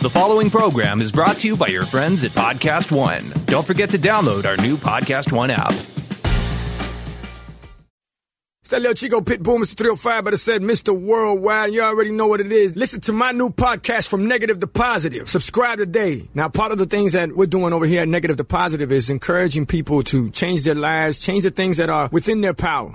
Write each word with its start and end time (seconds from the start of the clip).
The 0.00 0.10
following 0.10 0.48
program 0.48 1.00
is 1.00 1.10
brought 1.10 1.38
to 1.38 1.48
you 1.48 1.56
by 1.56 1.66
your 1.66 1.84
friends 1.84 2.22
at 2.22 2.30
Podcast 2.30 2.92
One. 2.92 3.24
Don't 3.46 3.66
forget 3.66 3.90
to 3.90 3.98
download 3.98 4.44
our 4.44 4.56
new 4.56 4.76
Podcast 4.76 5.32
One 5.32 5.50
app. 5.50 5.72
It's 8.60 8.70
that 8.70 8.80
little 8.80 8.94
Chico 8.94 9.20
Pitbull, 9.20 9.58
Mr. 9.58 9.76
305, 9.76 10.22
but 10.24 10.34
it 10.34 10.36
said 10.36 10.62
Mr. 10.62 10.96
Worldwide. 10.96 11.64
and 11.66 11.74
You 11.74 11.82
already 11.82 12.12
know 12.12 12.28
what 12.28 12.40
it 12.40 12.52
is. 12.52 12.76
Listen 12.76 13.00
to 13.02 13.12
my 13.12 13.32
new 13.32 13.50
podcast, 13.50 14.06
From 14.08 14.28
Negative 14.28 14.60
to 14.60 14.66
Positive. 14.68 15.28
Subscribe 15.28 15.78
today. 15.78 16.28
Now, 16.32 16.48
part 16.48 16.70
of 16.70 16.78
the 16.78 16.86
things 16.86 17.14
that 17.14 17.34
we're 17.34 17.46
doing 17.46 17.72
over 17.72 17.86
here 17.86 18.02
at 18.02 18.08
Negative 18.08 18.36
to 18.36 18.44
Positive 18.44 18.92
is 18.92 19.10
encouraging 19.10 19.66
people 19.66 20.02
to 20.04 20.30
change 20.30 20.62
their 20.62 20.76
lives, 20.76 21.18
change 21.18 21.42
the 21.42 21.50
things 21.50 21.78
that 21.78 21.90
are 21.90 22.08
within 22.12 22.40
their 22.40 22.54
power. 22.54 22.94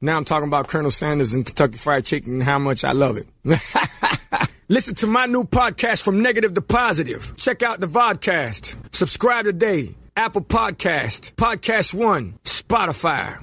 Now 0.00 0.16
I'm 0.16 0.24
talking 0.24 0.48
about 0.48 0.68
Colonel 0.68 0.90
Sanders 0.90 1.32
and 1.32 1.46
Kentucky 1.46 1.78
Fried 1.78 2.04
Chicken 2.04 2.34
and 2.34 2.42
how 2.42 2.58
much 2.58 2.84
I 2.84 2.92
love 2.92 3.16
it. 3.16 3.26
Listen 4.68 4.94
to 4.96 5.06
my 5.06 5.26
new 5.26 5.44
podcast 5.44 6.02
from 6.02 6.22
negative 6.22 6.54
to 6.54 6.60
positive. 6.60 7.34
Check 7.36 7.62
out 7.62 7.80
the 7.80 7.86
vodcast. 7.86 8.76
Subscribe 8.94 9.44
today. 9.44 9.94
Apple 10.16 10.42
Podcast, 10.42 11.34
Podcast 11.34 11.92
One, 11.92 12.38
Spotify. 12.44 13.38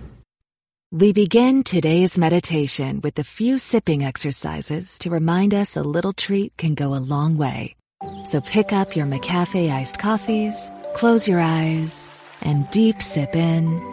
We 0.92 1.13
begin 1.13 1.63
today's 1.63 2.18
meditation 2.18 3.00
with 3.02 3.18
a 3.19 3.24
few 3.24 3.58
sipping 3.58 4.03
exercises 4.03 4.97
to 5.00 5.09
remind 5.12 5.53
us 5.53 5.78
a 5.78 5.84
little 5.84 6.13
treat 6.13 6.58
can 6.58 6.74
go 6.74 6.94
a 6.94 6.97
long 6.97 7.38
way. 7.38 7.75
So 8.25 8.42
pick 8.42 8.74
up 8.74 8.96
your 8.96 9.06
McCafe 9.06 9.72
iced 9.72 10.00
coffees, 10.00 10.72
close 10.94 11.28
your 11.28 11.40
eyes, 11.40 12.09
and 12.42 12.69
deep 12.72 13.02
sip 13.02 13.36
in 13.36 13.93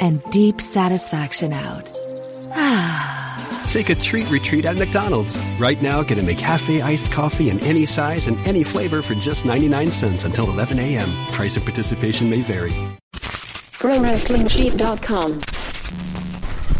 and 0.00 0.22
deep 0.30 0.60
satisfaction 0.60 1.52
out. 1.52 1.90
Ah. 2.54 3.66
Take 3.70 3.90
a 3.90 3.94
treat 3.94 4.30
retreat 4.30 4.64
at 4.64 4.76
McDonald's. 4.76 5.38
Right 5.58 5.80
now, 5.82 6.02
get 6.02 6.16
a 6.18 6.22
McCafe 6.22 6.82
iced 6.82 7.12
coffee 7.12 7.50
in 7.50 7.60
any 7.60 7.84
size 7.84 8.26
and 8.26 8.38
any 8.46 8.64
flavor 8.64 9.02
for 9.02 9.14
just 9.14 9.44
99 9.44 9.88
cents 9.88 10.24
until 10.24 10.48
11 10.50 10.78
a.m. 10.78 11.08
Price 11.32 11.56
of 11.56 11.64
participation 11.64 12.30
may 12.30 12.40
vary. 12.40 12.72
ProWrestlingSheet.com. 13.12 15.40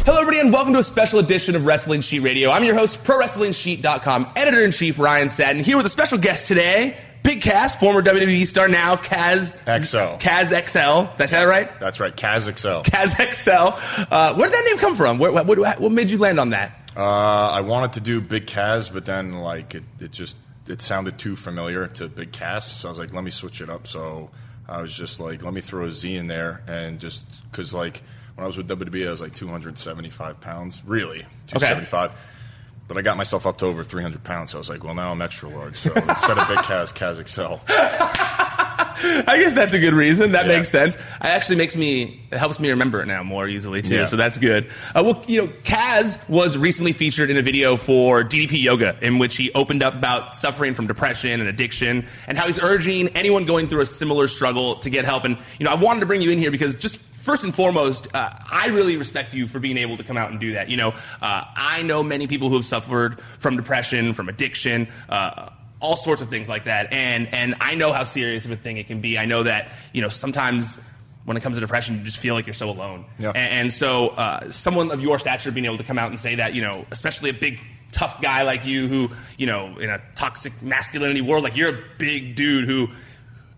Hello, 0.04 0.20
everybody, 0.22 0.40
and 0.40 0.50
welcome 0.50 0.72
to 0.72 0.78
a 0.78 0.82
special 0.82 1.18
edition 1.18 1.54
of 1.54 1.66
Wrestling 1.66 2.00
Sheet 2.00 2.20
Radio. 2.20 2.50
I'm 2.50 2.64
your 2.64 2.74
host, 2.74 3.04
ProWrestlingSheet.com 3.04 4.30
editor 4.36 4.64
in 4.64 4.72
chief 4.72 4.98
Ryan 4.98 5.28
Satin, 5.28 5.62
here 5.62 5.76
with 5.76 5.84
a 5.84 5.90
special 5.90 6.16
guest 6.16 6.48
today, 6.48 6.96
Big 7.22 7.42
Cass, 7.42 7.74
former 7.74 8.02
WWE 8.02 8.46
star, 8.46 8.68
now 8.68 8.96
Kaz 8.96 9.52
XL. 9.64 10.18
Kaz 10.18 10.48
XL. 10.48 11.14
That's 11.16 11.32
that 11.32 11.44
right? 11.44 11.78
That's 11.80 12.00
right, 12.00 12.16
Kaz 12.16 12.44
XL. 12.44 12.88
Kaz 12.88 13.32
XL. 13.34 14.08
Uh, 14.12 14.34
where 14.34 14.48
did 14.48 14.54
that 14.54 14.64
name 14.64 14.78
come 14.78 14.96
from? 14.96 15.18
Where, 15.18 15.32
what, 15.32 15.46
what, 15.46 15.80
what 15.80 15.92
made 15.92 16.10
you 16.10 16.18
land 16.18 16.40
on 16.40 16.50
that? 16.50 16.92
Uh, 16.96 17.50
I 17.50 17.60
wanted 17.60 17.92
to 17.94 18.00
do 18.00 18.20
Big 18.20 18.46
Kaz, 18.46 18.92
but 18.92 19.06
then 19.06 19.34
like 19.34 19.74
it, 19.74 19.84
it 20.00 20.10
just 20.10 20.36
it 20.66 20.80
sounded 20.82 21.18
too 21.18 21.36
familiar 21.36 21.86
to 21.86 22.08
Big 22.08 22.32
Cass, 22.32 22.70
so 22.70 22.88
I 22.88 22.90
was 22.90 22.98
like, 22.98 23.12
let 23.12 23.24
me 23.24 23.30
switch 23.30 23.60
it 23.60 23.70
up. 23.70 23.86
So 23.86 24.30
I 24.68 24.82
was 24.82 24.96
just 24.96 25.20
like, 25.20 25.42
let 25.42 25.54
me 25.54 25.60
throw 25.60 25.86
a 25.86 25.92
Z 25.92 26.16
in 26.16 26.26
there, 26.26 26.62
and 26.66 26.98
just 26.98 27.24
because 27.50 27.72
like 27.72 28.02
when 28.34 28.44
I 28.44 28.46
was 28.46 28.56
with 28.56 28.68
WWE, 28.68 29.08
I 29.08 29.10
was 29.10 29.20
like 29.20 29.34
275 29.34 30.40
pounds, 30.40 30.82
really 30.84 31.26
275. 31.48 32.12
But 32.88 32.96
I 32.96 33.02
got 33.02 33.16
myself 33.18 33.46
up 33.46 33.58
to 33.58 33.66
over 33.66 33.84
300 33.84 34.24
pounds, 34.24 34.52
so 34.52 34.58
I 34.58 34.60
was 34.60 34.70
like, 34.70 34.82
well, 34.82 34.94
now 34.94 35.12
I'm 35.12 35.20
extra 35.20 35.48
large. 35.50 35.76
So 35.76 35.92
instead 35.94 36.38
of 36.38 36.48
Big 36.48 36.58
Kaz, 36.58 36.92
Kaz 36.94 37.28
XL. 37.28 37.60
I 39.30 39.38
guess 39.40 39.54
that's 39.54 39.74
a 39.74 39.78
good 39.78 39.94
reason. 39.94 40.32
That 40.32 40.46
Yeah. 40.46 40.56
makes 40.56 40.70
sense. 40.70 40.94
It 40.96 41.00
actually 41.20 41.56
makes 41.56 41.76
me, 41.76 42.20
it 42.32 42.38
helps 42.38 42.58
me 42.58 42.70
remember 42.70 43.00
it 43.00 43.06
now 43.06 43.22
more 43.22 43.46
easily 43.46 43.80
too. 43.82 43.94
Yeah. 43.96 44.04
So 44.06 44.16
that's 44.16 44.38
good. 44.38 44.70
Uh, 44.94 45.02
well, 45.04 45.22
you 45.28 45.42
know, 45.42 45.52
Kaz 45.64 46.18
was 46.28 46.56
recently 46.58 46.92
featured 46.92 47.30
in 47.30 47.36
a 47.36 47.42
video 47.42 47.76
for 47.76 48.24
DDP 48.24 48.60
Yoga 48.62 48.96
in 49.00 49.18
which 49.18 49.36
he 49.36 49.52
opened 49.52 49.82
up 49.82 49.94
about 49.94 50.34
suffering 50.34 50.74
from 50.74 50.86
depression 50.88 51.40
and 51.40 51.48
addiction 51.48 52.06
and 52.26 52.36
how 52.38 52.46
he's 52.46 52.60
urging 52.60 53.08
anyone 53.10 53.44
going 53.44 53.68
through 53.68 53.82
a 53.82 53.86
similar 53.86 54.26
struggle 54.28 54.76
to 54.76 54.90
get 54.90 55.04
help. 55.04 55.24
And, 55.24 55.38
you 55.60 55.64
know, 55.64 55.70
I 55.70 55.74
wanted 55.76 56.00
to 56.00 56.06
bring 56.06 56.20
you 56.22 56.30
in 56.30 56.38
here 56.38 56.50
because 56.50 56.74
just 56.74 56.96
first 57.28 57.44
and 57.44 57.54
foremost, 57.54 58.08
uh, 58.14 58.30
I 58.50 58.68
really 58.68 58.96
respect 58.96 59.34
you 59.34 59.48
for 59.48 59.58
being 59.58 59.76
able 59.76 59.98
to 59.98 60.02
come 60.02 60.16
out 60.16 60.30
and 60.30 60.40
do 60.40 60.54
that. 60.54 60.70
You 60.70 60.78
know, 60.78 60.94
uh, 61.20 61.44
I 61.54 61.82
know 61.82 62.02
many 62.02 62.26
people 62.26 62.48
who 62.48 62.54
have 62.54 62.64
suffered 62.64 63.20
from 63.38 63.54
depression, 63.54 64.14
from 64.14 64.30
addiction, 64.30 64.88
uh, 65.10 65.50
all 65.78 65.94
sorts 65.94 66.22
of 66.22 66.30
things 66.30 66.48
like 66.48 66.64
that, 66.64 66.90
and 66.90 67.28
and 67.34 67.54
I 67.60 67.74
know 67.74 67.92
how 67.92 68.04
serious 68.04 68.46
of 68.46 68.52
a 68.52 68.56
thing 68.56 68.78
it 68.78 68.86
can 68.86 69.02
be. 69.02 69.18
I 69.18 69.26
know 69.26 69.42
that 69.42 69.70
you 69.92 70.00
know 70.02 70.08
sometimes. 70.08 70.78
When 71.24 71.36
it 71.36 71.42
comes 71.42 71.56
to 71.56 71.60
depression, 71.60 71.98
you 71.98 72.04
just 72.04 72.16
feel 72.16 72.34
like 72.34 72.46
you're 72.46 72.54
so 72.54 72.70
alone. 72.70 73.04
Yeah. 73.18 73.32
And, 73.32 73.60
and 73.60 73.72
so, 73.72 74.08
uh, 74.08 74.50
someone 74.50 74.90
of 74.90 75.02
your 75.02 75.18
stature 75.18 75.50
being 75.52 75.66
able 75.66 75.76
to 75.76 75.84
come 75.84 75.98
out 75.98 76.08
and 76.08 76.18
say 76.18 76.36
that, 76.36 76.54
you 76.54 76.62
know, 76.62 76.86
especially 76.90 77.28
a 77.28 77.34
big, 77.34 77.60
tough 77.92 78.22
guy 78.22 78.44
like 78.44 78.64
you, 78.64 78.88
who, 78.88 79.10
you 79.36 79.44
know, 79.44 79.76
in 79.76 79.90
a 79.90 80.00
toxic 80.14 80.54
masculinity 80.62 81.20
world, 81.20 81.44
like 81.44 81.54
you're 81.54 81.74
a 81.74 81.82
big 81.98 82.34
dude 82.34 82.64
who 82.64 82.88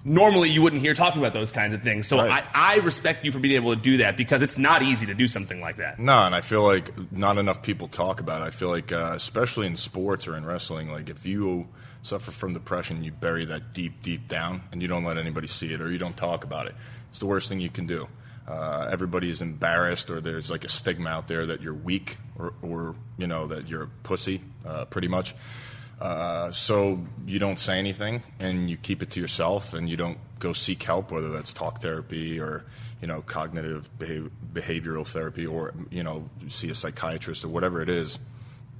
normally 0.05 0.49
you 0.49 0.63
wouldn't 0.63 0.81
hear 0.83 0.95
talking 0.95 1.21
about 1.21 1.33
those 1.33 1.51
kinds 1.51 1.75
of 1.75 1.83
things. 1.83 2.07
So 2.07 2.19
Right. 2.19 2.45
I, 2.55 2.77
I 2.77 2.79
respect 2.79 3.25
you 3.25 3.33
for 3.33 3.39
being 3.39 3.57
able 3.57 3.75
to 3.75 3.81
do 3.81 3.99
that 3.99 4.17
because 4.17 4.43
it's 4.43 4.57
not 4.59 4.83
easy 4.83 5.07
to 5.07 5.15
do 5.15 5.27
something 5.27 5.61
like 5.61 5.77
that. 5.77 5.99
No, 5.99 6.25
and 6.25 6.35
I 6.35 6.41
feel 6.41 6.63
like 6.63 6.93
not 7.13 7.39
enough 7.39 7.63
people 7.63 7.89
talk 7.89 8.21
about 8.21 8.43
it. 8.43 8.47
I 8.47 8.51
feel 8.51 8.69
like, 8.69 8.93
uh, 8.93 9.13
especially 9.15 9.67
in 9.67 9.77
sports 9.77 10.27
or 10.27 10.37
in 10.37 10.45
wrestling, 10.45 10.91
like 10.91 11.09
if 11.11 11.27
you 11.27 11.69
suffer 12.03 12.31
from 12.31 12.55
depression, 12.55 13.05
you 13.05 13.13
bury 13.13 13.45
that 13.47 13.73
deep, 13.75 14.03
deep 14.03 14.29
down, 14.29 14.63
and 14.73 14.81
you 14.81 14.89
don't 14.89 15.05
let 15.05 15.19
anybody 15.19 15.47
see 15.47 15.73
it 15.73 15.81
or 15.81 15.91
you 15.91 15.99
don't 15.99 16.17
talk 16.17 16.45
about 16.45 16.67
it. 16.67 16.75
It's 17.11 17.19
the 17.19 17.27
worst 17.27 17.49
thing 17.49 17.61
you 17.61 17.71
can 17.71 17.87
do. 17.87 18.09
Uh, 18.49 18.97
is 19.23 19.43
embarrassed, 19.43 20.11
or 20.11 20.21
there's 20.21 20.51
like 20.51 20.65
a 20.65 20.69
stigma 20.69 21.09
out 21.09 21.29
there 21.29 21.47
that 21.47 21.63
you're 21.63 21.75
weak, 21.75 22.17
or, 22.37 22.53
or 22.63 22.97
you 23.17 23.29
know 23.29 23.47
that 23.47 23.69
you're 23.69 23.85
a 23.85 23.89
pussy, 24.03 24.41
uh, 24.67 24.87
pretty 24.87 25.07
much. 25.07 25.37
Uh, 26.01 26.51
so 26.51 26.99
you 27.27 27.39
don't 27.39 27.59
say 27.59 27.79
anything, 27.79 28.23
and 28.39 28.71
you 28.71 28.77
keep 28.77 29.03
it 29.03 29.11
to 29.11 29.21
yourself, 29.21 29.75
and 29.75 29.89
you 29.89 29.97
don't 29.97 30.19
go 30.39 30.53
seek 30.53 30.83
help, 30.83 31.11
whether 31.11 31.31
that's 31.31 31.53
talk 31.53 31.83
therapy 31.83 32.41
or 32.41 32.65
you 33.03 33.07
know 33.07 33.23
cognitive 33.23 33.91
behav- 33.99 34.31
behavioral 34.53 35.07
therapy, 35.07 35.47
or 35.47 35.75
you 35.91 36.03
know 36.03 36.29
see 36.49 36.71
a 36.71 36.75
psychiatrist 36.75 37.45
or 37.45 37.49
whatever 37.49 37.83
it 37.83 37.89
is. 37.89 38.19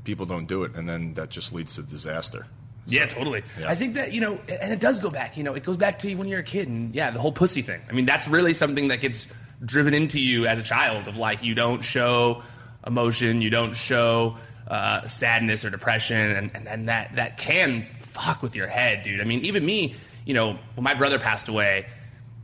People 0.05 0.25
don't 0.25 0.47
do 0.47 0.65
it, 0.65 0.75
and 0.75 0.89
then 0.89 1.13
that 1.15 1.29
just 1.29 1.53
leads 1.53 1.75
to 1.75 1.83
disaster. 1.83 2.47
Yeah, 2.87 3.07
totally. 3.07 3.43
Yeah. 3.59 3.69
I 3.69 3.75
think 3.75 3.95
that, 3.95 4.13
you 4.13 4.21
know, 4.21 4.41
and 4.49 4.73
it 4.73 4.81
does 4.81 4.99
go 4.99 5.11
back, 5.11 5.37
you 5.37 5.45
know, 5.45 5.55
it 5.55 5.63
goes 5.63 5.77
back 5.77 5.99
to 6.01 6.15
when 6.15 6.29
you're 6.29 6.41
a 6.41 6.45
kid 6.45 6.69
and 6.69 6.95
yeah, 6.95 7.11
the 7.11 7.21
whole 7.21 7.31
pussy 7.31 7.63
thing. 7.63 7.81
I 7.89 7.93
mean, 7.93 8.07
that's 8.07 8.27
really 8.27 8.55
something 8.55 8.89
that 8.89 9.01
gets 9.01 9.29
driven 9.65 9.95
into 9.95 10.21
you 10.21 10.47
as 10.47 10.59
a 10.59 10.63
child 10.63 11.07
of 11.07 11.17
like, 11.17 11.43
you 11.45 11.55
don't 11.55 11.83
show 11.83 12.43
emotion, 12.87 13.43
you 13.43 13.51
don't 13.51 13.77
show 13.77 14.37
uh, 14.71 15.05
sadness 15.07 15.65
or 15.65 15.71
depression, 15.71 16.17
and, 16.17 16.51
and, 16.55 16.67
and 16.69 16.89
that, 16.89 17.15
that 17.17 17.37
can 17.37 17.87
fuck 18.13 18.43
with 18.43 18.55
your 18.57 18.69
head, 18.69 19.03
dude. 19.03 19.21
I 19.21 19.25
mean, 19.25 19.41
even 19.45 19.67
me, 19.67 19.95
you 20.25 20.33
know, 20.35 20.59
when 20.77 20.85
my 20.85 20.95
brother 20.95 21.19
passed 21.19 21.49
away, 21.49 21.87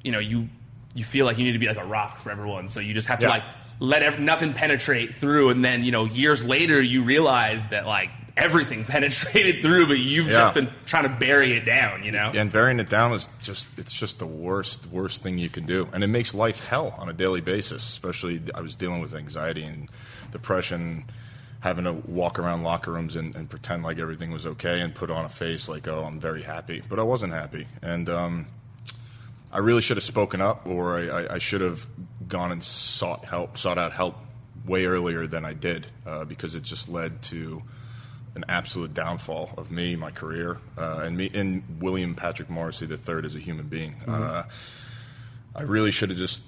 you 0.02 0.12
know, 0.12 0.18
you, 0.18 0.48
you 0.94 1.04
feel 1.04 1.24
like 1.24 1.38
you 1.38 1.44
need 1.44 1.52
to 1.52 1.58
be 1.58 1.68
like 1.68 1.76
a 1.78 1.84
rock 1.84 2.18
for 2.20 2.30
everyone. 2.30 2.68
So 2.68 2.80
you 2.80 2.92
just 2.94 3.08
have 3.08 3.20
to 3.20 3.26
Yeah. 3.26 3.30
like 3.30 3.42
let 3.78 4.02
ev- 4.02 4.18
nothing 4.20 4.52
penetrate 4.54 5.14
through. 5.14 5.50
And 5.50 5.64
then, 5.64 5.84
you 5.84 5.92
know, 5.92 6.04
years 6.04 6.44
later, 6.44 6.80
you 6.82 7.04
realize 7.04 7.64
that 7.66 7.86
like 7.86 8.10
everything 8.36 8.84
penetrated 8.88 9.62
through, 9.62 9.86
but 9.88 9.98
you've 9.98 10.26
Yeah. 10.26 10.32
just 10.32 10.54
been 10.54 10.68
trying 10.86 11.04
to 11.04 11.08
bury 11.10 11.56
it 11.56 11.64
down, 11.64 12.04
you 12.04 12.12
know? 12.12 12.32
And 12.34 12.50
burying 12.50 12.80
it 12.80 12.88
down 12.88 13.12
is 13.12 13.28
just 13.40 13.78
it's 13.78 13.92
just 13.98 14.18
the 14.18 14.26
worst 14.26 14.86
worst 14.86 15.22
thing 15.22 15.38
you 15.38 15.48
can 15.50 15.64
do. 15.66 15.88
And 15.92 16.02
it 16.02 16.08
makes 16.08 16.34
life 16.34 16.60
hell 16.66 16.94
on 16.98 17.08
a 17.08 17.12
daily 17.12 17.40
basis, 17.40 17.86
especially 17.88 18.40
I 18.54 18.62
was 18.62 18.74
dealing 18.74 19.00
with 19.00 19.14
anxiety 19.14 19.62
and 19.64 19.88
depression 20.32 21.04
having 21.60 21.84
to 21.84 21.92
walk 21.92 22.38
around 22.38 22.62
locker 22.62 22.92
rooms 22.92 23.16
and, 23.16 23.34
and 23.34 23.48
pretend 23.48 23.82
like 23.82 23.98
everything 23.98 24.30
was 24.30 24.46
okay 24.46 24.80
and 24.80 24.94
put 24.94 25.10
on 25.10 25.24
a 25.24 25.28
face 25.28 25.68
like, 25.68 25.88
oh, 25.88 26.04
I'm 26.04 26.20
very 26.20 26.42
happy. 26.42 26.82
But 26.88 26.98
I 26.98 27.02
wasn't 27.02 27.32
happy. 27.32 27.66
And 27.82 28.08
um, 28.08 28.46
I 29.52 29.58
really 29.58 29.82
should 29.82 29.96
have 29.96 30.04
spoken 30.04 30.40
up 30.40 30.66
or 30.66 30.98
I, 30.98 31.06
I, 31.06 31.34
I 31.34 31.38
should 31.38 31.60
have 31.60 31.86
gone 32.28 32.52
and 32.52 32.62
sought 32.62 33.24
help, 33.24 33.56
sought 33.56 33.78
out 33.78 33.92
help 33.92 34.16
way 34.66 34.86
earlier 34.86 35.26
than 35.26 35.44
I 35.44 35.52
did 35.52 35.86
uh, 36.04 36.24
because 36.24 36.54
it 36.54 36.62
just 36.62 36.88
led 36.88 37.22
to 37.22 37.62
an 38.34 38.44
absolute 38.48 38.92
downfall 38.92 39.50
of 39.56 39.70
me, 39.70 39.96
my 39.96 40.10
career, 40.10 40.58
uh, 40.76 41.00
and 41.04 41.16
me, 41.16 41.30
and 41.32 41.62
William 41.80 42.14
Patrick 42.14 42.50
Morrissey 42.50 42.86
III 42.86 43.24
as 43.24 43.34
a 43.34 43.38
human 43.38 43.66
being. 43.66 43.94
Uh, 44.06 44.44
I 45.54 45.62
really 45.62 45.90
should 45.90 46.10
have 46.10 46.18
just, 46.18 46.42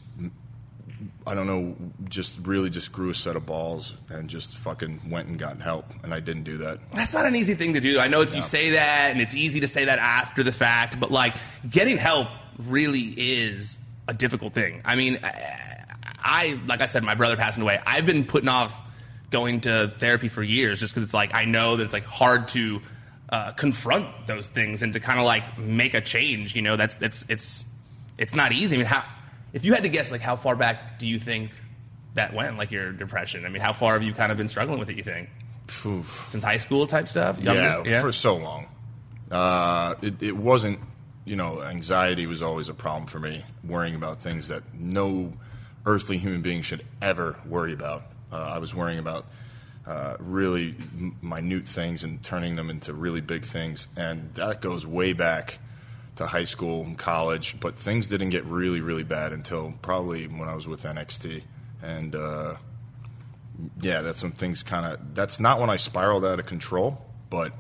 I 1.28 1.34
don't 1.34 1.46
know, 1.46 1.76
just 2.08 2.38
really 2.46 2.70
just 2.70 2.90
grew 2.90 3.10
a 3.10 3.14
set 3.14 3.36
of 3.36 3.44
balls 3.44 3.94
and 4.08 4.30
just 4.30 4.56
fucking 4.56 5.10
went 5.10 5.28
and 5.28 5.38
got 5.38 5.60
help, 5.60 5.84
and 6.02 6.14
I 6.14 6.20
didn't 6.20 6.44
do 6.44 6.56
that. 6.58 6.78
That's 6.94 7.12
not 7.12 7.26
an 7.26 7.36
easy 7.36 7.54
thing 7.54 7.75
to 7.75 7.80
do. 7.80 8.00
I 8.00 8.08
know 8.08 8.22
it's 8.22 8.34
you 8.34 8.40
say 8.42 8.70
that, 8.70 9.10
and 9.10 9.20
it's 9.20 9.34
easy 9.34 9.60
to 9.60 9.69
say 9.69 9.84
that 9.84 9.98
after 9.98 10.42
the 10.42 10.52
fact, 10.52 10.98
but 10.98 11.10
like 11.10 11.36
getting 11.69 11.98
help 11.98 12.28
really 12.58 13.12
is 13.16 13.76
a 14.08 14.14
difficult 14.14 14.54
thing. 14.54 14.80
I 14.86 14.96
mean, 14.96 15.19
I, 15.22 15.84
I 16.19 16.60
like 16.66 16.80
I 16.80 16.86
said, 16.86 17.02
my 17.04 17.14
brother 17.14 17.36
passing 17.36 17.62
away. 17.62 17.78
I've 17.86 18.06
been 18.06 18.24
putting 18.24 18.48
off 18.48 18.82
going 19.31 19.60
to 19.60 19.92
therapy 19.98 20.28
for 20.28 20.42
years 20.42 20.81
just 20.81 20.94
because 20.94 21.04
it's 21.04 21.14
like 21.14 21.34
I 21.34 21.44
know 21.44 21.76
that 21.76 21.84
it's 21.84 21.92
like 21.92 22.04
hard 22.04 22.48
to 22.48 22.81
uh, 23.28 23.52
confront 23.52 24.08
those 24.26 24.48
things 24.48 24.82
and 24.82 24.94
to 24.94 25.00
kind 25.00 25.19
of 25.19 25.26
like 25.26 25.58
make 25.58 25.92
a 25.92 26.00
change. 26.00 26.56
You 26.56 26.62
know, 26.62 26.76
that's 26.76 26.96
that's 26.96 27.26
it's 27.28 27.66
it's 28.16 28.34
not 28.34 28.52
easy. 28.52 28.76
I 28.76 28.78
mean, 28.78 28.86
how 28.86 29.04
if 29.52 29.64
you 29.64 29.74
had 29.74 29.82
to 29.82 29.88
guess, 29.88 30.10
like 30.10 30.20
how 30.20 30.36
far 30.36 30.56
back 30.56 30.98
do 30.98 31.06
you 31.06 31.18
think 31.18 31.50
that 32.14 32.34
went? 32.34 32.58
Like 32.58 32.70
your 32.70 32.92
depression. 32.92 33.44
I 33.46 33.48
mean, 33.48 33.62
how 33.62 33.72
far 33.72 33.94
have 33.94 34.02
you 34.02 34.12
kind 34.12 34.32
of 34.32 34.38
been 34.38 34.48
struggling 34.48 34.78
with 34.78 34.90
it? 34.90 34.96
You 34.96 35.02
think 35.02 35.30
Phew. 35.68 36.04
since 36.28 36.42
high 36.42 36.56
school 36.56 36.86
type 36.86 37.08
stuff? 37.08 37.38
Yeah, 37.40 37.76
Younger? 37.76 38.00
for 38.00 38.12
so 38.12 38.36
long. 38.36 38.66
Uh, 39.30 39.94
it, 40.02 40.22
it 40.22 40.36
wasn't, 40.36 40.78
you 41.24 41.36
know, 41.36 41.62
anxiety 41.62 42.26
was 42.26 42.42
always 42.42 42.68
a 42.68 42.74
problem 42.74 43.06
for 43.06 43.20
me, 43.20 43.44
worrying 43.62 43.94
about 43.94 44.22
things 44.22 44.48
that 44.48 44.62
no 44.74 45.32
earthly 45.86 46.18
human 46.18 46.42
being 46.42 46.62
should 46.62 46.84
ever 47.02 47.38
worry 47.46 47.72
about. 47.72 48.04
Uh, 48.32 48.36
I 48.36 48.58
was 48.58 48.74
worrying 48.74 48.98
about 48.98 49.26
uh, 49.86 50.16
really 50.18 50.74
minute 51.22 51.66
things 51.66 52.04
and 52.04 52.22
turning 52.22 52.56
them 52.56 52.68
into 52.68 52.92
really 52.92 53.22
big 53.22 53.44
things. 53.44 53.88
And 53.96 54.34
that 54.34 54.60
goes 54.60 54.86
way 54.86 55.14
back 55.14 55.58
to 56.19 56.26
high 56.26 56.44
school 56.44 56.82
and 56.82 56.99
college, 56.99 57.59
but 57.61 57.79
things 57.79 58.06
didn't 58.09 58.31
get 58.31 58.44
really, 58.44 58.81
really 58.81 59.05
bad 59.05 59.32
until 59.32 59.75
probably 59.82 60.26
when 60.26 60.49
I 60.49 60.55
was 60.55 60.69
with 60.69 60.82
NXT. 60.82 61.43
And, 61.82 62.15
uh, 62.15 62.56
yeah, 63.81 64.03
that's 64.03 64.23
when 64.23 64.32
things 64.32 64.62
kind 64.62 64.87
of. 64.87 65.15
That's 65.15 65.41
not 65.41 65.61
when 65.61 65.70
I 65.70 65.76
spiraled 65.76 66.25
out 66.25 66.38
of 66.38 66.47
control, 66.47 67.00
but 67.31 67.53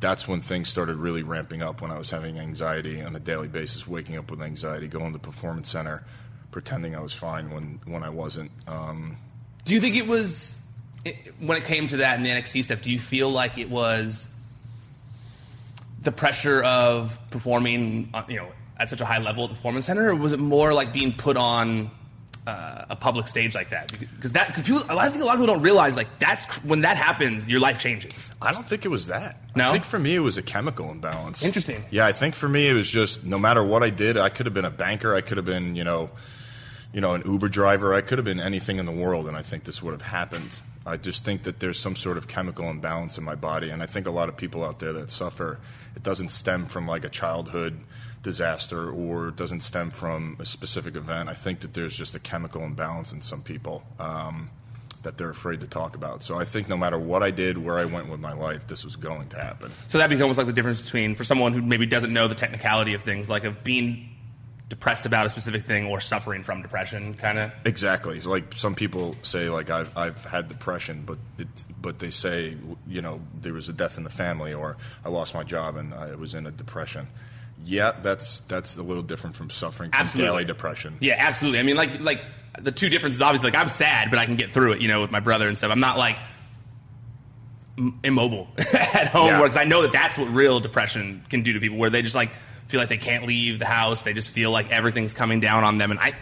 that's 0.00 0.26
when 0.26 0.40
things 0.40 0.68
started 0.68 0.96
really 0.96 1.22
ramping 1.22 1.62
up. 1.62 1.82
When 1.82 1.90
I 1.90 1.98
was 1.98 2.10
having 2.10 2.38
anxiety 2.38 3.02
on 3.02 3.14
a 3.14 3.20
daily 3.20 3.48
basis, 3.48 3.86
waking 3.86 4.16
up 4.16 4.30
with 4.30 4.40
anxiety, 4.42 4.88
going 4.88 5.12
to 5.12 5.18
performance 5.18 5.70
center, 5.70 6.04
pretending 6.50 6.96
I 6.96 7.00
was 7.00 7.12
fine 7.12 7.50
when 7.50 7.80
when 7.84 8.02
I 8.02 8.10
wasn't. 8.10 8.50
Um, 8.66 9.16
Do 9.64 9.74
you 9.74 9.80
think 9.80 9.96
it 9.96 10.06
was 10.06 10.60
when 11.38 11.56
it 11.56 11.64
came 11.64 11.86
to 11.88 11.98
that 11.98 12.16
and 12.16 12.24
the 12.24 12.30
NXT 12.30 12.64
stuff? 12.64 12.82
Do 12.82 12.90
you 12.90 12.98
feel 12.98 13.30
like 13.30 13.58
it 13.58 13.70
was 13.70 14.28
the 16.02 16.12
pressure 16.12 16.62
of 16.62 17.18
performing, 17.30 18.10
uh, 18.14 18.22
you 18.28 18.36
know, 18.36 18.48
at 18.78 18.88
such 18.88 19.00
a 19.00 19.04
high 19.04 19.18
level 19.18 19.44
at 19.44 19.50
the 19.50 19.56
performance 19.56 19.86
center, 19.86 20.10
or 20.10 20.14
was 20.14 20.32
it 20.32 20.40
more 20.40 20.72
like 20.72 20.92
being 20.92 21.12
put 21.12 21.36
on 21.36 21.90
uh, 22.46 22.86
a 22.88 22.96
public 22.96 23.28
stage 23.28 23.54
like 23.54 23.70
that? 23.70 23.92
Because 23.98 24.32
that 24.32 24.48
because 24.48 24.62
people, 24.62 24.82
I 24.88 25.08
think 25.10 25.22
a 25.22 25.26
lot 25.26 25.34
of 25.34 25.40
people 25.40 25.54
don't 25.54 25.62
realize 25.62 25.96
like 25.96 26.08
that's 26.18 26.46
when 26.64 26.80
that 26.80 26.96
happens, 26.96 27.46
your 27.46 27.60
life 27.60 27.78
changes. 27.78 28.32
I 28.40 28.52
don't 28.52 28.66
think 28.66 28.84
it 28.84 28.88
was 28.88 29.08
that. 29.08 29.36
No? 29.54 29.68
I 29.68 29.72
think 29.72 29.84
for 29.84 29.98
me 29.98 30.14
it 30.14 30.20
was 30.20 30.38
a 30.38 30.42
chemical 30.42 30.90
imbalance. 30.90 31.44
Interesting. 31.44 31.84
Yeah, 31.90 32.06
I 32.06 32.12
think 32.12 32.34
for 32.34 32.48
me 32.48 32.68
it 32.68 32.72
was 32.72 32.90
just 32.90 33.24
no 33.24 33.38
matter 33.38 33.62
what 33.62 33.82
I 33.82 33.90
did, 33.90 34.16
I 34.16 34.30
could 34.30 34.46
have 34.46 34.54
been 34.54 34.64
a 34.64 34.70
banker, 34.70 35.14
I 35.14 35.20
could 35.20 35.36
have 35.36 35.46
been, 35.46 35.76
you 35.76 35.84
know, 35.84 36.10
you 36.92 37.00
know, 37.00 37.14
an 37.14 37.22
Uber 37.24 37.48
driver, 37.48 37.92
I 37.94 38.00
could 38.00 38.18
have 38.18 38.24
been 38.24 38.40
anything 38.40 38.78
in 38.78 38.86
the 38.86 38.92
world, 38.92 39.28
and 39.28 39.36
I 39.36 39.42
think 39.42 39.64
this 39.64 39.82
would 39.82 39.92
have 39.92 40.02
happened. 40.02 40.50
I 40.86 40.96
just 40.96 41.24
think 41.24 41.42
that 41.42 41.60
there's 41.60 41.78
some 41.78 41.94
sort 41.94 42.16
of 42.16 42.26
chemical 42.26 42.68
imbalance 42.68 43.18
in 43.18 43.24
my 43.24 43.34
body, 43.34 43.70
and 43.70 43.82
I 43.82 43.86
think 43.86 44.06
a 44.06 44.10
lot 44.10 44.28
of 44.28 44.36
people 44.36 44.64
out 44.64 44.78
there 44.78 44.92
that 44.94 45.10
suffer, 45.10 45.60
it 45.96 46.02
doesn't 46.02 46.30
stem 46.30 46.66
from 46.66 46.86
like 46.86 47.04
a 47.04 47.08
childhood 47.08 47.78
disaster 48.22 48.90
or 48.90 49.28
it 49.28 49.36
doesn't 49.36 49.60
stem 49.60 49.90
from 49.90 50.36
a 50.38 50.44
specific 50.44 50.96
event. 50.96 51.28
I 51.28 51.34
think 51.34 51.60
that 51.60 51.74
there's 51.74 51.96
just 51.96 52.14
a 52.14 52.18
chemical 52.18 52.62
imbalance 52.62 53.12
in 53.12 53.22
some 53.22 53.42
people. 53.42 53.82
Um, 53.98 54.50
that 55.02 55.16
they're 55.16 55.30
afraid 55.30 55.60
to 55.60 55.66
talk 55.66 55.96
about. 55.96 56.22
So 56.22 56.36
I 56.36 56.44
think 56.44 56.68
no 56.68 56.76
matter 56.76 56.98
what 56.98 57.22
I 57.22 57.30
did, 57.30 57.56
where 57.56 57.78
I 57.78 57.86
went 57.86 58.10
with 58.10 58.20
my 58.20 58.34
life, 58.34 58.66
this 58.66 58.84
was 58.84 58.96
going 58.96 59.28
to 59.30 59.38
happen. 59.38 59.70
So 59.88 59.98
that 59.98 60.08
becomes 60.08 60.22
almost 60.22 60.38
like 60.38 60.46
the 60.46 60.52
difference 60.52 60.82
between 60.82 61.14
for 61.14 61.24
someone 61.24 61.52
who 61.52 61.62
maybe 61.62 61.86
doesn't 61.86 62.12
know 62.12 62.28
the 62.28 62.34
technicality 62.34 62.94
of 62.94 63.02
things, 63.02 63.30
like 63.30 63.44
of 63.44 63.64
being 63.64 64.10
depressed 64.70 65.04
about 65.04 65.26
a 65.26 65.28
specific 65.28 65.64
thing 65.64 65.84
or 65.86 66.00
suffering 66.00 66.42
from 66.42 66.62
depression, 66.62 67.12
kind 67.14 67.38
of. 67.38 67.50
Exactly. 67.66 68.16
It's 68.16 68.24
like 68.26 68.54
some 68.54 68.74
people 68.74 69.16
say, 69.22 69.50
like 69.50 69.68
I've 69.68 69.94
I've 69.98 70.24
had 70.24 70.48
depression, 70.48 71.02
but 71.04 71.18
it, 71.38 71.48
but 71.82 71.98
they 71.98 72.08
say, 72.10 72.56
you 72.88 73.02
know, 73.02 73.20
there 73.42 73.52
was 73.52 73.68
a 73.68 73.72
death 73.74 73.98
in 73.98 74.04
the 74.04 74.10
family, 74.10 74.54
or 74.54 74.76
I 75.04 75.08
lost 75.10 75.34
my 75.34 75.42
job 75.42 75.76
and 75.76 75.92
I 75.92 76.14
was 76.14 76.34
in 76.34 76.46
a 76.46 76.50
depression. 76.50 77.08
Yeah, 77.64 77.92
that's 78.00 78.40
that's 78.40 78.76
a 78.78 78.82
little 78.82 79.02
different 79.02 79.36
from 79.36 79.50
suffering 79.50 79.90
from 79.90 80.00
Absolutely. 80.00 80.30
daily 80.30 80.44
depression. 80.46 80.96
Yeah, 81.00 81.16
absolutely. 81.18 81.58
I 81.60 81.62
mean, 81.64 81.76
like 81.76 82.00
like 82.00 82.22
the 82.58 82.72
two 82.72 82.88
differences. 82.88 83.20
Obviously, 83.20 83.50
like 83.50 83.60
I'm 83.60 83.68
sad, 83.68 84.08
but 84.08 84.18
I 84.18 84.24
can 84.24 84.36
get 84.36 84.50
through 84.52 84.72
it. 84.72 84.80
You 84.80 84.88
know, 84.88 85.02
with 85.02 85.10
my 85.10 85.20
brother 85.20 85.46
and 85.46 85.58
stuff. 85.58 85.70
I'm 85.70 85.80
not 85.80 85.98
like 85.98 86.16
immobile 88.04 88.48
at 88.58 89.08
home, 89.08 89.26
Yeah. 89.28 89.42
because 89.42 89.56
I 89.56 89.64
know 89.64 89.82
that 89.82 89.92
that's 89.92 90.18
what 90.18 90.32
real 90.32 90.60
depression 90.60 91.24
can 91.30 91.42
do 91.42 91.52
to 91.54 91.60
people, 91.60 91.78
where 91.78 91.90
they 91.90 92.02
just 92.02 92.14
like 92.14 92.30
feel 92.70 92.80
like 92.80 92.88
they 92.88 92.98
can't 92.98 93.26
leave 93.26 93.58
the 93.58 93.66
house. 93.66 94.02
They 94.02 94.12
just 94.12 94.30
feel 94.30 94.50
like 94.50 94.70
everything's 94.70 95.14
coming 95.14 95.40
down 95.40 95.64
on 95.64 95.78
them, 95.78 95.90
and 95.90 96.00
I. 96.00 96.14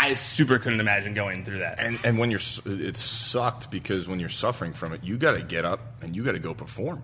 I 0.00 0.14
super 0.14 0.60
couldn't 0.60 0.78
imagine 0.78 1.14
going 1.14 1.44
through 1.44 1.58
that. 1.58 1.80
And 1.80 1.98
and 2.04 2.18
when 2.20 2.30
you're 2.30 2.38
it 2.64 2.96
sucked 2.96 3.68
because 3.68 4.06
when 4.06 4.20
you're 4.20 4.28
suffering 4.28 4.72
from 4.72 4.92
it, 4.92 5.02
you 5.02 5.16
got 5.18 5.32
to 5.32 5.42
get 5.42 5.64
up 5.64 5.80
and 6.02 6.14
you 6.14 6.22
got 6.22 6.32
to 6.32 6.38
go 6.38 6.54
perform. 6.54 7.02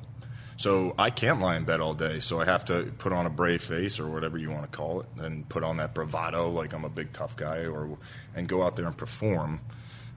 So 0.57 0.95
I 0.97 1.11
can't 1.11 1.41
lie 1.41 1.57
in 1.57 1.65
bed 1.65 1.81
all 1.81 1.95
day. 1.95 2.21
So 2.21 2.41
I 2.41 2.45
have 2.45 2.65
to 2.67 2.93
put 2.99 3.13
on 3.13 3.27
a 3.27 3.31
brave 3.31 3.63
face 3.63 3.99
or 3.99 4.09
whatever 4.09 4.39
you 4.39 4.51
want 4.51 4.71
to 4.71 4.77
call 4.77 5.01
it, 5.01 5.07
and 5.19 5.49
put 5.49 5.65
on 5.65 5.79
that 5.79 5.95
bravado 5.95 6.51
like 6.51 6.73
I'm 6.73 6.85
a 6.85 6.89
big 6.89 7.13
tough 7.13 7.37
guy, 7.37 7.67
or 7.67 7.99
and 8.35 8.47
go 8.47 8.63
out 8.63 8.77
there 8.77 8.87
and 8.87 8.97
perform. 8.97 9.61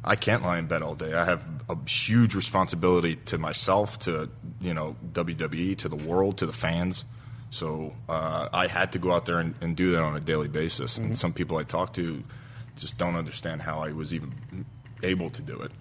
I 0.03 0.15
can't 0.15 0.43
lie 0.43 0.60
in 0.60 0.67
bed 0.67 0.84
all 0.84 0.96
day. 0.96 1.13
I 1.13 1.25
have 1.25 1.50
a 1.69 1.77
huge 1.89 2.36
responsibility 2.36 3.15
to 3.25 3.38
myself, 3.38 4.00
to 4.00 4.29
you 4.62 4.74
know 4.74 4.96
WWE, 5.13 5.77
to 5.79 5.89
the 5.89 5.96
world, 5.96 6.38
to 6.38 6.46
the 6.46 6.53
fans. 6.53 7.05
So 7.50 7.94
uh, 8.10 8.50
I 8.51 8.68
had 8.68 8.92
to 8.94 9.00
go 9.00 9.12
out 9.12 9.25
there 9.25 9.39
and, 9.39 9.56
and 9.62 9.75
do 9.75 9.92
that 9.92 10.01
on 10.04 10.16
a 10.16 10.20
daily 10.20 10.48
basis. 10.48 10.96
Mm-hmm. 10.98 11.06
And 11.08 11.18
some 11.18 11.34
people 11.34 11.58
I 11.58 11.63
talk 11.63 11.94
to 11.94 12.24
just 12.75 12.98
don't 12.98 13.16
understand 13.16 13.62
how 13.62 13.80
I 13.80 13.92
was 13.92 14.13
even 14.13 14.66
able 15.04 15.30
to 15.32 15.42
do 15.42 15.60
it. 15.62 15.72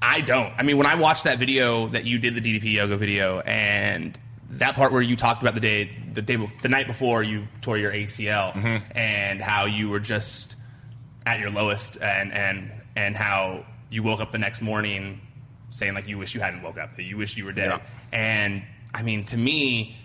I 0.00 0.20
don't. 0.20 0.52
I 0.56 0.62
mean, 0.62 0.76
when 0.76 0.86
I 0.86 0.94
watched 0.94 1.24
that 1.24 1.38
video 1.38 1.88
that 1.88 2.04
you 2.04 2.18
did, 2.18 2.34
the 2.34 2.40
DDP 2.40 2.74
yoga 2.74 2.96
video, 2.96 3.40
and 3.40 4.18
that 4.50 4.74
part 4.76 4.92
where 4.92 5.02
you 5.02 5.16
talked 5.16 5.42
about 5.42 5.54
the 5.54 5.60
day, 5.60 5.90
the 6.12 6.22
day, 6.22 6.36
the 6.62 6.68
night 6.68 6.86
before 6.86 7.22
you 7.22 7.48
tore 7.60 7.76
your 7.76 7.92
ACL, 7.92 8.52
Mm-hmm. 8.52 8.96
and 8.98 9.40
how 9.40 9.64
you 9.66 9.88
were 9.88 10.00
just 10.00 10.54
at 11.26 11.40
your 11.40 11.50
lowest, 11.50 12.00
and 12.00 12.32
and 12.32 12.70
and 12.94 13.16
how 13.16 13.64
you 13.90 14.02
woke 14.02 14.20
up 14.20 14.32
the 14.32 14.38
next 14.38 14.62
morning 14.62 15.20
saying 15.70 15.94
like 15.94 16.06
you 16.06 16.16
wish 16.18 16.34
you 16.34 16.40
hadn't 16.40 16.62
woke 16.62 16.78
up, 16.78 16.96
that 16.96 17.02
you 17.02 17.16
wish 17.16 17.36
you 17.36 17.44
were 17.44 17.52
dead, 17.52 17.68
Yeah. 17.70 17.80
and 18.12 18.62
I 18.94 19.02
mean, 19.02 19.24
to 19.24 19.36
me, 19.36 19.96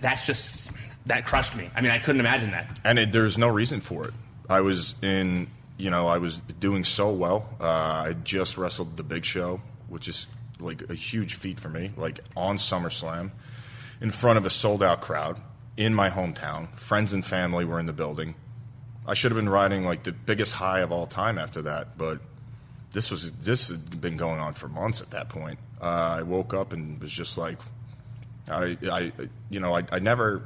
that's 0.00 0.26
just 0.26 0.70
that 1.06 1.24
crushed 1.24 1.54
me. 1.56 1.70
I 1.74 1.80
mean, 1.80 1.90
I 1.90 1.98
couldn't 1.98 2.20
imagine 2.20 2.50
that. 2.52 2.78
and 2.84 2.98
it, 2.98 3.12
there's 3.12 3.38
no 3.38 3.48
reason 3.48 3.80
for 3.80 4.06
it. 4.08 4.14
I 4.48 4.60
was 4.60 4.94
in, 5.02 5.48
you 5.76 5.90
know, 5.90 6.06
I 6.08 6.18
was 6.18 6.38
doing 6.38 6.84
so 6.84 7.10
well. 7.10 7.48
Uh, 7.60 7.64
I 7.64 8.16
just 8.24 8.56
wrestled 8.56 8.96
the 8.96 9.02
Big 9.02 9.24
Show, 9.24 9.60
which 9.88 10.08
is 10.08 10.26
like 10.58 10.88
a 10.88 10.94
huge 10.94 11.34
feat 11.34 11.60
for 11.60 11.68
me. 11.68 11.90
Like 11.96 12.20
on 12.36 12.56
SummerSlam, 12.56 13.30
in 14.00 14.10
front 14.10 14.38
of 14.38 14.46
a 14.46 14.50
sold 14.50 14.82
out 14.82 15.00
crowd 15.00 15.40
in 15.76 15.94
my 15.94 16.10
hometown. 16.10 16.68
Friends 16.78 17.12
and 17.12 17.24
family 17.24 17.64
were 17.64 17.78
in 17.78 17.86
the 17.86 17.92
building. 17.92 18.34
I 19.06 19.14
should 19.14 19.30
have 19.30 19.36
been 19.36 19.48
riding 19.48 19.84
like 19.84 20.02
the 20.02 20.12
biggest 20.12 20.54
high 20.54 20.80
of 20.80 20.90
all 20.90 21.06
time 21.06 21.38
after 21.38 21.62
that, 21.62 21.96
but 21.96 22.20
this 22.92 23.10
was 23.10 23.30
this 23.32 23.68
had 23.68 24.00
been 24.00 24.16
going 24.16 24.40
on 24.40 24.54
for 24.54 24.68
months 24.68 25.00
at 25.00 25.10
that 25.10 25.28
point. 25.28 25.58
Uh, 25.80 26.16
I 26.18 26.22
woke 26.22 26.54
up 26.54 26.72
and 26.72 27.00
was 27.00 27.12
just 27.12 27.36
like, 27.38 27.58
I, 28.48 28.76
I 28.90 29.12
you 29.50 29.60
know, 29.60 29.76
I, 29.76 29.84
I 29.90 29.98
never 29.98 30.42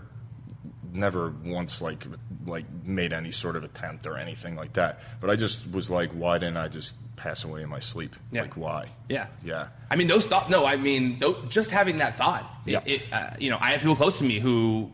never 0.92 1.32
once 1.44 1.80
like 1.80 2.04
like 2.46 2.64
made 2.84 3.12
any 3.12 3.30
sort 3.30 3.56
of 3.56 3.64
attempt 3.64 4.06
or 4.06 4.16
anything 4.16 4.56
like 4.56 4.72
that. 4.74 5.00
But 5.20 5.30
I 5.30 5.36
just 5.36 5.70
was 5.72 5.90
like, 5.90 6.10
why 6.10 6.38
didn't 6.38 6.56
I 6.56 6.68
just 6.68 6.94
pass 7.16 7.44
away 7.44 7.62
in 7.62 7.68
my 7.68 7.80
sleep? 7.80 8.16
Yeah. 8.32 8.42
Like 8.42 8.56
why? 8.56 8.88
Yeah. 9.08 9.26
Yeah. 9.44 9.68
I 9.90 9.96
mean, 9.96 10.06
those 10.08 10.26
thoughts. 10.26 10.48
No, 10.48 10.64
I 10.66 10.76
mean, 10.76 11.18
tho- 11.18 11.44
just 11.48 11.70
having 11.70 11.98
that 11.98 12.16
thought. 12.16 12.50
Yeah. 12.64 12.80
it, 12.86 13.02
uh, 13.12 13.30
you 13.38 13.50
know, 13.50 13.58
I 13.60 13.72
have 13.72 13.80
people 13.80 13.96
close 13.96 14.18
to 14.18 14.24
me 14.24 14.40
who 14.40 14.90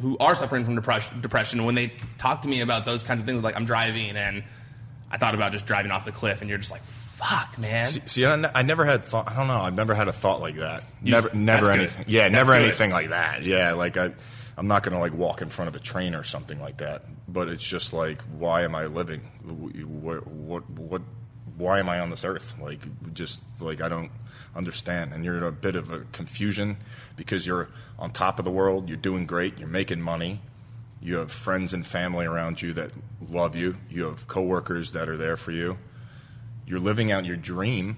who 0.00 0.16
are 0.18 0.34
suffering 0.34 0.64
from 0.64 0.74
depression. 0.74 1.20
Depression. 1.20 1.64
When 1.64 1.74
they 1.74 1.92
talk 2.18 2.42
to 2.42 2.48
me 2.48 2.60
about 2.60 2.84
those 2.84 3.02
kinds 3.02 3.20
of 3.20 3.26
things, 3.26 3.42
like 3.42 3.56
I'm 3.56 3.64
driving 3.64 4.16
and 4.16 4.44
I 5.10 5.18
thought 5.18 5.34
about 5.34 5.52
just 5.52 5.66
driving 5.66 5.90
off 5.90 6.04
the 6.04 6.12
cliff, 6.12 6.40
and 6.40 6.48
you're 6.48 6.58
just 6.58 6.70
like, 6.70 6.82
"Fuck, 7.18 7.58
man." 7.58 7.86
See, 7.86 8.00
see 8.06 8.26
I, 8.26 8.62
never 8.62 8.84
had 8.84 9.02
thought. 9.02 9.30
I 9.30 9.34
don't 9.34 9.48
know. 9.48 9.60
I've 9.60 9.74
never 9.74 9.94
had 9.94 10.06
a 10.06 10.12
thought 10.12 10.40
like 10.40 10.56
that. 10.56 10.84
You- 11.02 11.10
never, 11.12 11.30
never 11.34 11.66
that's 11.66 11.76
good. 11.76 11.80
anything. 11.80 12.04
Yeah, 12.06 12.22
That's 12.22 12.32
never 12.32 12.52
good. 12.52 12.62
anything 12.62 12.90
like 12.92 13.08
that. 13.08 13.42
Yeah, 13.42 13.72
like 13.72 13.96
I, 13.96 14.12
I'm 14.56 14.68
not 14.68 14.84
gonna 14.84 15.00
like 15.00 15.12
walk 15.12 15.42
in 15.42 15.48
front 15.48 15.68
of 15.68 15.74
a 15.74 15.80
train 15.80 16.14
or 16.14 16.22
something 16.22 16.60
like 16.60 16.76
that. 16.78 17.04
But 17.26 17.48
it's 17.48 17.66
just 17.66 17.92
like, 17.92 18.22
why 18.38 18.62
am 18.62 18.74
I 18.74 18.86
living? 18.86 19.20
What, 19.44 20.26
what, 20.28 20.70
what? 20.70 21.02
Why 21.56 21.80
am 21.80 21.88
I 21.88 21.98
on 21.98 22.10
this 22.10 22.24
earth? 22.24 22.54
Like, 22.62 22.80
just 23.14 23.42
like 23.60 23.80
I 23.80 23.88
don't 23.88 24.12
understand. 24.54 25.12
And 25.12 25.24
you're 25.24 25.36
in 25.36 25.42
a 25.42 25.50
bit 25.50 25.74
of 25.74 25.90
a 25.90 26.00
confusion 26.12 26.76
because 27.16 27.46
you're 27.48 27.68
on 27.98 28.12
top 28.12 28.38
of 28.38 28.44
the 28.44 28.50
world. 28.52 28.88
You're 28.88 28.96
doing 28.96 29.26
great. 29.26 29.58
You're 29.58 29.68
making 29.68 30.00
money. 30.00 30.40
You 31.00 31.16
have 31.16 31.32
friends 31.32 31.74
and 31.74 31.84
family 31.84 32.26
around 32.26 32.62
you 32.62 32.72
that 32.74 32.92
love 33.28 33.56
you. 33.56 33.76
You 33.90 34.04
have 34.04 34.28
coworkers 34.28 34.92
that 34.92 35.08
are 35.08 35.16
there 35.16 35.36
for 35.36 35.50
you 35.50 35.78
you're 36.68 36.80
living 36.80 37.10
out 37.10 37.24
your 37.24 37.36
dream. 37.36 37.96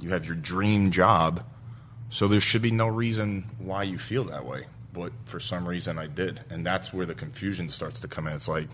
You 0.00 0.10
have 0.10 0.24
your 0.24 0.36
dream 0.36 0.92
job. 0.92 1.44
So 2.10 2.28
there 2.28 2.40
should 2.40 2.62
be 2.62 2.70
no 2.70 2.86
reason 2.86 3.50
why 3.58 3.82
you 3.82 3.98
feel 3.98 4.22
that 4.24 4.44
way. 4.44 4.66
But 4.92 5.12
for 5.24 5.40
some 5.40 5.66
reason 5.66 5.98
I 5.98 6.06
did. 6.06 6.40
And 6.48 6.64
that's 6.64 6.92
where 6.92 7.06
the 7.06 7.14
confusion 7.14 7.68
starts 7.68 7.98
to 8.00 8.08
come 8.08 8.28
in. 8.28 8.34
It's 8.34 8.46
like, 8.46 8.68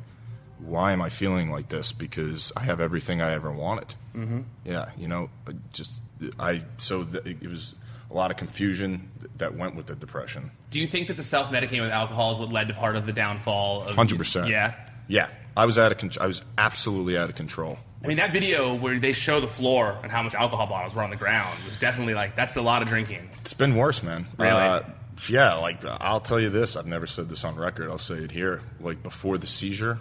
why 0.59 0.93
am 0.93 1.01
I 1.01 1.09
feeling 1.09 1.51
like 1.51 1.71
this? 1.71 1.93
Because 1.93 2.53
I 2.55 2.61
have 2.61 2.83
everything 2.83 3.23
I 3.23 3.33
ever 3.33 3.51
wanted. 3.51 3.95
Mm-hmm. 4.15 4.41
Yeah, 4.67 4.91
you 4.99 5.09
know, 5.09 5.31
just, 5.73 6.03
I, 6.39 6.61
so 6.77 7.05
th- 7.05 7.25
it 7.25 7.49
was 7.49 7.75
a 8.11 8.15
lot 8.15 8.31
of 8.31 8.37
confusion 8.37 9.11
that 9.39 9.57
went 9.57 9.75
with 9.75 9.87
the 9.87 9.95
depression. 9.95 10.51
Do 10.69 10.81
you 10.81 10.87
think 10.87 11.09
that 11.09 11.17
the 11.17 11.23
self 11.23 11.51
medicating 11.51 11.81
with 11.81 11.93
alcohol 11.93 12.33
is 12.33 12.39
what 12.39 12.53
led 12.53 12.69
to 12.69 12.75
part 12.75 12.97
of 12.97 13.07
the 13.07 13.13
downfall? 13.15 13.85
of 13.85 13.97
Hundred 13.97 14.19
percent. 14.19 14.49
Yeah. 14.49 14.75
Yeah. 15.09 15.31
I 15.57 15.65
was 15.67 15.79
out 15.79 15.93
of 15.93 15.99
con- 15.99 16.11
I 16.21 16.27
was 16.27 16.45
absolutely 16.59 17.17
out 17.17 17.31
of 17.31 17.37
control. 17.37 17.79
I 18.03 18.09
mean, 18.09 18.17
that 18.17 18.33
video 18.33 18.75
where 18.75 18.99
they 18.99 19.13
show 19.13 19.41
the 19.41 19.49
floor 19.49 19.99
and 20.03 20.11
how 20.11 20.23
much 20.23 20.35
alcohol 20.35 20.67
bottles 20.67 20.95
were 20.95 21.03
on 21.03 21.11
the 21.11 21.17
ground 21.17 21.55
was 21.65 21.79
definitely 21.79 22.15
like 22.15 22.35
that's 22.35 22.57
a 22.57 22.63
lot 22.63 22.83
of 22.83 22.89
drinking. 22.89 23.29
It's 23.43 23.55
been 23.55 23.77
worse, 23.77 24.03
man. 24.03 24.27
Really? 24.39 24.51
Uh, 24.53 24.81
yeah, 25.29 25.55
like 25.55 25.85
I'll 25.85 26.21
tell 26.21 26.41
you 26.41 26.49
this. 26.49 26.77
I've 26.77 26.87
never 26.87 27.07
said 27.07 27.29
this 27.29 27.45
on 27.45 27.57
record. 27.57 27.91
I'll 27.91 27.99
say 27.99 28.15
it 28.17 28.31
here. 28.31 28.63
Like 28.81 29.03
before 29.03 29.37
the 29.37 29.47
seizure, 29.47 29.99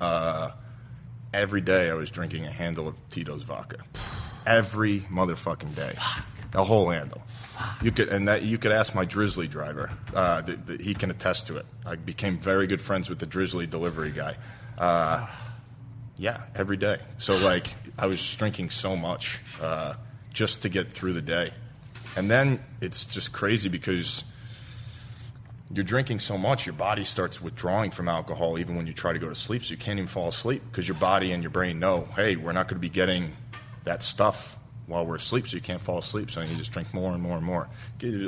uh, 0.00 0.50
every 1.32 1.60
day 1.60 1.88
I 1.90 1.94
was 1.94 2.10
drinking 2.10 2.46
a 2.46 2.50
handle 2.50 2.88
of 2.88 2.96
Tito's 3.10 3.44
vodka. 3.44 3.78
Every 4.44 5.00
motherfucking 5.02 5.74
day, 5.74 5.94
a 6.54 6.64
whole 6.64 6.90
handle. 6.90 7.22
You 7.82 7.90
could, 7.90 8.08
and 8.08 8.28
that 8.28 8.42
you 8.42 8.58
could 8.58 8.70
ask 8.72 8.94
my 8.94 9.04
Drizzly 9.04 9.48
driver. 9.48 9.90
Uh, 10.14 10.42
th- 10.42 10.58
th- 10.66 10.82
he 10.82 10.94
can 10.94 11.10
attest 11.10 11.46
to 11.48 11.56
it. 11.56 11.66
I 11.84 11.96
became 11.96 12.38
very 12.38 12.66
good 12.66 12.80
friends 12.80 13.08
with 13.08 13.18
the 13.18 13.26
Drizzly 13.26 13.66
delivery 13.66 14.10
guy. 14.10 14.36
Uh, 14.78 15.26
yeah, 16.18 16.42
every 16.54 16.76
day. 16.76 16.98
So 17.18 17.36
like 17.36 17.66
I 17.98 18.06
was 18.06 18.36
drinking 18.36 18.70
so 18.70 18.96
much 18.96 19.40
uh, 19.60 19.94
just 20.32 20.62
to 20.62 20.68
get 20.68 20.92
through 20.92 21.12
the 21.12 21.22
day, 21.22 21.52
and 22.16 22.30
then 22.30 22.62
it's 22.80 23.06
just 23.06 23.32
crazy 23.32 23.68
because 23.68 24.24
you're 25.72 25.84
drinking 25.84 26.20
so 26.20 26.38
much, 26.38 26.64
your 26.64 26.74
body 26.74 27.04
starts 27.04 27.40
withdrawing 27.40 27.90
from 27.90 28.08
alcohol 28.08 28.58
even 28.58 28.76
when 28.76 28.86
you 28.86 28.92
try 28.92 29.12
to 29.12 29.18
go 29.18 29.28
to 29.28 29.34
sleep. 29.34 29.64
So 29.64 29.72
you 29.72 29.78
can't 29.78 29.98
even 29.98 30.08
fall 30.08 30.28
asleep 30.28 30.62
because 30.70 30.86
your 30.86 30.96
body 30.96 31.32
and 31.32 31.42
your 31.42 31.50
brain 31.50 31.78
know, 31.78 32.08
hey, 32.14 32.36
we're 32.36 32.52
not 32.52 32.68
going 32.68 32.76
to 32.76 32.80
be 32.80 32.88
getting 32.88 33.32
that 33.84 34.02
stuff 34.02 34.56
while 34.86 35.04
we're 35.04 35.16
asleep, 35.16 35.46
so 35.46 35.56
you 35.56 35.62
can't 35.62 35.82
fall 35.82 35.98
asleep. 35.98 36.30
So 36.30 36.40
you 36.40 36.54
just 36.56 36.72
drink 36.72 36.94
more 36.94 37.12
and 37.12 37.22
more 37.22 37.36
and 37.36 37.44
more. 37.44 37.68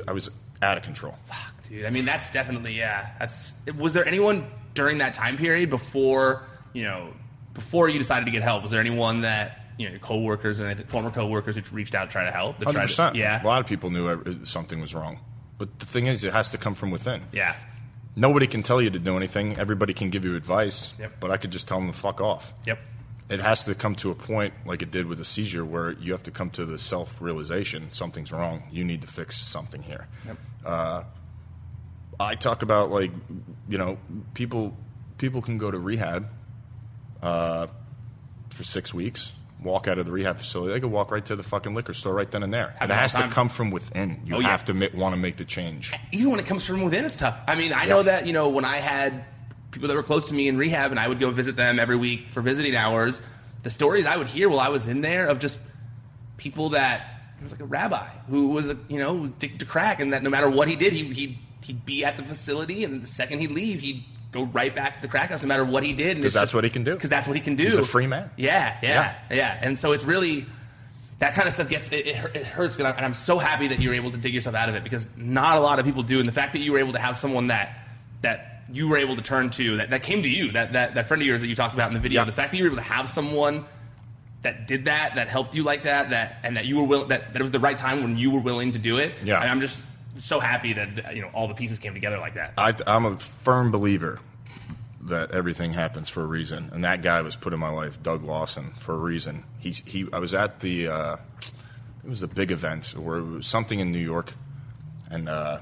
I 0.09 0.13
was 0.13 0.31
out 0.61 0.77
of 0.77 0.83
control. 0.83 1.15
Fuck, 1.27 1.63
dude, 1.69 1.85
I 1.85 1.91
mean, 1.91 2.05
that's 2.05 2.31
definitely 2.33 2.75
yeah. 2.75 3.11
That's 3.19 3.55
was 3.77 3.93
there 3.93 4.05
anyone 4.05 4.51
during 4.79 4.99
that 4.99 5.13
time 5.13 5.37
period 5.37 5.69
before 5.71 6.45
you 6.73 6.85
know 6.85 7.13
before 7.53 7.89
you 7.89 7.99
decided 7.99 8.25
to 8.27 8.31
get 8.31 8.43
help? 8.43 8.63
Was 8.63 8.71
there 8.71 8.81
anyone 8.81 9.23
that 9.23 9.59
you 9.77 9.87
know 9.87 9.91
your 9.91 10.01
coworkers 10.01 10.61
or 10.61 10.67
anything, 10.67 10.87
former 10.87 11.11
coworkers 11.11 11.57
who 11.57 11.63
reached 11.75 11.95
out 11.97 12.05
to 12.09 12.11
try 12.13 12.25
to 12.25 12.31
help? 12.31 12.59
that 12.59 12.65
tried 12.67 12.73
Hundred 12.75 12.81
to- 12.87 12.93
percent. 12.93 13.17
Yeah. 13.17 13.43
a 13.43 13.47
lot 13.47 13.61
of 13.61 13.67
people 13.67 13.91
knew 13.91 14.45
something 14.45 14.81
was 14.81 14.95
wrong, 14.95 15.19
but 15.59 15.79
the 15.81 15.87
thing 15.87 16.07
is, 16.07 16.23
it 16.25 16.33
has 16.33 16.51
to 16.53 16.59
come 16.59 16.75
from 16.75 16.91
within. 16.93 17.23
Yeah. 17.33 17.55
Nobody 18.17 18.47
can 18.49 18.63
tell 18.63 18.81
you 18.83 18.91
to 18.91 18.99
do 18.99 19.17
anything. 19.17 19.57
Everybody 19.59 19.95
can 19.95 20.11
give 20.11 20.25
you 20.25 20.35
advice, 20.37 20.93
Yep. 20.99 21.13
but 21.21 21.31
I 21.31 21.37
could 21.37 21.53
just 21.53 21.69
tell 21.69 21.79
them 21.81 21.93
to 21.93 21.97
fuck 21.99 22.21
off. 22.21 22.53
Yep. 22.67 22.79
It 23.31 23.41
has 23.41 23.65
to 23.67 23.75
come 23.75 23.95
to 23.97 24.11
a 24.11 24.15
point, 24.15 24.55
like 24.65 24.81
it 24.83 24.91
did 24.91 25.07
with 25.07 25.19
the 25.19 25.25
seizure, 25.25 25.65
where 25.65 25.93
you 25.93 26.13
have 26.13 26.23
to 26.25 26.31
come 26.31 26.51
to 26.51 26.65
the 26.65 26.79
self 26.79 27.21
realization 27.21 27.91
something's 27.93 28.33
wrong. 28.33 28.63
You 28.73 28.85
need 28.85 29.03
to 29.03 29.09
fix 29.09 29.37
something 29.37 29.83
here. 29.83 30.07
Uh, 30.65 31.03
I 32.21 32.35
talk 32.35 32.63
about 32.63 32.91
like, 32.91 33.13
you 33.69 33.79
know, 33.79 33.99
people 34.35 34.77
people 35.19 35.43
can 35.43 35.59
go 35.59 35.71
to 35.71 35.79
rehab 35.79 36.29
uh, 37.23 37.67
for 38.51 38.65
six 38.65 38.93
weeks, 38.95 39.33
walk 39.63 39.89
out 39.89 39.99
of 39.99 40.07
the 40.07 40.13
rehab 40.13 40.39
facility. 40.39 40.73
They 40.73 40.81
could 40.81 40.91
walk 40.91 41.11
right 41.11 41.25
to 41.27 41.37
the 41.37 41.43
fucking 41.43 41.75
liquor 41.75 41.95
store 41.95 42.15
right 42.15 42.31
then 42.31 42.43
and 42.43 42.53
there. 42.53 42.75
Have 42.79 42.91
it 42.91 42.95
has 42.95 43.15
to 43.15 43.29
come 43.29 43.49
from 43.49 43.71
within. 43.71 44.21
You 44.25 44.37
Oh, 44.37 44.41
yeah. 44.41 44.49
have 44.49 44.65
to 44.67 44.73
want 44.95 45.15
to 45.15 45.21
make 45.21 45.37
the 45.37 45.45
change. 45.45 45.93
even 46.13 46.31
when 46.31 46.41
it 46.41 46.47
comes 46.47 46.67
from 46.67 46.83
within, 46.83 47.05
it's 47.05 47.17
tough. 47.17 47.39
I 47.47 47.55
mean, 47.55 47.73
I 47.73 47.87
know 47.87 48.03
that 48.03 48.27
you 48.27 48.33
know 48.33 48.49
when 48.49 48.65
I 48.65 48.77
had 48.77 49.25
people 49.71 49.87
that 49.89 49.95
were 49.95 50.03
close 50.03 50.27
to 50.27 50.35
me 50.35 50.49
in 50.49 50.57
rehab, 50.57 50.91
and 50.91 50.99
I 50.99 51.07
would 51.09 51.21
go 51.21 51.31
visit 51.31 51.57
them 51.57 51.79
every 51.79 51.97
week 51.97 52.29
for 52.31 52.41
visiting 52.41 52.75
hours. 52.75 53.21
The 53.63 53.71
stories 53.71 54.07
I 54.07 54.17
would 54.17 54.29
hear 54.29 54.49
while 54.49 54.61
I 54.61 54.69
was 54.69 54.89
in 54.89 55.01
there 55.03 55.27
of 55.27 55.39
just 55.41 55.59
people 56.37 56.71
that 56.71 57.07
it 57.41 57.43
was 57.43 57.53
like 57.53 57.61
a 57.61 57.65
rabbi 57.65 58.07
who 58.29 58.49
was 58.49 58.69
a 58.69 58.77
you 58.89 58.99
know 58.99 59.25
addicted 59.25 59.61
to 59.61 59.67
crack, 59.67 60.01
and 60.01 60.13
that 60.13 60.23
no 60.23 60.31
matter 60.31 60.49
what 60.49 60.69
he 60.69 60.77
did, 60.77 60.93
he 60.93 61.05
he'd, 61.13 61.39
he'd 61.63 61.85
be 61.85 62.05
at 62.05 62.17
the 62.17 62.23
facility, 62.23 62.85
and 62.85 63.03
the 63.03 63.07
second 63.07 63.41
he'd 63.41 63.51
leave, 63.51 63.81
he'd 63.81 64.05
go 64.33 64.45
right 64.45 64.75
back 64.75 64.97
to 64.97 65.03
the 65.03 65.09
crack 65.09 65.31
house, 65.31 65.43
no 65.43 65.49
matter 65.49 65.65
what 65.65 65.83
he 65.83 65.93
did. 65.93 66.17
Because 66.19 66.35
that's 66.35 66.43
just- 66.45 66.55
what 66.55 66.65
he 66.65 66.71
can 66.71 66.85
do. 66.85 66.93
Because 66.95 67.11
that's 67.11 67.27
what 67.27 67.35
he 67.37 67.41
can 67.43 67.57
do. 67.57 67.65
He's 67.65 67.79
a 67.79 67.83
free 67.83 68.07
man. 68.07 68.31
Yeah, 68.37 68.77
yeah, 68.83 69.15
yeah, 69.31 69.59
And 69.63 69.79
so 69.79 69.93
it's 69.93 70.05
really 70.05 70.47
that 71.19 71.35
kind 71.35 71.49
of 71.49 71.55
stuff 71.55 71.69
gets 71.69 71.89
it, 71.89 72.07
it, 72.07 72.37
it 72.37 72.47
hurts, 72.47 72.77
and 72.77 72.87
I'm- 72.87 72.97
and 72.97 73.05
I'm 73.05 73.15
so 73.15 73.39
happy 73.39 73.69
that 73.69 73.81
you're 73.81 73.95
able 73.95 74.11
to 74.13 74.19
dig 74.19 74.33
yourself 74.35 74.55
out 74.55 74.69
of 74.69 74.75
it 74.77 74.85
because 74.85 75.07
not 75.17 75.57
a 75.57 75.61
lot 75.61 75.79
of 75.79 75.85
people 75.85 76.03
do. 76.03 76.19
And 76.21 76.29
the 76.29 76.33
fact 76.33 76.53
that 76.53 76.61
you 76.61 76.73
were 76.73 76.79
able 76.79 76.93
to 76.93 76.99
have 77.01 77.17
someone 77.17 77.49
that 77.49 77.77
that 78.23 78.63
you 78.71 78.87
were 78.89 78.99
able 78.99 79.17
to 79.17 79.23
turn 79.23 79.49
to 79.49 79.79
that, 79.79 79.91
that 79.91 80.03
came 80.03 80.23
to 80.23 80.29
you, 80.29 80.53
that, 80.53 80.75
that 80.75 80.95
that 80.95 81.09
friend 81.09 81.23
of 81.23 81.27
yours 81.27 81.41
that 81.41 81.49
you 81.49 81.55
talked 81.57 81.73
about 81.75 81.89
in 81.89 81.95
the 81.95 82.01
video, 82.01 82.21
Yeah. 82.21 82.25
the 82.27 82.33
fact 82.33 82.51
that 82.53 82.59
you 82.59 82.65
were 82.65 82.69
able 82.71 82.77
to 82.77 82.83
have 82.89 83.09
someone 83.09 83.65
that 84.43 84.67
did 84.69 84.85
that, 84.85 85.15
that 85.17 85.29
helped 85.29 85.55
you 85.57 85.63
like 85.63 85.85
that, 85.85 86.11
that 86.11 86.39
and 86.45 86.57
that 86.57 86.67
you 86.67 86.77
were 86.77 86.85
will 86.85 87.05
that, 87.07 87.33
that 87.33 87.41
it 87.41 87.43
was 87.43 87.51
the 87.51 87.59
right 87.61 87.77
time 87.77 88.03
when 88.03 88.17
you 88.19 88.31
were 88.31 88.41
willing 88.41 88.73
to 88.73 88.79
do 88.79 88.99
it. 88.99 89.15
Yeah. 89.25 89.41
and 89.41 89.51
I'm 89.51 89.61
just 89.61 89.83
so 90.19 90.41
happy 90.41 90.73
that 90.75 91.15
you 91.15 91.23
know 91.23 91.29
all 91.33 91.49
the 91.49 91.55
pieces 91.55 91.79
came 91.79 91.95
together 91.95 92.19
like 92.19 92.35
that. 92.35 92.55
I, 92.57 92.75
I'm 92.87 93.05
a 93.05 93.19
firm 93.19 93.71
believer 93.71 94.21
that 95.03 95.31
everything 95.31 95.73
happens 95.73 96.09
for 96.09 96.23
a 96.23 96.27
reason, 96.27 96.71
and 96.73 96.85
that 96.85 97.03
guy 97.03 97.23
was 97.23 97.37
put 97.37 97.53
in 97.53 97.61
my 97.61 97.71
life, 97.71 98.03
Doug 98.03 98.25
Lawson, 98.25 98.73
for 98.79 98.95
a 98.95 98.99
reason. 98.99 99.45
He, 99.59 99.71
he 99.71 100.07
I 100.13 100.19
was 100.19 100.35
at 100.35 100.61
the, 100.61 100.89
uh, 100.89 101.17
it 102.05 102.09
was 102.09 102.23
a 102.23 102.29
big 102.29 102.51
event 102.51 102.95
where 102.97 103.19
it 103.19 103.25
was 103.25 103.47
something 103.47 103.81
in 103.81 103.93
New 103.93 103.99
York, 103.99 104.33
and 105.11 105.29
uh, 105.29 105.61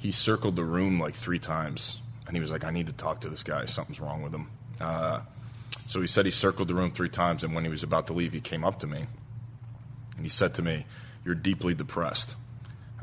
he 0.00 0.12
circled 0.12 0.56
the 0.56 0.64
room 0.64 1.00
like 1.00 1.14
three 1.14 1.38
times, 1.38 2.00
and 2.26 2.36
he 2.36 2.40
was 2.40 2.50
like, 2.50 2.64
"I 2.64 2.70
need 2.70 2.86
to 2.86 2.92
talk 2.92 3.20
to 3.22 3.28
this 3.28 3.42
guy. 3.42 3.66
Something's 3.66 4.00
wrong 4.00 4.22
with 4.22 4.32
him." 4.32 4.50
Uh, 4.80 5.20
so 5.88 6.00
he 6.00 6.06
said 6.06 6.24
he 6.24 6.30
circled 6.30 6.68
the 6.68 6.74
room 6.74 6.90
three 6.90 7.08
times, 7.08 7.44
and 7.44 7.54
when 7.54 7.64
he 7.64 7.70
was 7.70 7.82
about 7.82 8.08
to 8.08 8.12
leave, 8.12 8.32
he 8.32 8.40
came 8.40 8.64
up 8.64 8.80
to 8.80 8.86
me 8.86 9.06
and 10.16 10.24
he 10.24 10.28
said 10.28 10.54
to 10.54 10.62
me, 10.62 10.86
"You're 11.24 11.34
deeply 11.34 11.74
depressed." 11.74 12.36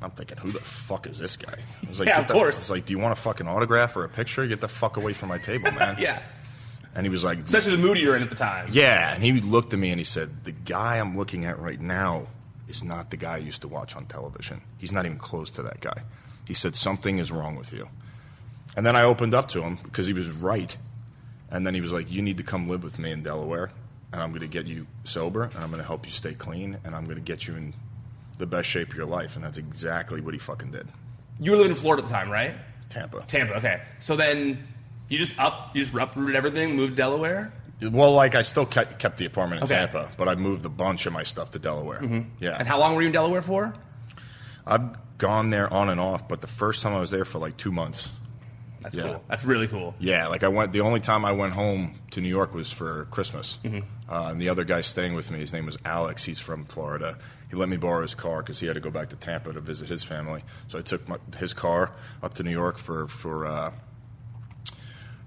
I'm 0.03 0.11
thinking, 0.11 0.37
"Who 0.37 0.51
the 0.51 0.59
fuck 0.59 1.07
is 1.07 1.19
this 1.19 1.37
guy?" 1.37 1.53
I 1.53 1.89
was 1.89 1.99
like, 1.99 2.07
Yeah, 2.09 2.15
"Get 2.17 2.21
of 2.23 2.27
the- 2.27 2.33
course. 2.33 2.57
It's 2.57 2.69
like, 2.69 2.85
"Do 2.85 2.91
you 2.93 2.99
want 2.99 3.13
a 3.13 3.21
fucking 3.21 3.47
autograph 3.47 3.95
or 3.95 4.03
a 4.03 4.09
picture? 4.09 4.45
Get 4.47 4.61
the 4.61 4.67
fuck 4.67 4.97
away 4.97 5.13
from 5.13 5.29
my 5.29 5.37
table, 5.37 5.71
man." 5.79 5.95
Yeah. 5.99 6.19
And 6.95 7.05
he 7.05 7.09
was 7.09 7.23
like, 7.23 7.39
Especially 7.39 7.75
the 7.75 7.81
mood 7.81 7.97
you're 7.97 8.15
in 8.15 8.21
at 8.21 8.29
the 8.29 8.35
time. 8.35 8.67
yeah, 8.71 9.13
and 9.15 9.23
he 9.23 9.31
looked 9.41 9.73
at 9.73 9.79
me 9.79 9.89
and 9.89 9.99
he 9.99 10.03
said, 10.05 10.43
"The 10.45 10.51
guy 10.51 10.97
I'm 10.99 11.17
looking 11.17 11.45
at 11.45 11.57
right 11.59 11.79
now 11.81 12.27
is 12.67 12.83
not 12.83 13.09
the 13.09 13.17
guy 13.17 13.33
I 13.35 13.37
used 13.37 13.61
to 13.63 13.67
watch 13.67 13.95
on 13.95 14.05
television. 14.05 14.61
He's 14.77 14.91
not 14.91 15.05
even 15.05 15.17
close 15.17 15.49
to 15.51 15.63
that 15.63 15.79
guy." 15.81 16.03
He 16.45 16.53
said, 16.53 16.75
"Something 16.75 17.17
is 17.17 17.31
wrong 17.31 17.55
with 17.55 17.73
you." 17.73 17.87
And 18.75 18.85
then 18.85 18.95
I 18.95 19.03
opened 19.03 19.33
up 19.33 19.49
to 19.49 19.61
him 19.63 19.77
because 19.83 20.07
he 20.07 20.13
was 20.13 20.29
right. 20.29 20.75
And 21.49 21.65
then 21.65 21.73
he 21.73 21.81
was 21.81 21.93
like, 21.93 22.11
"You 22.11 22.21
need 22.21 22.37
to 22.37 22.43
come 22.43 22.67
live 22.67 22.83
with 22.83 22.97
me 22.99 23.11
in 23.11 23.21
Delaware, 23.23 23.71
and 24.11 24.21
I'm 24.21 24.29
going 24.29 24.41
to 24.41 24.47
get 24.47 24.65
you 24.67 24.85
sober, 25.03 25.43
and 25.43 25.55
I'm 25.57 25.69
going 25.69 25.81
to 25.81 25.87
help 25.87 26.05
you 26.05 26.11
stay 26.11 26.33
clean, 26.33 26.77
and 26.83 26.95
I'm 26.95 27.05
going 27.05 27.15
to 27.17 27.21
get 27.21 27.47
you 27.47 27.55
in 27.55 27.73
the 28.37 28.45
best 28.45 28.67
shape 28.69 28.89
of 28.89 28.95
your 28.95 29.05
life." 29.05 29.35
And 29.35 29.43
that's 29.43 29.57
exactly 29.57 30.21
what 30.21 30.33
he 30.33 30.39
fucking 30.39 30.71
did. 30.71 30.87
You 31.39 31.51
were 31.51 31.57
living 31.57 31.71
in 31.71 31.77
Florida 31.77 32.03
at 32.03 32.09
the 32.09 32.13
time, 32.13 32.29
right? 32.29 32.55
Tampa. 32.89 33.23
Tampa. 33.27 33.57
Okay. 33.57 33.81
So 33.99 34.15
then 34.15 34.67
you 35.09 35.17
just 35.17 35.39
up, 35.39 35.71
you 35.75 35.81
just 35.83 35.93
uprooted 35.95 36.35
everything, 36.35 36.75
moved 36.75 36.93
to 36.93 36.95
Delaware. 36.95 37.53
Well, 37.81 38.13
like 38.13 38.35
I 38.35 38.43
still 38.43 38.65
kept, 38.65 38.99
kept 38.99 39.17
the 39.17 39.25
apartment 39.25 39.61
in 39.61 39.65
Okay. 39.65 39.75
Tampa, 39.75 40.09
but 40.17 40.29
I 40.29 40.35
moved 40.35 40.65
a 40.65 40.69
bunch 40.69 41.05
of 41.05 41.13
my 41.13 41.23
stuff 41.23 41.51
to 41.51 41.59
Delaware. 41.59 41.99
Mm-hmm. 41.99 42.29
Yeah. 42.39 42.55
And 42.57 42.67
how 42.67 42.79
long 42.79 42.95
were 42.95 43.01
you 43.01 43.07
in 43.07 43.13
Delaware 43.13 43.41
for? 43.41 43.73
I've 44.65 44.95
gone 45.17 45.49
there 45.49 45.71
on 45.73 45.89
and 45.89 45.99
off, 45.99 46.27
but 46.27 46.41
the 46.41 46.47
first 46.47 46.81
time 46.83 46.93
I 46.93 46.99
was 46.99 47.11
there 47.11 47.25
for 47.25 47.39
like 47.39 47.57
two 47.57 47.71
months. 47.71 48.11
That's 48.83 48.95
Yeah. 48.95 49.03
cool. 49.03 49.23
That's 49.27 49.43
really 49.45 49.67
cool. 49.67 49.95
Yeah, 49.99 50.27
like 50.27 50.43
I 50.43 50.49
went. 50.49 50.71
The 50.73 50.81
only 50.81 50.99
time 50.99 51.25
I 51.25 51.31
went 51.31 51.53
home 51.53 51.95
to 52.11 52.21
New 52.21 52.29
York 52.29 52.53
was 52.53 52.71
for 52.71 53.05
Christmas. 53.05 53.57
Uh, 53.65 54.27
and 54.29 54.39
the 54.41 54.49
other 54.49 54.63
guy 54.63 54.81
staying 54.81 55.13
with 55.15 55.31
me, 55.31 55.39
his 55.39 55.53
name 55.53 55.65
was 55.65 55.77
Alex. 55.85 56.23
He's 56.25 56.39
from 56.39 56.65
Florida. 56.65 57.17
He 57.49 57.55
let 57.55 57.69
me 57.69 57.77
borrow 57.77 58.01
his 58.01 58.13
car 58.15 58.41
because 58.41 58.59
he 58.59 58.67
had 58.67 58.73
to 58.75 58.79
go 58.81 58.89
back 58.91 59.09
to 59.09 59.15
Tampa 59.15 59.53
to 59.53 59.59
visit 59.61 59.87
his 59.89 60.03
family. 60.03 60.43
So 60.67 60.77
I 60.77 60.81
took 60.81 61.07
my, 61.07 61.17
his 61.37 61.53
car 61.53 61.91
up 62.21 62.33
to 62.35 62.43
New 62.43 62.51
York 62.51 62.77
for 62.77 63.07
for 63.07 63.45
uh, 63.45 63.71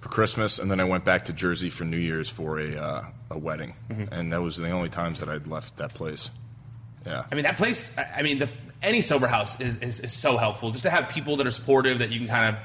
for 0.01 0.09
Christmas, 0.09 0.59
and 0.59 0.71
then 0.71 0.81
I 0.81 0.85
went 0.85 1.05
back 1.05 1.25
to 1.27 1.33
Jersey 1.33 1.71
for 1.71 1.85
New 1.85 1.97
Year's 1.97 2.29
for 2.29 2.59
a 2.59 2.77
uh, 2.77 3.05
a 3.31 3.39
wedding. 3.39 3.75
And 4.11 4.33
that 4.33 4.43
was 4.43 4.57
the 4.57 4.71
only 4.71 4.89
times 4.89 5.21
that 5.21 5.29
I'd 5.29 5.47
left 5.47 5.79
that 5.79 5.95
place. 5.95 6.31
Yeah. 7.05 7.25
I 7.31 7.35
mean, 7.35 7.45
that 7.45 7.57
place. 7.57 7.91
I 7.97 8.19
I 8.19 8.23
mean, 8.23 8.39
the, 8.39 8.49
any 8.83 9.01
sober 9.01 9.27
house 9.27 9.59
is, 9.61 9.79
is, 9.79 10.01
is 10.01 10.13
so 10.13 10.37
helpful. 10.37 10.71
Just 10.71 10.83
to 10.85 10.91
have 10.91 11.09
people 11.09 11.37
that 11.39 11.47
are 11.47 11.51
supportive 11.51 12.01
that 12.01 12.11
you 12.11 12.19
can 12.19 12.29
kind 12.29 12.55
of 12.57 12.63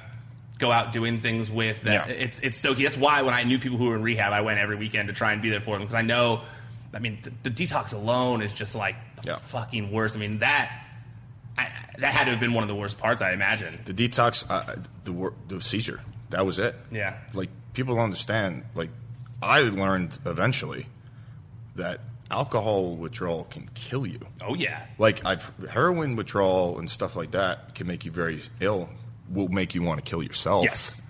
go 0.62 0.72
out 0.72 0.94
doing 0.94 1.20
things 1.20 1.52
with. 1.52 1.82
That 1.82 2.08
Yeah. 2.08 2.14
it's 2.14 2.40
it's 2.40 2.58
so 2.58 2.74
key. 2.74 2.84
That's 2.84 2.96
why 2.98 3.22
when 3.24 3.34
I 3.34 3.44
knew 3.44 3.60
people 3.60 3.78
who 3.78 3.86
were 3.88 3.96
in 3.96 4.04
rehab, 4.04 4.32
I 4.32 4.42
went 4.42 4.60
every 4.60 4.78
weekend 4.78 5.08
to 5.10 5.14
try 5.14 5.34
and 5.34 5.42
be 5.42 5.50
there 5.50 5.60
for 5.62 5.76
them 5.76 5.82
because 5.82 5.96
I 5.96 6.02
know. 6.04 6.42
I 6.94 7.00
mean, 7.00 7.20
the, 7.24 7.50
the 7.50 7.52
detox 7.52 7.94
alone 7.94 8.42
is 8.42 8.54
just 8.54 8.76
like 8.76 8.96
the 9.22 9.32
Yeah. 9.32 9.36
fucking 9.38 9.92
worst. 9.92 10.16
I 10.16 10.20
mean 10.20 10.40
that. 10.40 10.72
I, 11.58 11.68
that 12.00 12.14
had 12.14 12.24
to 12.26 12.32
have 12.32 12.40
been 12.40 12.54
one 12.54 12.64
of 12.64 12.70
the 12.70 12.76
worst 12.76 12.98
parts, 12.98 13.22
I 13.22 13.34
imagine. 13.34 13.80
The 13.84 13.94
detox, 13.94 14.46
uh, 14.50 14.76
the 15.04 15.34
the 15.50 15.62
seizure, 15.62 16.00
that 16.30 16.46
was 16.46 16.60
it. 16.60 16.76
Yeah. 16.92 17.18
Like 17.34 17.50
people 17.74 17.96
don't 17.96 18.06
understand. 18.06 18.64
Like 18.74 18.90
I 19.42 19.62
learned 19.62 20.18
eventually 20.26 20.86
that 21.76 22.00
alcohol 22.30 22.96
withdrawal 22.96 23.44
can 23.50 23.70
kill 23.74 24.06
you. 24.08 24.20
Oh 24.42 24.54
yeah, 24.56 24.86
Like 24.98 25.26
I've 25.26 25.52
heroin 25.70 26.16
withdrawal 26.16 26.80
and 26.80 26.90
stuff 26.90 27.16
like 27.18 27.32
that 27.32 27.76
can 27.76 27.88
make 27.88 28.06
you 28.06 28.12
very 28.12 28.42
ill. 28.62 28.88
Will 29.34 29.48
make 29.48 29.74
you 29.76 29.82
want 29.82 30.04
to 30.04 30.10
kill 30.10 30.22
yourself. 30.24 30.64
yes, 30.66 31.02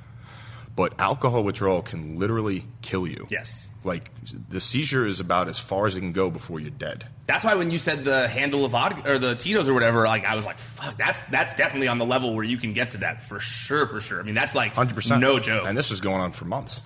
But 0.76 1.00
alcohol 1.00 1.44
withdrawal 1.44 1.82
can 1.82 2.18
literally 2.20 2.66
kill 2.82 3.08
you. 3.08 3.28
yes. 3.30 3.68
Like 3.84 4.12
the 4.50 4.60
seizure 4.60 5.08
is 5.08 5.20
about 5.20 5.48
as 5.48 5.58
far 5.58 5.88
as 5.88 5.98
it 5.98 6.02
can 6.02 6.12
go 6.12 6.30
before 6.30 6.60
you're 6.60 6.70
dead. 6.70 7.08
That's 7.26 7.44
why 7.44 7.56
when 7.56 7.72
you 7.72 7.80
said 7.80 8.04
the 8.06 8.28
handle 8.28 8.64
of 8.64 8.74
vodka 8.74 9.12
or 9.12 9.18
the 9.18 9.34
Tito's 9.34 9.68
or 9.68 9.74
whatever, 9.74 10.06
like 10.06 10.24
I 10.24 10.36
was 10.36 10.46
like, 10.46 10.60
fuck, 10.60 10.98
that's 10.98 11.20
that's 11.32 11.56
definitely 11.56 11.88
on 11.88 11.98
the 11.98 12.06
level 12.06 12.36
where 12.36 12.44
you 12.46 12.58
can 12.60 12.74
get 12.74 12.92
to 12.92 13.00
that 13.00 13.24
for 13.24 13.40
sure, 13.40 13.88
for 13.88 14.00
sure. 14.00 14.20
I 14.20 14.24
mean, 14.24 14.36
that's 14.36 14.54
like 14.54 14.74
Hundred 14.74 14.94
percent. 14.94 15.20
no 15.20 15.40
joke. 15.40 15.66
And 15.66 15.76
this 15.76 15.90
was 15.90 16.00
going 16.00 16.22
on 16.22 16.32
for 16.32 16.46
months. 16.46 16.82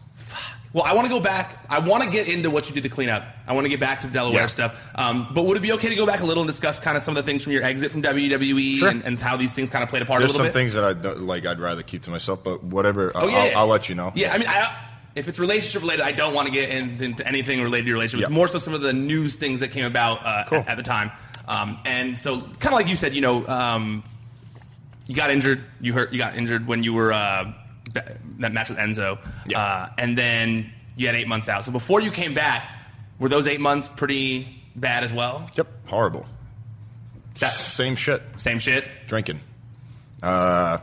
Well, 0.75 0.83
I 0.83 0.93
want 0.93 1.07
to 1.07 1.13
go 1.13 1.21
back. 1.21 1.57
I 1.69 1.79
want 1.79 2.03
to 2.03 2.09
get 2.09 2.27
into 2.27 2.49
what 2.49 2.67
you 2.67 2.73
did 2.73 2.83
to 2.83 2.89
clean 2.89 3.07
up. 3.07 3.23
I 3.47 3.53
want 3.53 3.63
to 3.63 3.69
get 3.69 3.79
back 3.79 4.01
to 4.01 4.07
the 4.07 4.13
Delaware 4.13 4.41
Yeah. 4.41 4.47
stuff. 4.47 4.91
Um, 4.93 5.29
but 5.33 5.45
would 5.45 5.55
it 5.55 5.61
be 5.61 5.71
okay 5.71 5.87
to 5.87 5.95
go 5.95 6.05
back 6.05 6.19
a 6.19 6.25
little 6.25 6.43
and 6.43 6.49
discuss 6.49 6.81
kind 6.81 6.97
of 6.97 7.01
some 7.03 7.15
of 7.15 7.23
the 7.23 7.31
things 7.31 7.43
from 7.43 7.53
your 7.53 7.63
exit 7.63 7.93
from 7.93 8.01
WWE 8.03 8.75
Sure. 8.79 8.89
and, 8.89 9.01
and 9.05 9.17
how 9.17 9.37
these 9.37 9.53
things 9.53 9.69
kind 9.69 9.83
of 9.83 9.89
played 9.89 10.01
a 10.01 10.05
part 10.05 10.19
There's 10.19 10.31
a 10.31 10.33
little 10.33 10.47
some 10.47 10.51
bit? 10.51 10.59
things 10.59 10.73
that 10.73 10.83
I 10.83 10.91
like. 11.13 11.45
I'd 11.45 11.61
rather 11.61 11.81
keep 11.81 12.01
to 12.03 12.09
myself, 12.11 12.43
but 12.43 12.61
whatever. 12.61 13.13
Oh, 13.15 13.25
yeah, 13.29 13.37
I'll, 13.37 13.47
yeah. 13.47 13.59
I'll 13.59 13.67
let 13.67 13.87
you 13.87 13.95
know. 13.95 14.11
Yeah, 14.15 14.33
I 14.33 14.37
mean, 14.37 14.49
I, 14.49 14.75
if 15.15 15.29
it's 15.29 15.39
relationship 15.39 15.81
related, 15.81 16.03
I 16.03 16.11
don't 16.11 16.33
want 16.33 16.47
to 16.49 16.53
get 16.53 16.67
in, 16.69 17.01
into 17.01 17.25
anything 17.25 17.61
related 17.61 17.83
to 17.83 17.87
your 17.87 17.95
relationship. 17.95 18.27
It's 18.27 18.35
more 18.35 18.49
so 18.49 18.59
some 18.59 18.73
of 18.73 18.81
the 18.81 18.91
news 18.91 19.37
things 19.37 19.61
that 19.61 19.71
came 19.71 19.85
about 19.85 20.25
uh, 20.25 20.43
Cool. 20.49 20.57
at, 20.59 20.67
at 20.67 20.75
the 20.75 20.83
time. 20.83 21.09
Um, 21.47 21.79
and 21.85 22.19
so, 22.19 22.41
kind 22.41 22.65
of 22.65 22.73
like 22.73 22.89
you 22.89 22.97
said, 22.97 23.15
you 23.15 23.21
know, 23.21 23.47
um, 23.47 24.03
you 25.07 25.15
got 25.15 25.31
injured. 25.31 25.63
You 25.79 25.93
hurt. 25.93 26.11
You 26.11 26.17
got 26.19 26.35
injured 26.35 26.67
when 26.67 26.83
you 26.83 26.91
were 26.93 27.13
uh, 27.13 27.53
that 27.95 28.53
match 28.53 28.69
with 28.69 28.77
Enzo. 28.77 29.17
Yeah. 29.47 29.59
Uh, 29.59 29.89
and 29.97 30.17
then 30.17 30.71
you 30.95 31.07
had 31.07 31.15
eight 31.15 31.27
months 31.27 31.49
out. 31.49 31.65
So 31.65 31.71
before 31.71 32.01
you 32.01 32.11
came 32.11 32.33
back, 32.33 32.69
were 33.19 33.29
those 33.29 33.47
eight 33.47 33.59
months 33.61 33.87
pretty 33.87 34.47
bad 34.75 35.03
as 35.03 35.11
well? 35.13 35.49
Yep. 35.55 35.67
Horrible. 35.87 36.25
That- 37.39 37.51
Same 37.51 37.95
shit. 37.95 38.21
Same 38.37 38.59
shit. 38.59 38.85
Drinking. 39.07 39.39
Uh, 40.23 40.77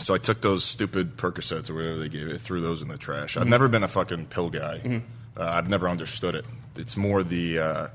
so 0.00 0.14
I 0.14 0.18
took 0.18 0.40
those 0.40 0.64
stupid 0.64 1.16
Percocets 1.16 1.70
or 1.70 1.74
whatever 1.74 1.98
they 1.98 2.08
gave 2.08 2.28
it, 2.28 2.40
threw 2.40 2.60
those 2.60 2.82
in 2.82 2.88
the 2.88 2.96
trash. 2.98 3.32
Mm-hmm. 3.32 3.40
I've 3.42 3.48
never 3.48 3.68
been 3.68 3.82
a 3.82 3.88
fucking 3.88 4.26
pill 4.26 4.50
guy. 4.50 5.02
Uh, 5.36 5.42
I've 5.44 5.68
never 5.68 5.88
understood 5.88 6.34
it. 6.34 6.44
It's 6.76 6.96
more 6.96 7.22
the 7.24 7.58
uh, 7.58 7.86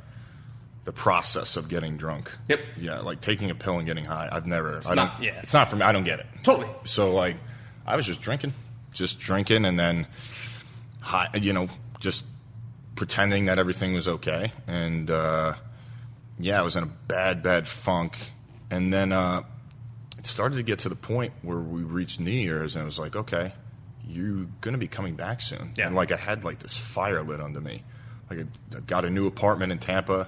the 0.84 0.92
process 0.92 1.56
of 1.56 1.70
getting 1.70 1.96
drunk. 1.96 2.30
Yep. 2.50 2.60
Yeah, 2.78 3.00
like 3.00 3.22
taking 3.22 3.50
a 3.52 3.56
pill 3.56 3.78
and 3.78 3.86
getting 3.86 4.04
high. 4.04 4.28
I've 4.30 4.46
never. 4.46 4.82
I 4.86 4.96
not- 4.96 5.14
don't. 5.20 5.24
yeah. 5.28 5.40
It's 5.42 5.54
not 5.54 5.70
for 5.70 5.78
me. 5.78 5.84
I 5.84 5.92
don't 5.94 6.04
get 6.04 6.20
it. 6.20 6.26
Totally. 6.44 6.68
So 6.86 7.14
like, 7.14 7.38
I 7.86 7.96
was 7.96 8.06
just 8.06 8.22
drinking, 8.22 8.54
just 8.92 9.20
drinking, 9.20 9.66
and 9.66 9.78
then, 9.80 10.08
high, 11.02 11.30
you 11.36 11.54
know, 11.54 11.68
just 12.00 12.26
pretending 12.96 13.46
that 13.46 13.58
everything 13.60 13.94
was 13.94 14.08
okay, 14.08 14.52
and 14.68 15.10
uh, 15.10 15.54
yeah, 16.40 16.60
I 16.60 16.64
was 16.64 16.76
in 16.76 16.84
a 16.84 16.88
bad, 17.08 17.44
bad 17.44 17.68
funk, 17.68 18.18
and 18.72 18.94
then 18.94 19.12
uh, 19.12 19.44
it 20.18 20.26
started 20.26 20.56
to 20.58 20.64
get 20.64 20.80
to 20.80 20.90
the 20.90 20.96
point 20.96 21.34
where 21.42 21.58
we 21.60 21.82
reached 21.82 22.20
New 22.20 22.32
Year's, 22.32 22.76
and 22.76 22.84
it 22.84 22.86
was 22.86 23.00
like, 23.00 23.16
okay, 23.16 23.52
you're 24.08 24.46
gonna 24.62 24.78
be 24.78 24.88
coming 24.88 25.16
back 25.16 25.42
soon, 25.42 25.72
Yeah. 25.76 25.88
and 25.88 25.96
like 25.96 26.12
I 26.12 26.18
had 26.18 26.44
like 26.44 26.60
this 26.60 26.76
fire 26.76 27.22
lit 27.24 27.42
under 27.42 27.60
me, 27.62 27.84
like 28.30 28.40
I 28.76 28.80
got 28.82 29.06
a 29.06 29.10
new 29.10 29.28
apartment 29.28 29.72
in 29.72 29.80
Tampa, 29.80 30.28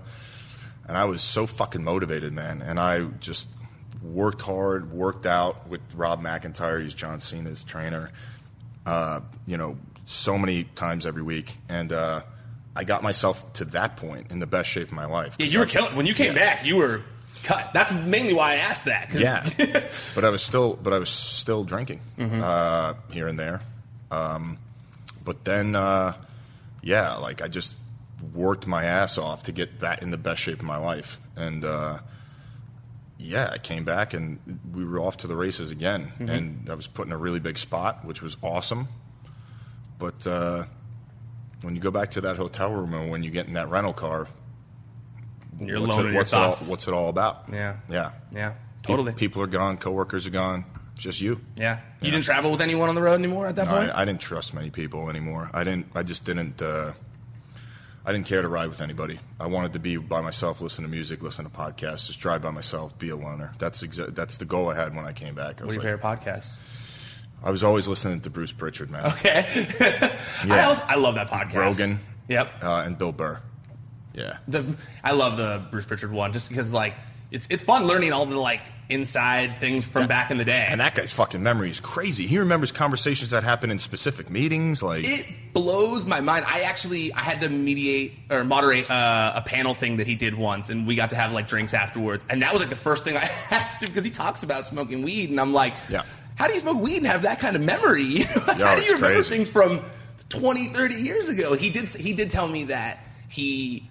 and 0.87 0.97
I 0.97 1.05
was 1.05 1.21
so 1.21 1.45
fucking 1.47 1.83
motivated, 1.83 2.33
man, 2.33 2.61
and 2.61 2.79
I 2.79 3.01
just 3.19 3.49
worked 4.03 4.41
hard, 4.41 4.91
worked 4.91 5.25
out 5.25 5.67
with 5.67 5.81
Rob 5.95 6.21
McIntyre, 6.21 6.81
he's 6.81 6.93
John 6.95 7.19
Cena's 7.19 7.63
trainer, 7.63 8.11
uh, 8.85 9.21
you 9.45 9.57
know, 9.57 9.77
so 10.05 10.37
many 10.37 10.63
times 10.65 11.05
every 11.05 11.23
week, 11.23 11.57
and 11.69 11.91
uh, 11.91 12.21
I 12.75 12.83
got 12.83 13.01
myself 13.03 13.51
to 13.53 13.65
that 13.65 13.97
point 13.97 14.27
in 14.31 14.39
the 14.39 14.45
best 14.45 14.69
shape 14.69 14.87
of 14.89 14.93
my 14.93 15.05
life. 15.05 15.35
Yeah, 15.39 15.47
you 15.47 15.59
were 15.59 15.65
killing. 15.65 15.95
When 15.95 16.05
you 16.05 16.13
came 16.13 16.33
Yeah. 16.35 16.39
back, 16.55 16.65
you 16.65 16.75
were 16.75 17.01
cut. 17.43 17.71
That's 17.73 17.91
mainly 17.91 18.33
why 18.33 18.53
I 18.53 18.55
asked 18.57 18.85
that. 18.85 19.13
Yeah, 19.13 19.47
but 20.15 20.23
I 20.25 20.29
was 20.29 20.43
still, 20.43 20.75
but 20.75 20.93
I 20.93 20.99
was 20.99 21.09
still 21.09 21.63
drinking 21.63 22.01
Mm-hmm. 22.19 22.41
uh, 22.43 22.93
here 23.11 23.27
and 23.27 23.39
there. 23.39 23.61
Um, 24.11 24.57
but 25.23 25.43
then, 25.45 25.75
uh, 25.75 26.13
yeah, 26.83 27.15
like 27.15 27.41
I 27.41 27.47
just 27.47 27.75
worked 28.33 28.67
my 28.67 28.83
ass 28.85 29.17
off 29.17 29.43
to 29.43 29.51
get 29.51 29.79
that 29.79 30.01
in 30.03 30.11
the 30.11 30.17
best 30.17 30.41
shape 30.41 30.59
of 30.59 30.65
my 30.65 30.77
life, 30.77 31.19
and 31.35 31.65
uh, 31.65 31.97
yeah, 33.17 33.49
I 33.51 33.57
came 33.57 33.83
back 33.85 34.13
and 34.13 34.39
we 34.73 34.83
were 34.85 34.99
off 34.99 35.17
to 35.17 35.27
the 35.27 35.35
races 35.35 35.71
again, 35.71 36.11
Mm-hmm. 36.19 36.29
and 36.29 36.69
I 36.69 36.73
was 36.75 36.87
put 36.87 37.05
in 37.07 37.13
a 37.13 37.17
really 37.17 37.39
big 37.39 37.57
spot, 37.57 38.03
which 38.05 38.21
was 38.21 38.37
awesome. 38.43 38.87
But 39.97 40.27
uh, 40.27 40.65
when 41.61 41.75
you 41.75 41.81
go 41.81 41.91
back 41.91 42.11
to 42.11 42.21
that 42.21 42.35
hotel 42.37 42.71
room 42.71 42.93
and 42.93 43.09
when 43.09 43.23
you 43.23 43.29
get 43.31 43.47
in 43.47 43.53
that 43.53 43.69
rental 43.69 43.93
car, 43.93 44.27
You're 45.59 45.79
what's 45.81 45.97
it, 45.97 46.13
what's 46.13 46.33
it 46.33 46.37
all, 46.37 46.55
what's 46.67 46.87
it 46.87 46.93
all 46.93 47.09
about? 47.09 47.45
Yeah. 47.51 47.77
yeah. 47.89 48.11
Yeah, 48.33 48.53
totally. 48.83 49.13
People 49.13 49.41
are 49.41 49.47
gone. 49.47 49.77
Coworkers 49.77 50.27
are 50.27 50.31
gone. 50.31 50.65
Just 50.97 51.21
you. 51.21 51.39
yeah. 51.55 51.75
You 52.01 52.07
Yeah. 52.07 52.11
didn't 52.11 52.23
travel 52.25 52.51
with 52.51 52.61
anyone 52.61 52.87
on 52.89 52.95
the 52.95 53.01
road 53.01 53.15
anymore 53.15 53.47
at 53.47 53.55
that 53.57 53.67
No, 53.67 53.71
point? 53.77 53.91
I, 53.91 54.01
I 54.01 54.05
didn't 54.05 54.21
trust 54.21 54.53
many 54.53 54.69
people 54.69 55.09
anymore. 55.09 55.49
I 55.53 55.63
didn't. 55.63 55.87
I 55.95 56.03
just 56.03 56.23
didn't. 56.25 56.61
Uh, 56.61 56.93
I 58.05 58.11
didn't 58.11 58.27
care 58.27 58.41
to 58.41 58.47
ride 58.47 58.69
with 58.69 58.81
anybody. 58.81 59.19
I 59.39 59.47
wanted 59.47 59.73
to 59.73 59.79
be 59.79 59.97
by 59.97 60.21
myself, 60.21 60.61
listen 60.61 60.83
to 60.83 60.89
music, 60.89 61.23
listen 61.23 61.43
to 61.45 61.51
podcasts, 61.51 62.05
just 62.07 62.19
drive 62.19 62.41
by 62.43 62.51
myself, 62.51 62.97
be 62.99 63.09
a 63.09 63.15
loner. 63.15 63.53
That's 63.57 63.81
exa- 63.83 64.13
That's 64.13 64.37
the 64.37 64.45
goal 64.45 64.69
I 64.69 64.75
had 64.75 64.95
when 64.95 65.05
I 65.05 65.11
came 65.13 65.33
back. 65.33 65.59
I 65.59 65.63
what 65.63 65.63
are 65.63 65.65
was, 65.65 65.75
your 65.83 65.97
like, 65.97 66.21
favorite 66.21 66.35
podcasts? 66.35 66.57
I 67.43 67.49
was 67.51 67.63
always 67.63 67.87
listening 67.87 68.21
to 68.21 68.29
Bruce 68.29 68.51
Pritchard, 68.51 68.89
man, 68.91 69.05
Okay. 69.07 69.67
I, 70.49 70.63
also, 70.63 70.83
I 70.87 70.95
love 70.95 71.15
that 71.15 71.29
podcast. 71.29 71.55
Rogan, 71.55 71.99
Yep. 72.27 72.63
uh, 72.63 72.83
and 72.85 72.97
Bill 72.97 73.11
Burr. 73.11 73.39
Yeah, 74.13 74.37
The, 74.47 74.75
I 75.03 75.11
love 75.11 75.35
the 75.37 75.65
Bruce 75.71 75.85
Pritchard 75.85 76.11
one 76.11 76.31
just 76.31 76.47
because, 76.47 76.71
like, 76.71 76.93
it's 77.35 77.47
it's 77.49 77.61
fun 77.63 77.85
learning 77.85 78.13
all 78.13 78.25
the 78.25 78.37
like 78.37 78.61
inside 78.87 79.57
things 79.57 79.83
from 79.83 80.07
back 80.07 80.29
in 80.29 80.37
the 80.37 80.45
day. 80.45 80.65
And 80.69 80.79
that 80.79 80.93
guy's 80.93 81.11
fucking 81.11 81.41
memory 81.41 81.71
is 81.71 81.79
crazy. 81.79 82.27
He 82.27 82.37
remembers 82.37 82.71
conversations 82.71 83.31
that 83.31 83.43
happened 83.43 83.71
in 83.71 83.79
specific 83.79 84.29
meetings. 84.29 84.83
Like 84.83 85.05
it 85.07 85.25
blows 85.53 86.05
my 86.05 86.21
mind. 86.21 86.45
I 86.47 86.61
actually 86.61 87.11
I 87.13 87.19
had 87.19 87.41
to 87.41 87.49
mediate 87.49 88.13
or 88.29 88.43
moderate 88.43 88.89
uh, 88.89 89.33
a 89.35 89.41
panel 89.41 89.73
thing 89.73 89.97
that 89.97 90.07
he 90.07 90.15
did 90.15 90.35
once, 90.35 90.69
and 90.69 90.87
we 90.87 90.95
got 90.95 91.09
to 91.09 91.15
have 91.15 91.31
like 91.33 91.47
drinks 91.47 91.73
afterwards. 91.73 92.23
And 92.29 92.41
that 92.41 92.53
was 92.53 92.61
like 92.61 92.69
the 92.69 92.75
first 92.75 93.03
thing 93.03 93.17
I 93.17 93.21
asked 93.51 93.81
him 93.83 93.89
because 93.89 94.05
he 94.05 94.11
talks 94.11 94.43
about 94.43 94.65
smoking 94.67 95.01
weed, 95.01 95.29
and 95.29 95.41
I'm 95.41 95.51
like, 95.53 95.73
Yeah. 95.89 96.03
how 96.35 96.47
do 96.47 96.53
you 96.53 96.59
smoke 96.61 96.81
weed 96.81 96.97
and 96.97 97.07
have 97.07 97.23
that 97.23 97.39
kind 97.39 97.55
of 97.55 97.61
memory? 97.63 98.03
You 98.03 98.25
know, 98.25 98.43
like, 98.47 98.59
Yo, 98.59 98.65
how 98.65 98.75
do 98.75 98.81
you 98.83 98.93
remember 98.93 99.15
crazy. 99.15 99.33
things 99.35 99.49
from 99.49 99.81
20, 100.29 100.67
30 100.67 100.95
years 100.95 101.27
ago? 101.27 101.53
He 101.55 101.69
did 101.71 101.89
he 101.89 102.13
did 102.13 102.29
tell 102.29 102.47
me 102.47 102.65
that 102.65 102.99
he 103.29 103.87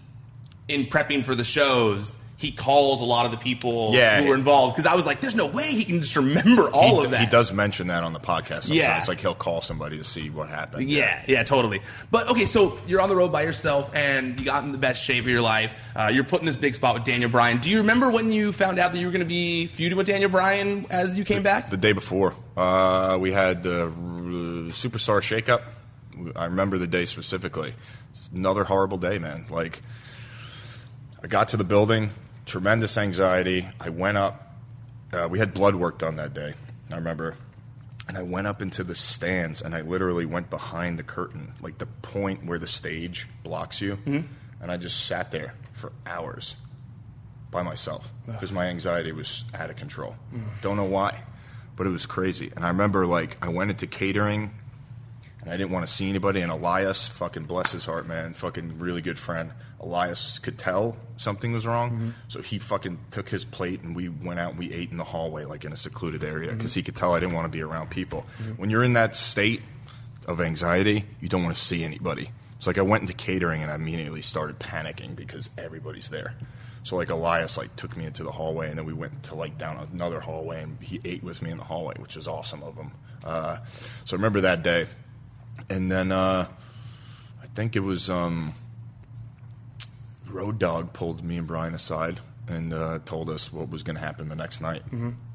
in 0.69 0.87
prepping 0.87 1.25
for 1.25 1.35
the 1.35 1.45
shows. 1.45 2.17
He 2.45 2.53
calls 2.53 3.01
a 3.01 3.05
lot 3.05 3.25
of 3.25 3.31
the 3.33 3.39
people 3.39 3.91
Yeah. 3.95 4.21
who 4.21 4.29
were 4.29 4.35
involved 4.35 4.77
because 4.77 4.87
I 4.87 4.95
was 4.95 5.07
like, 5.07 5.21
"There's 5.21 5.35
no 5.35 5.47
way 5.47 5.73
he 5.73 5.85
can 5.85 6.03
just 6.03 6.15
remember 6.15 6.69
all 6.71 7.01
he, 7.01 7.05
of 7.07 7.11
that." 7.13 7.21
He 7.21 7.27
does 7.27 7.53
mention 7.53 7.87
that 7.87 8.05
on 8.05 8.13
the 8.13 8.21
podcast. 8.21 8.65
Sometimes. 8.65 8.71
Yeah. 8.75 8.99
It's 8.99 9.09
like 9.09 9.21
he'll 9.21 9.35
call 9.35 9.63
somebody 9.63 9.97
to 9.97 10.05
see 10.05 10.29
what 10.29 10.49
happened. 10.51 10.91
Yeah, 10.91 11.23
yeah, 11.27 11.43
totally. 11.43 11.81
But 12.11 12.29
okay, 12.31 12.45
so 12.45 12.79
you're 12.87 13.01
on 13.01 13.09
the 13.09 13.17
road 13.17 13.33
by 13.33 13.43
yourself, 13.43 13.91
and 13.95 14.39
you 14.39 14.45
got 14.45 14.63
in 14.65 14.73
the 14.73 14.79
best 14.79 15.03
shape 15.03 15.25
of 15.25 15.31
your 15.31 15.41
life. 15.41 15.75
Uh, 15.97 16.11
you're 16.13 16.25
put 16.25 16.41
in 16.41 16.47
this 16.47 16.57
big 16.57 16.75
spot 16.75 16.95
with 16.95 17.05
Daniel 17.05 17.31
Bryan. 17.31 17.59
Do 17.59 17.71
you 17.71 17.79
remember 17.79 18.11
when 18.11 18.31
you 18.31 18.53
found 18.53 18.79
out 18.79 18.93
that 18.93 18.99
you 18.99 19.07
were 19.07 19.13
going 19.13 19.21
to 19.21 19.27
be 19.27 19.67
feuding 19.67 19.97
with 19.97 20.07
Daniel 20.07 20.31
Bryan 20.31 20.87
as 20.91 21.19
you 21.19 21.25
came 21.25 21.43
back? 21.43 21.71
The 21.71 21.77
day 21.79 21.93
before, 21.93 22.35
uh, 22.57 23.17
we 23.21 23.33
had 23.33 23.63
the 23.63 23.87
uh, 23.87 23.91
Superstar 24.71 25.21
Shakeup. 25.23 25.63
I 26.37 26.45
remember 26.45 26.79
the 26.79 26.87
day 26.87 27.07
specifically. 27.07 27.75
It's 28.15 28.29
another 28.29 28.65
horrible 28.65 28.99
day, 28.99 29.19
man. 29.19 29.47
Like, 29.51 29.83
I 31.23 31.27
got 31.27 31.49
to 31.51 31.57
the 31.57 31.65
building, 31.65 32.11
tremendous 32.47 32.97
anxiety. 32.99 33.67
I 33.81 33.89
went 33.91 34.17
up. 34.19 34.57
Uh, 35.13 35.29
we 35.29 35.39
had 35.39 35.55
blood 35.55 35.75
work 35.75 35.99
done 35.99 36.17
that 36.17 36.35
day. 36.35 36.55
I 36.91 36.97
remember. 36.97 37.37
And 38.07 38.19
I 38.19 38.23
went 38.23 38.47
up 38.47 38.61
into 38.61 38.85
the 38.85 38.95
stands, 38.95 39.63
and 39.63 39.75
I 39.75 39.81
literally 39.81 40.27
went 40.27 40.51
behind 40.51 40.99
the 40.99 41.03
curtain, 41.03 41.55
like 41.63 41.79
the 41.79 41.87
point 41.87 42.45
where 42.45 42.59
the 42.59 42.67
stage 42.67 43.27
blocks 43.43 43.81
you. 43.81 43.99
And 44.61 44.71
I 44.71 44.77
just 44.77 45.07
sat 45.07 45.31
there 45.31 45.55
for 45.73 45.93
hours 46.07 46.55
by 47.51 47.63
myself 47.63 48.13
because 48.27 48.53
my 48.53 48.67
anxiety 48.67 49.13
was 49.13 49.45
out 49.55 49.71
of 49.71 49.77
control. 49.77 50.17
Don't 50.61 50.77
know 50.77 50.85
why, 50.85 51.23
but 51.77 51.87
it 51.87 51.91
was 51.91 52.05
crazy. 52.05 52.51
And 52.55 52.65
I 52.65 52.69
remember 52.69 53.07
like 53.07 53.37
I 53.41 53.49
went 53.49 53.71
into 53.71 53.87
catering 53.87 54.51
and 55.41 55.51
I 55.51 55.57
didn't 55.57 55.71
want 55.71 55.87
to 55.87 55.93
see 55.93 56.09
anybody. 56.09 56.41
And 56.41 56.51
Elias, 56.51 57.07
fucking 57.07 57.45
bless 57.45 57.73
his 57.73 57.87
heart, 57.87 58.07
man, 58.07 58.35
fucking 58.35 58.79
really 58.81 59.03
good 59.03 59.19
friend. 59.19 59.53
Elias 59.85 60.39
could 60.39 60.59
tell 60.59 60.97
something 61.17 61.53
was 61.53 61.67
wrong, 61.67 62.15
so 62.29 62.43
he 62.43 62.59
fucking 62.59 62.99
took 63.11 63.29
his 63.29 63.45
plate 63.45 63.83
and 63.83 63.95
we 63.95 64.09
went 64.09 64.41
out 64.41 64.51
and 64.51 64.59
we 64.59 64.73
ate 64.73 64.91
in 64.91 64.97
the 64.97 65.05
hallway, 65.05 65.45
like 65.45 65.65
in 65.65 65.73
a 65.73 65.77
secluded 65.77 66.25
area, 66.25 66.53
because 66.53 66.75
he 66.75 66.83
could 66.83 66.97
tell 66.97 67.15
I 67.15 67.21
didn't 67.21 67.35
want 67.35 67.45
to 67.45 67.51
be 67.51 67.63
around 67.63 67.91
people. 67.91 68.27
When 68.57 68.71
you're 68.71 68.83
in 68.83 68.95
that 68.95 69.15
state 69.15 69.63
of 70.27 70.41
anxiety, 70.41 71.05
you 71.21 71.29
don't 71.29 71.43
want 71.45 71.55
to 71.55 71.63
see 71.63 71.85
anybody. 71.85 72.31
So 72.59 72.71
like 72.71 72.79
I 72.79 72.83
went 72.83 73.03
into 73.03 73.13
catering 73.13 73.63
and 73.63 73.71
I 73.71 73.75
immediately 73.75 74.23
started 74.23 74.59
panicking 74.59 75.15
because 75.15 75.51
everybody's 75.59 76.09
there. 76.09 76.35
So 76.83 76.97
like 76.97 77.11
Elias 77.11 77.59
like 77.59 77.77
took 77.77 77.97
me 77.97 78.07
into 78.07 78.23
the 78.25 78.33
hallway 78.33 78.71
and 78.71 78.79
then 78.79 78.87
we 78.87 78.93
went 78.95 79.23
to 79.25 79.35
like 79.35 79.59
down 79.59 79.87
another 79.93 80.21
hallway 80.21 80.63
and 80.63 80.79
he 80.81 81.01
ate 81.05 81.23
with 81.23 81.43
me 81.43 81.51
in 81.51 81.59
the 81.59 81.65
hallway, 81.65 81.95
which 81.99 82.17
was 82.17 82.27
awesome 82.27 82.63
of 82.63 82.75
him. 82.75 82.91
Uh, 83.23 83.59
so 84.05 84.15
I 84.15 84.19
remember 84.19 84.43
that 84.43 84.63
day, 84.63 84.87
and 85.71 85.91
then 85.91 86.13
uh, 86.13 86.47
I 87.43 87.47
think 87.55 87.75
it 87.75 87.81
was 87.81 88.11
um, 88.11 88.53
Road 90.35 90.59
Dog 90.59 90.93
pulled 90.93 91.23
me 91.23 91.39
and 91.39 91.47
Bryan 91.47 91.75
aside 91.75 92.19
and 92.49 92.75
uh, 92.75 92.99
told 93.05 93.31
us 93.31 93.53
what 93.53 93.71
was 93.71 93.83
going 93.85 93.95
to 93.97 94.03
happen 94.03 94.29
the 94.29 94.35
next 94.37 94.61
night. 94.61 94.83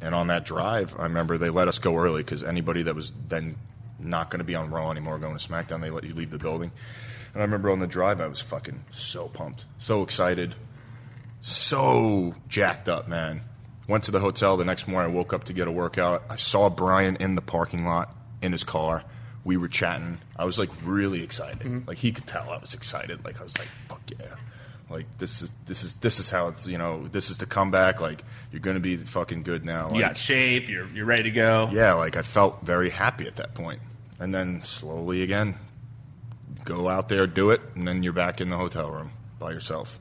And 0.02 0.14
on 0.14 0.28
that 0.28 0.46
drive, 0.46 0.94
I 1.00 1.04
remember 1.04 1.38
they 1.38 1.50
let 1.50 1.68
us 1.68 1.80
go 1.80 1.96
early 1.98 2.22
because 2.22 2.44
anybody 2.44 2.84
that 2.84 2.94
was 2.96 3.14
then 3.28 3.56
not 3.98 4.30
going 4.30 4.40
to 4.40 4.46
be 4.46 4.56
on 4.56 4.70
Raw 4.70 4.92
anymore, 4.92 5.18
going 5.18 5.38
to 5.38 5.48
SmackDown, 5.48 5.82
they 5.82 5.90
let 5.90 6.04
you 6.04 6.14
leave 6.14 6.30
the 6.32 6.38
building. 6.38 6.72
And 7.34 7.42
I 7.42 7.46
remember 7.46 7.72
on 7.72 7.80
the 7.80 7.88
drive, 7.88 8.20
I 8.22 8.28
was 8.28 8.42
fucking 8.42 8.84
so 8.92 9.28
pumped, 9.28 9.66
so 9.78 10.04
excited, 10.04 10.54
so 11.40 12.36
jacked 12.48 12.90
up, 12.90 13.08
man. 13.08 13.42
Went 13.88 14.04
to 14.04 14.12
the 14.12 14.20
hotel 14.20 14.58
the 14.58 14.66
next 14.66 14.88
morning. 14.88 15.12
I 15.12 15.16
woke 15.16 15.34
up 15.34 15.46
to 15.46 15.54
get 15.54 15.68
a 15.68 15.72
workout. 15.72 16.24
I 16.30 16.36
saw 16.36 16.70
Bryan 16.70 17.16
in 17.16 17.36
the 17.36 17.42
parking 17.42 17.86
lot 17.86 18.16
in 18.42 18.52
his 18.52 18.64
car. 18.64 19.04
We 19.44 19.58
were 19.58 19.68
chatting. 19.68 20.20
I 20.38 20.46
was 20.46 20.60
like 20.60 20.70
really 20.84 21.24
excited. 21.24 21.88
Like 21.88 21.98
he 21.98 22.12
could 22.12 22.28
tell 22.28 22.50
I 22.52 22.58
was 22.58 22.74
excited. 22.76 23.26
Like 23.26 23.40
I 23.40 23.44
was 23.44 23.58
like, 23.58 23.68
fuck 23.88 24.02
yeah. 24.20 24.36
Like 24.90 25.06
this 25.20 25.42
is 25.44 25.52
this 25.66 25.84
is 25.84 25.94
this 25.96 26.20
is 26.20 26.30
how 26.30 26.48
it's 26.48 26.68
you 26.68 26.78
know 26.78 27.08
this 27.08 27.30
is 27.30 27.38
the 27.38 27.46
comeback. 27.46 28.02
Like 28.02 28.24
you're 28.52 28.60
gonna 28.62 28.80
be 28.80 28.98
fucking 28.98 29.44
good 29.44 29.64
now. 29.64 29.90
You 29.94 30.02
got 30.02 30.18
shape. 30.18 30.68
You're 30.68 30.88
you're 30.88 31.06
ready 31.06 31.24
to 31.24 31.32
go. 31.32 31.70
yeah, 31.72 31.94
like 31.94 32.18
I 32.18 32.24
felt 32.24 32.64
very 32.64 32.90
happy 32.90 33.28
at 33.28 33.36
that 33.38 33.54
point. 33.54 33.82
And 34.20 34.34
then 34.34 34.64
slowly 34.64 35.22
again, 35.22 35.56
go 36.66 36.90
out 36.90 37.08
there, 37.10 37.28
do 37.28 37.52
it, 37.52 37.62
and 37.76 37.88
then 37.88 38.04
you're 38.04 38.14
back 38.14 38.42
in 38.42 38.50
the 38.50 38.58
hotel 38.58 38.90
room 38.90 39.12
by 39.40 39.52
yourself. 39.52 40.00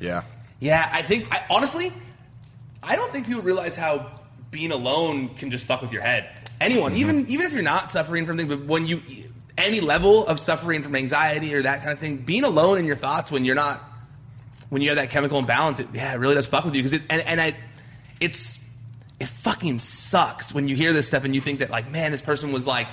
Yeah. 0.00 0.22
Yeah, 0.60 0.88
I 0.92 1.02
think 1.02 1.30
I, 1.34 1.44
honestly, 1.50 1.92
I 2.82 2.96
don't 2.96 3.12
think 3.12 3.26
people 3.26 3.42
realize 3.42 3.76
how 3.76 4.10
being 4.50 4.72
alone 4.72 5.34
can 5.34 5.50
just 5.50 5.64
fuck 5.66 5.82
with 5.82 5.92
your 5.92 6.02
head. 6.02 6.28
Anyone, 6.60 6.92
Mm-hmm. 6.92 7.00
even 7.00 7.26
even 7.28 7.46
if 7.46 7.52
you're 7.52 7.62
not 7.62 7.90
suffering 7.90 8.24
from 8.24 8.36
things, 8.38 8.48
but 8.48 8.64
when 8.64 8.86
you 8.86 9.02
any 9.58 9.80
level 9.80 10.26
of 10.26 10.38
suffering 10.38 10.82
from 10.82 10.94
anxiety 10.96 11.54
or 11.54 11.62
that 11.62 11.80
kind 11.80 11.92
of 11.92 11.98
thing, 11.98 12.18
being 12.18 12.44
alone 12.44 12.78
in 12.78 12.84
your 12.86 12.96
thoughts 12.96 13.30
when 13.30 13.44
you're 13.44 13.54
not 13.54 13.82
when 14.68 14.82
you 14.82 14.88
have 14.88 14.96
that 14.96 15.10
chemical 15.10 15.38
imbalance, 15.38 15.80
it, 15.80 15.88
yeah, 15.94 16.12
it 16.12 16.18
really 16.18 16.34
does 16.34 16.46
fuck 16.46 16.64
with 16.64 16.74
you 16.74 16.82
because 16.82 16.94
it 16.98 17.02
and, 17.10 17.22
and 17.22 17.40
I 17.40 17.56
it's 18.20 18.58
it 19.20 19.28
fucking 19.28 19.78
sucks 19.78 20.52
when 20.52 20.68
you 20.68 20.76
hear 20.76 20.92
this 20.92 21.08
stuff 21.08 21.24
and 21.24 21.34
you 21.34 21.40
think 21.40 21.60
that 21.60 21.70
like 21.70 21.90
man, 21.90 22.12
this 22.12 22.22
person 22.22 22.52
was 22.52 22.66
like 22.66 22.86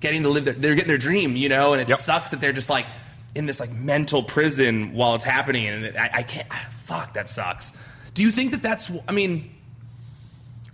getting 0.00 0.22
to 0.22 0.28
live 0.28 0.44
their 0.44 0.54
they're 0.54 0.74
getting 0.74 0.88
their 0.88 0.98
dream, 0.98 1.36
you 1.36 1.48
know, 1.48 1.72
and 1.72 1.82
it 1.82 1.88
Yep. 1.88 1.98
sucks 1.98 2.30
that 2.30 2.40
they're 2.40 2.52
just 2.52 2.70
like 2.70 2.86
in 3.34 3.46
this 3.46 3.60
like 3.60 3.72
mental 3.72 4.22
prison 4.22 4.94
while 4.94 5.14
it's 5.14 5.24
happening, 5.24 5.66
and 5.66 5.84
it, 5.84 5.96
I, 5.96 6.10
I 6.14 6.22
can't. 6.22 6.46
ah, 6.50 6.66
Fuck, 6.84 7.14
that 7.14 7.28
sucks. 7.28 7.72
Do 8.14 8.22
you 8.22 8.30
think 8.30 8.52
that 8.52 8.62
that's? 8.62 8.90
I 9.08 9.12
mean, 9.12 9.50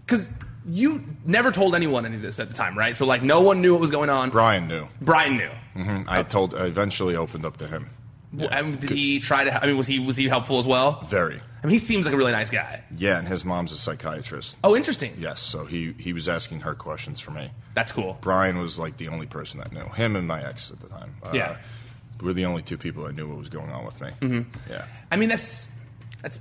because 0.06 0.28
you 0.68 1.02
never 1.24 1.50
told 1.50 1.74
anyone 1.74 2.06
any 2.06 2.16
of 2.16 2.22
this 2.22 2.38
at 2.38 2.48
the 2.48 2.54
time, 2.54 2.76
right? 2.78 2.96
So 2.96 3.04
like, 3.06 3.22
no 3.22 3.40
one 3.40 3.60
knew 3.62 3.72
what 3.72 3.80
was 3.80 3.90
going 3.90 4.10
on. 4.10 4.30
Bryan 4.30 4.68
knew. 4.68 4.86
Bryan 5.00 5.36
knew. 5.38 5.50
hmm 5.74 6.02
I 6.06 6.22
told. 6.22 6.54
I 6.54 6.66
eventually 6.66 7.16
opened 7.16 7.44
up 7.44 7.56
to 7.56 7.66
him. 7.66 7.88
I 8.50 8.62
mean, 8.62 8.76
did 8.78 8.90
he 8.90 9.20
try 9.20 9.44
to? 9.44 9.62
I 9.62 9.66
mean, 9.66 9.76
was 9.76 9.86
he 9.86 9.98
was 9.98 10.16
he 10.16 10.26
helpful 10.28 10.58
as 10.58 10.66
well? 10.66 11.02
Very. 11.06 11.36
I 11.62 11.66
mean, 11.66 11.72
he 11.74 11.78
seems 11.78 12.04
like 12.06 12.14
a 12.14 12.16
really 12.16 12.32
nice 12.32 12.50
guy. 12.50 12.82
Yeah, 12.96 13.18
and 13.18 13.28
his 13.28 13.44
mom's 13.44 13.70
a 13.72 13.76
psychiatrist. 13.76 14.56
Oh, 14.64 14.74
interesting. 14.74 15.14
Yes, 15.18 15.40
so 15.40 15.64
he 15.66 15.94
he 15.98 16.12
was 16.12 16.28
asking 16.28 16.60
her 16.60 16.74
questions 16.74 17.20
for 17.20 17.30
me. 17.30 17.50
That's 17.74 17.92
cool. 17.92 18.18
Bryan 18.20 18.58
was 18.58 18.78
like 18.78 18.96
the 18.96 19.08
only 19.08 19.26
person 19.26 19.60
that 19.60 19.70
knew 19.72 19.84
him 19.94 20.16
and 20.16 20.26
my 20.26 20.42
ex 20.42 20.70
at 20.70 20.80
the 20.80 20.88
time. 20.88 21.14
Uh, 21.22 21.30
Yeah. 21.34 21.56
we're 22.20 22.32
the 22.32 22.46
only 22.46 22.62
two 22.62 22.78
people 22.78 23.04
that 23.04 23.14
knew 23.14 23.28
what 23.28 23.38
was 23.38 23.48
going 23.48 23.70
on 23.70 23.84
with 23.84 24.00
me. 24.00 24.10
Mhm. 24.20 24.46
Yeah. 24.70 24.84
I 25.10 25.16
mean, 25.16 25.28
that's 25.28 25.68
that's. 26.22 26.38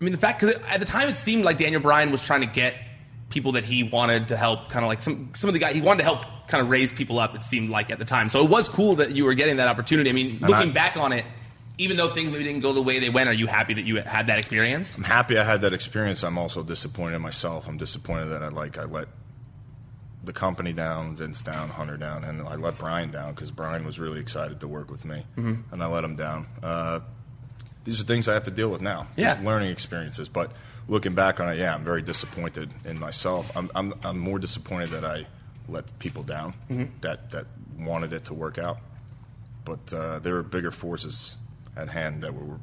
I 0.00 0.04
mean, 0.04 0.12
the 0.12 0.18
fact 0.18 0.40
because 0.40 0.54
at 0.66 0.78
the 0.78 0.86
time 0.86 1.08
it 1.08 1.16
seemed 1.16 1.44
like 1.44 1.58
Daniel 1.58 1.80
Bryan 1.82 2.10
was 2.10 2.22
trying 2.24 2.40
to 2.42 2.46
get 2.46 2.74
people 3.30 3.52
that 3.52 3.64
he 3.64 3.82
wanted 3.82 4.28
to 4.28 4.36
help, 4.36 4.68
kind 4.70 4.84
of 4.84 4.88
like 4.88 5.02
some 5.02 5.30
some 5.34 5.48
of 5.48 5.54
the 5.54 5.58
guys 5.60 5.74
he 5.74 5.80
wanted 5.80 5.98
to 5.98 6.04
help, 6.04 6.20
kind 6.48 6.62
of 6.62 6.70
raise 6.70 6.92
people 6.92 7.18
up. 7.18 7.34
It 7.34 7.42
seemed 7.42 7.70
like 7.70 7.90
at 7.90 7.98
the 7.98 8.04
time, 8.04 8.28
so 8.28 8.42
it 8.44 8.50
was 8.50 8.68
cool 8.68 8.94
that 8.96 9.14
you 9.16 9.24
were 9.24 9.34
getting 9.34 9.56
that 9.56 9.68
opportunity. 9.68 10.08
I 10.10 10.12
mean, 10.12 10.30
And 10.32 10.40
looking 10.42 10.70
I- 10.70 10.72
back 10.74 10.96
on 10.96 11.12
it, 11.12 11.24
even 11.78 11.96
though 11.96 12.08
things 12.08 12.30
maybe 12.30 12.44
didn't 12.44 12.60
go 12.62 12.72
the 12.72 12.82
way 12.82 12.98
they 13.00 13.10
went, 13.10 13.28
are 13.28 13.32
you 13.34 13.46
happy 13.46 13.74
that 13.74 13.84
you 13.84 13.96
had 13.96 14.28
that 14.28 14.38
experience? 14.38 14.96
I'm 14.96 15.04
happy 15.04 15.38
I 15.38 15.44
had 15.44 15.60
that 15.62 15.72
experience. 15.74 16.22
I'm 16.22 16.38
also 16.38 16.62
disappointed 16.62 17.16
in 17.16 17.22
myself. 17.22 17.66
I'm 17.68 17.76
disappointed 17.76 18.26
that 18.26 18.42
I 18.42 18.48
like 18.48 18.78
I 18.78 18.84
let 18.84 19.08
the 20.24 20.32
company 20.32 20.72
down, 20.72 21.14
Vince 21.16 21.42
down, 21.42 21.68
Hunter 21.68 21.96
down, 21.96 22.24
and 22.24 22.42
I 22.48 22.56
let 22.56 22.78
Bryan 22.78 23.10
down 23.12 23.32
because 23.34 23.50
Bryan 23.52 23.84
was 23.84 24.00
really 24.00 24.18
excited 24.20 24.58
to 24.60 24.66
work 24.68 24.90
with 24.90 25.04
me, 25.04 25.24
Mhm. 25.36 25.62
and 25.70 25.82
I 25.82 25.86
let 25.86 26.02
him 26.02 26.16
down. 26.16 26.46
Uh, 26.62 27.00
these 27.84 28.00
are 28.00 28.04
things 28.04 28.26
I 28.26 28.34
have 28.34 28.42
to 28.44 28.50
deal 28.50 28.68
with 28.68 28.80
now. 28.80 29.06
Just 29.16 29.40
Yeah. 29.40 29.46
learning 29.46 29.70
experiences. 29.70 30.28
But 30.28 30.50
looking 30.88 31.14
back 31.14 31.40
on 31.40 31.48
it, 31.48 31.58
yeah, 31.58 31.74
I'm 31.74 31.84
very 31.84 32.02
disappointed 32.02 32.70
in 32.84 32.98
myself. 32.98 33.54
I'm 33.56 33.70
I'm, 33.74 33.94
I'm 34.04 34.18
more 34.18 34.38
disappointed 34.38 34.90
that 34.90 35.04
I 35.04 35.26
let 35.68 35.98
people 35.98 36.22
down 36.22 36.54
Mhm. 36.70 36.88
that 37.00 37.30
that 37.30 37.46
wanted 37.78 38.12
it 38.12 38.24
to 38.26 38.34
work 38.34 38.58
out. 38.58 38.78
But 39.64 39.92
uh, 39.92 40.18
there 40.20 40.34
were 40.34 40.42
bigger 40.44 40.70
forces 40.70 41.36
at 41.76 41.88
hand 41.88 42.22
that 42.22 42.32
were 42.34 42.58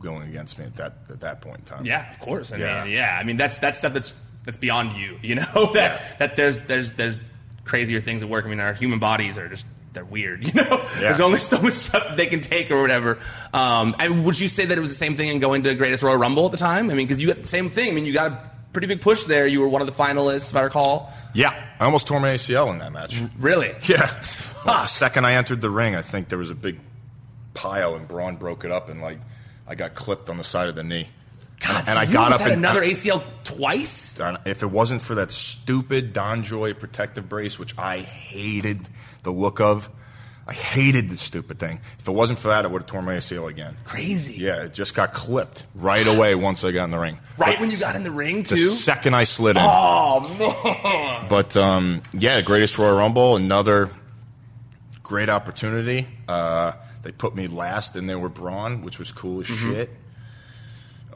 going 0.00 0.28
against 0.28 0.58
me 0.58 0.64
at 0.64 0.76
that 0.76 0.94
at 1.08 1.20
that 1.20 1.40
point 1.40 1.58
in 1.58 1.64
time. 1.64 1.86
Yeah, 1.86 2.10
of 2.10 2.18
course. 2.20 2.52
I 2.52 2.56
Yeah. 2.56 2.84
mean, 2.84 2.92
yeah. 2.92 3.16
I 3.20 3.24
mean, 3.24 3.36
that's 3.36 3.58
that's 3.58 3.78
stuff 3.78 3.92
that's 3.92 4.12
that's 4.44 4.56
beyond 4.58 4.96
you. 4.96 5.18
You 5.22 5.36
know 5.36 5.70
that 5.74 6.18
that 6.18 6.36
there's 6.36 6.64
there's 6.64 6.92
there's 6.92 7.18
crazier 7.64 8.00
things 8.00 8.22
at 8.22 8.28
work. 8.28 8.44
I 8.44 8.48
mean, 8.48 8.60
our 8.60 8.72
human 8.74 8.98
bodies 8.98 9.38
are 9.38 9.48
just 9.48 9.66
they're 9.98 10.04
weird. 10.04 10.46
You 10.48 10.52
know, 10.54 10.84
there's 10.98 11.20
only 11.20 11.40
so 11.40 11.60
much 11.60 11.72
stuff 11.74 12.06
that 12.08 12.16
they 12.16 12.26
can 12.26 12.40
take 12.40 12.70
or 12.70 12.80
whatever. 12.80 13.18
Um, 13.52 13.96
and 13.98 14.24
would 14.24 14.38
you 14.38 14.48
say 14.48 14.64
that 14.64 14.78
it 14.78 14.80
was 14.80 14.90
the 14.90 14.96
same 14.96 15.16
thing 15.16 15.28
in 15.28 15.40
going 15.40 15.64
to 15.64 15.74
Greatest 15.74 16.02
Royal 16.04 16.16
Rumble 16.16 16.46
at 16.46 16.52
the 16.52 16.56
time? 16.56 16.90
I 16.90 16.94
mean, 16.94 17.06
because 17.08 17.20
you 17.20 17.26
got 17.28 17.38
the 17.38 17.48
same 17.48 17.68
thing. 17.68 17.90
I 17.90 17.94
mean, 17.94 18.04
you 18.06 18.12
got 18.12 18.30
a 18.32 18.50
pretty 18.72 18.86
big 18.86 19.00
push 19.00 19.24
there. 19.24 19.46
You 19.46 19.60
were 19.60 19.68
one 19.68 19.82
of 19.82 19.88
the 19.88 19.92
finalists, 19.92 20.50
if 20.50 20.56
I 20.56 20.62
recall. 20.62 21.12
Yeah, 21.34 21.50
I 21.80 21.84
almost 21.84 22.06
tore 22.06 22.20
my 22.20 22.30
ACL 22.30 22.70
in 22.70 22.78
that 22.78 22.92
match. 22.92 23.20
Really? 23.38 23.74
Yeah. 23.88 24.22
Well, 24.64 24.82
the 24.82 24.86
second 24.86 25.24
I 25.24 25.32
entered 25.32 25.60
the 25.60 25.70
ring, 25.70 25.94
I 25.96 26.02
think 26.02 26.28
there 26.28 26.38
was 26.38 26.50
a 26.50 26.54
big 26.54 26.78
pile, 27.54 27.94
and 27.94 28.06
Braun 28.06 28.36
broke 28.36 28.64
it 28.64 28.70
up, 28.70 28.88
and 28.88 29.00
like 29.02 29.18
I 29.66 29.74
got 29.74 29.94
clipped 29.94 30.30
on 30.30 30.36
the 30.36 30.44
side 30.44 30.68
of 30.68 30.74
the 30.76 30.84
knee. 30.84 31.08
God, 31.60 31.84
and 31.88 31.98
I 31.98 32.04
you 32.04 32.12
got 32.12 32.32
up 32.32 32.40
had 32.40 32.52
and 32.52 32.58
another 32.60 32.82
ACL 32.82 33.22
twice. 33.44 34.18
If 34.44 34.62
it 34.62 34.66
wasn't 34.70 35.02
for 35.02 35.16
that 35.16 35.32
stupid 35.32 36.14
DonJoy 36.14 36.78
protective 36.78 37.28
brace, 37.28 37.58
which 37.58 37.76
I 37.76 37.98
hated 37.98 38.88
the 39.24 39.30
look 39.32 39.60
of, 39.60 39.88
I 40.46 40.52
hated 40.52 41.10
the 41.10 41.16
stupid 41.16 41.58
thing. 41.58 41.80
If 41.98 42.08
it 42.08 42.12
wasn't 42.12 42.38
for 42.38 42.48
that, 42.48 42.64
I 42.64 42.68
would 42.68 42.82
have 42.82 42.86
torn 42.88 43.04
my 43.04 43.14
ACL 43.16 43.50
again. 43.50 43.76
Crazy. 43.84 44.34
Yeah, 44.40 44.62
it 44.64 44.72
just 44.72 44.94
got 44.94 45.12
clipped 45.12 45.66
right 45.74 46.06
away 46.06 46.34
once 46.36 46.64
I 46.64 46.72
got 46.72 46.84
in 46.84 46.90
the 46.90 46.98
ring. 46.98 47.18
Right 47.36 47.54
But 47.56 47.60
when 47.60 47.70
you 47.70 47.76
got 47.76 47.96
in 47.96 48.02
the 48.02 48.10
ring 48.10 48.44
the 48.44 48.56
too. 48.56 48.68
second 48.70 49.14
I 49.14 49.24
slid 49.24 49.56
in. 49.56 49.62
Oh 49.66 50.20
man. 50.38 51.26
But 51.28 51.56
um, 51.56 52.02
yeah, 52.12 52.40
greatest 52.40 52.78
Royal 52.78 52.96
Rumble, 52.96 53.36
another 53.36 53.90
great 55.02 55.28
opportunity. 55.28 56.06
Uh, 56.26 56.72
they 57.02 57.12
put 57.12 57.34
me 57.34 57.46
last, 57.46 57.96
and 57.96 58.08
they 58.08 58.14
were 58.14 58.28
Braun, 58.28 58.82
which 58.82 58.98
was 58.98 59.12
cool 59.12 59.40
as 59.40 59.46
Mm-hmm. 59.48 59.72
shit. 59.72 59.90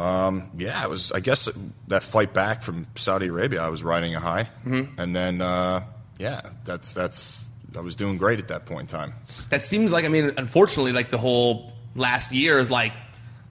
Um, 0.02 0.50
yeah, 0.56 0.82
it 0.82 0.90
was. 0.90 1.12
I 1.12 1.20
guess 1.20 1.48
that 1.88 2.02
flight 2.02 2.32
back 2.34 2.62
from 2.62 2.86
Saudi 2.96 3.28
Arabia, 3.28 3.62
I 3.62 3.68
was 3.68 3.82
riding 3.84 4.14
a 4.14 4.20
high, 4.20 4.48
Mm-hmm. 4.66 5.00
and 5.00 5.14
then 5.14 5.40
uh, 5.40 5.84
yeah, 6.18 6.40
that's 6.64 6.92
that's. 6.92 7.48
I 7.76 7.80
was 7.80 7.94
doing 7.96 8.18
great 8.18 8.38
at 8.38 8.48
that 8.48 8.66
point 8.66 8.82
in 8.92 8.98
time. 8.98 9.14
That 9.50 9.62
seems 9.62 9.90
like 9.92 10.04
I 10.04 10.08
mean, 10.08 10.32
unfortunately, 10.36 10.92
like 10.92 11.10
the 11.10 11.18
whole 11.18 11.72
last 11.94 12.32
year 12.32 12.58
is 12.58 12.70
like 12.70 12.92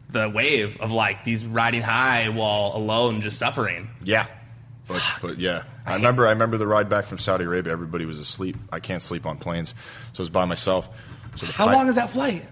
the 0.09 0.29
wave 0.29 0.79
of 0.81 0.91
like 0.91 1.23
these 1.23 1.45
riding 1.45 1.81
high 1.81 2.29
while 2.29 2.73
alone, 2.75 3.21
just 3.21 3.39
suffering. 3.39 3.89
Yeah, 4.03 4.27
but 4.87 5.01
but 5.21 5.39
yeah, 5.39 5.63
I 5.85 5.95
remember. 5.95 6.27
I 6.27 6.31
remember 6.31 6.57
the 6.57 6.67
ride 6.67 6.89
back 6.89 7.05
from 7.05 7.17
Saudi 7.17 7.45
Arabia. 7.45 7.71
Everybody 7.71 8.05
was 8.05 8.19
asleep. 8.19 8.57
I 8.71 8.79
can't 8.79 9.01
sleep 9.01 9.25
on 9.25 9.37
planes, 9.37 9.73
so 10.13 10.21
I 10.21 10.23
was 10.23 10.29
by 10.29 10.45
myself. 10.45 10.89
So 11.35 11.45
the 11.45 11.53
How 11.53 11.71
long 11.71 11.87
is 11.87 11.95
that 11.95 12.09
flight? 12.09 12.45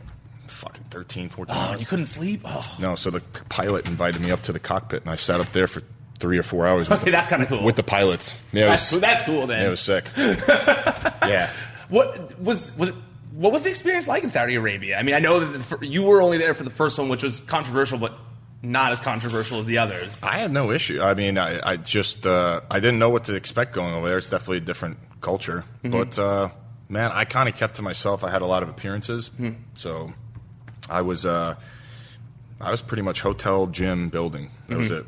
Fucking 0.49 0.85
13, 0.89 1.29
14 1.29 1.55
Oh, 1.55 1.59
hours. 1.59 1.79
you 1.81 1.85
couldn't 1.87 2.05
sleep. 2.05 2.41
Oh. 2.45 2.75
No, 2.79 2.95
so 2.95 3.09
the 3.09 3.21
pilot 3.49 3.87
invited 3.87 4.21
me 4.21 4.31
up 4.31 4.41
to 4.43 4.51
the 4.51 4.59
cockpit, 4.59 5.01
and 5.03 5.11
I 5.11 5.15
sat 5.15 5.39
up 5.39 5.51
there 5.51 5.67
for 5.67 5.81
three 6.19 6.37
or 6.37 6.43
four 6.43 6.67
hours. 6.67 6.89
With 6.89 6.97
Okay, 6.99 7.05
the, 7.05 7.11
that's 7.11 7.29
kinda 7.29 7.45
cool. 7.45 7.63
With 7.63 7.75
the 7.77 7.83
pilots, 7.83 8.39
yeah, 8.51 8.65
That's, 8.65 8.91
was, 8.91 8.99
that's 9.01 9.21
cool 9.23 9.47
then. 9.47 9.61
yeah, 9.61 9.67
it 9.67 9.69
was 9.69 9.79
sick. 9.81 10.05
yeah, 10.17 11.49
What 11.89 12.39
was 12.39 12.75
was 12.77 12.91
what 13.31 13.53
was 13.53 13.61
the 13.63 13.69
experience 13.69 14.07
like 14.07 14.23
in 14.23 14.31
Saudi 14.31 14.55
Arabia? 14.55 14.97
I 14.97 15.03
mean, 15.03 15.15
I 15.15 15.19
know 15.19 15.39
that 15.39 15.79
the, 15.79 15.87
you 15.87 16.03
were 16.03 16.21
only 16.21 16.37
there 16.37 16.53
for 16.53 16.63
the 16.63 16.69
first 16.69 16.97
one, 16.97 17.07
which 17.09 17.23
was 17.23 17.39
controversial, 17.41 17.97
but 17.97 18.17
not 18.61 18.91
as 18.91 18.99
controversial 18.99 19.59
as 19.61 19.65
the 19.65 19.77
others. 19.77 20.19
I 20.21 20.39
had 20.39 20.51
no 20.51 20.71
issue. 20.71 21.01
I 21.01 21.13
mean, 21.13 21.37
I, 21.37 21.59
I 21.71 21.77
just 21.77 22.25
uh, 22.25 22.61
I 22.69 22.79
didn't 22.81 22.99
know 22.99 23.09
what 23.09 23.25
to 23.25 23.35
expect 23.35 23.73
going 23.73 23.93
over 23.93 24.07
there. 24.09 24.17
It's 24.17 24.29
definitely 24.29 24.57
a 24.57 24.61
different 24.61 24.97
culture, 25.21 25.63
Mm-hmm. 25.83 25.91
but 25.91 26.19
uh, 26.19 26.49
man, 26.89 27.11
I 27.13 27.23
kind 27.23 27.47
of 27.47 27.55
kept 27.55 27.75
to 27.75 27.81
myself. 27.81 28.23
I 28.25 28.29
had 28.29 28.41
a 28.41 28.45
lot 28.45 28.61
of 28.63 28.67
appearances, 28.69 29.27
Hmm. 29.29 29.51
so 29.75 30.13
I 30.89 31.01
was 31.01 31.25
uh, 31.25 31.55
I 32.61 32.71
was 32.71 32.81
pretty 32.81 33.03
much 33.03 33.21
hotel, 33.21 33.67
gym, 33.67 34.09
building. 34.09 34.49
That 34.67 34.77
was 34.77 34.89
Mm-hmm. 34.91 34.99
it. 34.99 35.05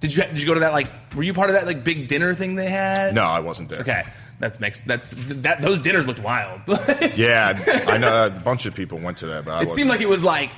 Did 0.00 0.14
you 0.14 0.22
did 0.24 0.40
you 0.40 0.46
go 0.46 0.54
to 0.54 0.60
that 0.60 0.72
like? 0.72 0.88
Were 1.16 1.22
you 1.24 1.34
part 1.34 1.50
of 1.50 1.54
that 1.56 1.66
like 1.66 1.82
big 1.82 2.06
dinner 2.08 2.32
thing 2.34 2.54
they 2.54 2.68
had? 2.70 3.14
No, 3.14 3.24
I 3.24 3.40
wasn't 3.40 3.68
there. 3.68 3.80
Okay, 3.80 4.04
that 4.38 4.60
makes 4.60 4.80
that's 4.82 5.10
that 5.28 5.60
those 5.60 5.80
dinners 5.80 6.06
looked 6.06 6.20
wild. 6.22 6.60
Yeah, 7.16 7.58
I 7.88 7.98
know 7.98 8.26
a 8.26 8.30
bunch 8.30 8.66
of 8.66 8.74
people 8.76 8.98
went 8.98 9.16
to 9.18 9.26
that, 9.26 9.44
but 9.44 9.50
I 9.52 9.56
it 9.56 9.58
wasn't. 9.62 9.76
seemed 9.76 9.90
like 9.90 10.00
it 10.00 10.08
was 10.08 10.22
like 10.22 10.50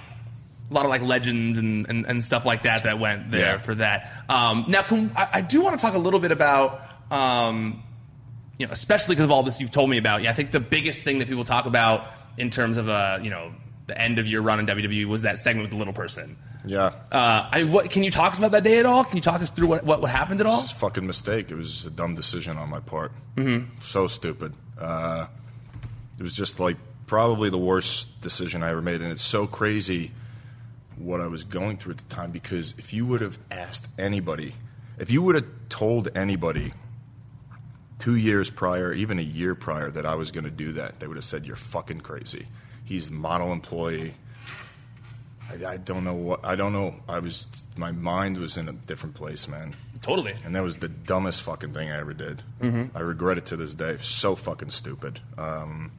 a 0.71 0.75
lot 0.75 0.85
of 0.85 0.91
like 0.91 1.01
legends 1.03 1.59
and, 1.59 1.89
and, 1.89 2.07
and 2.07 2.23
stuff 2.23 2.45
like 2.47 2.63
that 2.65 2.85
that 2.85 2.99
went 3.01 3.31
there 3.31 3.55
Yeah. 3.55 3.59
for 3.59 3.75
that. 3.77 4.09
Um, 4.29 4.67
now, 4.69 4.83
can, 4.83 5.11
I, 5.17 5.29
I 5.35 5.41
do 5.41 5.63
want 5.63 5.77
to 5.81 5.85
talk 5.85 5.95
a 5.97 5.99
little 5.99 6.21
bit 6.21 6.31
about, 6.31 6.83
um, 7.11 7.83
you 8.59 8.67
know, 8.67 8.73
especially 8.73 9.15
because 9.17 9.25
of 9.25 9.31
all 9.33 9.43
this 9.43 9.59
you've 9.59 9.73
told 9.73 9.89
me 9.91 9.97
about. 9.99 10.23
Yeah, 10.23 10.31
I 10.31 10.35
think 10.35 10.53
the 10.53 10.61
biggest 10.61 11.03
thing 11.03 11.19
that 11.19 11.27
people 11.29 11.43
talk 11.45 11.65
about 11.67 12.07
in 12.37 12.51
terms 12.51 12.77
of 12.77 12.89
uh, 12.91 13.19
you 13.23 13.31
know 13.31 13.53
the 13.91 14.01
end 14.01 14.19
of 14.19 14.27
your 14.27 14.43
run 14.43 14.61
in 14.61 14.67
WWE 14.67 15.07
was 15.07 15.23
that 15.23 15.39
segment 15.41 15.65
with 15.65 15.73
the 15.73 15.77
little 15.77 15.93
person. 15.93 16.37
yeah. 16.65 16.93
Uh, 17.11 17.49
I, 17.53 17.65
what, 17.65 17.91
can 17.91 18.03
you 18.03 18.11
talk 18.11 18.33
us 18.33 18.39
about 18.39 18.53
that 18.53 18.65
day 18.65 18.79
at 18.79 18.87
all? 18.87 19.05
Can 19.05 19.17
you 19.17 19.23
talk 19.23 19.41
us 19.41 19.51
through 19.51 19.69
what, 19.69 19.85
what, 19.85 20.01
what 20.01 20.11
happened 20.11 20.41
at 20.41 20.47
all? 20.47 20.63
It's 20.63 20.73
a 20.73 20.77
fucking 20.77 21.07
mistake. 21.07 21.51
It 21.51 21.57
was 21.57 21.71
just 21.71 21.87
a 21.87 21.91
dumb 21.91 22.15
decision 22.15 22.57
on 22.57 22.69
my 22.69 22.81
part. 22.81 23.13
Mm-hmm. 23.37 23.81
So 23.81 24.07
stupid. 24.07 24.55
Uh, 24.79 25.27
it 26.19 26.23
was 26.23 26.33
just 26.33 26.61
like 26.61 26.77
probably 27.07 27.51
the 27.51 27.59
worst 27.59 28.21
decision 28.21 28.63
I 28.63 28.71
ever 28.71 28.83
made, 28.83 29.03
and 29.03 29.11
it's 29.11 29.23
so 29.23 29.47
crazy 29.47 30.13
what 30.97 31.21
I 31.21 31.27
was 31.27 31.45
going 31.45 31.77
through 31.79 31.93
at 31.93 31.99
the 31.99 32.15
time. 32.15 32.31
Because 32.31 32.75
if 32.79 32.93
you 32.93 33.07
would 33.07 33.21
have 33.21 33.39
asked 33.51 33.89
anybody, 33.99 34.55
if 34.99 35.11
you 35.11 35.23
would 35.23 35.35
have 35.35 35.47
told 35.69 36.09
anybody 36.17 36.73
two 37.99 38.17
years 38.17 38.49
prior, 38.51 38.93
even 38.93 39.19
a 39.19 39.23
year 39.23 39.55
prior, 39.55 39.91
that 39.91 40.07
I 40.07 40.15
was 40.15 40.31
going 40.31 40.45
to 40.45 40.51
do 40.51 40.75
that, 40.75 41.01
they 41.01 41.07
would 41.07 41.17
have 41.17 41.25
said 41.25 41.47
you're 41.47 41.57
fucking 41.57 42.01
crazy. 42.01 42.47
He's 42.91 43.09
model 43.09 43.53
employee. 43.53 44.15
I, 45.49 45.65
I 45.75 45.77
don't 45.77 46.03
know 46.03 46.15
what 46.15 46.45
I 46.45 46.57
don't 46.57 46.73
know. 46.73 46.97
I 47.09 47.21
was 47.21 47.47
my 47.77 47.93
mind 47.93 48.37
was 48.39 48.57
in 48.57 48.69
a 48.69 48.73
different 48.73 49.15
place, 49.15 49.47
man. 49.47 49.77
Totally. 50.03 50.35
And 50.45 50.57
that 50.57 50.65
was 50.65 50.79
the 50.79 50.89
dumbest 50.89 51.43
fucking 51.43 51.73
thing 51.73 51.89
I 51.89 51.99
ever 52.01 52.13
did. 52.15 52.43
Mm-hmm. 52.61 52.97
I 52.97 53.01
regret 53.03 53.39
it 53.39 53.47
to 53.47 53.57
this 53.57 53.75
day. 53.75 53.97
So 54.01 54.35
fucking 54.35 54.71
stupid. 54.71 55.21
Um, 55.39 55.93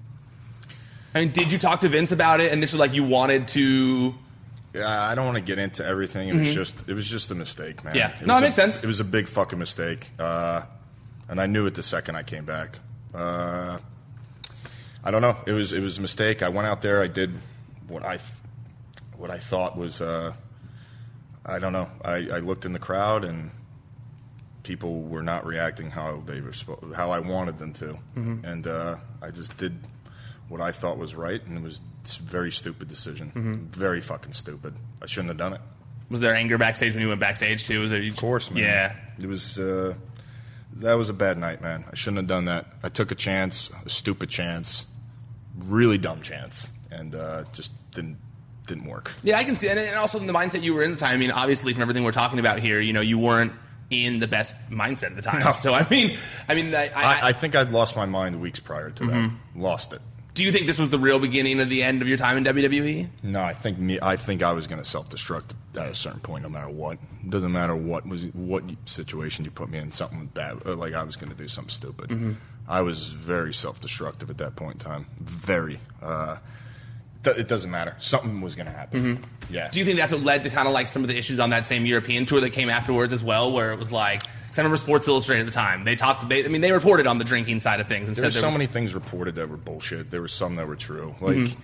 I 1.15 1.21
mean, 1.21 1.31
did 1.31 1.49
you 1.49 1.57
talk 1.57 1.79
to 1.79 1.87
Vince 1.87 2.11
about 2.11 2.41
it 2.41 2.51
initially? 2.51 2.79
Like 2.81 2.93
you 2.93 3.05
wanted 3.05 3.47
to? 3.49 4.13
yeah, 4.73 5.01
I 5.03 5.15
don't 5.15 5.25
want 5.25 5.35
to 5.35 5.41
get 5.41 5.59
into 5.59 5.85
everything. 5.85 6.27
It 6.27 6.35
was 6.35 6.53
just, 6.53 6.89
it 6.89 6.93
was 6.93 7.07
just 7.07 7.31
a 7.31 7.35
mistake, 7.35 7.85
man. 7.85 7.93
Mm-hmm. 7.93 7.97
Yeah. 7.99 8.19
It 8.21 8.27
No, 8.27 8.35
it 8.35 8.39
a- 8.39 8.41
makes 8.41 8.55
sense. 8.55 8.83
It 8.83 8.87
was 8.87 8.99
a 8.99 9.05
big 9.05 9.29
fucking 9.29 9.59
mistake, 9.59 10.09
uh, 10.19 10.63
and 11.29 11.39
I 11.39 11.45
knew 11.47 11.67
it 11.67 11.75
the 11.75 11.83
second 11.83 12.15
I 12.17 12.23
came 12.23 12.43
back. 12.45 12.79
Uh, 13.13 13.77
I 15.03 15.11
don't 15.11 15.21
know. 15.21 15.37
It 15.45 15.51
was, 15.53 15.73
it 15.73 15.81
was 15.81 15.97
a 15.97 16.01
mistake. 16.01 16.43
I 16.43 16.49
went 16.49 16.67
out 16.67 16.81
there. 16.81 17.01
I 17.01 17.07
did 17.07 17.33
what 17.87 18.03
I, 18.05 18.19
what 19.17 19.31
I 19.31 19.39
thought 19.39 19.77
was. 19.77 20.01
Uh, 20.01 20.33
I 21.45 21.57
don't 21.59 21.73
know. 21.73 21.89
I, 22.05 22.15
I 22.31 22.39
looked 22.39 22.65
in 22.65 22.73
the 22.73 22.79
crowd 22.79 23.25
and 23.25 23.49
people 24.63 25.01
were 25.01 25.23
not 25.23 25.45
reacting 25.45 25.89
how 25.89 26.21
they 26.25 26.39
were 26.39 26.51
how 26.95 27.09
I 27.11 27.19
wanted 27.19 27.57
them 27.57 27.73
to, 27.73 27.97
Mm-hmm. 28.15 28.45
and 28.45 28.67
uh, 28.67 28.97
I 29.21 29.31
just 29.31 29.57
did 29.57 29.75
what 30.49 30.61
I 30.61 30.71
thought 30.71 30.97
was 30.99 31.15
right, 31.15 31.43
and 31.45 31.57
it 31.57 31.63
was 31.63 31.81
a 32.05 32.21
very 32.23 32.51
stupid 32.51 32.87
decision. 32.87 33.29
Mm-hmm. 33.29 33.65
Very 33.67 34.01
fucking 34.01 34.33
stupid. 34.33 34.75
I 35.01 35.07
shouldn't 35.07 35.29
have 35.29 35.37
done 35.37 35.53
it. 35.53 35.61
Was 36.09 36.19
there 36.19 36.35
anger 36.35 36.57
backstage 36.59 36.93
when 36.93 37.01
you 37.01 37.07
went 37.07 37.21
backstage 37.21 37.65
too? 37.65 37.79
Was 37.81 37.89
there, 37.91 38.03
Of 38.03 38.15
course, 38.17 38.51
man. 38.51 38.63
Yeah. 38.63 38.95
it 39.19 39.25
was. 39.27 39.57
Uh, 39.57 39.95
that 40.75 40.93
was 40.93 41.09
a 41.09 41.13
bad 41.13 41.37
night, 41.37 41.61
man. 41.61 41.85
I 41.91 41.95
shouldn't 41.95 42.17
have 42.17 42.27
done 42.27 42.45
that. 42.45 42.65
I 42.83 42.89
took 42.89 43.11
a 43.11 43.15
chance, 43.15 43.71
a 43.85 43.89
stupid 43.89 44.29
chance, 44.29 44.85
really 45.57 45.97
dumb 45.97 46.21
chance, 46.21 46.69
and 46.89 47.15
uh, 47.15 47.43
just 47.53 47.73
didn't 47.91 48.17
didn't 48.67 48.85
work. 48.85 49.11
Yeah, 49.23 49.37
I 49.37 49.43
can 49.43 49.55
see, 49.55 49.67
and, 49.69 49.79
and 49.79 49.97
also 49.97 50.19
in 50.19 50.27
the 50.27 50.33
mindset 50.33 50.61
you 50.61 50.73
were 50.73 50.83
in 50.83 50.91
the 50.91 50.97
time. 50.97 51.13
I 51.13 51.17
mean, 51.17 51.31
obviously, 51.31 51.73
from 51.73 51.81
everything 51.81 52.03
we're 52.03 52.11
talking 52.11 52.39
about 52.39 52.59
here, 52.59 52.79
you 52.79 52.93
know, 52.93 53.01
you 53.01 53.17
weren't 53.17 53.53
in 53.89 54.19
the 54.19 54.27
best 54.27 54.55
mindset 54.69 55.07
at 55.07 55.15
the 55.17 55.21
time. 55.21 55.41
No. 55.41 55.51
So, 55.51 55.73
I 55.73 55.85
mean, 55.89 56.17
I 56.47 56.55
mean, 56.55 56.73
I, 56.73 56.87
I, 56.87 57.03
I, 57.03 57.27
I 57.29 57.33
think 57.33 57.55
I'd 57.55 57.71
lost 57.71 57.95
my 57.95 58.05
mind 58.05 58.39
weeks 58.39 58.59
prior 58.59 58.89
to 58.91 59.05
that. 59.05 59.11
Mm-hmm. 59.11 59.61
Lost 59.61 59.91
it. 59.91 60.01
do 60.33 60.43
you 60.43 60.51
think 60.51 60.67
this 60.67 60.79
was 60.79 60.89
the 60.89 60.99
real 60.99 61.19
beginning 61.19 61.59
of 61.59 61.69
the 61.69 61.83
end 61.83 62.01
of 62.01 62.07
your 62.07 62.17
time 62.17 62.37
in? 62.37 62.45
WWE? 62.45 63.09
No, 63.23 63.41
I 63.41 63.53
think 63.53 63.77
me. 63.77 63.99
I 64.01 64.15
think 64.15 64.41
I 64.43 64.53
was 64.53 64.67
going 64.67 64.81
to 64.81 64.87
self-destruct 64.87 65.55
at 65.75 65.87
a 65.87 65.95
certain 65.95 66.21
point, 66.21 66.43
no 66.43 66.49
matter 66.49 66.69
what. 66.69 66.99
It 67.23 67.29
doesn't 67.29 67.51
matter 67.51 67.75
what 67.75 68.07
was 68.07 68.23
what 68.27 68.63
situation 68.85 69.43
you 69.43 69.51
put 69.51 69.69
me 69.69 69.77
in. 69.79 69.91
Something 69.91 70.27
bad, 70.27 70.65
like 70.65 70.93
I 70.93 71.03
was 71.03 71.17
going 71.17 71.31
to 71.31 71.37
do 71.37 71.49
something 71.49 71.69
stupid. 71.69 72.09
Mm-hmm. 72.09 72.31
I 72.67 72.81
was 72.81 73.09
very 73.11 73.53
self-destructive 73.53 74.29
at 74.29 74.37
that 74.37 74.55
point 74.55 74.73
in 74.75 74.79
time. 74.79 75.05
Very. 75.19 75.79
Uh, 76.01 76.37
th- 77.23 77.37
it 77.37 77.47
doesn't 77.47 77.69
matter. 77.71 77.95
Something 77.99 78.41
was 78.41 78.55
going 78.55 78.67
to 78.67 78.71
happen. 78.71 79.23
Yeah. 79.49 79.63
Mm-hmm. 79.65 79.71
Do 79.71 79.79
you 79.79 79.85
think 79.85 79.97
that's 79.97 80.11
what 80.13 80.21
led 80.21 80.43
to 80.43 80.49
kind 80.49 80.67
of 80.67 80.73
like 80.73 80.87
some 80.87 81.01
of 81.01 81.09
the 81.09 81.17
issues 81.17 81.39
on 81.39 81.49
that 81.49 81.65
same 81.65 81.85
European 81.85 82.25
tour 82.25 82.39
that 82.41 82.51
came 82.51 82.69
afterwards 82.69 83.11
as 83.11 83.23
well, 83.23 83.51
where 83.51 83.73
it 83.73 83.79
was 83.79 83.91
like, 83.91 84.21
because 84.21 84.59
I 84.59 84.61
remember 84.61 84.77
Sports 84.77 85.07
Illustrated 85.07 85.41
at 85.41 85.45
the 85.47 85.51
time, 85.51 85.83
they 85.83 85.95
talked, 85.95 86.27
they, 86.29 86.45
I 86.45 86.47
mean, 86.47 86.61
they 86.61 86.71
reported 86.71 87.07
on 87.07 87.17
the 87.17 87.25
drinking 87.25 87.59
side 87.59 87.79
of 87.79 87.87
things 87.87 88.07
and 88.07 88.15
there 88.15 88.25
were 88.25 88.31
so 88.31 88.47
was, 88.47 88.53
many 88.53 88.67
things 88.67 88.93
reported 88.93 89.35
that 89.35 89.49
were 89.49 89.57
bullshit. 89.57 90.11
There 90.11 90.21
were 90.21 90.27
some 90.27 90.55
that 90.55 90.67
were 90.67 90.75
true. 90.75 91.15
Like 91.19 91.35
Mm-hmm. 91.37 91.59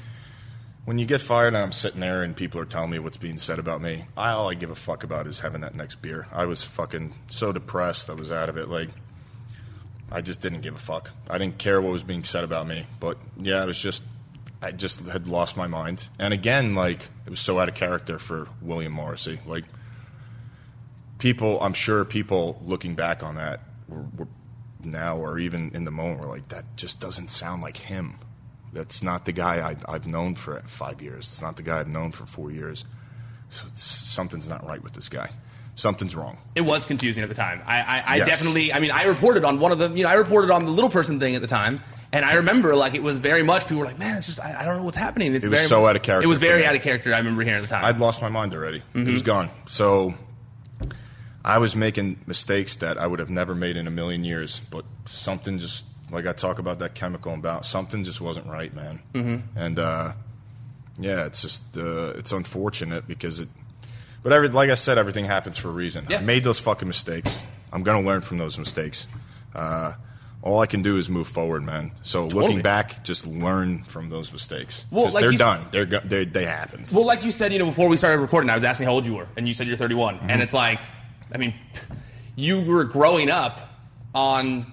when 0.85 0.97
you 0.99 1.05
get 1.05 1.19
fired 1.21 1.49
and 1.49 1.57
I'm 1.57 1.71
sitting 1.73 1.99
there 1.99 2.23
and 2.23 2.35
people 2.35 2.61
are 2.61 2.65
telling 2.65 2.89
me 2.89 2.99
what's 2.99 3.17
being 3.17 3.37
said 3.37 3.59
about 3.59 3.81
me, 3.81 4.05
I, 4.15 4.31
all 4.31 4.49
I 4.49 4.53
give 4.53 4.69
a 4.69 4.75
fuck 4.75 5.03
about 5.03 5.27
is 5.27 5.39
having 5.41 5.61
that 5.61 5.75
next 5.75 5.97
beer. 5.97 6.27
I 6.31 6.45
was 6.45 6.63
fucking 6.63 7.13
so 7.29 7.51
depressed. 7.51 8.09
I 8.09 8.13
was 8.13 8.31
out 8.31 8.47
of 8.47 8.57
it. 8.57 8.69
Like 8.69 8.89
I 10.11 10.21
just 10.21 10.41
didn't 10.41 10.61
give 10.61 10.75
a 10.75 10.79
fuck. 10.79 11.11
I 11.29 11.37
didn't 11.37 11.57
care 11.57 11.81
what 11.81 11.91
was 11.91 12.03
being 12.03 12.23
said 12.23 12.43
about 12.43 12.67
me. 12.67 12.85
But 12.99 13.17
yeah, 13.37 13.63
it 13.63 13.67
was 13.67 13.81
just 13.81 14.03
I 14.61 14.71
just 14.71 15.01
had 15.01 15.27
lost 15.27 15.57
my 15.57 15.67
mind. 15.67 16.09
And 16.17 16.33
again, 16.33 16.75
like 16.75 17.09
it 17.25 17.29
was 17.29 17.39
so 17.39 17.59
out 17.59 17.69
of 17.69 17.75
character 17.75 18.19
for 18.19 18.47
William 18.61 18.93
Morrissey. 18.93 19.39
Like 19.45 19.65
people, 21.17 21.61
I'm 21.61 21.73
sure 21.73 22.05
people 22.05 22.61
looking 22.65 22.95
back 22.95 23.23
on 23.23 23.35
that 23.35 23.61
were, 23.87 24.05
were 24.17 24.27
now 24.83 25.17
or 25.17 25.37
even 25.39 25.71
in 25.73 25.83
the 25.83 25.91
moment 25.91 26.21
were 26.21 26.27
like, 26.27 26.47
that 26.49 26.65
just 26.75 26.99
doesn't 26.99 27.29
sound 27.29 27.61
like 27.61 27.77
him. 27.77 28.15
That's 28.73 29.01
not 29.01 29.25
the 29.25 29.31
guy 29.31 29.69
I, 29.69 29.75
I've 29.91 30.07
known 30.07 30.35
for 30.35 30.59
five 30.61 31.01
years. 31.01 31.25
It's 31.25 31.41
not 31.41 31.55
the 31.55 31.63
guy 31.63 31.79
I've 31.79 31.87
known 31.87 32.11
for 32.11 32.25
four 32.25 32.51
years. 32.51 32.85
So 33.49 33.65
something's 33.75 34.49
not 34.49 34.67
right 34.67 34.83
with 34.83 34.93
this 34.93 35.09
guy. 35.09 35.31
Something's 35.77 36.15
wrong. 36.15 36.37
it 36.55 36.61
was 36.61 36.85
confusing 36.85 37.23
at 37.23 37.29
the 37.29 37.35
time. 37.35 37.61
I, 37.65 37.77
I, 37.79 38.03
I 38.05 38.15
Yes. 38.17 38.27
definitely, 38.27 38.73
I 38.73 38.79
mean, 38.79 38.91
I 38.91 39.03
reported 39.03 39.45
on 39.45 39.59
one 39.59 39.71
of 39.71 39.77
the, 39.77 39.89
you 39.91 40.03
know, 40.03 40.09
I 40.09 40.15
reported 40.15 40.51
on 40.51 40.65
the 40.65 40.71
little 40.71 40.89
person 40.89 41.19
thing 41.19 41.35
at 41.35 41.41
the 41.41 41.47
time. 41.47 41.79
And 42.11 42.25
I 42.25 42.33
remember, 42.35 42.75
like, 42.75 42.93
it 42.95 43.03
was 43.03 43.17
very 43.19 43.43
much 43.43 43.63
people 43.63 43.77
were 43.79 43.85
like, 43.85 43.99
"Man, 43.99 44.17
it's 44.17 44.27
just 44.27 44.39
I, 44.39 44.61
I 44.61 44.65
don't 44.65 44.77
know 44.77 44.83
what's 44.83 44.95
happening." 44.97 45.35
It's 45.35 45.45
It 45.45 45.49
was 45.49 45.59
very, 45.59 45.69
so 45.69 45.85
out 45.85 45.95
of 45.97 46.01
character 46.03 46.25
It 46.25 46.29
was 46.29 46.37
very 46.39 46.65
out 46.65 46.73
of 46.73 46.81
character. 46.81 47.13
I 47.13 47.17
remember 47.17 47.41
hearing 47.43 47.57
at 47.57 47.63
the 47.63 47.67
time. 47.69 47.83
I'd 47.85 47.97
lost 47.99 48.21
my 48.21 48.29
mind 48.29 48.53
already. 48.53 48.77
It 48.77 48.83
Mm-hmm. 48.97 49.11
was 49.11 49.21
gone. 49.23 49.49
So 49.67 50.13
I 51.43 51.57
was 51.59 51.75
making 51.75 52.19
mistakes 52.25 52.77
that 52.77 52.97
I 52.97 53.07
would 53.07 53.19
have 53.19 53.29
never 53.29 53.53
made 53.55 53.77
in 53.77 53.87
a 53.87 53.91
million 53.91 54.23
years, 54.23 54.61
but 54.71 54.85
something 55.05 55.59
just 55.59 55.85
like 56.09 56.25
I 56.25 56.33
talk 56.33 56.59
about 56.59 56.79
that 56.79 56.95
chemical 56.95 57.33
imbalance, 57.33 57.67
something 57.67 58.03
just 58.05 58.21
wasn't 58.21 58.47
right, 58.47 58.73
man. 58.73 58.99
Mm-hmm. 59.13 59.57
And 59.59 59.77
uh, 59.77 60.13
yeah, 60.99 61.25
it's 61.25 61.41
just 61.41 61.77
uh, 61.77 62.13
it's 62.15 62.31
unfortunate 62.31 63.07
because 63.07 63.39
it. 63.41 63.49
But 64.27 64.33
every, 64.35 64.49
like 64.49 64.69
I 64.69 64.73
said, 64.73 64.97
everything 64.97 65.23
happens 65.23 65.57
for 65.57 65.69
a 65.69 65.71
reason. 65.71 66.05
Yeah. 66.09 66.17
I 66.17 66.21
made 66.21 66.43
those 66.43 66.59
fucking 66.59 66.85
mistakes. 66.85 67.39
I'm 67.71 67.81
gonna 67.83 68.05
learn 68.05 68.19
from 68.19 68.37
those 68.37 68.59
mistakes. 68.59 69.07
Uh, 69.55 69.93
all 70.41 70.59
I 70.59 70.65
can 70.65 70.81
do 70.81 70.97
is 70.97 71.09
move 71.09 71.29
forward, 71.29 71.63
man. 71.63 71.91
So 72.03 72.23
Totally. 72.23 72.41
looking 72.41 72.61
back, 72.61 73.05
just 73.05 73.25
learn 73.25 73.83
from 73.85 74.09
those 74.09 74.33
mistakes 74.33 74.85
Well, 74.91 75.05
like 75.11 75.21
they're 75.21 75.31
done. 75.31 75.67
They're 75.71 75.85
they 75.85 76.25
they 76.25 76.43
happened. 76.43 76.91
Well, 76.91 77.05
like 77.05 77.23
you 77.23 77.31
said, 77.31 77.53
you 77.53 77.59
know, 77.59 77.67
before 77.67 77.87
we 77.87 77.95
started 77.95 78.19
recording, 78.19 78.49
I 78.49 78.55
was 78.55 78.65
asking 78.65 78.85
how 78.87 78.91
old 78.91 79.05
you 79.05 79.13
were, 79.15 79.29
and 79.37 79.47
you 79.47 79.53
said 79.53 79.65
you're 79.65 79.77
31. 79.77 80.17
Mm-hmm. 80.17 80.29
And 80.29 80.41
it's 80.41 80.51
like, 80.53 80.81
I 81.33 81.37
mean, 81.37 81.53
you 82.35 82.59
were 82.59 82.83
growing 82.83 83.29
up 83.29 83.61
on 84.13 84.65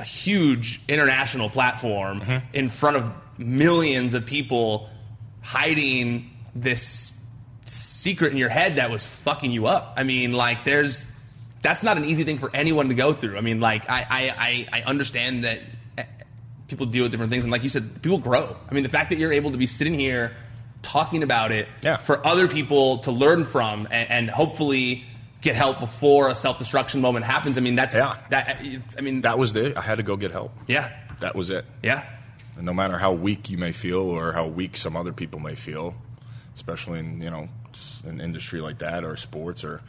a 0.00 0.04
huge 0.04 0.80
international 0.88 1.50
platform 1.50 2.22
Mm-hmm. 2.22 2.46
in 2.54 2.70
front 2.70 2.96
of 2.96 3.12
millions 3.36 4.14
of 4.14 4.24
people 4.24 4.88
hiding 5.42 6.30
this 6.54 7.12
secret 7.68 8.32
in 8.32 8.38
your 8.38 8.48
head 8.48 8.76
that 8.76 8.90
was 8.90 9.04
fucking 9.04 9.50
you 9.52 9.66
up. 9.66 9.94
I 9.96 10.02
mean, 10.02 10.32
like, 10.32 10.64
there's 10.64 11.04
that's 11.62 11.82
not 11.82 11.96
an 11.96 12.04
easy 12.04 12.24
thing 12.24 12.38
for 12.38 12.50
anyone 12.54 12.88
to 12.88 12.94
go 12.94 13.12
through. 13.12 13.36
I 13.36 13.40
mean, 13.40 13.60
like, 13.60 13.88
I 13.90 14.06
I, 14.08 14.34
I, 14.38 14.80
I 14.80 14.82
understand 14.84 15.44
that 15.44 15.60
eh, 15.98 16.04
people 16.68 16.86
deal 16.86 17.02
with 17.04 17.12
different 17.12 17.30
things, 17.32 17.44
and 17.44 17.52
like 17.52 17.62
you 17.64 17.68
said, 17.70 18.02
people 18.02 18.18
grow. 18.18 18.56
I 18.70 18.74
mean, 18.74 18.82
the 18.82 18.88
fact 18.88 19.10
that 19.10 19.18
you're 19.18 19.32
able 19.32 19.50
to 19.52 19.58
be 19.58 19.66
sitting 19.66 19.94
here 19.98 20.32
talking 20.82 21.22
about 21.24 21.50
it 21.50 21.66
Yeah. 21.82 21.96
for 21.96 22.24
other 22.24 22.46
people 22.46 22.98
to 22.98 23.10
learn 23.10 23.44
from 23.44 23.88
and, 23.90 24.08
and 24.10 24.30
hopefully 24.30 25.04
get 25.40 25.56
help 25.56 25.80
before 25.80 26.28
a 26.28 26.34
self 26.34 26.58
destruction 26.58 27.00
moment 27.00 27.24
happens. 27.24 27.58
I 27.58 27.60
mean, 27.60 27.74
that's 27.74 27.94
Yeah. 27.96 28.14
that. 28.30 28.58
I 28.96 29.00
mean, 29.00 29.22
That 29.22 29.38
was 29.38 29.54
it. 29.56 29.76
I 29.76 29.80
had 29.80 29.96
to 29.96 30.04
go 30.04 30.16
get 30.16 30.30
help. 30.30 30.52
yeah, 30.68 30.90
That 31.20 31.34
was 31.34 31.50
it. 31.50 31.64
yeah. 31.82 32.04
And 32.56 32.64
no 32.66 32.72
matter 32.74 32.96
how 32.98 33.12
weak 33.12 33.50
you 33.50 33.58
may 33.58 33.72
feel 33.72 33.98
or 34.00 34.32
how 34.32 34.46
weak 34.46 34.76
some 34.76 34.96
other 34.96 35.12
people 35.12 35.38
may 35.40 35.54
feel, 35.56 35.94
especially 36.58 36.98
in 36.98 37.20
you 37.20 37.30
know 37.30 37.48
an 38.04 38.20
industry 38.20 38.60
like 38.60 38.78
that 38.78 39.04
or 39.04 39.14
sports 39.16 39.62
or 39.62 39.80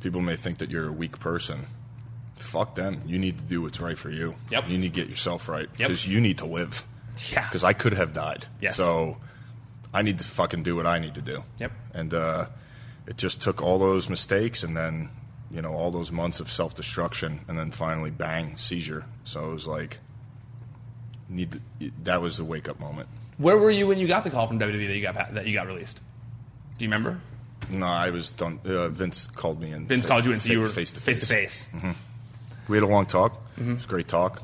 people 0.00 0.20
may 0.20 0.34
think 0.34 0.58
that 0.58 0.68
you're 0.68 0.88
a 0.88 0.92
weak 0.92 1.20
person. 1.20 1.64
Fuck 2.34 2.74
them. 2.74 3.02
You 3.06 3.18
need 3.20 3.38
to 3.38 3.44
do 3.44 3.62
what's 3.62 3.80
right 3.80 3.96
for 3.96 4.10
you. 4.10 4.34
Yep. 4.50 4.68
You 4.68 4.78
need 4.78 4.94
to 4.94 5.00
get 5.00 5.08
yourself 5.08 5.48
right 5.48 5.68
Yep. 5.78 5.88
because 5.88 6.06
you 6.08 6.20
need 6.20 6.38
to 6.38 6.46
live. 6.46 6.84
Yeah. 7.32 7.44
Because 7.48 7.62
I 7.62 7.72
could 7.72 7.94
have 7.94 8.12
died. 8.12 8.46
Yes. 8.60 8.76
So 8.76 9.16
I 9.94 10.02
need 10.02 10.18
to 10.18 10.24
fucking 10.24 10.64
do 10.64 10.74
what 10.74 10.86
I 10.86 10.98
need 10.98 11.14
to 11.14 11.22
do. 11.22 11.44
Yep. 11.58 11.72
And 11.94 12.14
uh, 12.14 12.46
it 13.06 13.16
just 13.16 13.40
took 13.42 13.62
all 13.62 13.78
those 13.78 14.08
mistakes 14.08 14.62
and 14.64 14.76
then 14.76 15.10
you 15.52 15.62
know 15.62 15.72
all 15.72 15.90
those 15.92 16.10
months 16.12 16.40
of 16.40 16.50
self 16.50 16.74
destruction 16.74 17.40
and 17.48 17.56
then 17.58 17.70
finally 17.70 18.10
bang 18.10 18.56
seizure. 18.56 19.04
So 19.24 19.50
it 19.50 19.52
was 19.52 19.66
like 19.68 19.98
need 21.28 21.52
to, 21.52 21.90
that 22.04 22.20
was 22.22 22.38
the 22.38 22.44
wake 22.44 22.68
up 22.68 22.80
moment. 22.80 23.08
Where 23.38 23.56
were 23.56 23.70
you 23.70 23.86
when 23.86 23.98
you 23.98 24.06
got 24.06 24.24
the 24.24 24.30
call 24.30 24.46
from 24.46 24.58
WWE 24.58 24.88
that 24.88 24.96
you 24.96 25.02
got 25.02 25.34
that 25.34 25.46
you 25.46 25.54
got 25.54 25.66
released? 25.66 26.00
Do 26.76 26.84
you 26.84 26.88
remember? 26.88 27.20
No, 27.70 27.86
I 27.86 28.10
was 28.10 28.30
done. 28.30 28.60
Uh, 28.64 28.88
Vince 28.88 29.26
called 29.28 29.60
me 29.60 29.72
in. 29.72 29.86
Vince 29.86 30.06
called 30.06 30.24
you 30.24 30.32
in, 30.32 30.40
so 30.40 30.52
you 30.52 30.60
were 30.60 30.68
face 30.68 30.92
to 30.92 31.00
face 31.00 31.18
Face 31.20 31.28
to 31.28 31.74
face. 31.74 31.94
We 32.68 32.76
had 32.76 32.84
a 32.84 32.86
long 32.86 33.06
talk. 33.06 33.32
Mm-hmm. 33.56 33.72
It 33.72 33.74
was 33.74 33.84
a 33.84 33.88
great 33.88 34.08
talk. 34.08 34.42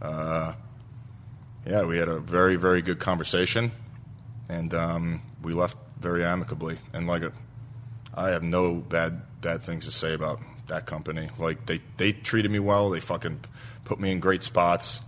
Uh, 0.00 0.54
yeah, 1.66 1.82
we 1.82 1.98
had 1.98 2.08
a 2.08 2.18
very 2.18 2.56
very 2.56 2.82
good 2.82 2.98
conversation, 2.98 3.70
and 4.48 4.74
um, 4.74 5.22
we 5.42 5.52
left 5.54 5.76
very 6.00 6.24
amicably. 6.24 6.78
And 6.92 7.06
like, 7.06 7.22
a, 7.22 7.32
I 8.14 8.30
have 8.30 8.42
no 8.42 8.74
bad 8.74 9.22
bad 9.40 9.62
things 9.62 9.84
to 9.84 9.90
say 9.90 10.14
about 10.14 10.40
that 10.66 10.86
company. 10.86 11.28
Like 11.38 11.66
they 11.66 11.80
they 11.96 12.12
treated 12.12 12.50
me 12.50 12.58
well. 12.58 12.90
They 12.90 13.00
fucking 13.00 13.44
put 13.84 14.00
me 14.00 14.10
in 14.10 14.20
great 14.20 14.42
spots. 14.42 15.00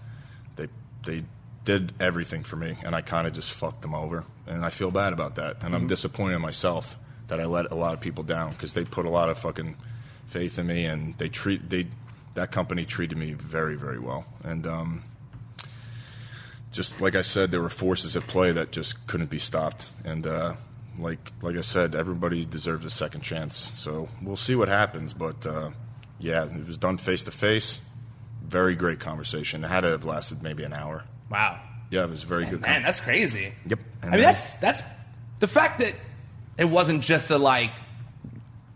They 0.57 0.69
they 1.05 1.25
did 1.65 1.93
everything 1.99 2.43
for 2.43 2.57
me, 2.57 2.77
and 2.85 2.95
I 2.95 3.01
kind 3.01 3.27
of 3.27 3.33
just 3.33 3.53
fucked 3.53 3.83
them 3.83 3.95
over. 3.95 4.25
And 4.47 4.65
I 4.65 4.71
feel 4.71 4.91
bad 4.91 5.13
about 5.13 5.37
that. 5.37 5.57
And 5.63 5.75
I'm 5.75 5.87
disappointed 5.87 6.37
in 6.37 6.43
myself 6.43 6.97
that 7.29 7.41
I 7.41 7.47
let 7.47 7.73
a 7.73 7.75
lot 7.75 7.95
of 7.95 8.01
people 8.01 8.23
down 8.23 8.51
because 8.51 8.75
they 8.75 8.85
put 8.85 9.07
a 9.07 9.11
lot 9.11 9.31
of 9.31 9.39
fucking 9.39 9.77
faith 10.27 10.59
in 10.59 10.67
me, 10.67 10.85
and 10.85 11.17
they 11.19 11.29
treat 11.29 11.69
they 11.71 11.87
that 12.35 12.51
company 12.51 12.85
treated 12.85 13.17
me 13.17 13.33
very 13.33 13.77
very 13.77 13.99
well. 13.99 14.27
And 14.43 14.67
um, 14.67 15.03
just 16.71 17.01
like 17.01 17.15
I 17.15 17.23
said, 17.23 17.51
there 17.51 17.63
were 17.63 17.71
forces 17.71 18.17
at 18.17 18.27
play 18.27 18.53
that 18.53 18.73
just 18.73 19.07
couldn't 19.07 19.31
be 19.31 19.39
stopped. 19.39 19.93
And 20.05 20.27
uh, 20.27 20.55
like 20.99 21.33
like 21.41 21.57
I 21.57 21.63
said, 21.63 21.95
everybody 21.95 22.45
deserves 22.45 22.85
a 22.85 22.91
second 22.91 23.23
chance. 23.23 23.73
So 23.75 24.09
we'll 24.21 24.37
see 24.37 24.55
what 24.55 24.69
happens. 24.69 25.15
But 25.15 25.47
uh, 25.47 25.71
yeah, 26.19 26.45
it 26.45 26.67
was 26.67 26.77
done 26.77 26.99
face 26.99 27.23
to 27.25 27.31
face. 27.31 27.81
Very 28.47 28.75
great 28.77 29.01
conversation. 29.01 29.65
It 29.65 29.69
had 29.69 29.81
to 29.81 29.89
have 29.89 30.05
lasted 30.05 30.43
maybe 30.43 30.65
an 30.65 30.75
hour. 30.75 31.05
Wow, 31.31 31.61
Yeah, 31.91 32.05
it 32.05 32.11
was 32.11 32.23
very 32.25 32.45
good. 32.47 32.61
man, 32.61 32.83
that's 32.83 33.01
crazy. 33.01 33.53
Yep. 33.67 33.79
I 34.03 34.07
mean, 34.11 34.21
that's 34.21 34.55
that's 34.57 34.83
the 35.41 35.49
fact 35.49 35.81
that 35.81 35.95
it 36.59 36.67
wasn't 36.67 37.03
just 37.03 37.31
a 37.31 37.39
like 37.39 37.71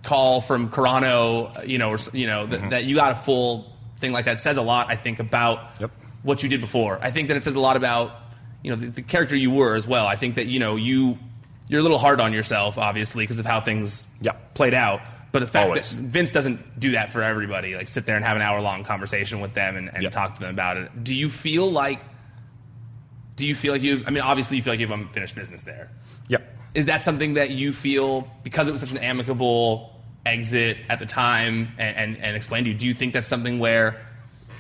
call 0.03 0.41
from 0.41 0.71
Carrano, 0.71 1.67
you 1.67 1.79
know, 1.79 1.91
or 1.91 1.99
you 2.13 2.27
know 2.27 2.47
that, 2.47 2.71
that 2.71 2.85
you 2.85 2.97
got 2.97 3.13
a 3.13 3.17
full 3.17 3.73
thing 3.99 4.13
like 4.13 4.25
that 4.27 4.41
says 4.41 4.57
a 4.57 4.63
lot. 4.63 4.89
I 4.89 4.97
think 4.97 5.19
about 5.19 5.59
Mm-hmm. 5.75 5.83
Yep. 5.85 5.91
what 6.23 6.43
you 6.43 6.49
did 6.49 6.61
before. 6.61 6.99
I 7.03 7.11
think 7.11 7.29
that 7.29 7.37
it 7.37 7.45
says 7.45 7.55
a 7.55 7.61
lot 7.61 7.77
about 7.77 8.13
you 8.63 8.71
know 8.71 8.77
the, 8.77 8.87
the 8.87 9.03
character 9.03 9.37
you 9.37 9.51
were 9.51 9.75
as 9.77 9.87
well. 9.87 10.07
I 10.07 10.17
think 10.17 10.37
that 10.37 10.47
you 10.47 10.59
know 10.61 10.77
you 10.77 11.19
you're 11.69 11.81
a 11.81 11.83
little 11.83 11.99
hard 11.99 12.21
on 12.21 12.33
yourself, 12.33 12.79
obviously, 12.79 13.25
because 13.25 13.39
of 13.39 13.45
how 13.47 13.61
things 13.61 14.07
played 14.55 14.75
out. 14.75 15.01
But 15.31 15.41
the 15.41 15.47
fact 15.47 15.67
Always. 15.69 15.91
that 15.95 16.01
Vince 16.01 16.33
doesn't 16.33 16.81
do 16.81 16.93
that 16.93 17.11
for 17.11 17.21
everybody, 17.23 17.77
like 17.77 17.89
sit 17.89 18.07
there 18.07 18.17
and 18.17 18.25
have 18.25 18.37
an 18.37 18.43
hour 18.43 18.63
long 18.63 18.85
conversation 18.85 19.41
with 19.41 19.53
them 19.53 19.77
and, 19.77 19.91
and 19.95 20.11
talk 20.11 20.37
to 20.37 20.41
them 20.41 20.49
about 20.51 20.79
it. 20.79 21.05
Do 21.05 21.15
you 21.15 21.29
feel 21.29 21.71
like? 21.71 22.01
Do 23.39 23.47
you 23.47 23.55
feel 23.55 23.73
like 23.73 23.83
you? 23.83 24.03
I 24.05 24.11
mean, 24.11 24.23
obviously, 24.23 24.57
you 24.57 24.65
feel 24.65 24.73
like 24.73 24.81
you 24.81 24.89
have 24.89 24.99
unfinished 24.99 25.37
business 25.37 25.63
there. 25.63 25.91
Yep. 26.27 26.57
Is 26.75 26.87
that 26.87 27.05
something 27.05 27.35
that 27.35 27.51
you 27.51 27.73
feel 27.73 28.29
because 28.43 28.67
it 28.69 28.73
was 28.73 28.81
such 28.81 28.91
an 28.91 28.99
amicable 28.99 29.95
exit 30.27 30.79
at 30.89 30.99
the 30.99 31.07
time 31.07 31.69
and, 31.79 31.97
and, 31.97 32.17
and 32.19 32.37
explained 32.37 32.65
to 32.67 32.73
you? 32.73 32.77
Do 32.77 32.85
you 32.85 32.95
think 32.95 33.13
that's 33.13 33.29
something 33.29 33.61
where 33.61 34.05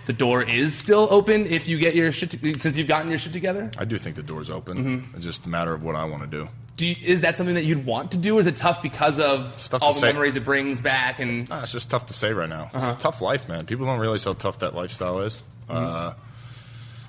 the 0.06 0.12
door 0.12 0.42
is 0.42 0.76
still 0.76 1.08
open 1.10 1.46
if 1.46 1.66
you 1.66 1.76
get 1.76 1.96
your 1.96 2.12
shit 2.12 2.30
to, 2.30 2.54
since 2.54 2.76
you've 2.76 2.86
gotten 2.86 3.08
your 3.08 3.18
shit 3.18 3.32
together? 3.32 3.68
I 3.76 3.84
do 3.84 3.98
think 3.98 4.14
the 4.14 4.22
door's 4.22 4.48
open. 4.48 4.78
Mm-hmm. 4.78 5.16
It's 5.16 5.26
just 5.26 5.44
a 5.46 5.48
matter 5.48 5.72
of 5.72 5.82
what 5.82 5.96
I 5.96 6.04
want 6.04 6.22
to 6.22 6.28
do. 6.28 6.48
Do 6.76 6.86
you, 6.86 6.94
is 7.04 7.22
that 7.22 7.34
something 7.34 7.56
that 7.56 7.64
you'd 7.64 7.84
want 7.84 8.12
to 8.12 8.18
do, 8.18 8.38
or 8.38 8.40
is 8.40 8.46
it 8.46 8.54
tough 8.54 8.80
because 8.80 9.18
of 9.18 9.56
tough 9.68 9.82
all 9.82 9.92
the 9.92 9.98
say. 9.98 10.06
memories 10.06 10.36
it 10.36 10.44
brings 10.44 10.80
back? 10.80 11.18
And 11.18 11.48
Nah, 11.48 11.62
it's 11.62 11.72
just 11.72 11.90
tough 11.90 12.06
to 12.06 12.14
say 12.14 12.32
right 12.32 12.48
now. 12.48 12.70
Uh-huh. 12.72 12.92
It's 12.92 13.00
a 13.00 13.02
tough 13.02 13.20
life, 13.20 13.48
man. 13.48 13.66
People 13.66 13.86
don't 13.86 13.98
realize 13.98 14.24
how 14.24 14.34
tough 14.34 14.60
that 14.60 14.76
lifestyle 14.76 15.18
is. 15.22 15.42
Mm-hmm. 15.68 15.76
Uh, 15.76 16.12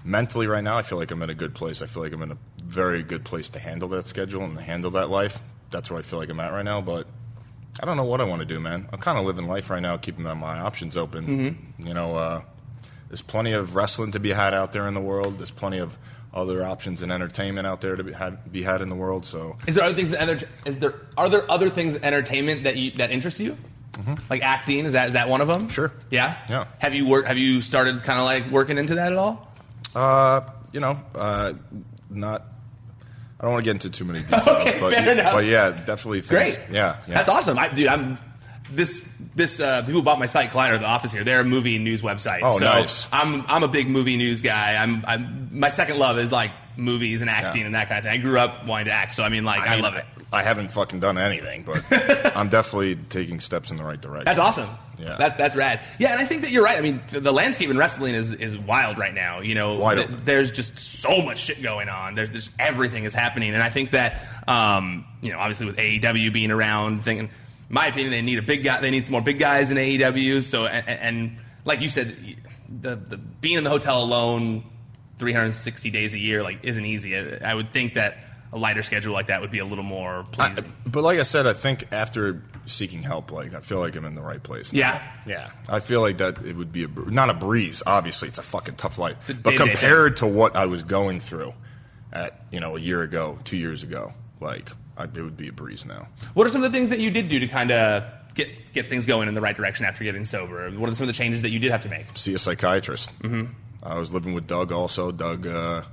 mentally, 0.03 0.47
right 0.47 0.63
now, 0.63 0.77
I 0.77 0.81
feel 0.81 0.97
like 0.97 1.11
I'm 1.11 1.21
in 1.21 1.29
a 1.29 1.35
good 1.35 1.53
place. 1.53 1.81
I 1.81 1.85
feel 1.85 2.03
like 2.03 2.13
I'm 2.13 2.21
in 2.21 2.31
a 2.31 2.37
very 2.63 3.03
good 3.03 3.25
place 3.25 3.49
to 3.49 3.59
handle 3.59 3.89
that 3.89 4.05
schedule 4.05 4.43
and 4.43 4.55
to 4.55 4.61
handle 4.61 4.91
that 4.91 5.09
life. 5.09 5.39
That's 5.71 5.89
where 5.89 5.99
I 5.99 6.01
feel 6.01 6.19
like 6.19 6.29
I'm 6.29 6.39
at 6.39 6.51
right 6.51 6.65
now. 6.65 6.81
But 6.81 7.07
I 7.81 7.85
don't 7.85 7.97
know 7.97 8.03
what 8.03 8.21
I 8.21 8.23
want 8.23 8.41
to 8.41 8.45
do, 8.45 8.59
man. 8.59 8.87
I'm 8.91 8.99
kind 8.99 9.17
of 9.17 9.25
living 9.25 9.47
life 9.47 9.69
right 9.69 9.81
now, 9.81 9.97
keeping 9.97 10.23
my 10.23 10.59
options 10.59 10.97
open. 10.97 11.27
Mm-hmm. 11.27 11.87
You 11.87 11.93
know, 11.93 12.15
uh, 12.15 12.41
there's 13.07 13.21
plenty 13.21 13.53
of 13.53 13.75
wrestling 13.75 14.11
to 14.13 14.19
be 14.19 14.31
had 14.31 14.53
out 14.53 14.71
there 14.71 14.87
in 14.87 14.93
the 14.93 15.01
world. 15.01 15.37
There's 15.39 15.51
plenty 15.51 15.79
of 15.79 15.97
other 16.33 16.63
options 16.63 17.01
in 17.01 17.11
entertainment 17.11 17.65
out 17.65 17.81
there 17.81 17.95
to 17.95 18.03
be 18.03 18.13
had, 18.13 18.51
be 18.51 18.63
had 18.63 18.81
in 18.81 18.89
the 18.89 18.95
world. 18.95 19.25
So 19.25 19.55
is 19.67 19.75
there 19.75 19.83
other 19.83 19.95
things? 19.95 20.13
Enter, 20.13 20.47
is 20.65 20.79
there 20.79 20.95
are 21.17 21.29
there 21.29 21.49
other 21.49 21.69
things 21.69 21.95
in 21.95 22.03
entertainment 22.03 22.63
that 22.65 22.75
you, 22.75 22.91
that 22.91 23.11
interest 23.11 23.39
you? 23.39 23.57
Like 24.29 24.41
acting 24.43 24.85
is 24.85 24.93
that 24.93 25.07
is 25.07 25.13
that 25.13 25.27
one 25.27 25.41
of 25.41 25.47
them? 25.47 25.63
Mm-hmm. 25.63 25.69
Sure. 25.69 25.91
Yeah. 26.09 26.37
Yeah. 26.49 26.67
Have 26.79 26.93
you 26.93 27.05
worked? 27.05 27.27
Have 27.27 27.37
you 27.37 27.61
started 27.61 28.03
kind 28.03 28.19
of 28.19 28.25
like 28.25 28.49
working 28.49 28.77
into 28.77 28.95
that 28.95 29.11
at 29.11 29.17
all? 29.17 29.48
Uh, 29.99 30.41
you 30.71 30.79
know, 30.79 30.99
uh, 31.15 31.53
not. 32.09 32.45
I 33.39 33.43
don't 33.43 33.53
want 33.53 33.63
to 33.63 33.67
get 33.67 33.75
into 33.83 33.89
too 33.89 34.05
many 34.05 34.19
details, 34.21 34.47
Okay, 34.47 34.77
but, 34.79 34.93
fair 34.93 35.11
enough. 35.11 35.33
but 35.33 35.45
yeah, 35.45 35.69
definitely. 35.71 36.21
Things, 36.21 36.57
Great. 36.57 36.61
Yeah, 36.71 36.97
yeah. 37.07 37.13
That's 37.15 37.29
awesome. 37.29 37.57
I, 37.57 37.69
dude, 37.69 37.87
I'm 37.87 38.17
this 38.71 39.07
this 39.35 39.59
uh, 39.59 39.81
people 39.83 40.01
bought 40.01 40.19
my 40.19 40.25
site 40.25 40.51
Collider, 40.51 40.79
the 40.79 40.85
office 40.85 41.11
here. 41.11 41.23
They're 41.23 41.39
a 41.41 41.45
movie 41.45 41.77
news 41.79 42.01
website. 42.01 42.39
Oh, 42.43 42.57
so 42.59 42.65
nice. 42.65 43.07
I'm 43.11 43.43
I'm 43.47 43.63
a 43.63 43.67
big 43.67 43.89
movie 43.89 44.17
news 44.17 44.41
guy. 44.41 44.75
I'm, 44.75 45.03
I'm 45.07 45.49
my 45.51 45.69
second 45.69 45.97
love 45.99 46.17
is 46.19 46.31
like 46.31 46.51
movies 46.77 47.21
and 47.21 47.29
acting 47.29 47.61
Yeah. 47.61 47.65
and 47.67 47.75
that 47.75 47.87
kind 47.89 47.99
of 47.99 48.03
thing. 48.05 48.13
I 48.13 48.17
grew 48.21 48.39
up 48.39 48.65
wanting 48.65 48.85
to 48.87 48.91
act, 48.91 49.13
so 49.15 49.23
I 49.23 49.29
mean, 49.29 49.43
like 49.45 49.61
I, 49.61 49.75
mean, 49.75 49.83
love 49.83 49.95
it. 49.95 50.05
I 50.31 50.43
haven't 50.43 50.71
fucking 50.71 50.99
done 50.99 51.17
anything, 51.17 51.63
but 51.63 51.83
I'm 52.35 52.49
definitely 52.49 52.95
taking 52.95 53.39
steps 53.39 53.71
in 53.71 53.77
the 53.77 53.83
right 53.83 53.99
direction. 53.99 54.25
That's 54.25 54.39
awesome. 54.39 54.69
Yeah. 54.99 55.15
That, 55.15 55.37
that's 55.37 55.55
rad. 55.55 55.81
Yeah, 55.97 56.11
and 56.11 56.19
I 56.19 56.25
think 56.25 56.43
that 56.43 56.51
you're 56.51 56.63
right. 56.63 56.77
I 56.77 56.81
mean, 56.81 57.01
the 57.09 57.31
landscape 57.31 57.69
in 57.69 57.77
wrestling 57.77 58.15
is, 58.15 58.33
is 58.33 58.57
wild 58.57 58.99
right 58.99 59.13
now. 59.13 59.39
You 59.39 59.55
know, 59.55 59.95
th- 59.95 60.09
there's 60.25 60.51
just 60.51 60.77
so 60.77 61.21
much 61.21 61.39
shit 61.39 61.63
going 61.63 61.89
on. 61.89 62.15
There's 62.15 62.29
just 62.29 62.51
everything 62.59 63.05
is 63.05 63.13
happening, 63.13 63.53
and 63.53 63.63
I 63.63 63.69
think 63.69 63.91
that 63.91 64.21
um, 64.47 65.05
you 65.21 65.31
know, 65.31 65.39
obviously 65.39 65.67
with 65.67 65.77
AEW 65.77 66.33
being 66.33 66.51
around, 66.51 67.03
thinking, 67.03 67.29
my 67.69 67.87
opinion, 67.87 68.11
they 68.11 68.21
need 68.21 68.39
a 68.39 68.43
big 68.43 68.63
guy. 68.63 68.81
They 68.81 68.91
need 68.91 69.05
some 69.05 69.13
more 69.13 69.21
big 69.21 69.39
guys 69.39 69.71
in 69.71 69.77
AEW. 69.77 70.43
So, 70.43 70.65
and, 70.65 70.87
and 70.87 71.37
like 71.65 71.81
you 71.81 71.89
said, 71.89 72.15
the 72.67 72.95
the 72.95 73.17
being 73.17 73.57
in 73.57 73.63
the 73.63 73.69
hotel 73.69 74.03
alone, 74.03 74.63
360 75.17 75.91
days 75.91 76.13
a 76.13 76.19
year, 76.19 76.43
like 76.43 76.59
isn't 76.63 76.85
easy. 76.85 77.17
I, 77.17 77.51
I 77.51 77.55
would 77.55 77.71
think 77.71 77.93
that 77.93 78.25
a 78.51 78.57
lighter 78.57 78.81
schedule 78.83 79.13
like 79.13 79.27
that 79.27 79.41
would 79.41 79.51
be 79.51 79.59
a 79.59 79.65
little 79.65 79.83
more 79.83 80.25
I- 80.37 80.63
but 80.85 81.03
like 81.03 81.19
I 81.19 81.23
said, 81.23 81.45
I 81.45 81.53
think 81.53 81.85
after 81.91 82.41
seeking 82.65 83.01
help, 83.03 83.31
like 83.31 83.53
I 83.53 83.59
feel 83.59 83.79
like 83.79 83.95
I'm 83.95 84.05
in 84.05 84.15
the 84.15 84.21
right 84.21 84.41
place. 84.41 84.71
Yeah. 84.73 85.01
Yeah, 85.25 85.49
I 85.67 85.79
feel 85.79 86.01
like 86.01 86.17
that 86.17 86.43
it 86.45 86.55
would 86.55 86.71
be 86.71 86.83
a 86.83 86.87
not 86.87 87.29
a 87.29 87.33
breeze. 87.33 87.83
Obviously, 87.85 88.27
it's 88.27 88.37
a 88.39 88.43
fucking 88.43 88.75
tough 88.75 88.97
life, 88.97 89.17
but 89.43 89.55
compared 89.55 90.17
to 90.17 90.27
what 90.27 90.55
I 90.55 90.65
was 90.65 90.83
going 90.83 91.19
through 91.19 91.53
at 92.11 92.41
you 92.51 92.59
know 92.59 92.75
a 92.75 92.79
year 92.79 93.01
ago, 93.03 93.37
two 93.43 93.57
years 93.57 93.83
ago, 93.83 94.13
like 94.41 94.69
I, 94.97 95.03
it 95.03 95.15
would 95.17 95.37
be 95.37 95.47
a 95.49 95.53
breeze 95.53 95.85
now. 95.85 96.07
What 96.33 96.47
are 96.47 96.49
some 96.49 96.63
of 96.63 96.71
the 96.71 96.75
things 96.77 96.89
that 96.89 96.99
you 96.99 97.11
did 97.11 97.29
do 97.29 97.39
to 97.39 97.47
kind 97.47 97.71
of 97.71 98.03
get 98.33 98.73
get 98.73 98.89
things 98.89 99.05
going 99.05 99.27
in 99.27 99.35
the 99.35 99.41
right 99.41 99.55
direction 99.55 99.85
after 99.85 100.03
getting 100.03 100.25
sober? 100.25 100.69
What 100.71 100.89
are 100.89 100.95
some 100.95 101.03
of 101.03 101.07
the 101.07 101.13
changes 101.13 101.43
that 101.43 101.51
you 101.51 101.59
did 101.59 101.71
have 101.71 101.81
to 101.81 101.89
make? 101.89 102.05
See 102.15 102.33
a 102.33 102.39
psychiatrist. 102.39 103.11
Mm-hmm. 103.21 103.53
I 103.83 103.97
was 103.97 104.11
living 104.11 104.33
with 104.33 104.47
Doug 104.47 104.71
also. 104.71 105.11
Doug 105.11 105.45
uh, 105.47 105.83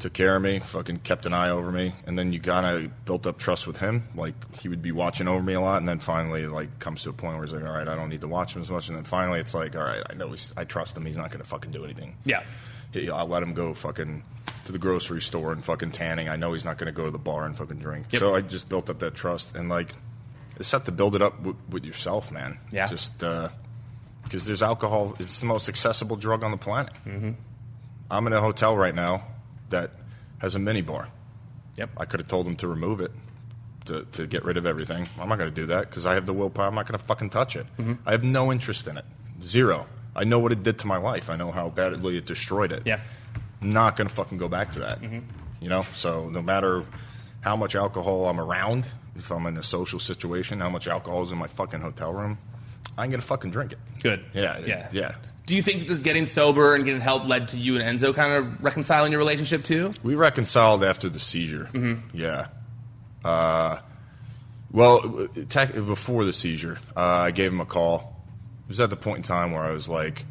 took 0.00 0.12
care 0.12 0.34
of 0.36 0.42
me, 0.42 0.58
fucking 0.58 0.98
kept 0.98 1.26
an 1.26 1.32
eye 1.34 1.50
over 1.50 1.70
me, 1.70 1.92
and 2.06 2.18
then 2.18 2.32
you 2.32 2.40
kind 2.40 2.66
of 2.66 3.04
built 3.04 3.26
up 3.26 3.38
trust 3.38 3.66
with 3.66 3.76
him. 3.76 4.08
Like 4.14 4.34
he 4.60 4.68
would 4.68 4.82
be 4.82 4.92
watching 4.92 5.28
over 5.28 5.42
me 5.42 5.52
a 5.52 5.60
lot, 5.60 5.76
and 5.78 5.88
then 5.88 5.98
finally, 6.00 6.46
like, 6.46 6.78
comes 6.78 7.02
to 7.04 7.10
a 7.10 7.12
point 7.12 7.36
where 7.36 7.44
he's 7.46 7.54
like, 7.54 7.64
"All 7.64 7.72
right, 7.74 7.86
I 7.86 7.94
don't 7.94 8.08
need 8.08 8.22
to 8.22 8.28
watch 8.28 8.56
him 8.56 8.62
as 8.62 8.70
much," 8.70 8.88
and 8.88 8.96
then 8.96 9.04
finally, 9.04 9.38
it's 9.40 9.54
like, 9.54 9.76
"All 9.76 9.82
right, 9.84 10.02
I 10.10 10.14
know 10.14 10.30
he's, 10.30 10.52
I 10.56 10.64
trust 10.64 10.96
him. 10.96 11.06
He's 11.06 11.16
not 11.16 11.30
going 11.30 11.42
to 11.42 11.48
fucking 11.48 11.70
do 11.70 11.84
anything." 11.84 12.16
Yeah. 12.24 12.42
He- 12.92 13.08
I'll 13.10 13.28
let 13.28 13.42
him 13.42 13.54
go 13.54 13.72
fucking 13.74 14.22
to 14.64 14.72
the 14.72 14.78
grocery 14.78 15.20
store 15.20 15.52
and 15.52 15.64
fucking 15.64 15.92
tanning. 15.92 16.28
I 16.28 16.36
know 16.36 16.52
he's 16.54 16.64
not 16.64 16.76
going 16.78 16.86
to 16.92 16.92
go 16.96 17.04
to 17.04 17.10
the 17.10 17.18
bar 17.18 17.44
and 17.44 17.56
fucking 17.56 17.78
drink. 17.78 18.06
Yep. 18.10 18.20
So 18.20 18.34
I 18.34 18.40
just 18.40 18.68
built 18.68 18.90
up 18.90 18.98
that 19.00 19.14
trust, 19.14 19.54
and 19.54 19.68
like, 19.68 19.94
it's 20.56 20.68
set 20.68 20.84
to 20.86 20.92
build 20.92 21.14
it 21.14 21.22
up 21.22 21.36
w- 21.38 21.56
with 21.68 21.84
yourself, 21.84 22.32
man. 22.32 22.58
Yeah. 22.72 22.86
Just 22.86 23.18
because 23.18 24.46
there's 24.46 24.62
alcohol, 24.62 25.14
it's 25.18 25.40
the 25.40 25.46
most 25.46 25.68
accessible 25.68 26.16
drug 26.16 26.42
on 26.42 26.50
the 26.50 26.56
planet. 26.56 26.92
Mm-hmm. 27.06 27.30
I'm 28.10 28.26
in 28.26 28.32
a 28.32 28.40
hotel 28.40 28.76
right 28.76 28.94
now 28.94 29.22
that 29.70 29.92
has 30.38 30.54
a 30.54 30.58
mini 30.58 30.82
bar. 30.82 31.08
Yep. 31.76 31.90
I 31.96 32.04
could 32.04 32.20
have 32.20 32.28
told 32.28 32.46
them 32.46 32.56
to 32.56 32.68
remove 32.68 33.00
it, 33.00 33.12
to, 33.86 34.04
to 34.12 34.26
get 34.26 34.44
rid 34.44 34.56
of 34.56 34.66
everything. 34.66 35.08
I'm 35.18 35.28
not 35.28 35.38
going 35.38 35.50
to 35.50 35.54
do 35.54 35.66
that 35.66 35.88
because 35.88 36.04
I 36.06 36.14
have 36.14 36.26
the 36.26 36.32
willpower. 36.32 36.66
I'm 36.66 36.74
not 36.74 36.86
going 36.86 36.98
to 36.98 37.04
fucking 37.04 37.30
touch 37.30 37.56
it. 37.56 37.66
Mm-hmm. 37.78 37.94
I 38.04 38.12
have 38.12 38.24
no 38.24 38.52
interest 38.52 38.86
in 38.86 38.98
it. 38.98 39.04
Zero. 39.42 39.86
I 40.14 40.24
know 40.24 40.38
what 40.38 40.52
it 40.52 40.62
did 40.62 40.78
to 40.80 40.86
my 40.86 40.96
life. 40.98 41.30
I 41.30 41.36
know 41.36 41.50
how 41.50 41.68
badly 41.68 42.16
it 42.16 42.26
destroyed 42.26 42.72
it. 42.72 42.82
Yeah. 42.84 43.00
Not 43.62 43.96
going 43.96 44.08
to 44.08 44.14
fucking 44.14 44.38
go 44.38 44.48
back 44.48 44.72
to 44.72 44.80
that. 44.80 45.02
You 45.02 45.68
know? 45.68 45.82
So 45.94 46.28
no 46.28 46.42
matter 46.42 46.84
how 47.40 47.56
much 47.56 47.74
alcohol 47.74 48.28
I'm 48.28 48.40
around, 48.40 48.86
if 49.16 49.30
I'm 49.30 49.46
in 49.46 49.56
a 49.56 49.62
social 49.62 49.98
situation, 49.98 50.60
how 50.60 50.70
much 50.70 50.88
alcohol 50.88 51.22
is 51.22 51.32
in 51.32 51.38
my 51.38 51.46
fucking 51.46 51.80
hotel 51.80 52.12
room, 52.12 52.38
I 52.98 53.04
ain't 53.04 53.10
going 53.10 53.20
to 53.20 53.26
fucking 53.26 53.50
drink 53.50 53.72
it. 53.72 53.78
Good. 54.02 54.24
Yeah. 54.34 54.58
Yeah. 54.58 54.88
Yeah. 54.92 55.14
Do 55.50 55.56
you 55.56 55.62
think 55.62 55.80
that 55.80 55.88
this 55.88 55.98
getting 55.98 56.26
sober 56.26 56.76
and 56.76 56.84
getting 56.84 57.00
help 57.00 57.26
led 57.26 57.48
to 57.48 57.56
you 57.56 57.76
and 57.76 57.98
Enzo 57.98 58.14
kind 58.14 58.32
of 58.32 58.62
reconciling 58.62 59.10
your 59.10 59.18
relationship 59.18 59.64
too? 59.64 59.90
We 60.04 60.14
reconciled 60.14 60.84
after 60.84 61.08
the 61.08 61.18
seizure. 61.18 61.68
Yeah. 62.12 62.46
Uh, 63.24 63.78
well, 64.70 65.26
tech, 65.48 65.74
before 65.74 66.24
the 66.24 66.32
seizure, 66.32 66.78
uh, 66.96 67.00
I 67.00 67.32
gave 67.32 67.50
him 67.50 67.60
a 67.60 67.66
call. 67.66 68.22
It 68.62 68.68
was 68.68 68.78
at 68.78 68.90
the 68.90 68.96
point 68.96 69.16
in 69.16 69.22
time 69.24 69.50
where 69.50 69.64
I 69.64 69.72
was 69.72 69.88
like 69.88 70.24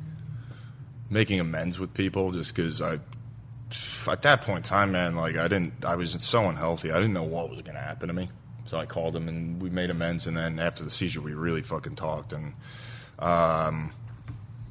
making 1.09 1.41
amends 1.41 1.77
with 1.77 1.93
people, 1.93 2.31
just 2.31 2.55
because 2.55 2.81
I, 2.81 2.99
at 4.09 4.21
that 4.21 4.43
point 4.43 4.59
in 4.59 4.63
time, 4.63 4.93
man, 4.93 5.17
like 5.17 5.35
I 5.35 5.49
didn't, 5.49 5.83
I 5.83 5.97
was 5.97 6.11
so 6.11 6.47
unhealthy. 6.47 6.91
I 6.91 6.95
didn't 6.95 7.11
know 7.11 7.23
what 7.23 7.49
was 7.49 7.61
going 7.61 7.75
to 7.75 7.81
happen 7.81 8.07
to 8.07 8.13
me. 8.13 8.29
So 8.67 8.77
I 8.77 8.85
called 8.85 9.17
him 9.17 9.27
and 9.27 9.61
we 9.61 9.69
made 9.69 9.89
amends. 9.89 10.27
And 10.27 10.37
then 10.37 10.59
after 10.59 10.85
the 10.85 10.89
seizure, 10.89 11.19
we 11.19 11.33
really 11.33 11.61
fucking 11.61 11.97
talked. 11.97 12.31
And 12.31 12.53
um, 13.19 13.91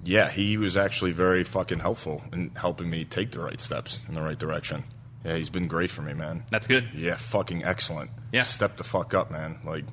yeah, 0.08 0.30
he 0.30 0.56
was 0.56 0.76
actually 0.78 1.12
very 1.12 1.44
fucking 1.44 1.80
helpful 1.80 2.22
in 2.32 2.50
helping 2.56 2.88
me 2.88 3.04
take 3.04 3.30
the 3.32 3.40
right 3.40 3.60
steps 3.60 3.98
in 4.08 4.14
the 4.14 4.22
right 4.22 4.38
direction. 4.38 4.84
Yeah, 5.24 5.36
he's 5.36 5.50
been 5.50 5.68
great 5.68 5.90
for 5.90 6.00
me, 6.02 6.14
man. 6.14 6.44
That's 6.50 6.66
good. 6.66 6.88
Yeah, 6.94 7.16
fucking 7.16 7.62
excellent. 7.64 8.10
Yeah. 8.32 8.42
Step 8.44 8.76
the 8.78 8.84
fuck 8.84 9.12
up, 9.12 9.30
man. 9.30 9.58
Like, 9.66 9.84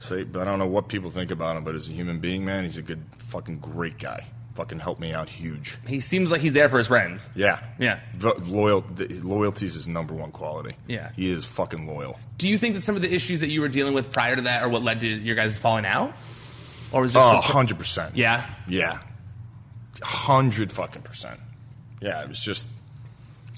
say, 0.00 0.20
I 0.22 0.24
don't 0.24 0.58
know 0.58 0.66
what 0.66 0.88
people 0.88 1.10
think 1.10 1.30
about 1.30 1.56
him, 1.56 1.62
but 1.64 1.74
as 1.76 1.88
a 1.88 1.92
human 1.92 2.18
being, 2.18 2.44
man, 2.44 2.64
he's 2.64 2.76
a 2.78 2.82
good, 2.82 3.02
fucking 3.18 3.58
great 3.60 3.98
guy. 3.98 4.26
Fucking 4.56 4.80
helped 4.80 5.00
me 5.00 5.12
out 5.14 5.28
huge. 5.28 5.76
He 5.86 6.00
seems 6.00 6.32
like 6.32 6.40
he's 6.40 6.52
there 6.54 6.68
for 6.68 6.78
his 6.78 6.88
friends. 6.88 7.28
Yeah. 7.36 7.60
Yeah. 7.78 8.00
V- 8.16 8.32
loyal, 8.46 8.82
th- 8.82 9.22
loyalty 9.22 9.66
is 9.66 9.74
his 9.74 9.86
number 9.86 10.14
one 10.14 10.32
quality. 10.32 10.74
Yeah. 10.88 11.10
He 11.14 11.30
is 11.30 11.44
fucking 11.46 11.86
loyal. 11.86 12.18
Do 12.38 12.48
you 12.48 12.58
think 12.58 12.74
that 12.74 12.82
some 12.82 12.96
of 12.96 13.02
the 13.02 13.14
issues 13.14 13.38
that 13.38 13.50
you 13.50 13.60
were 13.60 13.68
dealing 13.68 13.94
with 13.94 14.10
prior 14.10 14.34
to 14.34 14.42
that 14.42 14.62
are 14.64 14.68
what 14.68 14.82
led 14.82 14.98
to 15.02 15.06
your 15.06 15.36
guys 15.36 15.56
falling 15.56 15.86
out? 15.86 16.12
Or 16.90 17.02
was 17.02 17.14
Oh, 17.14 17.40
just 17.40 17.52
100%. 17.52 18.12
Yeah. 18.14 18.44
Yeah. 18.66 18.98
100 20.00 20.72
fucking 20.72 21.02
percent. 21.02 21.40
Yeah, 22.00 22.22
it 22.22 22.28
was 22.28 22.40
just, 22.40 22.68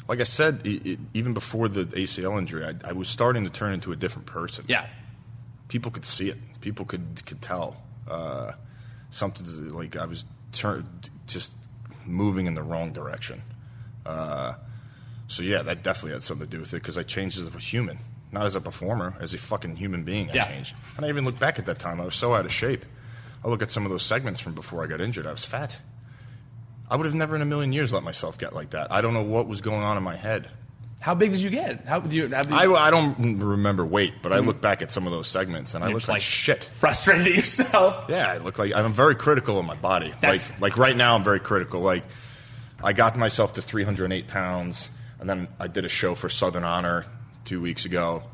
like 0.09 0.21
I 0.21 0.25
said, 0.25 0.63
it, 0.65 0.87
it, 0.87 0.99
even 1.15 1.35
before 1.35 1.69
the 1.69 1.85
ACL 1.85 2.39
injury, 2.39 2.65
I, 2.65 2.75
I 2.89 2.93
was 2.93 3.09
starting 3.09 3.45
to 3.45 3.51
turn 3.51 3.73
into 3.75 3.93
a 3.93 3.97
different 3.97 4.27
person. 4.27 4.65
Yeah. 4.69 4.87
people 5.69 5.91
could 5.91 6.05
see 6.05 6.29
it. 6.31 6.37
People 6.61 6.85
could 6.85 7.23
could 7.27 7.41
tell 7.43 7.77
uh, 8.09 8.53
something 9.11 9.73
like 9.73 9.97
I 9.97 10.07
was 10.07 10.25
turn, 10.53 10.87
just 11.27 11.55
moving 12.07 12.47
in 12.47 12.55
the 12.55 12.63
wrong 12.63 12.93
direction. 12.93 13.43
Uh, 14.05 14.55
so 15.29 15.43
yeah, 15.43 15.63
that 15.63 15.83
definitely 15.83 16.13
had 16.13 16.25
something 16.25 16.47
to 16.47 16.51
do 16.51 16.61
with 16.61 16.73
it 16.75 16.77
because 16.83 16.99
I 16.99 17.03
changed 17.03 17.39
as 17.39 17.47
a 17.55 17.59
human, 17.59 17.99
not 18.33 18.47
as 18.47 18.57
a 18.57 18.61
performer, 18.61 19.15
as 19.21 19.33
a 19.35 19.39
fucking 19.39 19.77
human 19.77 20.03
being. 20.03 20.29
Yeah. 20.33 20.45
I 20.45 20.49
changed, 20.49 20.75
and 20.97 21.07
I 21.07 21.09
even 21.09 21.25
look 21.25 21.39
back 21.39 21.59
at 21.59 21.67
that 21.67 21.79
time. 21.79 22.01
I 22.01 22.05
was 22.05 22.15
so 22.15 22.35
out 22.35 22.45
of 22.45 22.53
shape. 22.53 22.85
I 23.45 23.49
look 23.49 23.63
at 23.63 23.71
some 23.71 23.87
of 23.87 23.91
those 23.91 24.03
segments 24.03 24.41
from 24.41 24.55
before 24.55 24.83
I 24.83 24.87
got 24.87 25.01
injured. 25.01 25.27
I 25.27 25.31
was 25.33 25.45
fat. 25.45 25.77
I 26.91 26.97
would 26.97 27.07
have 27.07 27.15
never 27.15 27.37
in 27.37 27.43
a 27.43 27.47
million 27.47 27.73
years 27.73 27.93
let 27.93 28.03
myself 28.03 28.37
get 28.37 28.53
like 28.53 28.71
that. 28.71 28.93
I 28.93 29.01
don't 29.01 29.15
know 29.15 29.23
what 29.23 29.47
was 29.47 29.61
going 29.61 29.83
on 29.83 29.97
in 29.97 30.03
my 30.03 30.17
head. 30.17 30.49
How 31.01 31.15
big 31.15 31.31
did 31.31 31.41
you 31.41 31.49
get? 31.49 31.87
How 31.87 32.01
do 32.01 32.15
you? 32.15 32.29
How 32.29 32.43
did 32.43 32.51
you 32.51 32.77
I, 32.77 32.89
I 32.89 32.91
don't 32.91 33.39
remember 33.39 33.87
weight, 33.87 34.15
but 34.23 34.33
I 34.33 34.39
mm-hmm. 34.39 34.49
look 34.49 34.61
back 34.61 34.83
at 34.83 34.93
some 34.93 35.07
of 35.07 35.13
those 35.13 35.29
segments 35.29 35.75
and 35.75 35.83
I 35.83 35.87
look 35.87 36.03
like, 36.03 36.09
like- 36.09 36.23
shit. 36.23 36.63
frustrated 36.65 37.29
at 37.29 37.33
yourself? 37.37 38.05
Yeah, 38.11 38.31
I 38.31 38.37
look 38.37 38.59
like 38.59 38.75
I'm 38.75 38.93
very 38.93 39.15
critical 39.15 39.59
of 39.59 39.65
my 39.65 39.77
body. 39.77 40.13
That's- 40.21 40.51
like 40.51 40.61
like 40.61 40.77
right 40.77 40.97
now, 40.97 41.15
I'm 41.15 41.25
very 41.25 41.41
critical. 41.41 41.81
Like 41.81 42.05
I 42.83 42.93
got 42.93 43.17
myself 43.17 43.55
to 43.55 43.63
308 43.63 44.29
pounds, 44.29 44.91
and 45.21 45.31
then 45.31 45.49
I 45.59 45.69
did 45.69 45.85
a 45.87 45.89
show 45.89 46.15
for 46.15 46.29
Southern 46.29 46.65
Honor 46.65 47.07
two 47.45 47.63
weeks 47.63 47.87
ago, 47.87 48.25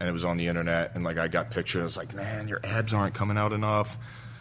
and 0.00 0.08
it 0.08 0.12
was 0.12 0.24
on 0.24 0.36
the 0.36 0.48
internet, 0.48 0.96
and 0.96 1.04
like 1.04 1.18
I 1.18 1.28
got 1.28 1.52
pictures. 1.52 1.82
I 1.82 1.84
was 1.84 1.96
like, 1.96 2.14
man, 2.14 2.48
your 2.48 2.60
abs 2.64 2.92
aren't 2.92 3.14
coming 3.14 3.36
out 3.36 3.52
enough. 3.52 3.96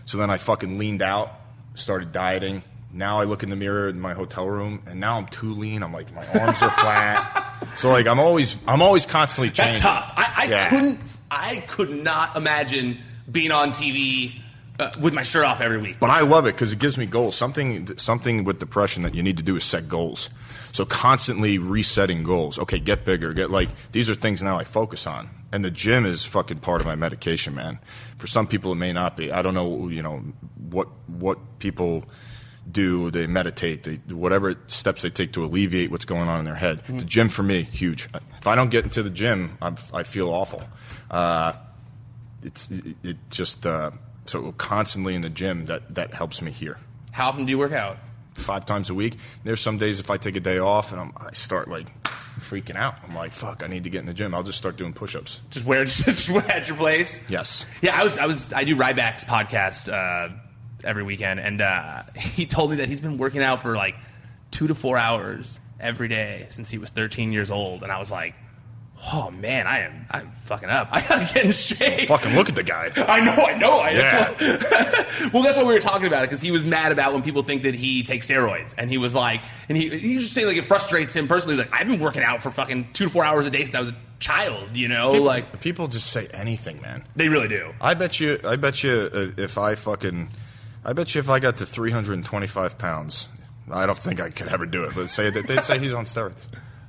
So 0.06 0.18
then 0.18 0.32
I 0.32 0.38
fucking 0.38 0.80
leaned 0.80 1.04
out, 1.04 1.32
started 1.76 2.12
dieting. 2.12 2.64
Now 2.92 3.20
I 3.20 3.26
look 3.26 3.44
in 3.44 3.50
the 3.50 3.56
mirror 3.56 3.88
in 3.88 4.00
my 4.00 4.14
hotel 4.14 4.48
room, 4.48 4.82
and 4.88 5.00
now 5.00 5.18
I'm 5.18 5.28
too 5.28 5.54
lean. 5.54 5.84
I'm 5.84 5.94
like 5.94 6.14
my 6.14 6.26
arms 6.40 6.62
are 6.62 6.72
flat. 6.72 7.46
So 7.78 7.90
like 7.90 8.08
I'm 8.08 8.20
always 8.20 8.58
I'm 8.68 8.82
always 8.82 9.06
constantly 9.06 9.52
changing. 9.52 9.82
That's 9.82 9.82
tough. 9.84 10.14
I, 10.18 10.34
I 10.38 10.46
Yeah. 10.50 10.70
couldn't. 10.70 11.00
I 11.32 11.64
could 11.68 11.92
not 11.92 12.36
imagine 12.36 12.98
being 13.32 13.52
on 13.52 13.72
TV 13.72 14.34
uh, 14.80 14.92
with 15.00 15.14
my 15.14 15.22
shirt 15.22 15.46
off 15.46 15.62
every 15.62 15.78
week. 15.78 15.98
But 16.00 16.10
I 16.10 16.22
love 16.22 16.48
it 16.48 16.56
because 16.56 16.74
it 16.74 16.80
gives 16.80 16.98
me 16.98 17.06
goals. 17.06 17.36
Something, 17.36 17.96
something 17.98 18.44
with 18.46 18.58
depression 18.60 19.04
that 19.04 19.14
you 19.14 19.22
need 19.22 19.38
to 19.38 19.44
do 19.44 19.56
is 19.56 19.64
set 19.64 19.88
goals. 19.88 20.30
So 20.72 20.86
constantly 20.86 21.58
resetting 21.60 22.24
goals. 22.24 22.58
Okay, 22.58 22.80
get 22.80 23.06
bigger. 23.06 23.34
Get 23.34 23.52
like 23.52 23.70
these 23.92 24.10
are 24.10 24.16
things 24.16 24.42
now 24.42 24.58
I 24.58 24.64
focus 24.64 25.06
on. 25.06 25.30
And 25.52 25.64
the 25.66 25.72
gym 25.72 26.06
is 26.06 26.26
fucking 26.26 26.60
part 26.60 26.82
of 26.82 26.88
my 26.88 26.96
medication, 26.96 27.54
man. 27.56 27.78
For 28.18 28.26
some 28.28 28.48
people, 28.48 28.72
it 28.72 28.76
may 28.76 28.94
not 28.94 29.16
be. 29.18 29.32
I 29.32 29.42
don't 29.44 29.54
know, 29.54 29.88
you 29.90 30.02
know, 30.02 30.24
what 30.70 30.88
what 31.08 31.38
people 31.60 32.06
do. 32.72 33.12
They 33.12 33.28
meditate. 33.28 33.84
They 33.84 33.96
whatever 34.14 34.56
steps 34.68 35.02
they 35.02 35.10
take 35.10 35.34
to 35.34 35.44
alleviate 35.44 35.92
what's 35.92 36.06
going 36.06 36.30
on 36.30 36.40
in 36.40 36.46
their 36.46 36.56
head. 36.56 36.84
The 36.88 37.06
gym 37.06 37.30
for 37.30 37.44
me, 37.44 37.64
huge. 37.64 38.08
If 38.40 38.48
I 38.48 38.56
don't 38.56 38.70
get 38.70 38.84
into 38.86 39.04
the 39.04 39.10
gym, 39.10 39.58
I'm, 39.62 39.76
I 39.94 40.04
feel 40.04 40.30
awful. 40.30 40.64
Uh, 41.10 41.54
it's 42.44 42.70
it, 42.72 42.96
it 43.04 43.18
just 43.30 43.66
uh, 43.66 43.92
so 44.26 44.52
constantly 44.54 45.16
in 45.16 45.22
the 45.22 45.30
gym 45.30 45.66
that 45.66 45.96
that 45.96 46.14
helps 46.14 46.42
me 46.42 46.52
here 46.52 46.78
How 47.12 47.28
often 47.30 47.46
do 47.46 47.50
you 47.52 47.58
work 47.58 47.74
out? 47.74 47.98
five 48.36 48.66
times 48.66 48.90
a 48.90 48.94
week. 48.94 49.18
There's 49.44 49.60
some 49.60 49.78
days 49.78 50.00
if 50.00 50.10
I 50.10 50.16
take 50.16 50.38
a 50.38 50.40
day 50.40 50.60
off 50.60 50.94
and 50.94 51.02
I'm, 51.02 51.14
I 51.18 51.34
start 51.34 51.68
like 51.68 51.88
freaking 52.40 52.78
out. 52.78 52.96
I'm 53.06 53.14
like, 53.14 53.34
fuck, 53.34 53.64
I 53.64 53.68
need 53.68 53.84
to 53.84 53.90
get 53.90 54.00
in 54.00 54.06
the 54.06 54.14
gym. 54.14 54.34
I'll 54.34 54.44
just 54.44 54.58
start 54.58 54.78
doing 54.78 54.94
push-ups. 54.94 55.42
Just 55.50 55.66
where? 55.66 55.84
Just 55.86 56.30
where 56.30 56.50
at 56.50 56.68
your 56.70 56.78
place? 56.78 57.22
Yes. 57.28 57.66
Yeah, 57.82 58.00
I 58.00 58.04
was. 58.06 58.18
I 58.18 58.26
was. 58.28 58.54
I 58.54 58.64
do 58.64 58.78
Ryback's 58.78 59.26
podcast 59.26 59.92
uh, 59.92 60.34
every 60.84 61.04
weekend, 61.04 61.40
and 61.40 61.62
uh, 61.62 62.04
he 62.16 62.46
told 62.46 62.72
me 62.72 62.78
that 62.78 62.90
he's 62.90 63.02
been 63.02 63.18
working 63.18 63.42
out 63.44 63.62
for 63.62 63.76
like 63.76 63.96
two 64.52 64.68
to 64.68 64.76
four 64.76 64.98
hours 64.98 65.60
every 65.80 66.08
day 66.08 66.46
since 66.50 66.70
he 66.70 66.78
was 66.78 66.90
13 66.90 67.32
years 67.32 67.52
old, 67.52 67.84
and 67.84 67.92
I 67.92 68.00
was 68.00 68.12
like, 68.12 68.36
"Oh 69.14 69.32
man, 69.32 69.66
I 69.68 69.80
am. 69.80 70.06
I'm 70.12 70.32
fucking 70.46 70.70
up. 70.70 70.90
I 70.92 71.02
gotta 71.02 71.34
get 71.34 71.46
in 71.46 71.52
shape." 71.52 72.08
Fucking 72.08 72.36
look 72.36 72.50
at 72.50 72.56
the 72.56 72.64
guy. 72.64 72.92
I 72.98 73.20
know, 73.22 73.32
I 73.46 73.58
know. 73.58 73.72
I, 73.80 73.90
Yeah. 73.92 74.32
that's 74.34 75.22
what, 75.22 75.34
well, 75.34 75.44
that's 75.44 75.58
what 75.58 75.68
we 75.68 75.74
were 75.74 75.80
talking 75.80 76.08
about 76.08 76.24
it 76.24 76.30
because 76.30 76.42
he 76.42 76.52
was 76.52 76.66
mad 76.66 76.92
about 76.92 77.14
when 77.14 77.22
people 77.24 77.44
think 77.44 77.64
that 77.64 77.76
he 77.76 78.04
takes 78.04 78.28
steroids, 78.28 78.74
and 78.78 78.90
he 78.90 78.98
was 78.98 79.16
like, 79.16 79.42
and 79.70 79.78
he 79.78 79.90
he 79.98 80.16
was 80.16 80.24
just 80.24 80.34
saying 80.36 80.48
like 80.48 80.58
it 80.58 80.66
frustrates 80.66 81.14
him 81.16 81.28
personally. 81.28 81.56
He's 81.58 81.70
like, 81.70 81.80
I've 81.80 81.88
been 81.88 82.00
working 82.00 82.24
out 82.24 82.42
for 82.42 82.52
fucking 82.52 82.90
two 82.94 83.06
to 83.06 83.10
four 83.10 83.24
hours 83.24 83.46
a 83.48 83.50
day 83.52 83.60
since 83.64 83.76
I 83.76 83.80
was 83.82 83.92
a 83.92 83.96
child. 84.20 84.76
You 84.76 84.88
know, 84.90 85.12
People, 85.12 85.26
like 85.26 85.62
people 85.62 85.88
just 85.88 86.12
say 86.12 86.28
anything, 86.34 86.82
man. 86.82 87.06
they 87.16 87.30
really 87.30 87.48
do. 87.48 87.74
I 87.80 87.94
bet 87.94 88.20
you. 88.20 88.40
I 88.44 88.56
bet 88.58 88.84
you 88.84 89.10
uh, 89.14 89.28
if 89.42 89.58
I 89.58 89.76
fucking, 89.76 90.30
I 90.86 90.94
bet 90.94 91.14
you 91.16 91.20
if 91.20 91.30
I 91.30 91.40
got 91.40 91.58
to 91.58 91.66
325 91.66 92.78
pounds, 92.78 93.28
I 93.72 93.86
don't 93.86 93.98
think 93.98 94.20
I 94.22 94.30
could 94.30 94.48
ever 94.48 94.66
do 94.66 94.84
it. 94.86 94.94
But 94.96 95.10
say 95.10 95.30
that 95.30 95.48
they'd 95.48 95.64
say 95.64 95.80
he's 95.80 95.94
on 95.94 96.06
steroids. 96.06 96.42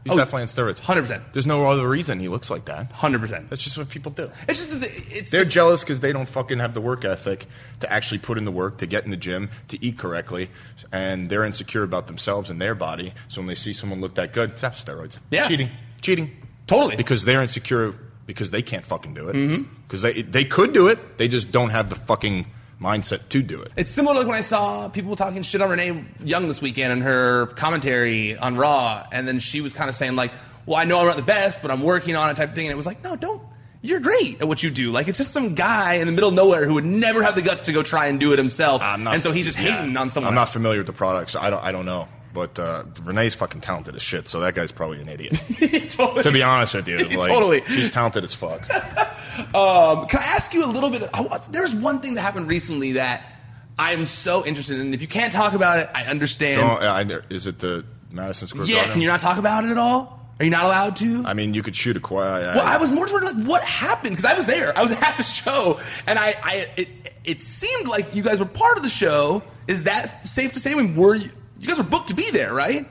He's 0.05 0.15
Oh, 0.15 0.17
definitely 0.17 0.43
on 0.43 0.49
steroids. 0.49 0.81
100%. 0.81 1.33
There's 1.35 1.47
no 1.47 1.67
other 1.67 1.87
reason 1.87 2.21
he 2.21 2.29
looks 2.29 2.49
like 2.51 2.65
that. 2.65 2.91
Hundred 2.91 3.21
percent. 3.21 3.51
That's 3.51 3.63
just 3.63 3.77
what 3.77 3.91
people 3.91 4.11
do. 4.13 4.31
It's 4.49 4.65
just 4.65 4.83
it's 5.13 5.31
They're 5.31 5.45
jealous 5.45 5.83
because 5.83 6.01
they 6.01 6.11
don't 6.15 6.29
fucking 6.29 6.59
have 6.59 6.73
the 6.73 6.81
work 6.81 7.05
ethic 7.05 7.47
to 7.81 7.93
actually 7.93 8.19
put 8.19 8.39
in 8.39 8.47
the 8.47 8.51
work, 8.51 8.79
to 8.79 8.87
get 8.87 9.05
in 9.05 9.11
the 9.11 9.19
gym, 9.19 9.51
to 9.69 9.85
eat 9.85 9.99
correctly, 9.99 10.49
and 10.91 11.29
they're 11.29 11.45
insecure 11.45 11.83
about 11.83 12.07
themselves 12.07 12.49
and 12.49 12.59
their 12.63 12.75
body. 12.75 13.13
So 13.29 13.43
when 13.43 13.47
they 13.47 13.55
see 13.55 13.75
someone 13.75 14.01
look 14.01 14.15
that 14.15 14.33
good, 14.33 14.57
that's 14.59 14.83
steroids. 14.83 15.19
Yeah. 15.31 15.47
cheating, 15.47 15.69
cheating, 16.01 16.35
Totally. 16.67 16.97
because 16.97 17.27
they're 17.27 17.43
insecure 17.43 17.93
because 18.25 18.51
they 18.53 18.63
can't 18.63 18.87
fucking 18.87 19.13
do 19.13 19.29
it. 19.29 19.37
Mm-hmm. 19.37 19.65
Because 19.87 20.01
they 20.01 20.23
they 20.23 20.47
could 20.47 20.73
do 20.73 20.87
it, 20.89 21.19
they 21.19 21.29
just 21.29 21.53
don't 21.53 21.71
have 21.71 21.91
the 21.91 21.97
fucking 21.97 22.47
mindset 22.81 23.29
to 23.29 23.43
do 23.43 23.61
it. 23.61 23.73
It's 23.77 23.91
similar 23.91 24.15
to 24.15 24.21
like 24.21 24.29
when 24.29 24.37
I 24.37 24.43
saw 24.43 24.89
people 24.89 25.17
talking 25.17 25.43
shit 25.43 25.61
on 25.61 25.71
Renee 25.71 26.05
Young 26.25 26.49
this 26.49 26.63
weekend 26.63 26.93
and 26.93 27.03
her 27.03 27.47
commentary 27.49 28.37
on 28.37 28.57
Raw, 28.57 29.07
and 29.13 29.29
then 29.29 29.39
she 29.39 29.61
was 29.61 29.73
kind 29.73 29.89
of 29.89 29.95
saying 29.95 30.17
like, 30.17 30.33
"Well, 30.67 30.77
I 30.77 30.85
know 30.85 31.01
I'm 31.01 31.07
not 31.07 31.17
the 31.17 31.23
best, 31.23 31.63
but 31.63 31.71
I'm 31.71 31.83
working 31.83 32.17
on 32.17 32.31
it," 32.31 32.35
type 32.35 32.51
of 32.51 32.55
thing. 32.55 32.67
And 32.67 32.73
it 32.73 32.77
was 32.77 32.87
like, 32.87 33.05
no, 33.05 33.17
don't. 33.17 33.43
You're 33.83 34.01
great 34.01 34.43
at 34.43 34.49
what 34.49 34.63
you 34.63 34.71
do. 34.71 34.91
Like 34.91 35.09
it's 35.09 35.17
just 35.17 35.33
some 35.33 35.55
guy 35.55 35.95
in 35.95 36.07
the 36.07 36.13
middle 36.13 36.29
of 36.29 36.35
nowhere 36.35 36.67
who 36.67 36.75
would 36.75 36.85
never 36.85 37.23
have 37.23 37.35
the 37.35 37.43
guts 37.43 37.63
to 37.63 37.73
go 37.73 37.83
try 37.83 38.09
and 38.09 38.21
do 38.21 38.33
it 38.33 38.39
himself, 38.39 38.83
I'm 38.83 39.05
not 39.05 39.15
and 39.15 39.23
so 39.23 39.33
he's 39.33 39.47
just 39.47 39.59
yeah. 39.59 39.77
hating 39.77 39.97
on 39.97 40.11
someone. 40.11 40.29
I'm 40.29 40.35
not 40.35 40.43
else. 40.43 40.53
familiar 40.53 40.79
with 40.79 40.87
the 40.87 40.93
products. 40.93 41.35
I 41.35 41.49
don't. 41.49 41.63
I 41.63 41.73
don't 41.73 41.87
know. 41.87 42.07
But 42.33 42.59
uh, 42.59 42.85
Renee's 43.03 43.35
fucking 43.35 43.61
talented 43.61 43.97
as 43.97 44.03
shit, 44.03 44.29
so 44.29 44.41
that 44.41 44.55
guy's 44.55 44.71
probably 44.71 45.01
an 45.01 45.09
idiot. 45.09 45.43
totally. 45.91 46.23
to 46.23 46.31
be 46.31 46.43
honest 46.43 46.75
with 46.75 46.87
you, 46.87 46.99
like, 46.99 47.29
Totally. 47.29 47.63
she's 47.67 47.91
talented 47.91 48.25
as 48.25 48.35
fuck. 48.35 48.63
Um, 49.55 50.07
can 50.07 50.21
I 50.21 50.25
ask 50.25 50.53
you 50.53 50.67
a 50.67 50.69
little 50.69 50.91
bit? 50.91 51.03
I, 51.15 51.41
there's 51.51 51.75
one 51.75 52.01
thing 52.01 52.15
that 52.15 52.21
happened 52.21 52.49
recently 52.49 52.93
that 52.93 53.25
I 53.79 53.93
am 53.93 54.05
so 54.05 54.45
interested 54.45 54.79
in. 54.79 54.93
If 54.93 55.01
you 55.01 55.09
can't 55.09 55.33
talk 55.33 55.55
about 55.55 55.79
it, 55.79 55.89
I 55.95 56.05
understand. 56.05 56.61
I, 56.63 57.21
is 57.31 57.47
it 57.47 57.59
the 57.59 57.87
Madison 58.11 58.49
Square 58.49 58.67
yeah, 58.67 58.77
Garden? 58.77 58.93
can 58.93 59.01
you 59.01 59.09
not 59.09 59.21
talk 59.21 59.39
about 59.39 59.65
it 59.65 59.71
at 59.71 59.79
all? 59.79 60.21
Are 60.39 60.45
you 60.45 60.51
not 60.51 60.65
allowed 60.65 60.97
to? 60.97 61.23
I 61.25 61.35
mean, 61.35 61.55
you 61.55 61.63
could 61.63 61.77
shoot 61.77 61.97
a 61.97 62.01
quiet. 62.01 62.57
Well, 62.57 62.67
I 62.67 62.79
was 62.79 62.91
more 62.91 63.07
toward 63.07 63.25
like 63.25 63.37
what 63.47 63.63
happened 63.63 64.17
because 64.17 64.25
I 64.25 64.35
was 64.35 64.47
there. 64.47 64.77
I 64.77 64.83
was 64.83 64.91
at 65.03 65.17
the 65.17 65.23
show, 65.23 65.81
and 66.07 66.19
I, 66.19 66.35
I 66.43 66.67
it, 66.77 66.89
it 67.25 67.43
seemed 67.43 67.89
like 67.89 68.15
you 68.15 68.23
guys 68.23 68.39
were 68.39 68.47
part 68.47 68.77
of 68.77 68.83
the 68.83 68.91
show. 68.91 69.43
Is 69.69 69.85
that 69.85 70.29
safe 70.29 70.53
to 70.55 70.61
say? 70.61 70.73
I 70.73 70.75
mean, 70.75 70.97
were 70.97 71.15
you? 71.15 71.31
You 71.61 71.69
guys 71.69 71.79
were 71.79 71.85
booked 71.85 72.09
to 72.09 72.15
be 72.15 72.31
there, 72.31 72.53
right? 72.53 72.89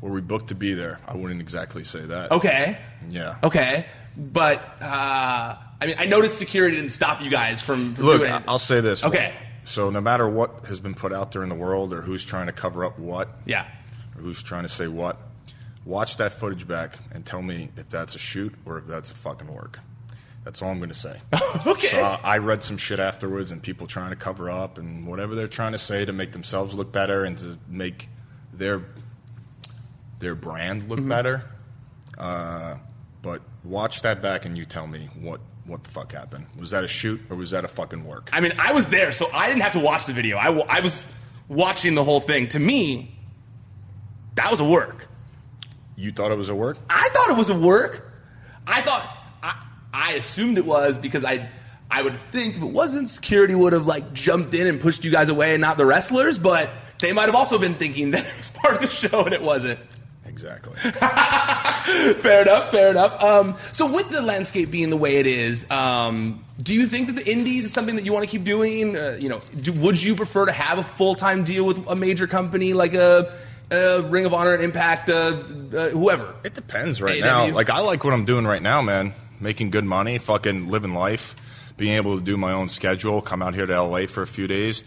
Were 0.00 0.10
we 0.10 0.20
booked 0.20 0.48
to 0.48 0.54
be 0.54 0.74
there? 0.74 0.98
I 1.06 1.14
wouldn't 1.16 1.40
exactly 1.40 1.84
say 1.84 2.00
that. 2.00 2.30
Okay. 2.32 2.78
Yeah. 3.10 3.36
Okay. 3.42 3.86
But 4.16 4.58
uh, 4.80 5.56
I 5.80 5.86
mean, 5.86 5.96
I 5.98 6.06
noticed 6.06 6.38
security 6.38 6.76
didn't 6.76 6.90
stop 6.90 7.20
you 7.20 7.30
guys 7.30 7.60
from, 7.62 7.94
from 7.94 8.04
Look, 8.06 8.20
doing 8.22 8.32
it. 8.32 8.42
I'll 8.48 8.58
say 8.58 8.80
this. 8.80 9.04
Okay. 9.04 9.32
So 9.64 9.90
no 9.90 10.00
matter 10.00 10.28
what 10.28 10.64
has 10.66 10.80
been 10.80 10.94
put 10.94 11.12
out 11.12 11.32
there 11.32 11.42
in 11.42 11.48
the 11.50 11.54
world, 11.54 11.92
or 11.92 12.00
who's 12.00 12.24
trying 12.24 12.46
to 12.46 12.52
cover 12.52 12.84
up 12.84 12.98
what, 12.98 13.28
Yeah. 13.44 13.66
or 14.16 14.22
who's 14.22 14.42
trying 14.42 14.62
to 14.62 14.68
say 14.68 14.88
what, 14.88 15.18
watch 15.84 16.16
that 16.16 16.32
footage 16.32 16.66
back 16.66 16.98
and 17.12 17.26
tell 17.26 17.42
me 17.42 17.68
if 17.76 17.88
that's 17.90 18.14
a 18.14 18.18
shoot 18.18 18.54
or 18.64 18.78
if 18.78 18.86
that's 18.86 19.10
a 19.10 19.14
fucking 19.14 19.52
work. 19.52 19.80
That's 20.48 20.62
all 20.62 20.70
I'm 20.70 20.78
going 20.78 20.88
to 20.88 20.94
say. 20.94 21.20
Okay. 21.66 21.88
So 21.88 22.02
I 22.02 22.38
read 22.38 22.62
some 22.62 22.78
shit 22.78 23.00
afterwards, 23.00 23.50
and 23.50 23.62
people 23.62 23.86
trying 23.86 24.10
to 24.10 24.16
cover 24.16 24.48
up 24.48 24.78
and 24.78 25.06
whatever 25.06 25.34
they're 25.34 25.48
trying 25.48 25.72
to 25.72 25.78
say 25.78 26.04
to 26.04 26.12
make 26.12 26.32
themselves 26.32 26.72
look 26.72 26.92
better 26.92 27.24
and 27.24 27.36
to 27.38 27.58
make 27.68 28.08
their 28.52 28.84
their 30.20 30.34
brand 30.34 30.88
look 30.88 31.06
better. 31.06 31.44
Uh, 32.16 32.76
but 33.20 33.42
watch 33.64 34.02
that 34.02 34.22
back, 34.22 34.46
and 34.46 34.56
you 34.56 34.64
tell 34.64 34.86
me 34.86 35.10
what 35.20 35.40
what 35.66 35.84
the 35.84 35.90
fuck 35.90 36.12
happened. 36.12 36.46
Was 36.56 36.70
that 36.70 36.84
a 36.84 36.88
shoot 36.88 37.20
or 37.28 37.36
was 37.36 37.50
that 37.50 37.64
a 37.64 37.68
fucking 37.68 38.04
work? 38.04 38.30
I 38.32 38.40
mean, 38.40 38.52
I 38.58 38.72
was 38.72 38.86
there, 38.86 39.12
so 39.12 39.28
I 39.34 39.48
didn't 39.48 39.62
have 39.62 39.72
to 39.72 39.80
watch 39.80 40.06
the 40.06 40.14
video. 40.14 40.38
I, 40.38 40.50
I 40.60 40.80
was 40.80 41.06
watching 41.48 41.94
the 41.94 42.04
whole 42.04 42.20
thing. 42.20 42.48
To 42.50 42.58
me, 42.58 43.14
that 44.36 44.50
was 44.50 44.60
a 44.60 44.64
work. 44.64 45.08
You 45.96 46.12
thought 46.12 46.30
it 46.30 46.38
was 46.38 46.48
a 46.48 46.54
work? 46.54 46.78
I 46.88 47.08
thought 47.12 47.30
it 47.30 47.36
was 47.36 47.50
a 47.50 47.58
work. 47.58 48.06
I 48.66 48.82
thought 48.82 48.97
I 50.08 50.12
assumed 50.12 50.56
it 50.56 50.64
was 50.64 50.96
because 50.96 51.22
I 51.22 51.50
I 51.90 52.00
would 52.00 52.18
think 52.32 52.56
if 52.56 52.62
it 52.62 52.66
wasn't, 52.66 53.10
security 53.10 53.54
would 53.54 53.74
have 53.74 53.86
like 53.86 54.14
jumped 54.14 54.54
in 54.54 54.66
and 54.66 54.80
pushed 54.80 55.04
you 55.04 55.10
guys 55.10 55.28
away 55.28 55.52
and 55.52 55.60
not 55.60 55.76
the 55.76 55.84
wrestlers. 55.84 56.38
But 56.38 56.70
they 56.98 57.12
might 57.12 57.26
have 57.26 57.34
also 57.34 57.58
been 57.58 57.74
thinking 57.74 58.10
that 58.12 58.26
it 58.26 58.36
was 58.38 58.48
part 58.50 58.76
of 58.76 58.80
the 58.80 58.88
show 58.88 59.24
and 59.24 59.34
it 59.34 59.42
wasn't. 59.42 59.78
Exactly. 60.24 60.76
fair 62.22 62.42
enough. 62.42 62.70
Fair 62.70 62.90
enough. 62.92 63.22
Um, 63.22 63.56
so 63.72 63.92
with 63.92 64.08
the 64.08 64.22
landscape 64.22 64.70
being 64.70 64.88
the 64.88 64.96
way 64.96 65.16
it 65.16 65.26
is, 65.26 65.68
um, 65.70 66.42
do 66.62 66.72
you 66.72 66.86
think 66.86 67.08
that 67.08 67.16
the 67.16 67.30
indies 67.30 67.66
is 67.66 67.72
something 67.72 67.96
that 67.96 68.04
you 68.06 68.12
want 68.12 68.24
to 68.24 68.30
keep 68.30 68.44
doing? 68.44 68.96
Uh, 68.96 69.18
you 69.20 69.28
know, 69.28 69.42
do, 69.60 69.72
would 69.74 70.00
you 70.02 70.14
prefer 70.14 70.46
to 70.46 70.52
have 70.52 70.78
a 70.78 70.84
full 70.84 71.16
time 71.16 71.44
deal 71.44 71.66
with 71.66 71.86
a 71.86 71.96
major 71.96 72.26
company 72.26 72.72
like 72.72 72.94
a, 72.94 73.30
a 73.70 74.02
Ring 74.02 74.24
of 74.24 74.32
Honor, 74.32 74.54
an 74.54 74.62
Impact, 74.62 75.10
uh, 75.10 75.12
uh, 75.12 75.88
whoever? 75.90 76.34
It 76.44 76.54
depends 76.54 77.02
right 77.02 77.20
now. 77.20 77.50
Like 77.50 77.68
I 77.68 77.80
like 77.80 78.04
what 78.04 78.14
I'm 78.14 78.24
doing 78.24 78.46
right 78.46 78.62
now, 78.62 78.80
man. 78.80 79.12
Making 79.40 79.70
good 79.70 79.84
money, 79.84 80.18
fucking 80.18 80.68
living 80.68 80.94
life, 80.94 81.36
being 81.76 81.92
able 81.92 82.18
to 82.18 82.24
do 82.24 82.36
my 82.36 82.52
own 82.52 82.68
schedule, 82.68 83.20
come 83.20 83.42
out 83.42 83.54
here 83.54 83.66
to 83.66 83.82
LA 83.82 84.06
for 84.06 84.22
a 84.22 84.26
few 84.26 84.46
days. 84.48 84.84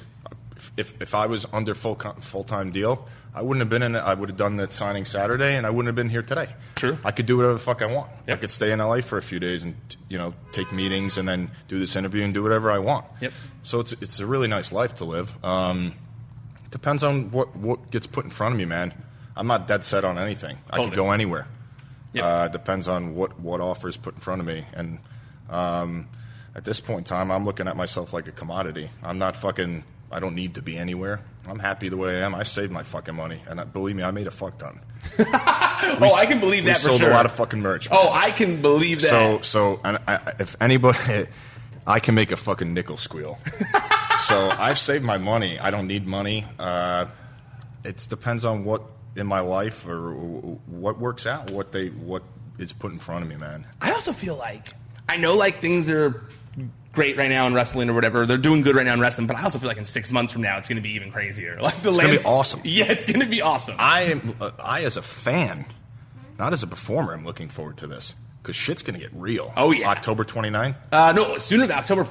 If 0.78 0.94
if, 1.02 1.16
I 1.16 1.26
was 1.26 1.48
under 1.52 1.74
full 1.74 1.96
full 1.96 2.44
time 2.44 2.72
deal, 2.72 3.08
I 3.34 3.42
wouldn't 3.42 3.62
have 3.62 3.70
been 3.70 3.82
in 3.82 3.96
it. 3.96 4.00
I 4.00 4.14
would 4.14 4.30
have 4.30 4.38
done 4.38 4.58
the 4.58 4.70
signing 4.72 5.06
Saturday, 5.06 5.56
and 5.56 5.66
I 5.66 5.70
wouldn't 5.70 5.88
have 5.88 5.96
been 5.96 6.10
here 6.10 6.22
today. 6.22 6.50
True. 6.76 6.98
I 7.04 7.12
could 7.12 7.26
do 7.26 7.38
whatever 7.38 7.54
the 7.54 7.60
fuck 7.60 7.82
I 7.82 7.88
want. 7.88 8.12
Yep. 8.28 8.38
I 8.38 8.42
could 8.42 8.52
stay 8.52 8.72
in 8.72 8.80
LA 8.80 9.02
for 9.02 9.18
a 9.18 9.22
few 9.22 9.40
days 9.40 9.64
and 9.64 9.76
you 10.10 10.18
know 10.18 10.34
take 10.52 10.72
meetings 10.72 11.18
and 11.18 11.28
then 11.28 11.50
do 11.68 11.80
this 11.80 11.96
interview 11.96 12.24
and 12.24 12.34
do 12.34 12.44
whatever 12.44 12.70
I 12.72 12.80
want. 12.80 13.06
Yep. 13.22 13.34
So 13.64 13.80
it's 13.80 13.94
it's 13.94 14.20
a 14.20 14.26
really 14.26 14.48
nice 14.48 14.72
life 14.72 14.96
to 14.96 15.06
live. 15.06 15.34
Um, 15.44 15.94
depends 16.70 17.04
on 17.04 17.32
what 17.32 17.56
what 17.56 17.90
gets 17.90 18.06
put 18.06 18.26
in 18.26 18.32
front 18.32 18.54
of 18.54 18.60
me, 18.60 18.66
man. 18.66 18.94
I'm 19.36 19.48
not 19.48 19.66
dead 19.66 19.84
set 19.84 20.04
on 20.04 20.18
anything. 20.18 20.58
I 20.70 20.84
could 20.84 20.94
go 20.94 21.12
anywhere. 21.12 21.48
Yep. 22.14 22.24
Uh, 22.24 22.48
depends 22.50 22.88
on 22.88 23.16
what 23.16 23.40
what 23.40 23.62
offer 23.62 23.88
is 23.88 23.98
put 23.98 24.16
in 24.16 24.20
front 24.20 24.42
of 24.42 24.48
me, 24.48 24.66
and 24.74 25.00
um, 25.50 26.10
at 26.56 26.66
this 26.66 26.80
point 26.80 27.00
in 27.00 27.04
time, 27.06 27.32
I'm 27.32 27.46
looking 27.46 27.68
at 27.68 27.78
myself 27.78 28.14
like 28.14 28.28
a 28.28 28.32
commodity. 28.32 28.90
I'm 29.04 29.18
not 29.18 29.36
fucking. 29.36 29.84
I 30.12 30.20
don't 30.20 30.36
need 30.36 30.56
to 30.56 30.62
be 30.62 30.78
anywhere. 30.78 31.22
I'm 31.48 31.60
happy 31.60 31.88
the 31.88 31.96
way 31.96 32.18
I 32.22 32.26
am. 32.26 32.36
I 32.36 32.44
saved 32.44 32.72
my 32.72 32.84
fucking 32.84 33.16
money, 33.16 33.42
and 33.48 33.62
I, 33.62 33.64
believe 33.64 33.96
me, 33.96 34.04
I 34.04 34.12
made 34.12 34.28
a 34.28 34.32
fuck 34.32 34.58
ton. 34.58 34.82
oh, 35.20 36.16
I 36.18 36.26
can 36.28 36.40
believe 36.40 36.66
we 36.66 36.70
that 36.70 36.78
for 36.80 36.90
sold 36.90 37.00
sure. 37.00 37.10
a 37.10 37.14
lot 37.14 37.26
of 37.26 37.32
fucking 37.32 37.62
merch. 37.62 37.90
man. 37.90 37.98
Oh, 38.02 38.12
I 38.12 38.32
can 38.32 38.62
believe 38.62 39.02
that. 39.02 39.10
So, 39.10 39.42
so, 39.42 39.80
and 39.84 39.98
I, 40.08 40.34
if 40.40 40.58
anybody, 40.62 41.28
I 41.88 42.00
can 42.00 42.14
make 42.14 42.32
a 42.32 42.38
fucking 42.38 42.74
nickel 42.74 42.98
squeal. 42.98 43.40
so 44.28 44.50
I've 44.50 44.78
saved 44.78 45.04
my 45.04 45.18
money. 45.18 45.58
I 45.60 45.72
don't 45.72 45.88
need 45.88 46.06
money. 46.06 46.46
Uh, 46.60 47.06
it 47.84 48.06
depends 48.10 48.46
on 48.46 48.66
what 48.66 48.84
in 49.16 49.28
my 49.28 49.40
life 49.40 49.88
or 49.88 50.12
what 50.14 51.00
works 51.00 51.26
out. 51.28 51.52
What 51.52 51.72
they, 51.72 51.88
what 51.90 52.24
is 52.58 52.72
put 52.72 52.92
in 52.92 53.00
front 53.00 53.24
of 53.24 53.30
me, 53.30 53.36
man. 53.36 53.68
I 53.82 53.92
also 53.92 54.14
feel 54.14 54.36
like 54.36 54.70
I 55.10 55.18
know 55.18 55.36
like 55.36 55.60
things 55.62 55.90
are 55.90 56.24
great 56.94 57.18
right 57.18 57.30
now 57.30 57.48
in 57.48 57.54
wrestling 57.54 57.90
or 57.90 57.94
whatever. 57.94 58.26
They're 58.26 58.38
doing 58.38 58.62
good 58.62 58.76
right 58.76 58.86
now 58.86 58.94
in 58.94 59.00
wrestling, 59.00 59.28
but 59.28 59.38
I 59.38 59.44
also 59.44 59.60
feel 59.60 59.68
like 59.68 59.78
in 59.78 59.86
six 59.86 60.12
months 60.12 60.34
from 60.34 60.42
now 60.42 60.58
it's 60.58 60.68
going 60.68 60.78
to 60.78 60.82
be 60.82 60.92
even 60.92 61.12
crazier. 61.12 61.58
Like 61.62 61.82
the 61.82 61.90
It's 61.90 61.98
gonna 61.98 62.18
be 62.18 62.24
awesome. 62.26 62.62
Yeah, 62.66 62.86
it's 62.92 63.06
going 63.06 63.20
to 63.22 63.26
be 63.26 63.42
awesome. 63.42 63.76
I 63.80 64.02
am, 64.04 64.36
uh, 64.40 64.52
I 64.60 64.84
as 64.84 64.98
a 64.98 65.02
fan, 65.02 65.66
not 66.38 66.54
as 66.54 66.64
a 66.64 66.68
performer, 66.68 67.14
I'm 67.14 67.26
looking 67.26 67.50
forward 67.50 67.78
to 67.78 67.88
this 67.88 68.14
because 68.42 68.56
shit's 68.56 68.84
gonna 68.84 69.00
get 69.00 69.12
real. 69.14 69.54
Oh, 69.56 69.72
yeah. 69.72 69.90
October 69.90 70.24
29. 70.24 70.76
Uh, 70.92 71.14
no, 71.16 71.38
sooner 71.38 71.68
than 71.68 71.78
October. 71.78 72.08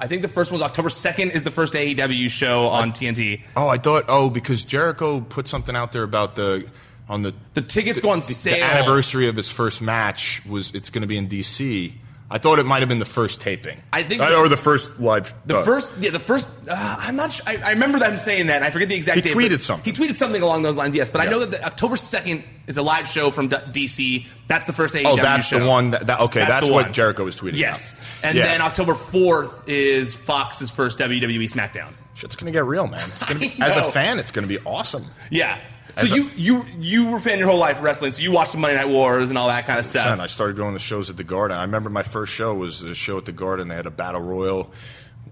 I 0.00 0.06
think 0.06 0.22
the 0.22 0.28
first 0.28 0.50
one's 0.50 0.62
October 0.62 0.88
second 0.88 1.32
is 1.32 1.42
the 1.42 1.50
first 1.50 1.74
AEW 1.74 2.30
show 2.30 2.66
on 2.68 2.92
TNT. 2.92 3.42
Oh, 3.54 3.68
I 3.68 3.76
thought. 3.76 4.06
Oh, 4.08 4.30
because 4.30 4.64
Jericho 4.64 5.20
put 5.20 5.46
something 5.46 5.76
out 5.76 5.92
there 5.92 6.02
about 6.04 6.36
the 6.36 6.66
on 7.06 7.22
the 7.22 7.34
The 7.54 7.60
tickets 7.60 8.00
go 8.00 8.10
on 8.10 8.20
the, 8.20 8.24
sale. 8.24 8.54
the 8.54 8.62
anniversary 8.62 9.28
of 9.28 9.36
his 9.36 9.50
first 9.50 9.82
match 9.82 10.42
was 10.46 10.74
it's 10.74 10.88
going 10.88 11.02
to 11.02 11.08
be 11.08 11.18
in 11.18 11.28
DC. 11.28 11.92
I 12.32 12.38
thought 12.38 12.60
it 12.60 12.64
might 12.66 12.78
have 12.80 12.88
been 12.88 13.00
the 13.00 13.04
first 13.04 13.40
taping. 13.40 13.80
I 13.92 14.04
think 14.04 14.22
Uh, 14.22 14.28
the- 14.30 14.36
or 14.36 14.48
the 14.48 14.56
first 14.56 15.00
live. 15.00 15.34
The 15.46 15.58
uh, 15.58 15.62
first, 15.64 15.98
yeah, 15.98 16.10
the 16.10 16.20
first. 16.20 16.46
Uh, 16.68 16.96
I'm 17.00 17.16
not. 17.16 17.32
Sure, 17.32 17.44
I, 17.48 17.56
I 17.56 17.70
remember 17.70 17.98
them 17.98 18.18
saying 18.18 18.46
that. 18.46 18.56
And 18.56 18.64
I 18.64 18.70
forget 18.70 18.88
the 18.88 18.94
exact. 18.94 19.16
He 19.16 19.22
date, 19.22 19.32
tweeted 19.34 19.60
something. 19.62 19.92
He 19.92 19.98
tweeted 20.00 20.14
something 20.16 20.40
along 20.40 20.62
those 20.62 20.76
lines. 20.76 20.94
Yes, 20.94 21.08
but 21.10 21.20
I 21.20 21.26
know 21.26 21.40
that 21.40 21.50
the, 21.50 21.64
October 21.66 21.96
second 21.96 22.44
is 22.68 22.76
a 22.76 22.82
live 22.82 23.08
show 23.08 23.30
from 23.32 23.48
D- 23.48 23.56
DC. 23.56 24.26
That's 24.46 24.64
the 24.66 24.72
first 24.72 24.94
AEW 24.94 25.06
Oh, 25.06 25.16
that's 25.16 25.46
show. 25.46 25.58
the 25.58 25.66
one. 25.66 25.90
That, 25.90 26.06
that, 26.06 26.20
okay, 26.20 26.44
that's, 26.44 26.68
the 26.68 26.72
what 26.72 26.84
one. 26.86 26.92
Jericho 26.92 27.24
was 27.24 27.34
tweeting. 27.34 27.56
Yes, 27.56 27.92
about. 27.94 28.28
and 28.28 28.38
Yeah. 28.38 28.44
then 28.46 28.60
October 28.60 28.94
fourth 28.94 29.68
is 29.68 30.14
Fox's 30.14 30.70
first 30.70 30.98
WWE 30.98 31.50
SmackDown. 31.50 31.88
shit's 32.14 32.36
going 32.36 32.52
to 32.52 32.56
get 32.56 32.64
real, 32.64 32.86
man. 32.86 33.08
It's 33.10 33.24
gonna 33.24 33.40
be, 33.40 33.54
as 33.60 33.76
a 33.76 33.82
fan, 33.90 34.18
it's 34.20 34.30
going 34.30 34.46
to 34.46 34.48
be 34.48 34.64
awesome. 34.64 35.06
Yeah. 35.30 35.58
So 35.98 36.14
you 36.14 36.30
you 36.36 36.66
you 36.78 37.06
were 37.08 37.16
a 37.16 37.20
fan 37.20 37.38
your 37.38 37.48
whole 37.48 37.58
life 37.58 37.78
of 37.78 37.82
wrestling. 37.82 38.12
So 38.12 38.22
you 38.22 38.32
watched 38.32 38.52
the 38.52 38.58
Monday 38.58 38.76
Night 38.76 38.88
Wars 38.88 39.30
and 39.30 39.38
all 39.38 39.48
that 39.48 39.66
kind 39.66 39.78
of 39.78 39.84
stuff. 39.84 40.04
Son, 40.04 40.20
I 40.20 40.26
started 40.26 40.56
going 40.56 40.74
to 40.74 40.78
shows 40.78 41.10
at 41.10 41.16
the 41.16 41.24
Garden. 41.24 41.56
I 41.56 41.62
remember 41.62 41.90
my 41.90 42.02
first 42.02 42.32
show 42.32 42.54
was 42.54 42.82
a 42.82 42.94
show 42.94 43.18
at 43.18 43.24
the 43.24 43.32
Garden. 43.32 43.68
They 43.68 43.76
had 43.76 43.86
a 43.86 43.90
battle 43.90 44.20
royal, 44.20 44.72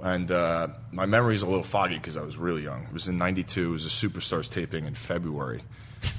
and 0.02 0.30
uh, 0.30 0.68
my 0.92 1.06
memory's 1.06 1.42
a 1.42 1.46
little 1.46 1.62
foggy 1.62 1.96
because 1.96 2.16
I 2.16 2.22
was 2.22 2.36
really 2.36 2.62
young. 2.62 2.84
It 2.84 2.92
was 2.92 3.08
in 3.08 3.18
'92. 3.18 3.68
It 3.68 3.72
was 3.72 3.84
a 3.86 3.88
Superstars 3.88 4.50
taping 4.50 4.86
in 4.86 4.94
February. 4.94 5.62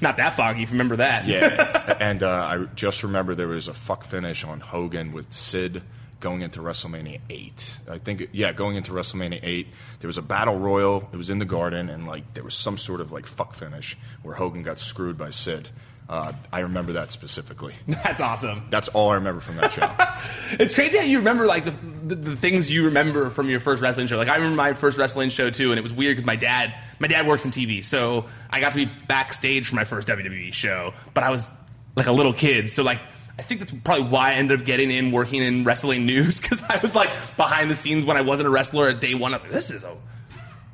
Not 0.00 0.18
that 0.18 0.34
foggy. 0.34 0.62
If 0.62 0.70
you 0.70 0.74
remember 0.74 0.96
that. 0.96 1.26
Yeah, 1.26 1.96
and 2.00 2.22
uh, 2.22 2.28
I 2.28 2.64
just 2.74 3.02
remember 3.02 3.34
there 3.34 3.48
was 3.48 3.68
a 3.68 3.74
fuck 3.74 4.04
finish 4.04 4.44
on 4.44 4.60
Hogan 4.60 5.12
with 5.12 5.32
Sid 5.32 5.82
going 6.20 6.42
into 6.42 6.60
WrestleMania 6.60 7.20
eight. 7.30 7.78
I 7.88 7.98
think, 7.98 8.28
yeah, 8.32 8.52
going 8.52 8.76
into 8.76 8.92
WrestleMania 8.92 9.40
eight, 9.42 9.68
there 10.00 10.08
was 10.08 10.18
a 10.18 10.22
battle 10.22 10.58
royal. 10.58 11.08
It 11.12 11.16
was 11.16 11.30
in 11.30 11.38
the 11.38 11.44
Garden, 11.44 11.88
and 11.88 12.06
like 12.06 12.34
there 12.34 12.44
was 12.44 12.54
some 12.54 12.76
sort 12.76 13.00
of 13.00 13.10
like 13.10 13.26
fuck 13.26 13.54
finish 13.54 13.96
where 14.22 14.34
Hogan 14.34 14.62
got 14.62 14.78
screwed 14.78 15.18
by 15.18 15.30
Sid. 15.30 15.68
Uh, 16.08 16.32
I 16.52 16.60
remember 16.60 16.94
that 16.94 17.12
specifically. 17.12 17.72
That's 17.86 18.20
awesome. 18.20 18.64
That's 18.68 18.88
all 18.88 19.10
I 19.10 19.14
remember 19.14 19.40
from 19.40 19.56
that 19.56 19.72
show. 19.72 19.88
It's 20.58 20.74
crazy 20.74 20.98
how 20.98 21.04
you 21.04 21.18
remember 21.18 21.46
like 21.46 21.64
the, 21.64 21.70
the, 21.70 22.14
the 22.16 22.36
things 22.36 22.70
you 22.70 22.86
remember 22.86 23.30
from 23.30 23.48
your 23.48 23.60
first 23.60 23.80
wrestling 23.80 24.08
show. 24.08 24.16
Like 24.16 24.28
I 24.28 24.34
remember 24.34 24.56
my 24.56 24.72
first 24.72 24.98
wrestling 24.98 25.30
show 25.30 25.48
too, 25.48 25.70
and 25.70 25.78
it 25.78 25.82
was 25.82 25.94
weird 25.94 26.16
because 26.16 26.26
my 26.26 26.34
dad 26.34 26.74
my 26.98 27.06
dad 27.06 27.28
works 27.28 27.44
in 27.44 27.52
TV, 27.52 27.84
so 27.84 28.26
I 28.50 28.58
got 28.58 28.72
to 28.72 28.84
be 28.84 28.90
backstage 29.06 29.68
for 29.68 29.76
my 29.76 29.84
first 29.84 30.08
WWE 30.08 30.52
show, 30.52 30.92
but 31.14 31.22
I 31.22 31.30
was 31.30 31.48
like 31.94 32.08
a 32.08 32.12
little 32.12 32.32
kid, 32.32 32.68
so 32.68 32.82
like. 32.82 33.00
I 33.40 33.42
think 33.42 33.60
that's 33.60 33.72
probably 33.72 34.04
why 34.04 34.32
I 34.32 34.34
ended 34.34 34.60
up 34.60 34.66
getting 34.66 34.90
in 34.90 35.12
working 35.12 35.42
in 35.42 35.64
wrestling 35.64 36.04
news 36.04 36.38
because 36.42 36.62
I 36.68 36.76
was 36.76 36.94
like 36.94 37.08
behind 37.38 37.70
the 37.70 37.74
scenes 37.74 38.04
when 38.04 38.18
I 38.18 38.20
wasn't 38.20 38.48
a 38.48 38.50
wrestler 38.50 38.88
at 38.88 39.00
day 39.00 39.14
one. 39.14 39.32
I 39.32 39.38
was 39.38 39.44
like, 39.44 39.52
this 39.52 39.70
is 39.70 39.82
a 39.82 39.96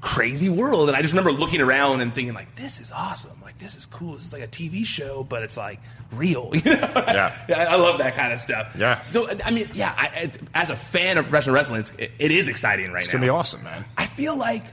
crazy 0.00 0.48
world. 0.48 0.88
And 0.88 0.96
I 0.96 1.00
just 1.00 1.14
remember 1.14 1.30
looking 1.30 1.60
around 1.60 2.00
and 2.00 2.12
thinking, 2.12 2.34
like, 2.34 2.56
this 2.56 2.80
is 2.80 2.90
awesome. 2.90 3.40
Like, 3.40 3.58
this 3.58 3.76
is 3.76 3.86
cool. 3.86 4.14
This 4.14 4.24
is 4.24 4.32
like 4.32 4.42
a 4.42 4.48
TV 4.48 4.84
show, 4.84 5.22
but 5.22 5.44
it's 5.44 5.56
like 5.56 5.78
real. 6.10 6.50
You 6.54 6.76
know? 6.76 6.92
Yeah. 7.06 7.32
I, 7.48 7.66
I 7.66 7.74
love 7.76 7.98
that 7.98 8.16
kind 8.16 8.32
of 8.32 8.40
stuff. 8.40 8.74
Yeah. 8.76 9.00
So, 9.02 9.28
I 9.44 9.52
mean, 9.52 9.68
yeah, 9.72 9.94
I, 9.96 10.32
as 10.52 10.70
a 10.70 10.76
fan 10.76 11.18
of 11.18 11.26
professional 11.26 11.54
wrestling, 11.54 11.80
it's, 11.80 11.92
it, 11.92 12.10
it 12.18 12.30
is 12.32 12.48
exciting 12.48 12.90
right 12.90 13.04
It's 13.04 13.06
now. 13.06 13.08
It's 13.08 13.12
gonna 13.12 13.26
be 13.26 13.30
awesome, 13.30 13.62
man. 13.62 13.84
I 13.96 14.06
feel 14.06 14.34
like, 14.34 14.64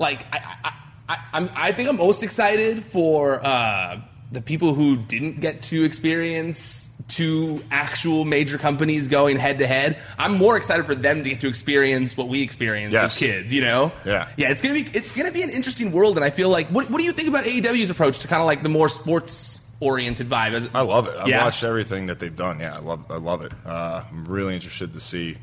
like, 0.00 0.26
I, 0.32 0.56
I, 0.64 0.72
I, 1.08 1.18
I'm, 1.32 1.50
I 1.54 1.70
think 1.70 1.88
I'm 1.88 1.98
most 1.98 2.24
excited 2.24 2.84
for 2.84 3.44
uh, 3.46 4.00
the 4.32 4.42
people 4.42 4.74
who 4.74 4.96
didn't 4.96 5.40
get 5.40 5.62
to 5.64 5.84
experience 5.84 6.85
two 7.08 7.62
actual 7.70 8.24
major 8.24 8.58
companies 8.58 9.06
going 9.08 9.36
head 9.38 9.58
to 9.60 9.66
head. 9.66 9.96
I'm 10.18 10.34
more 10.36 10.56
excited 10.56 10.86
for 10.86 10.94
them 10.94 11.22
to 11.22 11.30
get 11.30 11.40
to 11.42 11.48
experience 11.48 12.16
what 12.16 12.28
we 12.28 12.42
experienced 12.42 12.92
Yes. 12.94 13.12
as 13.14 13.18
kids. 13.18 13.52
You 13.52 13.60
know? 13.62 13.92
Yeah. 14.04 14.28
Yeah. 14.36 14.50
It's 14.50 14.60
gonna 14.60 14.74
be 14.74 14.88
it's 14.92 15.10
gonna 15.14 15.30
be 15.32 15.42
an 15.42 15.50
interesting 15.50 15.92
world, 15.92 16.16
and 16.16 16.24
I 16.24 16.30
feel 16.30 16.48
like 16.50 16.68
what, 16.68 16.90
what 16.90 16.98
do 16.98 17.04
you 17.04 17.12
think 17.12 17.28
about 17.28 17.44
AEW's 17.44 17.90
approach 17.90 18.18
to 18.20 18.28
kind 18.28 18.40
of 18.42 18.46
like 18.46 18.62
the 18.64 18.68
more 18.68 18.88
sports 18.88 19.60
oriented 19.78 20.28
vibe? 20.28 20.52
As, 20.54 20.68
I 20.74 20.80
love 20.80 21.06
it. 21.06 21.14
I've 21.16 21.28
Yeah. 21.28 21.44
watched 21.44 21.62
everything 21.62 22.06
that 22.06 22.18
they've 22.18 22.34
done. 22.34 22.58
Yeah, 22.60 22.74
I 22.74 22.80
love. 22.80 23.04
I 23.10 23.16
love 23.18 23.42
it. 23.42 23.52
Uh, 23.64 24.02
I'm 24.10 24.24
really 24.24 24.54
interested 24.54 24.92
to 24.94 25.00
see, 25.00 25.36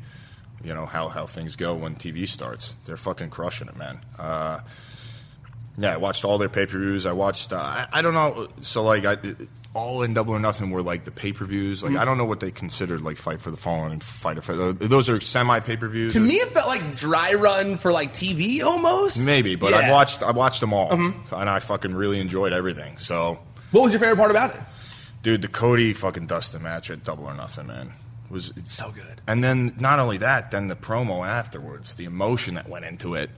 you 0.62 0.74
know, 0.74 0.84
how 0.84 1.08
how 1.08 1.26
things 1.26 1.56
go 1.56 1.74
when 1.74 1.94
TV 1.94 2.26
starts. 2.28 2.74
They're 2.84 2.96
fucking 2.98 3.30
crushing 3.30 3.68
it, 3.68 3.76
man. 3.78 4.00
Uh, 4.18 4.60
yeah, 5.78 5.94
I 5.94 5.96
watched 5.96 6.24
all 6.24 6.36
their 6.38 6.48
pay 6.50 6.66
per 6.66 6.78
views. 6.78 7.06
I 7.06 7.12
watched. 7.12 7.52
Uh, 7.52 7.56
I, 7.56 7.86
I 7.92 8.02
don't 8.02 8.14
know. 8.14 8.48
So 8.60 8.84
like, 8.84 9.04
I, 9.06 9.16
all 9.74 10.02
in 10.02 10.14
Double 10.14 10.32
or 10.34 10.38
Nothing 10.38 10.70
were 10.70 10.82
like 10.82 11.04
the 11.04 11.10
pay 11.10 11.32
per 11.32 11.44
views. 11.44 11.82
Mm-hmm. 11.82 11.94
Like, 11.94 12.02
I 12.02 12.04
don't 12.04 12.16
know 12.16 12.24
what 12.24 12.40
they 12.40 12.50
considered 12.50 13.02
like 13.02 13.16
Fight 13.16 13.42
for 13.42 13.50
the 13.50 13.56
Fallen 13.56 13.92
and 13.92 14.02
Fight 14.02 14.38
of 14.38 14.48
uh, 14.48 14.72
Those 14.78 15.08
are 15.08 15.20
semi 15.20 15.60
pay 15.60 15.76
per 15.76 15.88
views. 15.88 16.12
to 16.14 16.20
me, 16.20 16.36
it 16.36 16.48
felt 16.48 16.68
like 16.68 16.96
dry 16.96 17.34
run 17.34 17.76
for 17.76 17.92
like 17.92 18.12
TV 18.14 18.62
almost. 18.62 19.18
maybe, 19.24 19.56
but 19.56 19.70
Yeah. 19.70 19.82
Mm-hmm. 19.82 19.90
I 19.90 19.92
watched. 19.92 20.22
I 20.22 20.30
watched 20.30 20.60
them 20.60 20.72
all, 20.72 20.92
and 20.92 21.14
I 21.50 21.58
fucking 21.58 21.94
really 21.94 22.20
enjoyed 22.20 22.52
everything. 22.52 22.98
So. 22.98 23.38
What 23.72 23.82
was 23.82 23.92
your 23.92 23.98
favorite 23.98 24.18
part 24.18 24.30
about 24.30 24.54
it? 24.54 24.60
Dude, 25.24 25.42
the 25.42 25.48
Cody 25.48 25.92
fucking 25.94 26.26
Dustin 26.26 26.62
match 26.62 26.90
at 26.90 27.02
Double 27.02 27.24
or 27.24 27.34
Nothing, 27.34 27.66
man, 27.66 27.92
was 28.30 28.52
So 28.66 28.90
good. 28.92 29.20
And 29.26 29.42
then 29.42 29.74
not 29.80 29.98
only 29.98 30.18
that, 30.18 30.52
then 30.52 30.68
the 30.68 30.76
promo 30.76 31.26
afterwards, 31.26 31.94
the 31.94 32.04
emotion 32.04 32.54
that 32.54 32.68
went 32.68 32.84
into 32.84 33.14
it 33.16 33.30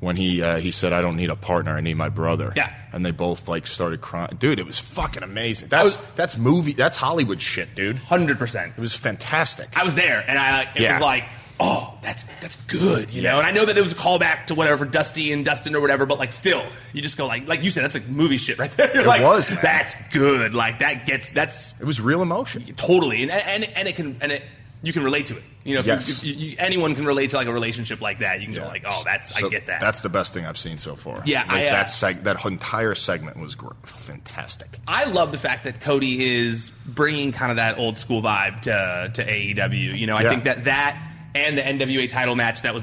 when 0.00 0.16
he 0.16 0.42
uh, 0.42 0.56
he 0.58 0.70
said, 0.70 0.92
"I 0.92 1.00
don't 1.02 1.16
need 1.16 1.30
a 1.30 1.36
partner, 1.36 1.76
I 1.76 1.80
need 1.80 1.94
my 1.94 2.08
brother." 2.08 2.52
Yeah. 2.56 2.72
and 2.92 3.06
they 3.06 3.10
both 3.12 3.46
like 3.48 3.66
started 3.66 4.00
crying. 4.00 4.36
Dude, 4.38 4.58
it 4.58 4.66
was 4.66 4.78
fucking 4.78 5.22
amazing. 5.22 5.68
That's 5.68 5.96
was- 5.96 6.06
that's 6.16 6.36
movie. 6.36 6.72
That's 6.72 6.96
Hollywood 6.96 7.40
shit, 7.40 7.74
dude. 7.74 7.98
Hundred 7.98 8.38
percent. 8.38 8.72
It 8.76 8.80
was 8.80 8.94
fantastic. 8.94 9.68
I 9.78 9.84
was 9.84 9.94
there, 9.94 10.24
and 10.26 10.38
I 10.38 10.62
it 10.74 10.80
Yeah. 10.82 10.94
was 10.94 11.02
like, 11.02 11.24
oh, 11.60 11.94
that's 12.02 12.24
that's 12.40 12.56
good, 12.64 13.12
you 13.14 13.22
Yeah. 13.22 13.32
know. 13.32 13.38
And 13.38 13.46
I 13.46 13.50
know 13.50 13.64
that 13.66 13.76
it 13.76 13.82
was 13.82 13.92
a 13.92 13.96
callback 13.96 14.46
to 14.46 14.54
whatever 14.54 14.78
for 14.84 14.90
Dusty 14.90 15.30
and 15.32 15.44
Dustin 15.44 15.74
or 15.76 15.80
whatever, 15.80 16.06
but 16.06 16.18
like 16.18 16.32
still, 16.32 16.62
you 16.94 17.02
just 17.02 17.16
go 17.18 17.26
like, 17.26 17.46
like 17.46 17.62
you 17.62 17.70
said, 17.70 17.84
that's 17.84 17.94
like 17.94 18.08
movie 18.08 18.38
shit 18.38 18.58
right 18.58 18.72
there. 18.72 18.90
You're 18.94 19.02
It 19.04 19.06
like, 19.06 19.22
was, 19.22 19.50
man. 19.50 19.58
that's 19.62 19.94
good. 20.12 20.54
Like 20.54 20.78
that 20.80 21.04
gets 21.06 21.30
that's 21.32 21.78
it 21.80 21.84
was 21.86 22.00
real 22.00 22.22
emotion. 22.22 22.64
totally, 22.76 23.22
and 23.22 23.30
and 23.30 23.64
and 23.76 23.86
it 23.86 23.94
can 23.96 24.16
and 24.22 24.32
it 24.32 24.42
you 24.82 24.92
can 24.92 25.02
relate 25.04 25.26
to 25.26 25.36
it. 25.36 25.42
You 25.64 25.74
know, 25.74 25.80
if 25.80 25.86
Yes. 25.86 26.24
you, 26.24 26.32
if 26.32 26.38
you, 26.40 26.56
anyone 26.58 26.94
can 26.94 27.04
relate 27.04 27.30
to 27.30 27.36
like 27.36 27.46
a 27.46 27.52
relationship 27.52 28.00
like 28.00 28.20
that. 28.20 28.40
You 28.40 28.46
can 28.46 28.54
Yeah. 28.54 28.60
go 28.62 28.68
like, 28.68 28.84
oh, 28.86 29.02
that's 29.04 29.38
So 29.38 29.46
I 29.46 29.50
get 29.50 29.66
that. 29.66 29.78
That's 29.80 30.00
the 30.00 30.08
best 30.08 30.32
thing 30.32 30.46
I've 30.46 30.56
seen 30.56 30.78
so 30.78 30.96
far. 30.96 31.20
Yeah, 31.26 31.40
like 31.42 31.50
I, 31.50 31.66
uh, 31.68 31.72
that 31.72 31.86
seg- 31.88 32.22
that 32.22 32.42
entire 32.46 32.94
segment 32.94 33.38
was 33.38 33.54
gr- 33.54 33.72
fantastic. 33.84 34.78
I 34.88 35.04
love 35.10 35.32
the 35.32 35.38
fact 35.38 35.64
that 35.64 35.80
Cody 35.80 36.24
is 36.24 36.70
bringing 36.86 37.30
kind 37.32 37.50
of 37.50 37.56
that 37.56 37.78
old 37.78 37.98
school 37.98 38.22
vibe 38.22 38.60
to 38.62 39.10
to 39.14 39.22
AEW. 39.30 39.92
You 39.98 40.06
know, 40.06 40.16
I 40.16 40.22
Yeah. 40.22 40.30
think 40.30 40.44
that 40.44 40.64
that 40.64 41.00
and 41.34 41.56
the 41.58 41.62
NWA 41.66 42.08
title 42.08 42.34
match 42.36 42.62
that 42.62 42.72
was 42.74 42.82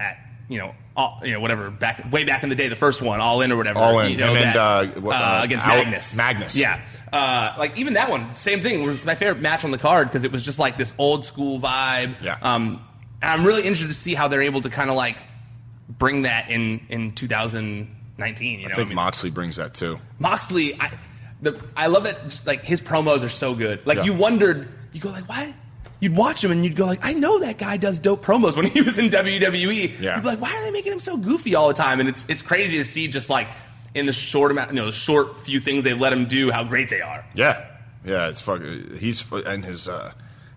at 0.00 0.18
you 0.48 0.58
know 0.58 0.74
all, 0.96 1.20
you 1.22 1.32
know 1.32 1.40
whatever 1.40 1.70
back 1.70 2.10
way 2.10 2.24
back 2.24 2.42
in 2.42 2.48
the 2.48 2.54
day, 2.54 2.68
the 2.68 2.76
first 2.76 3.02
one, 3.02 3.20
All 3.20 3.42
In 3.42 3.52
or 3.52 3.56
whatever. 3.58 3.78
All 3.78 3.98
In. 4.00 4.10
you 4.12 4.16
know, 4.16 4.34
and, 4.34 4.54
that, 4.54 4.56
uh, 4.56 4.86
uh, 5.04 5.08
uh, 5.10 5.40
against 5.44 5.66
Al- 5.66 5.76
Magnus. 5.84 6.16
Magnus. 6.16 6.56
yeah. 6.56 6.80
Uh, 7.12 7.54
like 7.58 7.78
even 7.78 7.94
that 7.94 8.10
one, 8.10 8.34
same 8.36 8.62
thing. 8.62 8.82
Was 8.82 9.04
my 9.04 9.14
favorite 9.14 9.40
match 9.40 9.64
on 9.64 9.70
the 9.70 9.78
card 9.78 10.08
because 10.08 10.24
it 10.24 10.32
was 10.32 10.42
just 10.42 10.58
like 10.58 10.76
this 10.76 10.92
old 10.98 11.24
school 11.24 11.60
vibe. 11.60 12.20
Yeah. 12.22 12.38
Um, 12.42 12.82
and 13.22 13.30
I'm 13.32 13.46
really 13.46 13.62
interested 13.62 13.88
to 13.88 13.94
see 13.94 14.14
how 14.14 14.28
they're 14.28 14.42
able 14.42 14.60
to 14.62 14.68
kind 14.68 14.90
of 14.90 14.96
like 14.96 15.16
bring 15.88 16.22
that 16.22 16.50
in 16.50 16.80
in 16.88 17.12
2019. 17.12 18.60
You 18.60 18.66
know, 18.68 18.72
I 18.72 18.76
think 18.76 18.88
mean, 18.88 18.96
Moxley 18.96 19.30
brings 19.30 19.56
that 19.56 19.74
too. 19.74 19.98
Moxley, 20.18 20.74
I, 20.80 20.90
the, 21.42 21.60
I 21.76 21.86
love 21.86 22.04
that. 22.04 22.22
Just 22.24 22.46
like 22.46 22.64
his 22.64 22.80
promos 22.80 23.24
are 23.24 23.28
so 23.28 23.54
good. 23.54 23.86
Like 23.86 23.98
Yeah. 23.98 24.04
you 24.04 24.12
wondered, 24.14 24.68
you 24.92 25.00
go 25.00 25.10
like, 25.10 25.28
why? 25.28 25.54
You'd 26.00 26.14
watch 26.14 26.44
him 26.44 26.50
and 26.50 26.62
you'd 26.62 26.76
go 26.76 26.84
like, 26.84 27.00
I 27.02 27.14
know 27.14 27.38
that 27.38 27.56
guy 27.56 27.78
does 27.78 27.98
dope 27.98 28.22
promos 28.24 28.54
when 28.56 28.66
he 28.66 28.82
was 28.82 28.98
in 28.98 29.08
WWE. 29.08 29.98
Yeah. 30.00 30.16
You'd 30.16 30.22
be 30.22 30.28
like, 30.28 30.40
why 30.40 30.54
are 30.54 30.62
they 30.64 30.70
making 30.70 30.92
him 30.92 31.00
so 31.00 31.16
goofy 31.16 31.54
all 31.54 31.68
the 31.68 31.74
time? 31.74 32.00
And 32.00 32.08
it's 32.08 32.24
it's 32.28 32.42
crazy 32.42 32.76
to 32.78 32.84
see 32.84 33.08
just 33.08 33.30
like 33.30 33.48
in 33.96 34.06
the 34.06 34.12
short 34.12 34.50
amount, 34.50 34.70
you 34.70 34.76
know, 34.76 34.86
the 34.86 34.92
short 34.92 35.40
few 35.40 35.60
things 35.60 35.82
they've 35.84 36.00
let 36.00 36.12
him 36.12 36.26
do, 36.26 36.50
how 36.50 36.62
great 36.64 36.88
they 36.90 37.00
are. 37.00 37.24
Yeah, 37.34 37.64
yeah, 38.04 38.28
it's 38.28 38.40
fucking. 38.40 38.96
He's 38.98 39.30
and 39.32 39.64
his 39.64 39.88
uh, 39.88 40.12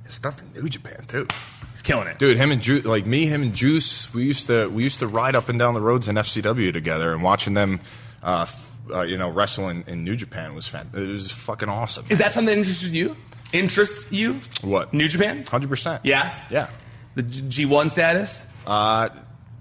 his 0.06 0.14
stuff 0.16 0.40
in 0.42 0.62
New 0.62 0.70
Japan 0.70 1.04
too. 1.08 1.28
He's 1.72 1.82
killing 1.82 2.08
it. 2.08 2.20
Dude, 2.20 2.38
him 2.38 2.52
and 2.52 2.62
Juice, 2.62 2.86
like 2.86 3.06
me, 3.06 3.26
him 3.26 3.42
and 3.42 3.54
Juice, 3.56 4.14
we 4.14 4.24
used 4.26 4.48
to 4.48 4.68
we 4.70 4.84
used 4.84 5.00
to 5.00 5.08
ride 5.08 5.36
up 5.36 5.50
and 5.50 5.58
down 5.58 5.74
the 5.74 5.82
roads 5.82 6.08
in 6.08 6.16
FCW 6.16 6.74
together, 6.74 7.14
and 7.14 7.24
watching 7.24 7.54
them, 7.54 7.80
uh, 8.22 8.42
f- 8.48 8.76
uh, 8.94 9.02
you 9.02 9.18
know, 9.18 9.30
wrestling 9.30 9.84
in, 9.88 10.04
New 10.04 10.16
Japan 10.16 10.54
was 10.56 10.68
fan- 10.68 10.90
it 10.94 11.08
was 11.08 11.32
fucking 11.32 11.70
awesome. 11.70 12.06
Is 12.10 12.18
that 12.18 12.34
something 12.34 12.54
that 12.54 12.58
interests 12.58 12.84
you? 12.84 13.16
Interests 13.54 14.12
you? 14.12 14.40
What? 14.62 14.94
New 14.94 15.08
Japan? 15.08 15.44
Hundred 15.46 15.70
percent. 15.70 16.02
Yeah. 16.06 16.38
yeah. 16.52 16.68
The 17.16 17.24
G 17.24 17.66
one 17.66 17.90
status 17.90 18.46
Uh, 18.68 19.10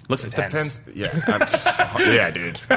looks 0.09 0.25
intense. 0.25 0.77
depends. 0.77 0.81
Yeah, 0.95 1.99
yeah, 2.13 2.31
dude. 2.31 2.61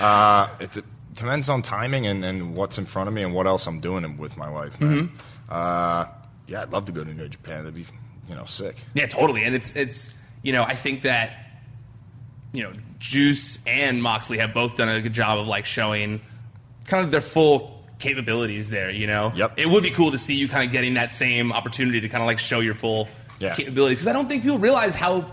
Uh, 0.00 0.48
it 0.60 0.72
de- 0.72 0.82
depends 1.14 1.48
on 1.48 1.62
timing 1.62 2.06
and, 2.06 2.24
and 2.24 2.54
what's 2.54 2.78
in 2.78 2.86
front 2.86 3.08
of 3.08 3.14
me 3.14 3.22
and 3.22 3.32
what 3.34 3.46
else 3.46 3.66
I'm 3.66 3.80
doing 3.80 4.16
with 4.18 4.36
my 4.36 4.48
life. 4.48 4.80
Man. 4.80 5.08
Mm-hmm. 5.08 5.16
Uh, 5.48 6.06
yeah, 6.48 6.62
I'd 6.62 6.72
love 6.72 6.84
to 6.86 6.92
go 6.92 7.02
to 7.04 7.12
New 7.14 7.28
Japan. 7.28 7.58
That'd 7.64 7.74
be, 7.74 7.84
you 8.28 8.34
know, 8.34 8.44
sick. 8.44 8.76
Yeah, 8.94 9.06
totally. 9.06 9.44
And 9.44 9.54
it's 9.54 9.74
it's 9.74 10.14
you 10.42 10.52
know 10.52 10.62
I 10.62 10.74
think 10.74 11.02
that 11.02 11.32
you 12.52 12.62
know 12.62 12.72
Juice 12.98 13.58
and 13.66 14.02
Moxley 14.02 14.38
have 14.38 14.54
both 14.54 14.76
done 14.76 14.88
a 14.88 15.00
good 15.00 15.12
job 15.12 15.38
of 15.38 15.46
like 15.46 15.64
showing 15.64 16.20
kind 16.86 17.04
of 17.04 17.10
their 17.10 17.20
full 17.20 17.84
capabilities 17.98 18.70
there. 18.70 18.90
You 18.90 19.06
know, 19.06 19.32
Yep. 19.34 19.54
It 19.56 19.66
would 19.68 19.82
be 19.82 19.90
cool 19.90 20.10
to 20.12 20.18
see 20.18 20.34
you 20.34 20.48
kind 20.48 20.64
of 20.66 20.72
getting 20.72 20.94
that 20.94 21.12
same 21.12 21.52
opportunity 21.52 22.00
to 22.02 22.08
kind 22.08 22.22
of 22.22 22.26
like 22.26 22.38
show 22.38 22.60
your 22.60 22.74
full 22.74 23.08
Yeah. 23.40 23.54
capabilities 23.54 23.98
because 23.98 24.08
I 24.08 24.12
don't 24.12 24.28
think 24.28 24.42
people 24.42 24.58
realize 24.58 24.94
how 24.94 25.24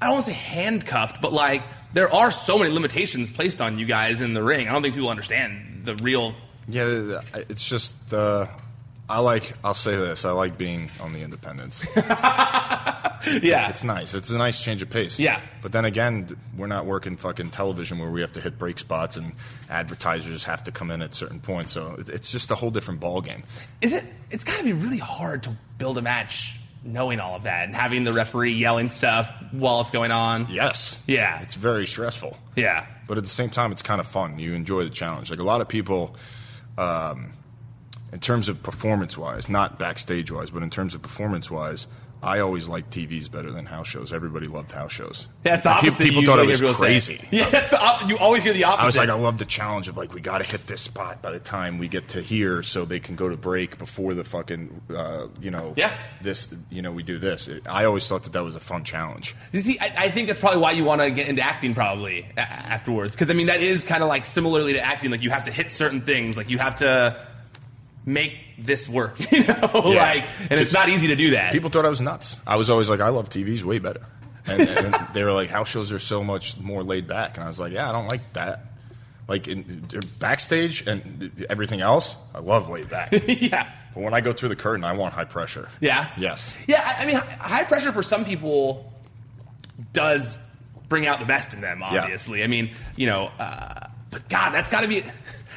I 0.00 0.06
don't 0.06 0.14
want 0.14 0.24
to 0.26 0.30
say 0.30 0.36
handcuffed, 0.36 1.20
but 1.20 1.32
like 1.32 1.62
there 1.92 2.12
are 2.12 2.30
so 2.30 2.58
many 2.58 2.70
limitations 2.72 3.30
placed 3.30 3.60
on 3.60 3.78
you 3.78 3.86
guys 3.86 4.20
in 4.20 4.34
the 4.34 4.42
ring. 4.42 4.68
I 4.68 4.72
don't 4.72 4.82
think 4.82 4.94
people 4.94 5.10
understand 5.10 5.82
the 5.84 5.96
real. 5.96 6.34
Yeah, 6.68 7.22
it's 7.34 7.66
just 7.66 8.12
uh, 8.12 8.46
I 9.08 9.20
like. 9.20 9.52
I'll 9.64 9.74
say 9.74 9.96
this: 9.96 10.24
I 10.24 10.32
like 10.32 10.58
being 10.58 10.90
on 11.00 11.12
the 11.12 11.22
independents. 11.22 11.86
Yeah, 13.42 13.68
it's 13.68 13.84
nice. 13.84 14.14
It's 14.14 14.30
a 14.30 14.38
nice 14.38 14.62
change 14.62 14.82
of 14.82 14.90
pace. 14.90 15.18
Yeah. 15.18 15.40
But 15.62 15.72
then 15.72 15.84
again, 15.84 16.36
we're 16.56 16.66
not 16.66 16.86
working 16.86 17.16
fucking 17.16 17.50
television 17.50 17.98
where 17.98 18.10
we 18.10 18.20
have 18.20 18.32
to 18.34 18.40
hit 18.40 18.58
break 18.58 18.78
spots 18.78 19.16
and 19.16 19.32
advertisers 19.68 20.44
have 20.44 20.64
to 20.64 20.72
come 20.72 20.90
in 20.90 21.02
at 21.02 21.14
certain 21.14 21.40
points. 21.40 21.72
So 21.72 21.96
it's 22.06 22.30
just 22.32 22.50
a 22.50 22.54
whole 22.54 22.70
different 22.70 23.00
ball 23.00 23.20
game. 23.20 23.42
Is 23.80 23.92
it? 23.92 24.04
It's 24.30 24.44
got 24.44 24.58
to 24.58 24.64
be 24.64 24.72
really 24.72 24.98
hard 24.98 25.42
to 25.44 25.56
build 25.78 25.98
a 25.98 26.02
match 26.02 26.58
knowing 26.88 27.20
all 27.20 27.36
of 27.36 27.44
that 27.44 27.66
and 27.66 27.76
having 27.76 28.04
the 28.04 28.12
referee 28.12 28.52
yelling 28.54 28.88
stuff 28.88 29.32
while 29.52 29.80
it's 29.80 29.90
going 29.90 30.10
on. 30.10 30.46
Yes. 30.50 31.00
Yeah. 31.06 31.40
It's 31.42 31.54
very 31.54 31.86
stressful. 31.86 32.36
Yeah. 32.56 32.86
But 33.06 33.18
at 33.18 33.24
the 33.24 33.30
same 33.30 33.50
time, 33.50 33.72
it's 33.72 33.82
kind 33.82 34.00
of 34.00 34.06
fun. 34.06 34.38
You 34.38 34.54
enjoy 34.54 34.84
the 34.84 34.90
challenge. 34.90 35.30
Like 35.30 35.38
a 35.40 35.44
lot 35.44 35.60
of 35.60 35.68
people, 35.68 36.16
um, 36.76 37.32
in 38.12 38.20
terms 38.20 38.48
of 38.48 38.62
performance 38.62 39.16
wise, 39.16 39.48
not 39.48 39.78
backstage 39.78 40.30
wise, 40.32 40.50
but 40.50 40.62
in 40.62 40.70
terms 40.70 40.94
of 40.94 41.02
performance 41.02 41.50
wise, 41.50 41.86
I 42.22 42.40
always 42.40 42.68
liked 42.68 42.90
TVs 42.90 43.30
better 43.30 43.50
than 43.52 43.64
house 43.66 43.86
shows. 43.88 44.12
Everybody 44.12 44.46
loved 44.48 44.72
house 44.72 44.92
shows. 44.92 45.28
That's 45.44 45.62
the 45.62 45.68
Like, 45.68 45.78
opposite. 45.84 46.02
People, 46.04 46.22
people 46.22 46.34
thought 46.36 46.44
it 46.44 46.48
was 46.48 46.58
say. 46.58 46.72
crazy. 46.74 47.20
Yeah, 47.30 47.48
that's 47.48 47.70
the 47.70 47.80
op- 47.80 48.08
you 48.08 48.18
always 48.18 48.42
hear 48.44 48.52
the 48.52 48.64
opposite. 48.64 48.82
I 48.82 48.86
was 48.86 48.96
like, 48.96 49.08
I 49.08 49.14
love 49.14 49.38
the 49.38 49.44
challenge 49.44 49.86
of 49.88 49.96
like 49.96 50.12
we 50.14 50.20
got 50.20 50.38
to 50.38 50.44
hit 50.44 50.66
this 50.66 50.80
spot 50.80 51.22
by 51.22 51.30
the 51.30 51.38
time 51.38 51.78
we 51.78 51.86
get 51.88 52.08
to 52.08 52.20
here, 52.20 52.62
so 52.62 52.84
they 52.84 52.98
can 53.00 53.14
go 53.16 53.28
to 53.28 53.36
break 53.36 53.78
before 53.78 54.14
the 54.14 54.24
fucking, 54.24 54.80
uh, 54.94 55.28
you 55.40 55.50
know, 55.50 55.74
Yeah. 55.76 55.92
This, 56.22 56.52
you 56.70 56.82
know, 56.82 56.90
we 56.92 57.02
do 57.04 57.18
this. 57.18 57.46
It, 57.48 57.68
I 57.68 57.84
always 57.84 58.08
thought 58.08 58.24
that 58.24 58.32
that 58.32 58.42
was 58.42 58.56
a 58.56 58.60
fun 58.60 58.82
challenge. 58.84 59.36
You 59.52 59.60
see, 59.60 59.78
I, 59.78 59.92
I 59.96 60.10
think 60.10 60.26
that's 60.28 60.40
probably 60.40 60.60
why 60.60 60.72
you 60.72 60.84
want 60.84 61.00
to 61.02 61.10
get 61.10 61.28
into 61.28 61.42
acting 61.42 61.74
probably 61.74 62.26
a- 62.36 62.40
afterwards. 62.40 63.14
Because 63.14 63.30
I 63.30 63.34
mean, 63.34 63.46
that 63.46 63.60
is 63.62 63.84
kind 63.84 64.02
of 64.02 64.08
like 64.08 64.24
similarly 64.24 64.72
to 64.72 64.80
acting. 64.80 65.10
Like 65.10 65.22
you 65.22 65.30
have 65.30 65.44
to 65.44 65.52
hit 65.52 65.70
certain 65.70 66.00
things. 66.00 66.36
Like 66.36 66.48
you 66.50 66.58
have 66.58 66.74
to 66.76 67.16
make 68.08 68.34
this 68.58 68.88
work. 68.88 69.18
You 69.32 69.44
know, 69.44 69.70
Yeah. 69.92 70.00
like, 70.02 70.24
and 70.50 70.58
it's 70.60 70.72
not 70.72 70.88
easy 70.88 71.08
to 71.08 71.16
do 71.16 71.30
that. 71.30 71.52
People 71.52 71.70
thought 71.70 71.84
I 71.84 71.88
was 71.90 72.00
nuts. 72.00 72.40
I 72.46 72.56
was 72.56 72.70
always 72.70 72.88
like, 72.90 73.00
I 73.00 73.10
love 73.10 73.28
TVs 73.28 73.62
way 73.62 73.78
better. 73.78 74.04
And, 74.46 74.62
and 74.62 75.08
they 75.12 75.22
were 75.22 75.32
like, 75.32 75.50
house 75.50 75.68
shows 75.68 75.92
are 75.92 75.98
so 75.98 76.24
much 76.24 76.58
more 76.58 76.82
laid 76.82 77.06
back. 77.06 77.36
And 77.36 77.44
I 77.44 77.46
was 77.46 77.60
like, 77.60 77.72
yeah, 77.72 77.88
I 77.88 77.92
don't 77.92 78.08
like 78.08 78.32
that. 78.32 78.64
Like 79.28 79.46
in, 79.46 79.86
backstage 80.18 80.86
and 80.86 81.44
everything 81.50 81.82
else, 81.82 82.16
I 82.34 82.38
love 82.38 82.70
laid 82.70 82.88
back. 82.88 83.12
yeah. 83.28 83.68
But 83.94 84.02
when 84.02 84.14
I 84.14 84.22
go 84.22 84.32
through 84.32 84.48
the 84.48 84.56
curtain, 84.56 84.84
I 84.84 84.94
want 84.94 85.12
high 85.12 85.26
pressure. 85.26 85.68
Yeah. 85.80 86.08
Yes. 86.16 86.54
Yeah. 86.66 86.82
I 86.82 87.02
I 87.02 87.06
mean, 87.06 87.16
high 87.16 87.64
pressure 87.64 87.92
for 87.92 88.02
some 88.02 88.24
people 88.24 88.90
does 89.92 90.38
bring 90.88 91.06
out 91.06 91.20
the 91.20 91.26
best 91.26 91.52
in 91.52 91.60
them. 91.60 91.80
Yeah. 91.80 92.02
Obviously. 92.02 92.42
I 92.42 92.46
mean, 92.46 92.70
you 92.96 93.06
know, 93.06 93.26
uh, 93.38 93.88
but 94.10 94.26
God, 94.30 94.50
that's 94.52 94.70
got 94.70 94.80
to 94.80 94.88
be. 94.88 95.02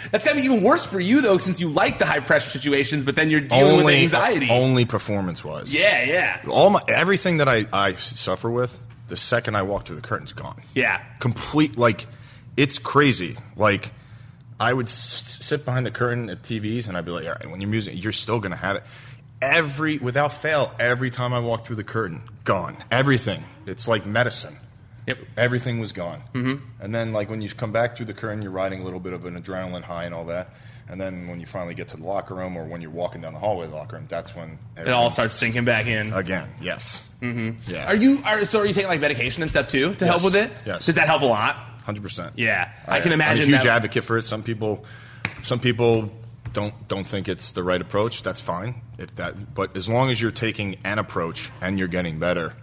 That's 0.09 0.25
got 0.25 0.31
to 0.31 0.37
be 0.39 0.45
even 0.45 0.63
worse 0.63 0.83
for 0.85 0.99
you 0.99 1.21
though, 1.21 1.37
since 1.37 1.59
you 1.59 1.69
like 1.69 1.99
the 1.99 2.05
high 2.05 2.19
pressure 2.21 2.49
situations, 2.49 3.03
but 3.03 3.15
then 3.15 3.29
you're 3.29 3.41
dealing 3.41 3.85
with 3.85 3.93
anxiety. 3.95 4.49
Only 4.49 4.85
performance 4.85 5.43
wise. 5.45 5.75
yeah, 5.75 6.03
yeah, 6.03 6.41
All 6.49 6.69
my 6.71 6.81
everything 6.87 7.37
that 7.37 7.47
I, 7.47 7.65
I 7.71 7.93
suffer 7.93 8.49
with, 8.49 8.79
the 9.07 9.17
second 9.17 9.55
I 9.55 9.61
walk 9.63 9.85
through 9.85 9.97
the 9.97 10.01
curtain's 10.01 10.33
gone. 10.33 10.59
yeah. 10.73 11.01
Complete 11.19 11.77
like 11.77 12.07
it's 12.57 12.79
crazy. 12.79 13.37
Like 13.55 13.91
I 14.59 14.73
would 14.73 14.87
s- 14.87 15.39
sit 15.41 15.65
behind 15.65 15.85
the 15.85 15.91
curtain 15.91 16.29
at 16.29 16.43
TVs 16.43 16.87
and 16.87 16.95
I'd 16.97 17.05
be 17.05 17.11
like, 17.11 17.25
all 17.25 17.31
right, 17.33 17.49
when 17.49 17.61
you're 17.61 17.69
music, 17.69 17.93
you're 18.01 18.11
still 18.11 18.39
gonna 18.39 18.55
have 18.55 18.77
it. 18.77 18.83
Every 19.41 19.97
without 19.97 20.33
fail, 20.33 20.71
every 20.79 21.09
time 21.09 21.33
I 21.33 21.39
walk 21.39 21.65
through 21.65 21.77
the 21.77 21.83
curtain, 21.83 22.21
gone. 22.43 22.77
Everything. 22.91 23.43
It's 23.65 23.87
like 23.87 24.05
medicine. 24.05 24.55
Yep. 25.07 25.17
Everything 25.37 25.79
was 25.79 25.91
gone. 25.93 26.21
Mm-hmm. 26.33 26.63
And 26.79 26.93
then, 26.95 27.11
like, 27.13 27.29
when 27.29 27.41
you 27.41 27.49
come 27.49 27.71
back 27.71 27.95
through 27.97 28.05
the 28.07 28.13
curtain, 28.13 28.41
you're 28.41 28.51
riding 28.51 28.81
a 28.81 28.83
little 28.83 28.99
bit 28.99 29.13
of 29.13 29.25
an 29.25 29.41
adrenaline 29.41 29.83
high 29.83 30.05
and 30.05 30.13
all 30.13 30.25
that. 30.25 30.51
And 30.89 30.99
then 30.99 31.27
when 31.27 31.39
you 31.39 31.45
finally 31.45 31.73
get 31.73 31.87
to 31.89 31.97
the 31.97 32.03
locker 32.03 32.35
room 32.35 32.57
or 32.57 32.65
when 32.65 32.81
you're 32.81 32.91
walking 32.91 33.21
down 33.21 33.33
the 33.33 33.39
hallway 33.39 33.65
of 33.65 33.71
the 33.71 33.77
locker 33.77 33.95
room, 33.95 34.05
that's 34.09 34.35
when 34.35 34.59
It 34.75 34.89
all 34.89 35.09
starts 35.09 35.33
sinking 35.35 35.63
back 35.65 35.85
in. 35.87 36.11
again. 36.11 36.49
Yes. 36.61 37.07
Mm-hmm. 37.21 37.71
Yeah. 37.71 37.87
Are 37.87 37.95
you 37.95 38.19
are 38.25 38.43
so? 38.45 38.59
Are 38.59 38.65
you 38.65 38.73
taking 38.73 38.89
like 38.89 38.99
medication 38.99 39.41
and 39.41 39.49
stuff 39.49 39.69
too 39.69 39.93
to 39.95 40.05
help 40.05 40.23
with 40.23 40.35
it? 40.35 40.51
Yes. 40.65 40.85
Does 40.87 40.95
that 40.95 41.07
help 41.07 41.21
a 41.21 41.25
lot? 41.25 41.55
Hundred 41.85 42.01
percent. 42.03 42.33
Yeah. 42.35 42.73
I 42.87 42.99
can 42.99 43.11
I'm 43.13 43.21
imagine 43.21 43.43
a 43.45 43.47
huge 43.47 43.63
that- 43.63 43.67
advocate 43.75 44.03
for 44.03 44.17
it. 44.17 44.25
Some 44.25 44.43
people, 44.43 44.83
some 45.43 45.59
people 45.59 46.11
don't 46.51 46.73
don't 46.89 47.05
think 47.05 47.29
it's 47.29 47.53
the 47.53 47.63
right 47.63 47.79
approach. 47.79 48.21
That's 48.23 48.41
fine. 48.41 48.81
If 48.97 49.15
that, 49.15 49.53
but 49.55 49.77
as 49.77 49.87
long 49.87 50.09
as 50.09 50.19
you're 50.21 50.31
taking 50.31 50.75
an 50.83 50.99
approach 50.99 51.49
and 51.61 51.79
you're 51.79 51.87
getting 51.87 52.19
better, 52.19 52.53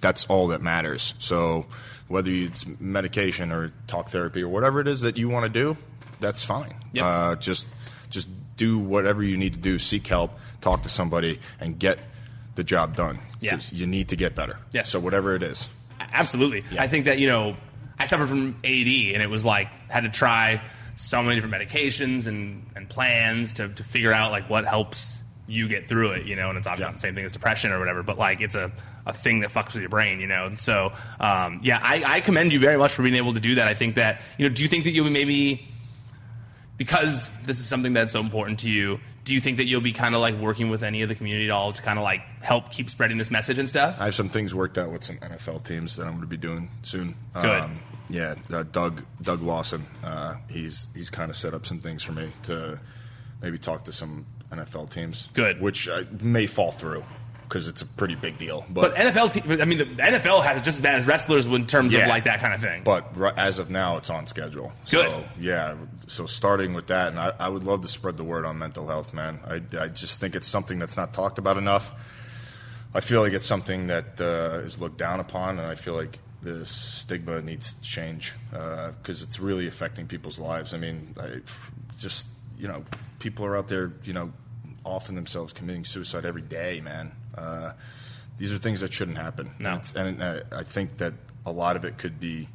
that's 0.00 0.26
all 0.26 0.48
that 0.48 0.62
matters. 0.62 1.14
So 1.18 1.66
whether 2.08 2.30
it's 2.30 2.66
medication 2.80 3.52
or 3.52 3.72
talk 3.86 4.10
therapy 4.10 4.42
or 4.42 4.48
whatever 4.48 4.80
it 4.80 4.88
is 4.88 5.02
that 5.02 5.16
you 5.16 5.28
want 5.28 5.44
to 5.44 5.48
do, 5.48 5.76
that's 6.20 6.42
fine. 6.42 6.74
Yep. 6.92 7.04
Uh, 7.04 7.36
just 7.36 7.68
just 8.10 8.28
do 8.56 8.78
whatever 8.78 9.22
you 9.22 9.36
need 9.36 9.54
to 9.54 9.60
do. 9.60 9.78
Seek 9.78 10.06
help. 10.06 10.32
Talk 10.60 10.82
to 10.82 10.88
somebody 10.88 11.38
and 11.60 11.78
get 11.78 11.98
the 12.56 12.64
job 12.64 12.96
done. 12.96 13.20
Yeah. 13.40 13.60
You 13.70 13.86
need 13.86 14.08
to 14.08 14.16
get 14.16 14.34
better. 14.34 14.58
Yes. 14.72 14.90
So 14.90 14.98
whatever 14.98 15.34
it 15.34 15.42
is. 15.42 15.68
Absolutely. 16.00 16.64
Yeah. 16.70 16.82
I 16.82 16.88
think 16.88 17.04
that, 17.04 17.18
you 17.18 17.28
know, 17.28 17.56
I 17.98 18.06
suffered 18.06 18.28
from 18.28 18.56
AD 18.64 18.70
and 19.14 19.22
it 19.22 19.30
was 19.30 19.44
like, 19.44 19.68
had 19.88 20.02
to 20.02 20.08
try 20.08 20.60
so 20.96 21.22
many 21.22 21.40
different 21.40 21.54
medications 21.54 22.26
and, 22.26 22.66
and 22.74 22.88
plans 22.88 23.54
to, 23.54 23.68
to 23.68 23.84
figure 23.84 24.12
out 24.12 24.32
like 24.32 24.50
what 24.50 24.64
helps 24.64 25.22
you 25.48 25.66
get 25.66 25.88
through 25.88 26.10
it, 26.12 26.26
you 26.26 26.36
know, 26.36 26.50
and 26.50 26.58
it's 26.58 26.66
obviously 26.66 26.84
Yeah. 26.84 26.90
not 26.90 26.94
the 26.96 27.00
same 27.00 27.14
thing 27.14 27.24
as 27.24 27.32
depression 27.32 27.72
or 27.72 27.78
whatever, 27.78 28.02
but 28.02 28.18
like 28.18 28.40
it's 28.42 28.54
a, 28.54 28.70
a 29.06 29.12
thing 29.14 29.40
that 29.40 29.50
fucks 29.50 29.72
with 29.72 29.80
your 29.80 29.88
brain, 29.88 30.20
you 30.20 30.26
know? 30.26 30.44
And 30.46 30.60
so, 30.60 30.92
um, 31.18 31.60
yeah, 31.62 31.80
I, 31.82 32.02
I 32.16 32.20
commend 32.20 32.52
you 32.52 32.60
very 32.60 32.76
much 32.76 32.92
for 32.92 33.02
being 33.02 33.14
able 33.16 33.32
to 33.34 33.40
do 33.40 33.54
that. 33.54 33.66
I 33.66 33.72
think 33.74 33.94
that, 33.94 34.20
you 34.36 34.46
know, 34.48 34.54
do 34.54 34.62
you 34.62 34.68
think 34.68 34.84
that 34.84 34.90
you'll 34.92 35.08
maybe, 35.10 35.66
because 36.76 37.30
this 37.46 37.58
is 37.58 37.66
something 37.66 37.92
that's 37.92 38.12
so 38.12 38.20
important 38.20 38.60
to 38.60 38.70
you, 38.70 39.00
do 39.24 39.34
you 39.34 39.40
think 39.40 39.56
that 39.56 39.64
you'll 39.66 39.80
be 39.80 39.92
kind 39.92 40.14
of 40.14 40.20
like 40.20 40.36
working 40.36 40.70
with 40.70 40.82
any 40.82 41.02
of 41.02 41.08
the 41.08 41.14
community 41.14 41.46
at 41.46 41.50
all 41.50 41.72
to 41.72 41.82
kind 41.82 41.98
of 41.98 42.02
like 42.02 42.20
help 42.40 42.70
keep 42.70 42.88
spreading 42.88 43.18
this 43.18 43.30
message 43.30 43.58
and 43.58 43.68
stuff? 43.68 44.00
I 44.00 44.06
have 44.06 44.14
some 44.14 44.28
things 44.28 44.54
worked 44.54 44.78
out 44.78 44.90
with 44.90 45.04
some 45.04 45.16
NFL 45.18 45.64
teams 45.64 45.96
that 45.96 46.04
I'm 46.04 46.10
going 46.12 46.20
to 46.22 46.26
be 46.28 46.36
doing 46.36 46.70
soon. 46.82 47.14
Um, 47.34 47.42
Good. 47.42 47.64
yeah, 48.10 48.34
uh, 48.56 48.62
Doug 48.70 49.02
Doug 49.20 49.42
Lawson. 49.42 49.86
Uh, 50.04 50.36
he's 50.48 50.86
he's 50.94 51.10
kind 51.10 51.30
of 51.30 51.36
set 51.36 51.52
up 51.52 51.66
some 51.66 51.78
things 51.80 52.02
for 52.02 52.12
me 52.12 52.30
to 52.44 52.78
maybe 53.42 53.58
talk 53.58 53.84
to 53.84 53.92
some 53.92 54.24
NFL 54.52 54.90
teams. 54.90 55.28
Good. 55.34 55.60
which 55.60 55.88
uh, 55.88 56.04
may 56.20 56.46
fall 56.46 56.72
through 56.72 57.04
because 57.48 57.66
it's 57.66 57.80
a 57.80 57.86
pretty 57.86 58.14
big 58.14 58.36
deal. 58.36 58.66
But 58.68 58.94
But 58.94 58.96
NFL, 58.96 59.32
te- 59.32 59.62
I 59.62 59.64
mean, 59.64 59.78
the 59.78 59.84
NFL 59.86 60.42
has 60.44 60.58
it 60.58 60.64
just 60.64 60.78
as 60.78 60.82
bad 60.82 60.96
as 60.96 61.06
wrestlers 61.06 61.46
in 61.46 61.66
terms 61.66 61.94
of 61.94 62.06
like 62.06 62.24
that 62.24 62.40
kind 62.40 62.52
of 62.52 62.60
thing. 62.60 62.82
But 62.84 63.16
ri- 63.16 63.32
as 63.36 63.58
of 63.58 63.70
now, 63.70 63.96
it's 63.96 64.10
on 64.10 64.26
schedule. 64.26 64.72
So, 64.84 65.02
Good. 65.02 65.24
yeah. 65.40 65.74
So 66.06 66.26
starting 66.26 66.74
with 66.74 66.88
that, 66.88 67.08
and 67.08 67.18
I, 67.18 67.32
I 67.38 67.48
would 67.48 67.64
love 67.64 67.80
to 67.82 67.88
spread 67.88 68.18
the 68.18 68.24
word 68.24 68.44
on 68.44 68.58
mental 68.58 68.86
health, 68.86 69.14
man. 69.14 69.40
I, 69.46 69.62
I 69.78 69.88
just 69.88 70.20
think 70.20 70.36
it's 70.36 70.46
something 70.46 70.78
that's 70.78 70.96
not 70.96 71.14
talked 71.14 71.38
about 71.38 71.56
enough. 71.56 71.94
I 72.94 73.00
feel 73.00 73.22
like 73.22 73.32
it's 73.32 73.46
something 73.46 73.86
that 73.86 74.20
uh, 74.20 74.60
is 74.64 74.78
looked 74.78 74.98
down 74.98 75.20
upon, 75.20 75.58
and 75.58 75.66
I 75.66 75.74
feel 75.74 75.94
like 75.94 76.18
the 76.42 76.64
stigma 76.66 77.42
needs 77.42 77.72
to 77.72 77.82
change 77.82 78.32
because 78.50 79.22
it's 79.22 79.40
really 79.40 79.66
affecting 79.66 80.06
people's 80.06 80.38
lives. 80.38 80.72
I 80.74 80.78
mean, 80.78 81.14
I, 81.20 81.40
just 81.98 82.28
you 82.58 82.68
know, 82.68 82.84
people 83.18 83.44
are 83.44 83.56
out 83.56 83.68
there, 83.68 83.92
you 84.04 84.12
know, 84.12 84.32
offing 84.84 85.14
themselves, 85.14 85.52
committing 85.52 85.84
suicide 85.84 86.24
every 86.24 86.42
day, 86.42 86.80
man. 86.80 87.12
Uh, 87.36 87.72
these 88.36 88.52
are 88.52 88.58
things 88.58 88.80
that 88.80 88.92
shouldn't 88.92 89.18
happen. 89.18 89.50
No. 89.58 89.80
And 89.94 90.22
uh, 90.22 90.40
I 90.52 90.62
think 90.62 90.98
that 90.98 91.14
a 91.46 91.52
lot 91.52 91.76
of 91.76 91.84
it 91.84 91.98
could 91.98 92.20
be, 92.20 92.48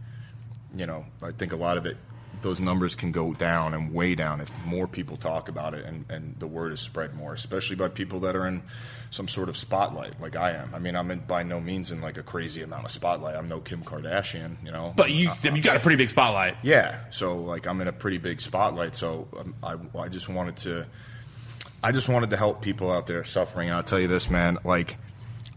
you 0.75 0.85
know, 0.85 1.05
I 1.21 1.31
think 1.31 1.53
a 1.53 1.57
lot 1.57 1.77
of 1.77 1.85
it, 1.85 1.97
those 2.43 2.59
numbers 2.59 2.95
can 2.95 3.11
go 3.11 3.33
down 3.33 3.73
and 3.73 3.91
way 3.93 4.13
down 4.13 4.39
if 4.41 4.51
more 4.65 4.87
people 4.87 5.17
talk 5.17 5.49
about 5.49 5.73
it 5.73 5.83
and, 5.85 6.05
and 6.09 6.35
the 6.39 6.45
word 6.47 6.71
is 6.71 6.79
spread 6.79 7.15
more, 7.15 7.33
especially 7.33 7.75
by 7.75 7.87
people 7.87 8.19
that 8.19 8.35
are 8.35 8.45
in 8.47 8.61
some 9.09 9.27
sort 9.27 9.49
of 9.49 9.57
spotlight, 9.57 10.19
like 10.21 10.35
I 10.35 10.51
am. 10.51 10.73
I 10.75 10.79
mean, 10.79 10.95
I'm 10.95 11.09
in, 11.11 11.19
by 11.19 11.43
no 11.43 11.59
means 11.59 11.91
in 11.91 12.01
like 12.01 12.17
a 12.17 12.23
crazy 12.23 12.61
amount 12.61 12.85
of 12.85 12.91
spotlight. 12.91 13.35
I'm 13.35 13.47
no 13.47 13.59
Kim 13.59 13.83
Kardashian, 13.83 14.57
you 14.63 14.71
know. 14.71 14.93
but 14.95 15.11
you, 15.11 15.29
Uh, 15.29 15.35
you 15.53 15.61
got 15.61 15.75
a 15.75 15.79
pretty 15.79 15.97
big 15.97 16.09
spotlight. 16.09 16.57
yeah, 16.61 16.99
so 17.09 17.37
like 17.37 17.65
I'm 17.67 17.81
in 17.81 17.87
a 17.87 17.93
pretty 17.93 18.17
big 18.19 18.41
spotlight, 18.41 18.95
so 18.95 19.27
um, 19.39 19.55
I, 19.63 19.75
I 19.99 20.07
just 20.09 20.29
wanted 20.29 20.57
to, 20.57 20.85
I 21.83 21.91
just 21.91 22.09
wanted 22.09 22.29
to 22.29 22.37
help 22.37 22.61
people 22.61 22.91
out 22.91 23.07
there 23.07 23.23
suffering. 23.23 23.69
And 23.69 23.77
I'll 23.77 23.83
tell 23.83 23.99
you 23.99 24.07
this, 24.07 24.29
man, 24.29 24.57
like 24.63 24.97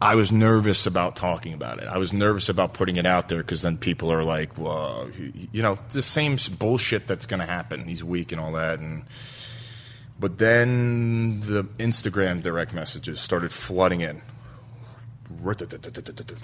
I 0.00 0.14
was 0.14 0.30
nervous 0.30 0.86
about 0.86 1.16
talking 1.16 1.54
about 1.54 1.78
it. 1.78 1.88
I 1.88 1.96
was 1.96 2.12
nervous 2.12 2.48
about 2.48 2.74
putting 2.74 2.96
it 2.96 3.06
out 3.06 3.28
there 3.28 3.38
because 3.38 3.62
then 3.62 3.78
people 3.78 4.12
are 4.12 4.24
like, 4.24 4.58
well, 4.58 5.08
you 5.52 5.62
know, 5.62 5.78
the 5.92 6.02
same 6.02 6.36
bullshit 6.58 7.06
that's 7.06 7.24
going 7.24 7.40
to 7.40 7.46
happen. 7.46 7.84
He's 7.84 8.04
weak 8.04 8.30
and 8.32 8.40
all 8.40 8.52
that, 8.52 8.78
and 8.78 9.04
but 10.18 10.38
then 10.38 11.40
the 11.40 11.64
Instagram 11.78 12.42
direct 12.42 12.74
messages 12.74 13.20
started 13.20 13.52
flooding 13.52 14.00
in 14.00 14.20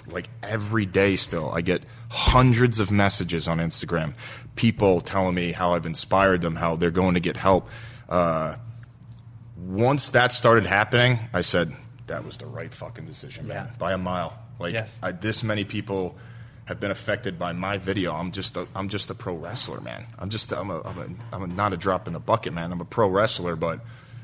like 0.07 0.29
every 0.41 0.85
day 0.85 1.15
still 1.15 1.49
i 1.51 1.61
get 1.61 1.81
hundreds 2.09 2.79
of 2.79 2.91
messages 2.91 3.47
on 3.47 3.59
instagram 3.59 4.13
people 4.55 5.01
telling 5.01 5.33
me 5.33 5.51
how 5.51 5.73
i've 5.73 5.85
inspired 5.85 6.41
them 6.41 6.55
how 6.55 6.75
they're 6.75 6.91
going 6.91 7.13
to 7.13 7.19
get 7.19 7.37
help 7.37 7.69
uh, 8.09 8.55
once 9.57 10.09
that 10.09 10.33
started 10.33 10.65
happening 10.65 11.17
i 11.31 11.41
said 11.41 11.73
that 12.07 12.23
was 12.25 12.37
the 12.37 12.45
right 12.45 12.73
fucking 12.73 13.05
decision 13.05 13.47
man 13.47 13.67
Yeah. 13.67 13.75
by 13.77 13.93
a 13.93 13.97
mile 13.97 14.37
like 14.59 14.73
Yes. 14.73 14.97
I, 15.01 15.11
this 15.11 15.43
many 15.43 15.63
people 15.63 16.15
have 16.65 16.79
been 16.79 16.91
affected 16.91 17.37
by 17.39 17.53
my 17.53 17.77
video 17.77 18.13
i'm 18.13 18.31
just 18.31 18.55
a, 18.57 18.67
i'm 18.75 18.89
just 18.89 19.09
a 19.09 19.15
pro 19.15 19.35
wrestler 19.35 19.81
man 19.81 20.05
i'm 20.19 20.29
just 20.29 20.51
i'm 20.53 20.69
a, 20.69 20.81
I'm, 20.81 20.97
a, 20.97 21.35
I'm 21.35 21.43
a, 21.43 21.47
not 21.47 21.73
a 21.73 21.77
drop 21.77 22.07
in 22.07 22.13
the 22.13 22.19
bucket 22.19 22.53
man 22.53 22.71
i'm 22.71 22.81
a 22.81 22.85
pro 22.85 23.07
wrestler 23.07 23.55
but 23.55 23.79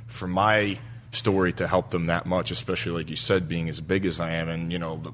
for 0.07 0.27
my 0.27 0.79
story 1.11 1.51
to 1.53 1.65
help 1.67 1.89
them 1.89 2.05
that 2.05 2.27
much, 2.27 2.51
especially 2.51 2.91
like 2.91 3.09
you 3.09 3.15
said, 3.15 3.47
being 3.47 3.67
as 3.67 3.81
big 3.81 4.05
as 4.05 4.19
I 4.19 4.29
am 4.33 4.47
and, 4.47 4.71
you 4.71 4.77
know, 4.77 4.97
the 4.97 5.11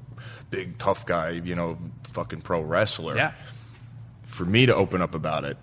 big 0.50 0.76
tough 0.76 1.06
guy, 1.06 1.30
you 1.30 1.54
know, 1.54 1.78
fucking 2.12 2.42
pro 2.42 2.60
wrestler. 2.60 3.16
Yeah. 3.16 3.32
For 4.26 4.44
me 4.44 4.66
to 4.66 4.74
open 4.74 5.00
up 5.00 5.14
about 5.14 5.44
it 5.46 5.56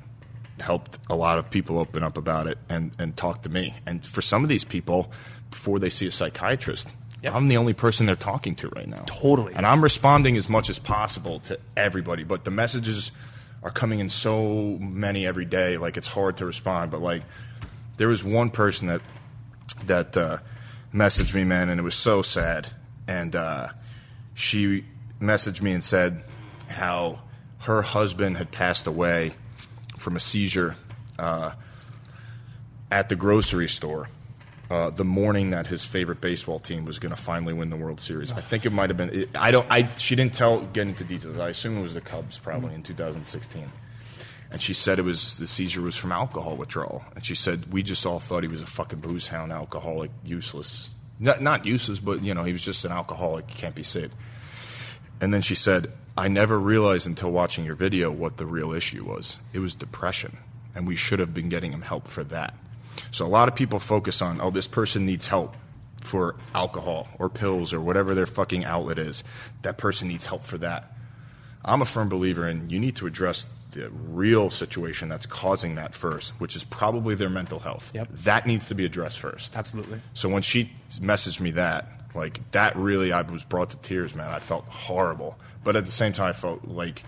helped 0.59 0.97
a 1.07 1.15
lot 1.15 1.37
of 1.37 1.51
people 1.51 1.77
open 1.77 2.01
up 2.01 2.17
about 2.17 2.47
it 2.47 2.57
and, 2.67 2.95
and 2.97 3.15
talk 3.15 3.43
to 3.43 3.49
me. 3.49 3.75
And 3.85 4.03
for 4.03 4.21
some 4.23 4.41
of 4.41 4.49
these 4.49 4.63
people, 4.63 5.11
before 5.53 5.79
they 5.79 5.89
see 5.89 6.07
a 6.07 6.11
psychiatrist, 6.11 6.89
Yep. 7.21 7.33
I'm 7.35 7.47
the 7.47 7.55
only 7.55 7.73
person 7.73 8.05
they're 8.05 8.17
talking 8.17 8.53
to 8.55 8.67
right 8.75 8.87
now. 8.87 9.03
Totally. 9.05 9.53
And 9.55 9.65
I'm 9.65 9.81
responding 9.81 10.35
as 10.35 10.49
much 10.49 10.69
as 10.69 10.77
possible 10.77 11.39
to 11.41 11.57
everybody, 11.77 12.23
but 12.25 12.43
the 12.43 12.51
messages 12.51 13.13
are 13.63 13.69
coming 13.71 13.99
in 13.99 14.09
so 14.09 14.77
many 14.81 15.25
every 15.25 15.45
day, 15.45 15.77
like 15.77 15.95
it's 15.95 16.09
hard 16.09 16.35
to 16.37 16.45
respond. 16.45 16.91
But 16.91 17.01
like, 17.01 17.23
there 17.95 18.09
was 18.09 18.25
one 18.25 18.49
person 18.49 18.87
that 18.87 19.01
that 19.85 20.17
uh, 20.17 20.39
messaged 20.93 21.33
me, 21.33 21.45
man, 21.45 21.69
and 21.69 21.79
it 21.79 21.83
was 21.83 21.95
so 21.95 22.21
sad. 22.23 22.67
and 23.07 23.35
uh, 23.35 23.69
she 24.33 24.83
messaged 25.21 25.61
me 25.61 25.71
and 25.71 25.83
said 25.83 26.23
how 26.67 27.19
her 27.59 27.81
husband 27.83 28.35
had 28.37 28.51
passed 28.51 28.85
away 28.87 29.33
from 29.97 30.17
a 30.17 30.19
seizure 30.19 30.75
uh, 31.17 31.51
at 32.91 33.07
the 33.07 33.15
grocery 33.15 33.69
store 33.69 34.07
uh, 34.73 34.89
the 34.89 35.05
morning 35.05 35.51
that 35.51 35.67
his 35.67 35.85
favorite 35.85 36.19
baseball 36.19 36.57
team 36.57 36.83
was 36.83 36.97
going 36.97 37.13
to 37.13 37.21
finally 37.21 37.53
win 37.53 37.69
the 37.69 37.75
World 37.75 38.01
Series. 38.01 38.31
I 38.31 38.41
think 38.41 38.65
it 38.65 38.71
might 38.71 38.89
have 38.89 38.97
been. 38.97 39.29
I 39.35 39.51
don't. 39.51 39.67
I 39.69 39.87
she 39.97 40.15
didn't 40.15 40.33
tell 40.33 40.61
get 40.61 40.87
into 40.87 41.03
details. 41.03 41.37
I 41.37 41.49
assume 41.49 41.77
it 41.77 41.83
was 41.83 41.93
the 41.93 42.01
Cubs, 42.01 42.39
probably 42.39 42.73
in 42.73 42.81
2016. 42.81 43.71
And 44.49 44.59
she 44.59 44.73
said 44.73 44.97
it 44.97 45.03
was 45.03 45.37
the 45.37 45.45
seizure 45.45 45.81
was 45.81 45.95
from 45.95 46.11
alcohol 46.11 46.55
withdrawal. 46.57 47.05
And 47.13 47.23
she 47.23 47.35
said 47.35 47.71
we 47.71 47.83
just 47.83 48.03
all 48.03 48.19
thought 48.19 48.41
he 48.41 48.49
was 48.49 48.63
a 48.63 48.65
fucking 48.65 48.99
booze 48.99 49.27
hound, 49.27 49.51
alcoholic, 49.51 50.09
useless. 50.25 50.89
Not, 51.19 51.39
not 51.39 51.67
useless, 51.67 51.99
but 51.99 52.23
you 52.23 52.33
know 52.33 52.43
he 52.43 52.51
was 52.51 52.65
just 52.65 52.83
an 52.83 52.91
alcoholic. 52.91 53.45
Can't 53.47 53.75
be 53.75 53.83
saved. 53.83 54.15
And 55.21 55.31
then 55.31 55.43
she 55.43 55.53
said, 55.53 55.91
I 56.17 56.29
never 56.29 56.59
realized 56.59 57.05
until 57.05 57.31
watching 57.31 57.63
your 57.63 57.75
video 57.75 58.09
what 58.09 58.37
the 58.37 58.47
real 58.47 58.71
issue 58.71 59.05
was. 59.05 59.37
It 59.53 59.59
was 59.59 59.75
depression, 59.75 60.37
and 60.73 60.87
we 60.87 60.95
should 60.95 61.19
have 61.19 61.31
been 61.31 61.49
getting 61.49 61.71
him 61.71 61.83
help 61.83 62.07
for 62.07 62.23
that. 62.25 62.55
So 63.13 63.25
a 63.25 63.27
lot 63.27 63.47
of 63.47 63.53
people 63.55 63.79
focus 63.79 64.21
on, 64.21 64.41
oh, 64.41 64.49
this 64.49 64.65
person 64.67 65.05
needs 65.05 65.27
help 65.27 65.55
for 66.01 66.35
alcohol 66.55 67.07
or 67.19 67.29
pills 67.29 67.71
or 67.71 67.79
whatever 67.79 68.15
their 68.15 68.25
fucking 68.25 68.65
outlet 68.65 68.97
is. 68.97 69.23
That 69.61 69.77
person 69.77 70.07
needs 70.07 70.25
help 70.25 70.43
for 70.43 70.57
that. 70.57 70.91
I'm 71.63 71.81
a 71.81 71.85
firm 71.85 72.09
believer 72.09 72.47
in 72.47 72.69
you 72.69 72.79
need 72.79 72.95
to 72.97 73.07
address 73.07 73.45
the 73.71 73.89
real 73.89 74.49
situation 74.49 75.09
that's 75.09 75.25
causing 75.27 75.75
that 75.75 75.93
first, 75.95 76.33
which 76.39 76.55
is 76.55 76.63
probably 76.63 77.13
their 77.15 77.29
mental 77.29 77.59
health. 77.59 77.91
Yep. 77.93 78.09
That 78.23 78.47
needs 78.47 78.67
to 78.69 78.75
be 78.75 78.83
addressed 78.83 79.19
first. 79.19 79.55
Absolutely. 79.55 80.01
So 80.15 80.27
when 80.27 80.41
she 80.41 80.71
messaged 80.95 81.39
me 81.39 81.51
that, 81.51 81.87
like 82.15 82.39
that 82.51 82.75
really, 82.75 83.11
I 83.13 83.21
was 83.21 83.43
brought 83.43 83.69
to 83.71 83.77
tears, 83.77 84.15
man. 84.15 84.27
I 84.27 84.39
felt 84.39 84.65
horrible, 84.65 85.37
but 85.63 85.75
at 85.75 85.85
the 85.85 85.91
same 85.91 86.13
time, 86.13 86.29
I 86.29 86.33
felt 86.33 86.67
like 86.67 87.03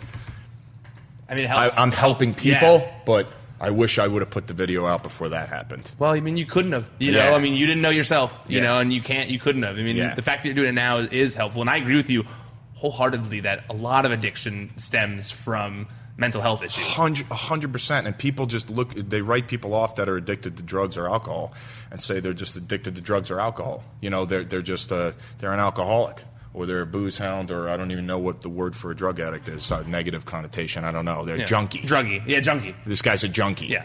I 1.27 1.35
mean, 1.35 1.47
I, 1.47 1.69
I'm 1.69 1.91
helping 1.91 2.33
people, 2.35 2.77
Yeah. 2.79 2.91
but 3.05 3.27
I 3.59 3.69
wish 3.69 3.97
I 3.99 4.07
would 4.07 4.21
have 4.21 4.29
put 4.29 4.47
the 4.47 4.53
video 4.53 4.85
out 4.85 5.01
before 5.03 5.29
that 5.29 5.49
happened. 5.49 5.89
Well, 5.97 6.11
I 6.11 6.19
mean, 6.19 6.35
you 6.37 6.45
couldn't 6.45 6.73
have. 6.73 6.85
You 6.99 7.11
Yeah. 7.13 7.29
know, 7.29 7.35
I 7.35 7.39
mean, 7.39 7.53
you 7.53 7.65
didn't 7.65 7.81
know 7.81 7.89
yourself. 7.89 8.37
You 8.47 8.57
Yeah. 8.57 8.63
know, 8.65 8.79
and 8.79 8.91
you 8.93 9.01
can't. 9.01 9.29
You 9.29 9.39
couldn't 9.39 9.63
have. 9.63 9.77
I 9.77 9.81
mean, 9.81 9.95
Yeah. 9.95 10.13
the 10.13 10.21
fact 10.21 10.43
that 10.43 10.49
you're 10.49 10.55
doing 10.55 10.69
it 10.69 10.73
now 10.73 10.97
is, 10.97 11.07
is 11.09 11.33
helpful, 11.33 11.61
and 11.61 11.69
I 11.69 11.77
agree 11.77 11.95
with 11.95 12.09
you 12.09 12.25
wholeheartedly 12.73 13.41
that 13.41 13.63
a 13.69 13.73
lot 13.73 14.05
of 14.05 14.11
addiction 14.11 14.71
stems 14.77 15.31
from 15.31 15.87
mental 16.17 16.41
health 16.41 16.63
issues. 16.63 16.83
Hundred, 16.85 17.25
a 17.31 17.35
hundred 17.35 17.71
percent. 17.73 18.05
And 18.07 18.17
people 18.17 18.45
just 18.45 18.69
look, 18.69 18.93
they 18.93 19.21
write 19.21 19.47
people 19.47 19.73
off 19.73 19.95
that 19.95 20.07
are 20.07 20.15
addicted 20.17 20.57
to 20.57 20.63
drugs 20.63 20.97
or 20.97 21.07
alcohol 21.09 21.53
and 21.91 22.01
say 22.01 22.19
they're 22.19 22.33
just 22.33 22.55
addicted 22.55 22.95
to 22.95 23.01
drugs 23.01 23.29
or 23.31 23.39
alcohol. 23.39 23.83
You 24.01 24.09
know, 24.09 24.25
they're, 24.25 24.43
they're 24.43 24.61
just, 24.61 24.91
uh, 24.91 25.11
they're 25.39 25.51
an 25.51 25.59
alcoholic 25.59 26.21
or 26.55 26.65
they're 26.65 26.81
a 26.81 26.85
booze 26.87 27.17
hound 27.17 27.51
or 27.51 27.69
I 27.69 27.75
don't 27.77 27.91
even 27.91 28.07
know 28.07 28.17
what 28.17 28.41
the 28.41 28.49
word 28.49 28.75
for 28.75 28.89
a 28.89 28.95
drug 28.95 29.19
addict 29.19 29.47
is. 29.49 29.69
A 29.71 29.83
negative 29.87 30.25
connotation. 30.25 30.85
I 30.85 30.91
don't 30.91 31.05
know. 31.05 31.25
They're 31.25 31.37
Yeah. 31.37 31.45
junkie. 31.45 31.81
Druggie. 31.81 32.23
Yeah, 32.25 32.39
junkie. 32.39 32.75
This 32.85 33.01
guy's 33.01 33.23
a 33.23 33.29
junkie. 33.29 33.67
Yeah. 33.67 33.83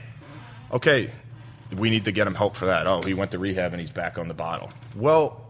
Okay, 0.73 1.11
we 1.77 1.91
need 1.91 2.05
to 2.05 2.13
get 2.13 2.27
him 2.27 2.35
help 2.37 2.55
for 2.55 2.67
that. 2.67 2.87
Oh, 2.87 3.03
he 3.03 3.13
went 3.13 3.33
to 3.33 3.39
rehab 3.39 3.73
and 3.73 3.81
he's 3.81 3.91
back 3.91 4.19
on 4.19 4.29
the 4.29 4.35
bottle. 4.35 4.71
Well, 4.95 5.45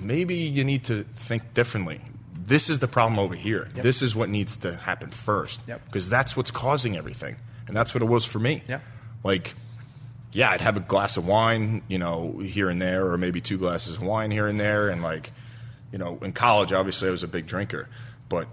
maybe 0.00 0.34
you 0.34 0.64
need 0.64 0.84
to 0.84 1.04
think 1.14 1.52
differently. 1.52 2.00
This 2.34 2.70
is 2.70 2.80
the 2.80 2.88
problem 2.88 3.18
over 3.18 3.34
here. 3.34 3.68
This 3.74 4.00
is 4.02 4.16
what 4.16 4.28
needs 4.30 4.56
to 4.58 4.74
happen 4.74 5.10
first. 5.10 5.60
Yep. 5.68 5.84
Because 5.86 6.08
that's 6.08 6.36
what's 6.36 6.50
causing 6.50 6.96
everything. 6.96 7.36
And 7.68 7.76
that's 7.76 7.94
what 7.94 8.02
it 8.02 8.06
was 8.06 8.24
for 8.24 8.38
me. 8.38 8.62
Yeah. 8.66 8.80
Like, 9.22 9.54
yeah, 10.32 10.50
I'd 10.50 10.60
have 10.62 10.76
a 10.76 10.80
glass 10.80 11.16
of 11.16 11.26
wine, 11.26 11.82
you 11.86 11.98
know, 11.98 12.38
here 12.38 12.68
and 12.70 12.80
there, 12.80 13.06
or 13.12 13.18
maybe 13.18 13.40
two 13.40 13.58
glasses 13.58 13.96
of 13.96 14.02
wine 14.02 14.30
here 14.30 14.48
and 14.48 14.58
there. 14.58 14.88
And, 14.88 15.02
like, 15.02 15.32
you 15.92 15.98
know, 15.98 16.18
in 16.22 16.32
college, 16.32 16.72
obviously, 16.72 17.08
I 17.08 17.10
was 17.12 17.22
a 17.22 17.28
big 17.28 17.46
drinker. 17.46 17.88
But 18.28 18.46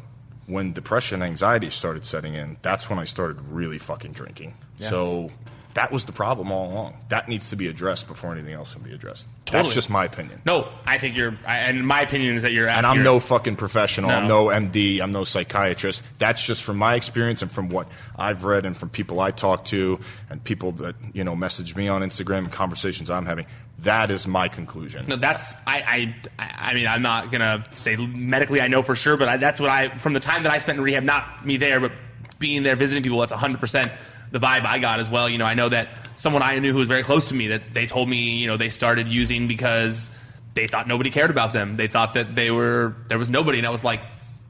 when 0.47 0.73
depression 0.73 1.21
and 1.21 1.29
anxiety 1.29 1.69
started 1.69 2.05
setting 2.05 2.33
in, 2.33 2.57
that's 2.61 2.89
when 2.89 2.99
I 2.99 3.03
started 3.03 3.41
really 3.49 3.77
fucking 3.79 4.13
drinking. 4.13 4.55
Yeah. 4.79 4.89
So 4.89 5.29
that 5.73 5.91
was 5.91 6.05
the 6.05 6.11
problem 6.11 6.51
all 6.51 6.71
along. 6.71 6.97
That 7.09 7.27
needs 7.27 7.51
to 7.51 7.55
be 7.55 7.67
addressed 7.67 8.07
before 8.07 8.31
anything 8.31 8.53
else 8.53 8.73
can 8.73 8.81
be 8.81 8.93
addressed. 8.93 9.27
Totally. 9.45 9.61
That's 9.63 9.75
just 9.75 9.89
my 9.91 10.05
opinion. 10.05 10.41
No, 10.43 10.67
I 10.88 10.97
think 10.97 11.15
you're. 11.15 11.38
I, 11.45 11.57
and 11.59 11.85
my 11.85 12.01
opinion 12.01 12.35
is 12.35 12.41
that 12.41 12.51
you're. 12.51 12.67
And 12.67 12.83
I'm 12.83 12.95
you're- 12.95 13.03
no 13.03 13.19
fucking 13.19 13.57
professional. 13.57 14.09
I'm 14.09 14.27
No. 14.27 14.45
no 14.49 14.55
MD. 14.55 14.99
I'm 15.01 15.11
no 15.11 15.23
psychiatrist. 15.23 16.03
That's 16.17 16.43
just 16.43 16.63
from 16.63 16.77
my 16.77 16.95
experience 16.95 17.43
and 17.43 17.51
from 17.51 17.69
what 17.69 17.88
I've 18.15 18.43
read 18.43 18.65
and 18.65 18.75
from 18.75 18.89
people 18.89 19.19
I 19.19 19.29
talk 19.29 19.65
to 19.65 19.99
and 20.31 20.43
people 20.43 20.71
that 20.73 20.95
you 21.13 21.23
know 21.23 21.35
message 21.35 21.75
me 21.75 21.88
on 21.89 22.01
Instagram 22.01 22.39
and 22.39 22.51
conversations 22.51 23.11
I'm 23.11 23.27
having. 23.27 23.45
That 23.80 24.09
is 24.09 24.28
my 24.28 24.47
conclusion. 24.47 25.05
No, 25.07 25.15
that's 25.17 25.53
I, 25.67 26.15
I. 26.39 26.69
I 26.69 26.73
mean, 26.73 26.88
I'm 26.88 27.01
not 27.03 27.32
gonna 27.32 27.63
say 27.73 27.95
medically 27.95 28.59
I 28.59 28.67
know 28.67 28.82
for 28.82 28.95
sure, 28.95 29.17
but 29.17 29.30
I, 29.30 29.38
that's 29.38 29.59
what 29.59 29.69
I 29.69 29.89
from 29.99 30.13
the 30.13 30.19
time 30.19 30.43
that 30.43 30.51
I 30.51 30.57
spent 30.57 30.80
in 30.80 30.84
rehab, 30.84 31.03
not 31.03 31.45
me 31.45 31.57
there, 31.57 31.80
but 31.80 31.91
being 32.39 32.63
there 32.63 32.75
visiting 32.75 33.03
people. 33.03 33.19
That's 33.19 33.32
100 33.32 33.59
percent 33.59 33.91
the 34.32 34.39
vibe 34.39 34.65
I 34.65 34.80
got 34.80 34.99
as 34.99 35.09
well. 35.09 35.30
You 35.30 35.38
know, 35.38 35.45
I 35.45 35.53
know 35.53 35.69
that 35.69 35.89
someone 36.15 36.41
I 36.41 36.57
knew 36.59 36.73
who 36.73 36.80
was 36.80 36.88
very 36.88 37.03
close 37.03 37.30
to 37.30 37.36
me 37.36 37.47
that 37.49 37.73
they 37.73 37.86
told 37.86 38.09
me, 38.09 38.38
you 38.38 38.47
know, 38.47 38.57
they 38.57 38.69
started 38.69 39.07
using 39.07 39.47
because 39.47 40.09
they 40.55 40.65
thought 40.67 40.88
nobody 40.88 41.11
cared 41.11 41.30
about 41.30 41.53
them. 41.53 41.78
They 41.78 41.88
thought 41.88 42.15
that 42.15 42.34
they 42.36 42.49
were 42.49 42.95
there 43.09 43.19
was 43.19 43.30
nobody, 43.30 43.59
and 43.59 43.67
I 43.67 43.71
was 43.71 43.84
like. 43.84 44.01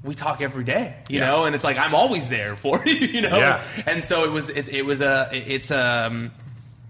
We 0.03 0.13
talk 0.15 0.41
every 0.41 0.63
day, 0.63 0.95
you 1.09 1.19
Yeah. 1.19 1.25
know, 1.25 1.45
and 1.45 1.55
it's 1.55 1.65
like 1.65 1.77
I'm 1.77 1.93
always 1.95 2.29
there 2.29 2.55
for 2.63 2.81
you, 2.85 2.93
you 2.93 3.21
know. 3.21 3.35
Yeah. 3.39 3.61
And 3.87 4.01
so 4.01 4.23
it 4.23 4.31
was, 4.31 4.47
it, 4.47 4.69
it 4.69 4.85
was 4.85 5.01
a, 5.01 5.27
it's 5.33 5.69
um, 5.71 6.31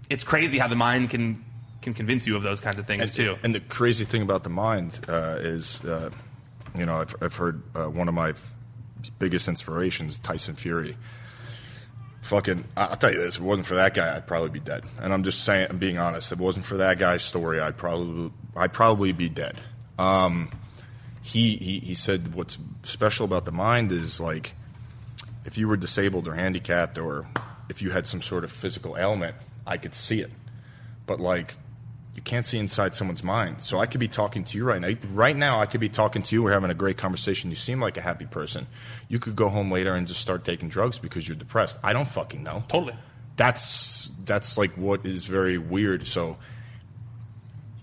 it's 0.08 0.22
crazy 0.22 0.58
how 0.58 0.68
the 0.68 0.76
mind 0.76 1.10
can 1.10 1.42
can 1.82 1.94
convince 1.94 2.26
you 2.26 2.36
of 2.36 2.42
those 2.42 2.60
kinds 2.60 2.78
of 2.78 2.86
things 2.86 3.02
and, 3.02 3.12
too. 3.12 3.36
And 3.42 3.54
the 3.54 3.60
crazy 3.60 4.04
thing 4.04 4.22
about 4.22 4.44
the 4.44 4.50
mind 4.50 5.00
uh, 5.08 5.36
is, 5.38 5.84
uh, 5.84 6.10
you 6.76 6.86
know, 6.86 6.96
I've, 6.96 7.14
I've 7.20 7.34
heard 7.34 7.62
uh, 7.74 7.84
one 7.84 8.08
of 8.08 8.14
my 8.14 8.30
f- 8.30 8.56
biggest 9.18 9.48
inspirations, 9.48 10.18
Tyson 10.18 10.54
Fury. 10.54 10.96
Fucking, 12.22 12.64
I'll 12.76 12.96
tell 12.96 13.12
you 13.12 13.18
this: 13.18 13.36
if 13.36 13.40
it 13.40 13.44
wasn't 13.44 13.66
for 13.66 13.76
that 13.76 13.94
guy, 13.94 14.14
I'd 14.14 14.26
probably 14.26 14.50
be 14.50 14.60
dead. 14.60 14.84
And 15.00 15.14
I'm 15.14 15.22
just 15.22 15.44
saying, 15.44 15.68
I'm 15.70 15.78
being 15.78 15.98
honest. 15.98 16.32
If 16.32 16.40
it 16.40 16.42
wasn't 16.42 16.66
for 16.66 16.78
that 16.78 16.98
guy's 16.98 17.22
story, 17.22 17.60
I'd 17.60 17.76
probably, 17.76 18.32
I'd 18.56 18.72
probably 18.72 19.12
be 19.12 19.28
dead. 19.28 19.56
Um, 19.98 20.50
he, 21.22 21.56
he, 21.56 21.78
he 21.80 21.94
said 21.94 22.34
what's 22.34 22.58
special 22.82 23.24
about 23.24 23.44
the 23.44 23.52
mind 23.52 23.92
is 23.92 24.20
like, 24.20 24.54
if 25.44 25.56
you 25.58 25.68
were 25.68 25.76
disabled 25.76 26.28
or 26.28 26.34
handicapped, 26.34 26.98
or 26.98 27.26
if 27.70 27.82
you 27.82 27.90
had 27.90 28.06
some 28.06 28.20
sort 28.20 28.44
of 28.44 28.52
physical 28.52 28.96
ailment, 28.96 29.36
I 29.66 29.76
could 29.78 29.94
see 29.94 30.20
it 30.20 30.30
but 31.08 31.18
like 31.18 31.56
you 32.14 32.22
can't 32.22 32.44
see 32.44 32.58
inside 32.58 32.94
someone's 32.96 33.22
mind. 33.22 33.62
So 33.62 33.78
I 33.78 33.86
could 33.86 34.00
be 34.00 34.08
talking 34.08 34.42
to 34.44 34.58
you 34.58 34.64
right 34.64 34.80
now. 34.80 34.92
Right 35.12 35.36
now, 35.36 35.60
I 35.60 35.66
could 35.66 35.80
be 35.80 35.88
talking 35.88 36.22
to 36.24 36.34
you. 36.34 36.42
We're 36.42 36.52
having 36.52 36.70
a 36.70 36.74
great 36.74 36.96
conversation. 36.96 37.50
You 37.50 37.56
seem 37.56 37.80
like 37.80 37.96
a 37.96 38.00
happy 38.00 38.26
person. 38.26 38.66
You 39.08 39.18
could 39.20 39.36
go 39.36 39.48
home 39.48 39.70
later 39.70 39.94
and 39.94 40.06
just 40.08 40.20
start 40.20 40.44
taking 40.44 40.68
drugs 40.68 40.98
because 40.98 41.28
you're 41.28 41.36
depressed. 41.36 41.78
I 41.82 41.92
don't 41.92 42.08
fucking 42.08 42.42
know. 42.42 42.64
Totally. 42.68 42.94
That's 43.36 44.10
that's 44.24 44.58
like 44.58 44.72
what 44.72 45.06
is 45.06 45.26
very 45.26 45.58
weird. 45.58 46.08
So 46.08 46.38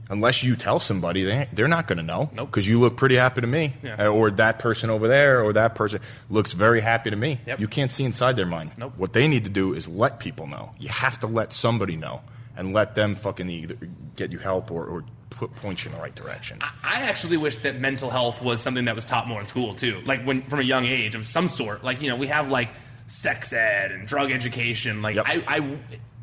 unless 0.09 0.43
you 0.43 0.57
tell 0.57 0.79
somebody, 0.81 1.23
they 1.23 1.47
they're 1.53 1.69
not 1.69 1.87
going 1.87 1.97
to 1.97 2.03
know. 2.03 2.29
Nope. 2.33 2.49
Because 2.51 2.67
you 2.67 2.79
look 2.81 2.97
pretty 2.97 3.15
happy 3.15 3.39
to 3.39 3.47
me, 3.47 3.73
Yeah. 3.81 4.07
Uh, 4.07 4.09
or 4.09 4.31
that 4.31 4.59
person 4.59 4.89
over 4.89 5.07
there, 5.07 5.41
or 5.41 5.53
that 5.53 5.75
person 5.75 6.01
looks 6.29 6.51
very 6.51 6.81
happy 6.81 7.09
to 7.09 7.15
me. 7.15 7.39
Yep. 7.45 7.59
You 7.61 7.67
can't 7.69 7.91
see 7.91 8.03
inside 8.03 8.35
their 8.35 8.45
mind. 8.45 8.71
Nope. 8.77 8.93
What 8.97 9.13
they 9.13 9.29
need 9.29 9.45
to 9.45 9.49
do 9.49 9.73
is 9.73 9.87
let 9.87 10.19
people 10.19 10.45
know. 10.45 10.71
You 10.77 10.89
have 10.89 11.19
to 11.21 11.27
let 11.27 11.53
somebody 11.53 11.95
know 11.95 12.19
and 12.55 12.73
let 12.73 12.95
them 12.95 13.15
fucking 13.15 13.49
either 13.49 13.77
get 14.15 14.31
you 14.31 14.37
help 14.39 14.71
or, 14.71 14.85
or 14.85 15.05
put, 15.29 15.53
point 15.55 15.83
you 15.83 15.91
in 15.91 15.95
the 15.97 16.01
right 16.01 16.15
direction. 16.15 16.59
I 16.61 17.01
actually 17.01 17.37
wish 17.37 17.57
that 17.57 17.79
mental 17.79 18.09
health 18.09 18.41
was 18.41 18.61
something 18.61 18.85
that 18.85 18.95
was 18.95 19.05
taught 19.05 19.27
more 19.27 19.41
in 19.41 19.47
school 19.47 19.75
too. 19.75 20.01
Like 20.05 20.23
when 20.23 20.41
from 20.43 20.59
a 20.59 20.63
young 20.63 20.85
age 20.85 21.15
of 21.15 21.27
some 21.27 21.47
sort. 21.47 21.83
Like 21.83 22.01
you 22.01 22.09
know 22.09 22.15
we 22.15 22.27
have 22.27 22.49
like 22.49 22.69
sex 23.07 23.53
ed 23.53 23.91
and 23.91 24.07
drug 24.07 24.31
education. 24.31 25.01
Like 25.01 25.15
Yep. 25.15 25.25
I, 25.27 25.43
I, 25.47 25.77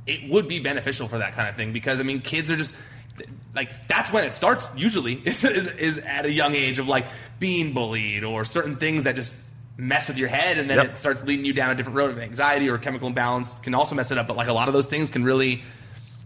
it 0.07 0.28
would 0.30 0.49
be 0.49 0.59
beneficial 0.59 1.07
for 1.09 1.18
that 1.18 1.35
kind 1.35 1.49
of 1.49 1.57
thing 1.57 1.72
because 1.72 2.01
I 2.01 2.03
mean 2.03 2.20
kids 2.20 2.51
are 2.51 2.57
just 2.57 2.74
like 3.55 3.70
that's 3.89 4.11
when 4.12 4.24
it 4.24 4.33
starts 4.33 4.66
usually 4.74 5.14
is, 5.24 5.45
is, 5.45 5.66
is 5.72 5.99
at 5.99 6.24
a 6.24 6.33
young 6.33 6.55
age 6.55 6.78
of 6.78 6.89
like 6.89 7.07
being 7.39 7.72
bullied 7.72 8.24
or 8.24 8.45
certain 8.45 8.76
things 8.76 9.03
that 9.05 9.14
just 9.16 9.37
mess 9.76 10.09
with 10.09 10.16
your 10.18 10.28
head 10.28 10.59
and 10.59 10.68
then 10.68 10.78
Yep. 10.78 10.87
it 10.91 10.99
starts 10.99 11.22
leading 11.24 11.45
you 11.45 11.53
down 11.53 11.70
a 11.70 11.74
different 11.74 11.97
road 11.97 12.11
of 12.11 12.18
anxiety 12.18 12.68
or 12.68 12.78
chemical 12.78 13.09
imbalance 13.09 13.55
can 13.61 13.74
also 13.74 13.95
mess 13.95 14.11
it 14.11 14.18
up 14.18 14.26
but 14.28 14.37
like 14.37 14.49
a 14.49 14.53
lot 14.53 14.68
of 14.68 14.74
those 14.74 14.87
things 14.87 15.11
can 15.11 15.24
really 15.24 15.62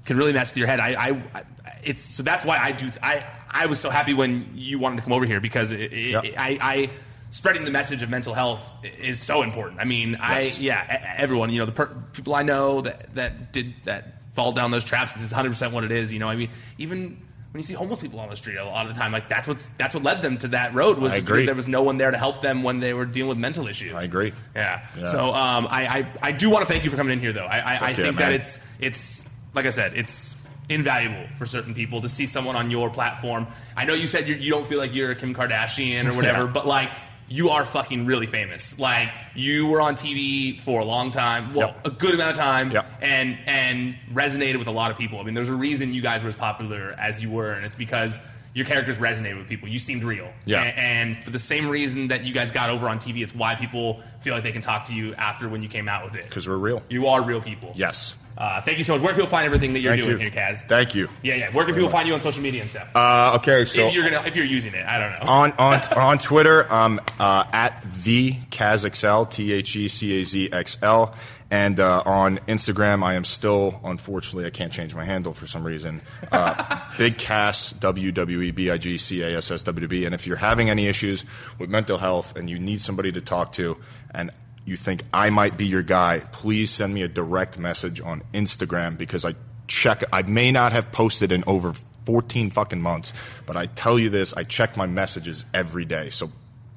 can 0.07 0.17
really 0.17 0.33
mess 0.33 0.51
with 0.53 0.59
your 0.59 0.67
head. 0.67 0.81
I, 0.81 1.11
I, 1.35 1.45
it's 1.83 2.03
so 2.03 2.23
that's 2.23 2.45
why 2.45 2.59
I 2.59 2.73
do. 2.73 2.91
I, 3.03 3.25
I 3.51 3.67
was 3.67 3.79
so 3.81 3.91
happy 3.91 4.15
when 4.15 4.51
you 4.55 4.79
wanted 4.79 4.97
to 4.97 5.03
come 5.03 5.13
over 5.13 5.25
here 5.25 5.41
because 5.41 5.73
it, 5.73 5.93
it, 5.93 6.11
Yep. 6.11 6.25
I, 6.37 6.59
I, 6.61 6.91
spreading 7.31 7.65
the 7.65 7.71
message 7.71 8.03
of 8.03 8.11
mental 8.11 8.35
health 8.35 8.63
is 9.01 9.21
so 9.21 9.43
important. 9.43 9.81
I 9.81 9.85
mean, 9.85 10.13
Yes. 10.13 10.59
I, 10.61 10.63
yeah, 10.63 11.15
everyone, 11.17 11.51
you 11.51 11.59
know, 11.59 11.67
the 11.67 11.73
per- 11.73 11.95
people 12.13 12.35
I 12.35 12.43
know 12.43 12.81
that 12.83 13.15
that 13.15 13.53
did 13.53 13.75
that 13.85 14.23
fall 14.35 14.53
down 14.53 14.71
those 14.71 14.85
traps. 14.85 15.13
This 15.13 15.23
is 15.23 15.31
100 15.33 15.51
percent 15.51 15.73
what 15.73 15.85
it 15.85 15.93
is. 15.93 16.13
You 16.13 16.19
know, 16.19 16.29
I 16.29 16.37
mean, 16.37 16.51
even. 16.79 17.23
When 17.53 17.61
you 17.63 17.67
see 17.69 17.73
homeless 17.75 18.01
people 18.01 18.21
on 18.21 18.29
the 18.29 18.37
street, 18.37 18.57
a 18.57 18.65
lot 18.67 18.87
of 18.87 18.93
the 18.93 19.01
time, 19.01 19.13
like 19.13 19.31
that's 19.31 19.49
what's 19.49 19.67
that's 19.79 19.95
what 19.95 20.05
led 20.05 20.21
them 20.21 20.37
to 20.39 20.49
that 20.49 20.75
road 20.75 20.99
was 20.99 21.13
I 21.13 21.21
because 21.21 21.31
agree. 21.31 21.47
there 21.47 21.55
was 21.55 21.67
no 21.67 21.83
one 21.83 21.97
there 21.97 22.11
to 22.11 22.19
help 22.19 22.43
them 22.43 22.63
when 22.63 22.81
they 22.81 22.93
were 22.93 23.07
dealing 23.07 23.31
with 23.31 23.39
mental 23.39 23.67
issues. 23.67 23.95
I 23.95 24.03
agree. 24.03 24.35
Yeah. 24.55 24.85
Yeah. 24.99 25.05
So 25.05 25.33
um, 25.33 25.67
I, 25.71 25.87
I 26.01 26.07
I 26.21 26.33
do 26.33 26.51
want 26.51 26.67
to 26.67 26.71
thank 26.71 26.85
you 26.85 26.91
for 26.91 26.99
coming 26.99 27.15
in 27.15 27.21
here, 27.21 27.33
though. 27.33 27.47
I 27.47 27.59
I, 27.61 27.79
I 27.89 27.95
think 27.95 28.19
that 28.19 28.33
it's 28.33 28.59
it's 28.79 29.25
like 29.57 29.67
I 29.67 29.71
said, 29.71 29.95
it's 29.97 30.37
invaluable 30.69 31.27
for 31.39 31.47
certain 31.47 31.75
people 31.75 32.03
to 32.03 32.09
see 32.09 32.27
someone 32.27 32.55
on 32.57 32.71
your 32.71 32.91
platform. 32.91 33.47
I 33.77 33.85
know 33.85 33.95
you 33.95 34.07
said 34.07 34.29
you 34.29 34.37
do 34.37 34.51
not 34.51 34.69
feel 34.69 34.79
like 34.79 34.95
you're 34.95 35.11
a 35.13 35.17
Kim 35.17 35.35
Kardashian 35.35 36.07
or 36.11 36.15
whatever, 36.15 36.45
Yeah. 36.45 36.51
but 36.53 36.67
like 36.67 36.91
you 37.29 37.49
are 37.51 37.65
fucking 37.65 38.07
really 38.07 38.27
famous. 38.27 38.79
Like 38.79 39.09
you 39.35 39.67
were 39.67 39.81
on 39.81 39.95
TV 39.97 40.61
for 40.61 40.81
a 40.81 40.85
long 40.85 41.11
time, 41.11 41.55
well, 41.55 41.69
Yep. 41.69 41.87
a 41.87 41.91
good 41.91 42.15
amount 42.15 42.33
of 42.33 42.37
time, 42.37 42.71
Yep. 42.71 42.87
and 43.01 43.39
and 43.47 43.97
resonated 44.13 44.59
with 44.59 44.69
a 44.69 44.73
lot 44.73 44.91
of 44.91 44.99
people. 44.99 45.19
I 45.19 45.23
mean, 45.23 45.35
there's 45.35 45.49
a 45.49 45.55
reason 45.55 45.95
you 45.95 46.03
guys 46.03 46.23
were 46.23 46.29
as 46.29 46.37
popular 46.37 46.95
as 46.99 47.23
you 47.23 47.31
were, 47.31 47.53
and 47.53 47.65
it's 47.65 47.77
because 47.77 48.21
your 48.55 48.65
characters 48.67 48.97
resonated 48.99 49.37
with 49.39 49.49
people. 49.49 49.69
You 49.69 49.79
seemed 49.79 50.03
real, 50.03 50.33
Yeah. 50.47 50.63
A- 50.63 50.69
And, 50.69 51.19
for 51.23 51.31
the 51.31 51.39
same 51.39 51.69
reason 51.69 52.09
that 52.09 52.25
you 52.25 52.33
guys 52.33 52.51
got 52.51 52.71
over 52.71 52.89
on 52.89 52.99
TV, 52.99 53.23
it's 53.23 53.35
why 53.35 53.55
people 53.55 54.01
feel 54.21 54.33
like 54.35 54.45
they 54.45 54.53
can 54.53 54.63
talk 54.63 54.87
to 54.87 54.95
you 54.95 55.15
after 55.17 55.49
when 55.49 55.63
you 55.63 55.69
came 55.69 55.89
out 55.91 56.05
with 56.07 56.15
it. 56.15 56.23
Because 56.25 56.49
we're 56.49 56.57
real. 56.57 56.83
You 56.89 57.07
are 57.09 57.23
real 57.23 57.41
people. 57.43 57.73
Yes. 57.75 58.17
Uh, 58.37 58.61
thank 58.61 58.77
you 58.79 58.85
so 58.85 58.93
much. 58.95 59.03
Where 59.03 59.13
can 59.13 59.21
people 59.21 59.31
find 59.31 59.47
everything 59.47 59.73
that 59.73 59.81
you're 59.81 59.95
Thank 59.95 60.05
doing 60.05 60.21
you. 60.21 60.31
here, 60.31 60.43
Kaz? 60.43 60.61
Thank 60.67 60.95
you. 60.95 61.09
Yeah, 61.23 61.37
yeah. 61.37 61.51
Where 61.53 61.65
can 61.65 61.75
people 61.75 61.89
find 61.89 62.07
you 62.07 62.15
on 62.15 62.21
social 62.21 62.43
media 62.43 62.61
and 62.63 62.71
stuff? 62.71 62.89
Uh, 62.95 63.37
okay, 63.37 63.65
so 63.65 63.87
if 63.87 63.95
you're 63.95 64.05
gonna, 64.09 64.27
if 64.27 64.37
you're 64.37 64.45
using 64.45 64.75
it, 64.75 64.85
I 64.85 64.99
don't 64.99 65.13
know. 65.13 65.31
on 65.31 65.53
on 65.53 65.81
on 65.99 66.19
Twitter, 66.19 66.71
um, 66.73 67.01
uh, 67.19 67.45
at 67.53 67.83
the 68.03 68.33
CazXL, 68.51 69.31
T 69.31 69.53
H 69.53 69.77
E 69.77 69.89
C 69.89 70.21
A 70.21 70.25
Z 70.25 70.53
X 70.53 70.77
L, 70.83 71.15
and 71.51 71.79
uh, 71.79 72.03
on 72.05 72.39
Instagram, 72.49 73.05
I 73.05 73.15
am 73.15 73.25
still, 73.25 73.81
unfortunately, 73.85 74.47
I 74.47 74.51
can't 74.51 74.73
change 74.73 74.95
my 74.95 75.05
handle 75.05 75.33
for 75.33 75.47
some 75.47 75.65
reason. 75.65 76.03
Uh, 76.31 76.81
Big 76.99 77.17
Cass, 77.19 77.73
W 77.73 78.13
W 78.13 78.41
E 78.41 78.51
B 78.51 78.71
I 78.71 78.79
G 78.79 78.99
C 78.99 79.23
A 79.23 79.39
S 79.39 79.51
S 79.51 79.63
W 79.63 79.87
B. 79.87 80.05
And 80.05 80.15
if 80.15 80.27
you're 80.27 80.37
having 80.37 80.69
any 80.69 80.89
issues 80.89 81.25
with 81.59 81.71
mental 81.71 81.99
health 81.99 82.37
and 82.37 82.51
you 82.51 82.59
need 82.59 82.81
somebody 82.83 83.13
to 83.13 83.21
talk 83.21 83.53
to, 83.53 83.77
and 84.13 84.31
you 84.67 84.77
think 84.77 85.03
I 85.15 85.31
might 85.31 85.57
be 85.57 85.67
your 85.67 85.83
guy, 85.83 86.23
please 86.33 86.71
send 86.71 86.93
me 86.93 87.03
a 87.03 87.09
direct 87.09 87.59
message 87.59 88.01
on 88.01 88.23
Instagram 88.35 88.99
because 88.99 89.25
I 89.25 89.35
check. 89.69 90.03
I 90.13 90.23
may 90.23 90.51
not 90.51 90.73
have 90.73 90.93
posted 90.93 91.33
in 91.33 91.45
over 91.47 91.73
14 92.05 92.51
fucking 92.51 92.83
months, 92.83 93.13
but 93.47 93.57
I 93.57 93.67
tell 93.67 93.99
you 93.99 94.11
this, 94.11 94.35
I 94.35 94.45
check 94.45 94.77
my 94.77 94.87
messages 94.87 95.45
every 95.55 95.85
day. 95.85 96.11
So 96.11 96.31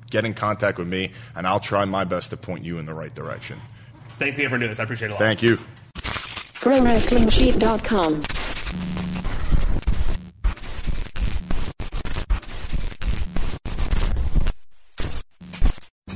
get 0.10 0.24
in 0.24 0.34
contact 0.34 0.78
with 0.78 0.88
me, 0.88 1.12
and 1.36 1.48
I'll 1.48 1.60
try 1.60 1.84
my 1.86 2.04
best 2.04 2.30
to 2.30 2.38
point 2.38 2.64
you 2.64 2.78
in 2.78 2.86
the 2.86 2.94
right 2.94 3.14
direction. 3.14 3.60
Thanks 4.20 4.38
again 4.38 4.50
for 4.50 4.58
doing 4.58 4.70
this. 4.70 4.80
I 4.80 4.84
appreciate 4.84 5.10
it 5.10 5.12
a 5.12 5.16
lot. 5.16 5.20
Thank 5.20 5.42
you. 5.42 5.58
ProWrestlingSheet.com. 5.96 8.24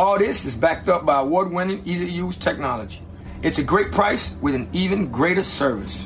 All 0.00 0.18
this 0.18 0.46
is 0.46 0.54
backed 0.56 0.88
up 0.88 1.04
by 1.04 1.20
award 1.20 1.52
winning, 1.52 1.82
easy 1.84 2.06
to 2.06 2.10
use 2.10 2.34
technology. 2.34 3.02
It's 3.42 3.58
a 3.58 3.62
great 3.62 3.92
price 3.92 4.32
with 4.40 4.54
an 4.54 4.66
even 4.72 5.12
greater 5.12 5.42
service. 5.42 6.02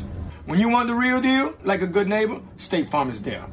When 0.47 0.59
you 0.59 0.68
want 0.68 0.88
the 0.88 0.97
real 0.97 1.20
deal, 1.20 1.55
like 1.62 1.80
a 1.80 1.86
good 1.86 2.09
neighbor, 2.09 2.40
State 2.57 2.90
Farm 2.90 3.09
is 3.09 3.22
there. 3.22 3.47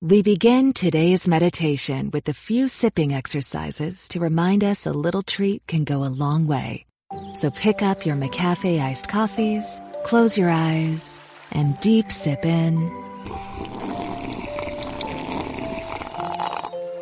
We 0.00 0.22
begin 0.22 0.74
today's 0.74 1.26
meditation 1.26 2.10
with 2.12 2.28
a 2.28 2.34
few 2.34 2.68
sipping 2.68 3.12
exercises 3.12 4.06
to 4.10 4.20
remind 4.20 4.62
us 4.62 4.86
a 4.86 4.92
little 4.92 5.22
treat 5.22 5.66
can 5.66 5.82
go 5.82 6.04
a 6.04 6.14
long 6.24 6.46
way. 6.46 6.86
So 7.34 7.50
pick 7.50 7.82
up 7.82 8.06
your 8.06 8.14
McCafe 8.14 8.80
iced 8.80 9.08
coffees, 9.08 9.80
close 10.04 10.38
your 10.38 10.50
eyes, 10.50 11.18
and 11.50 11.76
deep 11.80 12.12
sip 12.12 12.44
in. 12.44 12.76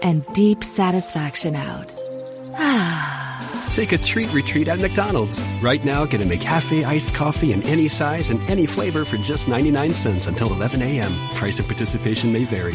And 0.01 0.25
deep 0.33 0.65
satisfaction 0.65 1.55
out. 1.55 1.96
Take 3.73 3.93
a 3.93 3.99
treat 3.99 4.33
retreat 4.33 4.69
at 4.69 4.81
McDonald's. 4.81 5.41
Right 5.63 5.85
now, 5.85 6.07
get 6.07 6.21
a 6.21 6.25
McCafe 6.25 6.85
iced 6.85 7.15
coffee 7.15 7.53
in 7.53 7.63
any 7.65 7.89
size 7.89 8.31
and 8.31 8.41
any 8.49 8.67
flavor 8.67 9.05
for 9.05 9.17
just 9.17 9.49
99 9.49 9.91
cents 9.93 10.27
until 10.27 10.53
11 10.53 10.83
a.m. 10.83 11.13
Price 11.35 11.59
of 11.59 11.67
participation 11.67 12.33
may 12.33 12.45
vary. 12.45 12.75